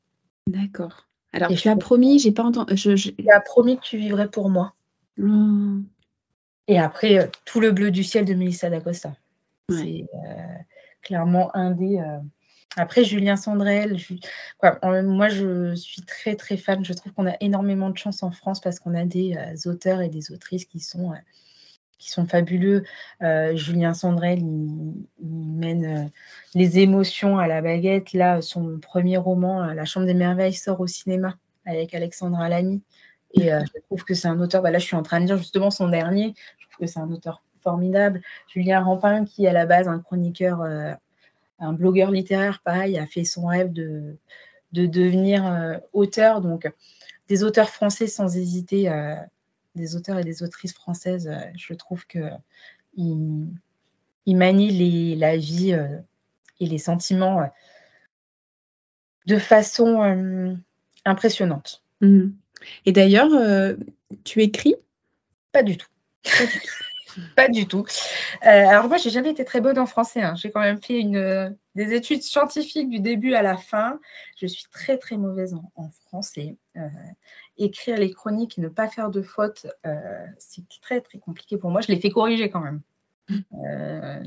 D'accord. 0.47 1.07
Alors, 1.33 1.49
tu 1.53 1.67
as 1.67 1.75
promis, 1.75 2.19
j'ai 2.19 2.31
pas 2.31 2.43
entendu. 2.43 2.75
Je, 2.77 2.95
je... 2.95 3.11
Tu 3.11 3.29
as 3.29 3.41
promis 3.41 3.77
que 3.77 3.83
tu 3.83 3.97
vivrais 3.97 4.29
pour 4.29 4.49
moi. 4.49 4.73
Oh. 5.21 5.81
Et 6.67 6.79
après, 6.79 7.19
euh, 7.19 7.27
tout 7.45 7.59
le 7.59 7.71
bleu 7.71 7.91
du 7.91 8.03
ciel 8.03 8.25
de 8.25 8.33
Melissa 8.33 8.69
d'Acosta. 8.69 9.15
C'est 9.69 10.05
euh, 10.13 10.57
clairement 11.01 11.55
un 11.55 11.71
des, 11.71 11.99
après, 12.77 13.05
Julien 13.05 13.37
Sandrel, 13.37 13.97
moi 14.61 15.29
je 15.29 15.75
suis 15.75 16.01
très 16.01 16.35
très 16.35 16.57
fan. 16.57 16.83
Je 16.83 16.93
trouve 16.93 17.13
qu'on 17.13 17.27
a 17.27 17.35
énormément 17.39 17.89
de 17.89 17.97
chance 17.97 18.21
en 18.21 18.31
France 18.31 18.59
parce 18.59 18.79
qu'on 18.79 18.95
a 18.95 19.05
des 19.05 19.35
euh, 19.37 19.69
auteurs 19.69 20.01
et 20.01 20.09
des 20.09 20.31
autrices 20.31 20.65
qui 20.65 20.81
sont, 20.81 21.13
euh, 21.13 21.17
qui 21.97 22.09
sont 22.09 22.25
fabuleux. 22.25 22.83
Euh, 23.21 23.55
Julien 23.55 23.93
Sandrel, 23.93 24.39
il, 24.39 24.93
mène 25.21 26.11
les 26.53 26.79
émotions 26.79 27.37
à 27.37 27.47
la 27.47 27.61
baguette. 27.61 28.11
Là, 28.11 28.41
son 28.41 28.77
premier 28.79 29.17
roman, 29.17 29.65
La 29.73 29.85
Chambre 29.85 30.05
des 30.05 30.13
Merveilles, 30.13 30.53
sort 30.53 30.81
au 30.81 30.87
cinéma 30.87 31.37
avec 31.65 31.95
Alexandra 31.95 32.49
Lamy. 32.49 32.83
Et 33.33 33.49
je 33.49 33.79
trouve 33.87 34.03
que 34.03 34.13
c'est 34.13 34.27
un 34.27 34.39
auteur, 34.39 34.61
bah 34.61 34.71
là 34.71 34.79
je 34.79 34.85
suis 34.85 34.95
en 34.95 35.03
train 35.03 35.19
de 35.19 35.25
lire 35.25 35.37
justement 35.37 35.69
son 35.69 35.89
dernier, 35.89 36.33
je 36.57 36.67
trouve 36.67 36.85
que 36.85 36.91
c'est 36.91 36.99
un 36.99 37.11
auteur 37.11 37.41
formidable. 37.61 38.21
Julien 38.47 38.81
Rampin, 38.81 39.25
qui 39.25 39.43
est 39.43 39.49
à 39.49 39.53
la 39.53 39.65
base 39.65 39.89
un 39.89 39.99
chroniqueur 39.99 40.61
un 41.59 41.73
blogueur 41.73 42.11
littéraire, 42.11 42.61
pareil, 42.63 42.97
a 42.97 43.05
fait 43.05 43.23
son 43.23 43.47
rêve 43.47 43.71
de, 43.71 44.17
de 44.75 44.85
devenir 44.85 45.45
euh, 45.45 45.77
auteur. 45.93 46.41
Donc, 46.41 46.69
des 47.27 47.43
auteurs 47.43 47.69
français 47.69 48.07
sans 48.07 48.37
hésiter, 48.37 48.89
euh, 48.89 49.15
des 49.73 49.95
auteurs 49.95 50.19
et 50.19 50.23
des 50.23 50.43
autrices 50.43 50.73
françaises, 50.73 51.27
euh, 51.27 51.39
je 51.55 51.73
trouve 51.73 52.05
que 52.05 52.29
ils, 52.95 53.47
manient 54.27 55.15
la 55.15 55.37
vie 55.37 55.77
et 56.59 56.65
les 56.65 56.77
sentiments 56.77 57.51
de 59.25 59.37
façon 59.37 60.57
impressionnante. 61.03 61.83
Mmh. 61.99 62.29
Et 62.85 62.91
d'ailleurs, 62.93 63.29
tu 64.23 64.41
écris? 64.41 64.75
Pas 65.51 65.63
du 65.63 65.77
tout. 65.77 65.89
Pas 66.23 66.45
du 66.45 66.59
tout. 66.59 66.94
Pas 67.35 67.49
du 67.49 67.67
tout. 67.67 67.85
Euh, 68.45 68.67
alors 68.67 68.87
moi, 68.87 68.97
j'ai 68.97 69.09
jamais 69.09 69.31
été 69.31 69.45
très 69.45 69.61
bonne 69.61 69.79
en 69.79 69.85
français. 69.85 70.21
Hein. 70.21 70.35
J'ai 70.35 70.51
quand 70.51 70.61
même 70.61 70.81
fait 70.81 70.99
une, 70.99 71.55
des 71.75 71.93
études 71.93 72.21
scientifiques 72.21 72.89
du 72.89 72.99
début 72.99 73.33
à 73.33 73.41
la 73.41 73.57
fin. 73.57 73.99
Je 74.37 74.47
suis 74.47 74.65
très 74.71 74.97
très 74.97 75.17
mauvaise 75.17 75.55
en, 75.75 75.89
français. 76.07 76.57
Euh, 76.77 76.87
écrire 77.57 77.97
les 77.97 78.11
chroniques 78.11 78.57
et 78.57 78.61
ne 78.61 78.69
pas 78.69 78.87
faire 78.87 79.09
de 79.09 79.21
fautes, 79.21 79.67
euh, 79.85 80.25
c'est 80.37 80.63
très 80.81 81.01
très 81.01 81.19
compliqué 81.19 81.57
pour 81.57 81.71
moi. 81.71 81.81
Je 81.81 81.87
l'ai 81.87 81.99
fait 81.99 82.09
corriger 82.09 82.49
quand 82.49 82.61
même. 82.61 82.81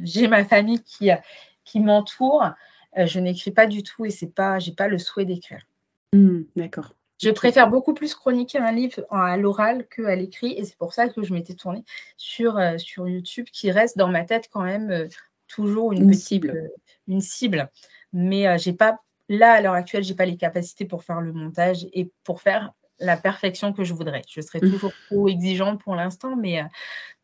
j'ai 0.03 0.29
ma 0.29 0.45
famille 0.45 0.83
qui, 0.83 1.81
m'entoure. 1.81 2.51
je 2.97 3.21
n'écris 3.21 3.51
pas 3.51 3.67
du 3.67 3.83
tout 3.83 4.05
et 4.05 4.11
c'est 4.11 4.35
pas, 4.35 4.59
j'ai 4.59 4.73
pas 4.73 4.89
le 4.89 4.99
souhait 4.99 5.27
d'écrire. 5.27 5.67
Mmh, 6.15 6.41
d'accord. 6.57 6.95
Je 7.19 7.31
préfère 7.31 7.69
beaucoup 7.69 7.95
plus 7.95 8.15
chroniquer 8.15 8.59
un 8.59 8.73
livre 8.73 9.05
à 9.11 9.37
l'oral 9.37 9.87
qu'à 9.89 10.15
l'écrit 10.15 10.53
et 10.53 10.65
c'est 10.65 10.77
pour 10.77 10.93
ça 10.93 11.09
que 11.09 11.23
je 11.23 11.35
m'étais 11.35 11.55
tournée 11.55 11.85
sur, 12.17 12.59
euh, 12.59 12.79
sur 12.79 13.09
YouTube 13.09 13.47
qui 13.53 13.71
reste 13.73 13.99
dans 13.99 14.09
ma 14.09 14.25
tête 14.25 14.49
quand 14.53 14.63
même 14.63 14.91
euh, 14.91 15.09
toujours 15.49 15.93
une, 15.93 16.13
cible. 16.15 16.51
Euh, 16.51 16.69
une 17.09 17.21
cible. 17.21 17.71
Mais 18.13 18.57
j'ai 18.59 18.73
pas 18.73 19.01
là 19.29 19.53
à 19.53 19.61
l'heure 19.61 19.75
actuelle, 19.75 20.05
j'ai 20.05 20.15
pas 20.15 20.27
les 20.27 20.37
capacités 20.37 20.85
pour 20.85 21.03
faire 21.03 21.21
le 21.21 21.33
montage 21.33 21.87
et 21.93 22.11
pour 22.23 22.41
faire 22.41 22.73
la 23.01 23.17
perfection 23.17 23.73
que 23.73 23.85
je 23.85 23.95
voudrais. 23.95 24.23
Je 24.29 24.41
serais 24.41 24.61
mmh. 24.61 24.71
toujours 24.71 24.93
trop 25.07 25.29
exigeante 25.29 25.83
pour 25.83 25.95
l'instant, 25.95 26.37
mais 26.37 26.63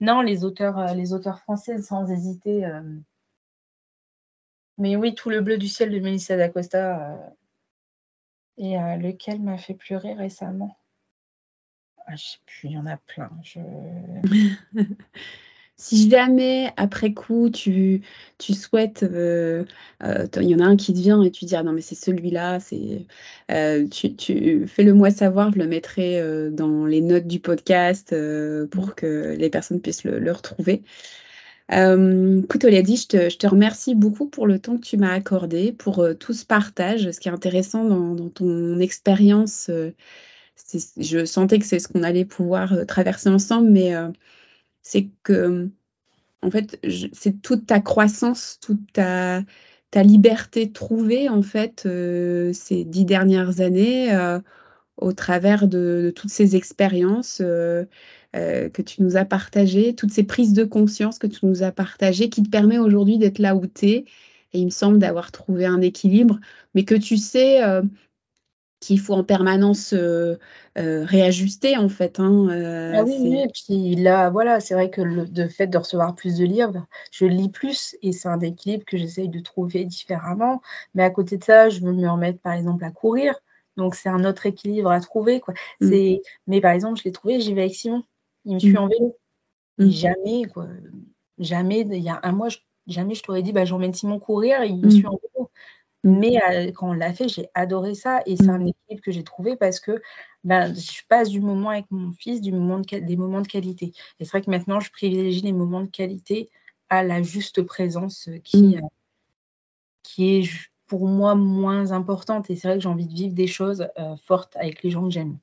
non, 0.01 0.21
les 0.21 0.45
auteurs, 0.45 0.95
les 0.95 1.15
auteurs 1.15 1.39
français 1.39 1.81
sans 1.81 2.11
hésiter. 2.11 2.69
mais 4.77 4.95
oui, 4.97 5.15
tout 5.15 5.31
le 5.31 5.41
bleu 5.41 5.57
du 5.57 5.69
ciel 5.69 5.91
de 5.91 5.99
Melissa 5.99 6.37
d'Acosta 6.37 7.19
et 8.59 8.79
euh, 8.79 8.97
lequel 8.97 9.41
m'a 9.41 9.59
fait 9.59 9.75
pleurer 9.75 10.15
récemment? 10.15 10.79
Ah, 12.07 12.17
Je 12.17 12.23
sais 12.23 12.39
plus, 12.47 12.69
il 12.69 12.73
y 12.73 12.79
en 12.79 12.87
a 12.87 12.97
plein. 12.97 13.31
si 15.77 16.11
jamais, 16.11 16.73
après 16.77 17.15
coup, 17.15 17.51
tu, 17.51 18.03
tu 18.39 18.55
souhaites, 18.55 19.03
euh, 19.03 19.65
euh, 20.03 20.27
il 20.37 20.49
y 20.49 20.55
en 20.55 20.61
a 20.61 20.65
un 20.65 20.77
qui 20.77 20.93
te 20.93 20.99
vient 20.99 21.23
et 21.23 21.31
tu 21.31 21.47
dis, 21.47 21.57
ah 21.57 21.63
non, 21.63 21.73
mais 21.73 21.81
c'est 21.81 21.95
celui-là, 21.95 22.61
c'est, 22.61 23.07
tu, 23.91 24.15
tu 24.17 24.67
fais-le 24.69 24.93
moi 24.93 25.11
savoir, 25.11 25.53
je 25.53 25.59
le 25.59 25.67
mettrai 25.67 26.21
dans 26.51 26.85
les 26.85 27.01
notes 27.01 27.27
du 27.27 27.41
podcast 27.41 28.15
pour 28.71 28.95
que 28.95 29.35
les 29.39 29.51
personnes 29.51 29.81
puissent 29.81 30.05
le 30.05 30.33
retrouver. 30.33 30.83
Euh, 31.73 32.43
écoute, 32.43 32.65
Oliadi, 32.65 32.97
je 32.97 33.07
te, 33.09 33.31
je 33.31 33.39
te, 33.39 33.47
remercie 33.47 33.95
beaucoup 33.95 34.29
pour 34.29 34.47
le 34.47 34.59
temps 34.59 34.77
que 34.77 34.85
tu 34.85 34.97
m'as 34.99 35.13
accordé, 35.13 35.73
pour 35.73 36.01
euh, 36.01 36.15
tout 36.15 36.35
ce 36.35 36.45
partage. 36.45 37.11
Ce 37.11 37.21
qui 37.21 37.29
est 37.29 37.33
intéressant 37.33 37.85
dans, 37.85 38.29
ton 38.29 38.79
expérience, 38.81 39.71
euh, 39.71 39.95
je 40.99 41.25
sentais 41.25 41.59
que 41.59 41.65
c'est 41.65 41.79
ce 41.79 41.89
qu'on 41.89 42.03
allait 42.03 42.27
pouvoir 42.27 42.87
traverser 42.87 43.29
ensemble, 43.31 43.71
mais 43.71 43.93
c'est 44.83 45.09
que, 45.23 45.71
en 46.43 46.51
fait, 46.51 46.79
c'est 47.13 47.43
toute 47.43 47.67
ta 47.67 47.81
croissance, 47.81 48.59
toute 48.61 48.93
ta, 48.93 49.45
liberté 49.97 50.73
trouvée, 50.73 51.29
en 51.29 51.43
fait, 51.43 51.83
ces 51.83 52.85
dix 52.85 53.05
dernières 53.05 53.61
années, 53.61 54.17
au 54.97 55.13
travers 55.13 55.69
de, 55.69 56.13
toutes 56.15 56.31
ces 56.31 56.57
expériences. 56.57 57.43
Euh, 58.35 58.69
que 58.69 58.83
tu 58.83 59.01
nous 59.01 59.17
as 59.17 59.25
partagé, 59.25 59.95
toutes 59.95 60.11
ces 60.11 60.25
prises 60.25 60.55
de 60.55 60.65
conscience 60.65 61.21
que 61.21 61.29
tu 61.29 61.47
nous 61.47 61.63
as 61.63 61.71
partagées, 61.71 62.29
qui 62.29 62.43
te 62.43 62.51
permet 62.51 62.79
aujourd'hui 62.79 63.17
d'être 63.17 63.39
là 63.39 63.55
où 63.55 63.65
tu 63.67 63.87
es 63.87 63.97
et 64.53 64.59
il 64.59 64.65
me 64.65 64.71
semble 64.71 64.99
d'avoir 64.99 65.31
trouvé 65.31 65.67
un 65.67 65.81
équilibre, 65.81 66.41
mais 66.75 66.85
que 66.85 66.97
tu 66.97 67.17
sais 67.17 67.61
qu'il 68.81 68.99
faut 68.99 69.15
en 69.15 69.23
permanence 69.25 69.95
réajuster 70.77 71.77
en 71.77 71.89
fait. 71.89 72.19
Hein, 72.19 72.49
ah 72.95 73.05
oui, 73.05 73.17
oui, 73.21 73.39
et 73.39 73.49
puis 73.49 73.95
là, 73.97 74.31
voilà, 74.31 74.59
c'est 74.59 74.75
vrai 74.75 74.91
que 74.91 75.01
le 75.01 75.49
fait 75.49 75.69
de 75.69 75.79
recevoir 75.79 76.15
plus 76.17 76.39
de 76.39 76.45
livres, 76.45 76.87
je 77.13 77.27
lis 77.27 77.51
plus 77.51 77.97
et 78.03 78.13
c'est 78.13 78.29
un 78.29 78.41
équilibre 78.41 78.85
que 78.85 78.97
j'essaye 78.97 79.29
de 79.29 79.41
trouver 79.41 79.85
différemment. 79.85 80.61
Mais 80.95 81.05
à 81.05 81.11
côté 81.11 81.37
de 81.37 81.45
ça, 81.45 81.69
je 81.69 81.81
veux 81.81 81.93
me 81.93 82.09
remettre 82.09 82.41
par 82.41 82.53
exemple 82.55 82.85
à 82.85 82.91
courir. 82.91 83.35
Donc 83.77 83.95
c'est 83.97 84.09
un 84.09 84.25
autre 84.25 84.47
équilibre 84.47 84.91
à 84.91 85.01
trouver. 85.01 85.41
Quoi. 85.41 85.55
Mmh. 85.81 86.19
Mais 86.47 86.61
par 86.61 86.73
exemple, 86.73 86.99
je 86.99 87.05
l'ai 87.05 87.13
trouvé, 87.13 87.41
j'y 87.41 87.55
vais 87.55 87.63
avec 87.63 87.75
Simon. 87.75 88.05
Il 88.45 88.55
me 88.55 88.59
suit 88.59 88.73
mmh. 88.73 88.79
en 88.79 88.89
vélo. 88.89 89.17
Mmh. 89.79 89.91
jamais, 89.91 90.45
quoi, 90.53 90.69
jamais, 91.39 91.81
il 91.81 92.03
y 92.03 92.09
a 92.09 92.21
un 92.23 92.33
mois, 92.33 92.49
jamais 92.87 93.15
je 93.15 93.23
t'aurais 93.23 93.43
dit, 93.43 93.53
bah, 93.53 93.65
j'emmène 93.65 93.95
Simon 93.95 94.19
courir 94.19 94.63
et 94.63 94.69
il 94.69 94.79
me 94.79 94.91
suit 94.91 95.07
en 95.07 95.19
vélo. 95.19 95.51
Mais 96.05 96.39
euh, 96.43 96.71
quand 96.71 96.91
on 96.91 96.93
l'a 96.93 97.15
fait, 97.15 97.29
j'ai 97.29 97.49
adoré 97.55 97.95
ça 97.95 98.21
et 98.27 98.37
c'est 98.37 98.51
un 98.51 98.61
équilibre 98.61 99.03
que 99.03 99.11
j'ai 99.11 99.25
trouvé 99.25 99.57
parce 99.57 99.81
que 99.81 100.03
ben, 100.45 100.75
je 100.75 101.01
passe 101.09 101.31
du 101.31 101.41
moment 101.41 101.71
avec 101.71 101.87
mon 101.91 102.13
fils, 102.13 102.43
du 102.43 102.53
moment 102.53 102.79
des 102.79 103.17
moments 103.17 103.41
de 103.41 103.47
qualité. 103.47 103.95
Et 104.21 104.25
c'est 104.25 104.31
vrai 104.31 104.43
que 104.43 104.51
maintenant, 104.51 104.81
je 104.81 104.91
privilégie 104.91 105.41
les 105.41 105.55
moments 105.55 105.81
de 105.81 105.91
qualité 105.91 106.51
à 106.91 107.03
la 107.03 107.23
juste 107.23 107.63
présence 107.63 108.29
qui, 108.45 108.77
euh, 108.77 108.87
qui 110.03 110.37
est 110.37 110.51
pour 110.87 111.09
moi 111.09 111.35
moins 111.35 111.93
importante. 111.93 112.51
Et 112.51 112.57
c'est 112.57 112.69
vrai 112.69 112.77
que 112.77 112.83
j'ai 112.83 112.89
envie 112.91 113.07
de 113.07 113.15
vivre 113.15 113.35
des 113.35 113.47
choses 113.47 113.89
euh, 113.99 114.15
fortes 114.17 114.55
avec 114.57 114.83
les 114.83 114.91
gens 114.91 115.05
que 115.05 115.11
j'aime. 115.11 115.39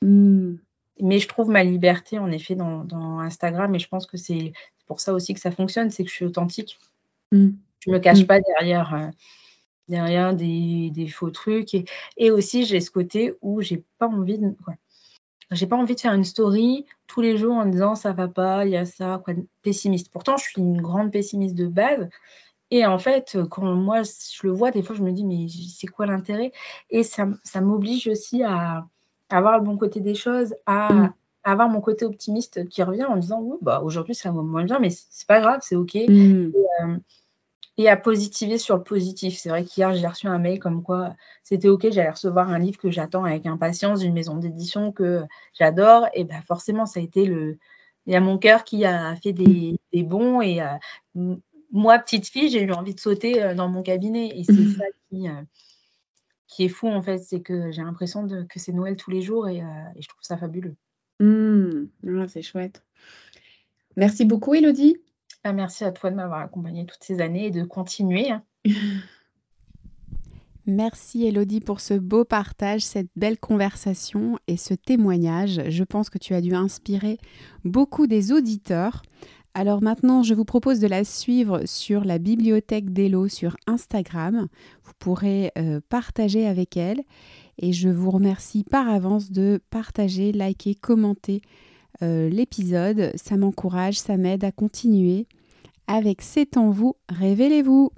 Mmh. 0.00 0.54
Mais 1.00 1.18
je 1.18 1.28
trouve 1.28 1.48
ma 1.48 1.64
liberté, 1.64 2.18
en 2.18 2.30
effet, 2.30 2.54
dans, 2.54 3.18
Instagram. 3.20 3.74
Et 3.74 3.78
je 3.78 3.88
pense 3.88 4.06
que 4.06 4.16
c'est 4.16 4.52
pour 4.86 5.00
ça 5.00 5.12
aussi 5.12 5.34
que 5.34 5.40
ça 5.40 5.50
fonctionne, 5.50 5.90
c'est 5.90 6.04
que 6.04 6.10
je 6.10 6.14
suis 6.14 6.24
authentique. 6.24 6.78
Mmh. 7.32 7.48
Je 7.80 7.90
ne 7.90 7.94
me 7.94 8.00
cache 8.00 8.22
mmh. 8.22 8.26
pas 8.26 8.40
derrière, 8.40 8.94
euh, 8.94 9.08
derrière 9.88 10.34
des, 10.34 11.08
faux 11.12 11.30
trucs. 11.30 11.74
Et, 12.16 12.30
aussi, 12.30 12.64
j'ai 12.64 12.80
ce 12.80 12.90
côté 12.90 13.34
où 13.42 13.60
j'ai 13.60 13.84
pas 13.98 14.08
envie 14.08 14.38
de... 14.38 14.54
J'ai 15.52 15.68
pas 15.68 15.76
envie 15.76 15.94
de 15.94 16.00
faire 16.00 16.12
une 16.12 16.24
story 16.24 16.86
tous 17.06 17.20
les 17.20 17.36
jours 17.36 17.54
en 17.54 17.66
disant 17.66 17.94
ça 17.94 18.12
va 18.12 18.26
pas, 18.26 18.64
il 18.64 18.72
y 18.72 18.76
a 18.76 18.84
ça, 18.84 19.20
quoi, 19.24 19.32
pessimiste. 19.62 20.10
Pourtant, 20.10 20.36
je 20.36 20.42
suis 20.42 20.60
une 20.60 20.82
grande 20.82 21.12
pessimiste 21.12 21.54
de 21.54 21.68
base, 21.68 22.08
et 22.70 22.84
en 22.84 22.98
fait, 22.98 23.38
quand 23.50 23.74
moi 23.74 24.02
je 24.02 24.46
le 24.46 24.52
vois, 24.52 24.70
des 24.70 24.82
fois 24.82 24.96
je 24.96 25.02
me 25.02 25.12
dis 25.12 25.24
mais 25.24 25.46
c'est 25.48 25.86
quoi 25.86 26.06
l'intérêt? 26.06 26.52
Et 26.90 27.02
ça, 27.04 27.28
ça 27.44 27.60
m'oblige 27.60 28.08
aussi 28.08 28.42
à, 28.42 28.86
avoir 29.28 29.58
le 29.58 29.64
bon 29.64 29.76
côté 29.76 30.00
des 30.00 30.14
choses, 30.14 30.54
à, 30.66 30.92
mm. 30.92 31.14
avoir 31.44 31.68
mon 31.68 31.80
côté 31.80 32.04
optimiste 32.04 32.68
qui 32.68 32.82
revient 32.82 33.04
en 33.04 33.16
disant 33.16 33.40
oui, 33.40 33.56
bah 33.62 33.80
aujourd'hui 33.82 34.14
ça 34.14 34.30
va 34.30 34.42
moins 34.42 34.64
bien, 34.64 34.78
mais 34.78 34.90
c'est 34.90 35.26
pas 35.26 35.40
grave, 35.40 35.60
c'est 35.62 35.76
ok. 35.76 35.94
Mm. 36.08 36.52
Euh, 36.82 36.96
et, 37.78 37.90
à 37.90 37.96
positiver 37.96 38.56
sur 38.56 38.76
le 38.76 38.82
positif. 38.82 39.36
C'est 39.36 39.50
vrai 39.50 39.64
qu'hier 39.64 39.94
j'ai 39.94 40.06
reçu 40.06 40.26
un 40.28 40.38
mail 40.38 40.58
comme 40.58 40.82
quoi 40.82 41.14
c'était 41.44 41.68
ok, 41.68 41.90
j'allais 41.90 42.10
recevoir 42.10 42.48
un 42.48 42.58
livre 42.58 42.78
que 42.78 42.90
j'attends 42.90 43.24
avec 43.24 43.46
impatience 43.46 44.00
d'une 44.00 44.14
maison 44.14 44.36
d'édition 44.36 44.92
que 44.92 45.22
j'adore. 45.52 46.06
Et 46.14 46.24
ben 46.24 46.40
forcément 46.46 46.86
ça 46.86 47.00
a 47.00 47.02
été 47.02 47.26
le 47.26 47.58
il 48.06 48.12
y 48.12 48.16
a 48.16 48.20
mon 48.20 48.38
cœur 48.38 48.62
qui 48.62 48.84
a 48.84 49.16
fait 49.16 49.32
des, 49.32 49.80
des 49.92 50.04
bons 50.04 50.40
et 50.40 50.62
euh, 50.62 51.34
moi, 51.72 51.98
petite 51.98 52.28
fille, 52.28 52.48
j'ai 52.48 52.62
eu 52.62 52.72
envie 52.72 52.94
de 52.94 53.00
sauter 53.00 53.42
euh, 53.42 53.54
dans 53.54 53.68
mon 53.68 53.82
cabinet. 53.82 54.28
Et 54.34 54.44
c'est 54.44 54.54
ça 54.76 54.84
euh, 55.14 55.42
qui, 56.46 56.64
est 56.64 56.68
fou, 56.68 56.88
en 56.88 57.02
fait. 57.02 57.18
C'est 57.18 57.40
que 57.40 57.70
j'ai 57.70 57.82
l'impression 57.82 58.26
que 58.26 58.58
c'est 58.58 58.72
Noël 58.72 58.96
tous 58.96 59.10
les 59.10 59.22
jours 59.22 59.48
et, 59.48 59.62
euh, 59.62 59.66
je 59.98 60.08
trouve 60.08 60.22
ça 60.22 60.36
fabuleux. 60.36 60.76
Mmh. 61.20 61.86
Ah, 62.18 62.28
c'est 62.28 62.42
chouette. 62.42 62.84
Merci 63.96 64.24
beaucoup, 64.24 64.54
Elodie. 64.54 64.96
Ah, 65.44 65.52
merci 65.52 65.84
à 65.84 65.92
toi 65.92 66.10
de 66.10 66.16
m'avoir 66.16 66.40
accompagnée 66.40 66.86
toutes 66.86 67.04
ces 67.04 67.20
années 67.20 67.46
et 67.46 67.50
de 67.50 67.62
continuer. 67.62 68.30
Hein. 68.30 68.42
Merci 70.68 71.24
Elodie 71.24 71.60
pour 71.60 71.78
ce 71.78 71.94
beau 71.94 72.24
partage, 72.24 72.80
cette 72.80 73.10
belle 73.14 73.38
conversation 73.38 74.36
et 74.48 74.56
ce 74.56 74.74
témoignage. 74.74 75.62
Je 75.68 75.84
pense 75.84 76.10
que 76.10 76.18
tu 76.18 76.34
as 76.34 76.40
dû 76.40 76.54
inspirer 76.56 77.18
beaucoup 77.64 78.08
des 78.08 78.32
auditeurs. 78.32 79.02
Alors 79.58 79.82
maintenant, 79.82 80.22
je 80.22 80.34
vous 80.34 80.44
propose 80.44 80.80
de 80.80 80.86
la 80.86 81.02
suivre 81.02 81.62
sur 81.64 82.04
la 82.04 82.18
bibliothèque 82.18 82.92
d'Elo 82.92 83.26
sur 83.26 83.56
Instagram. 83.66 84.48
Vous 84.84 84.92
pourrez 84.98 85.50
euh, 85.56 85.80
partager 85.88 86.46
avec 86.46 86.76
elle. 86.76 87.00
Et 87.56 87.72
je 87.72 87.88
vous 87.88 88.10
remercie 88.10 88.64
par 88.64 88.86
avance 88.86 89.30
de 89.30 89.58
partager, 89.70 90.30
liker, 90.30 90.74
commenter 90.74 91.40
euh, 92.02 92.28
l'épisode. 92.28 93.12
Ça 93.14 93.38
m'encourage, 93.38 93.98
ça 93.98 94.18
m'aide 94.18 94.44
à 94.44 94.52
continuer. 94.52 95.26
Avec 95.86 96.20
C'est 96.20 96.58
en 96.58 96.68
vous, 96.68 96.96
révélez-vous 97.08 97.92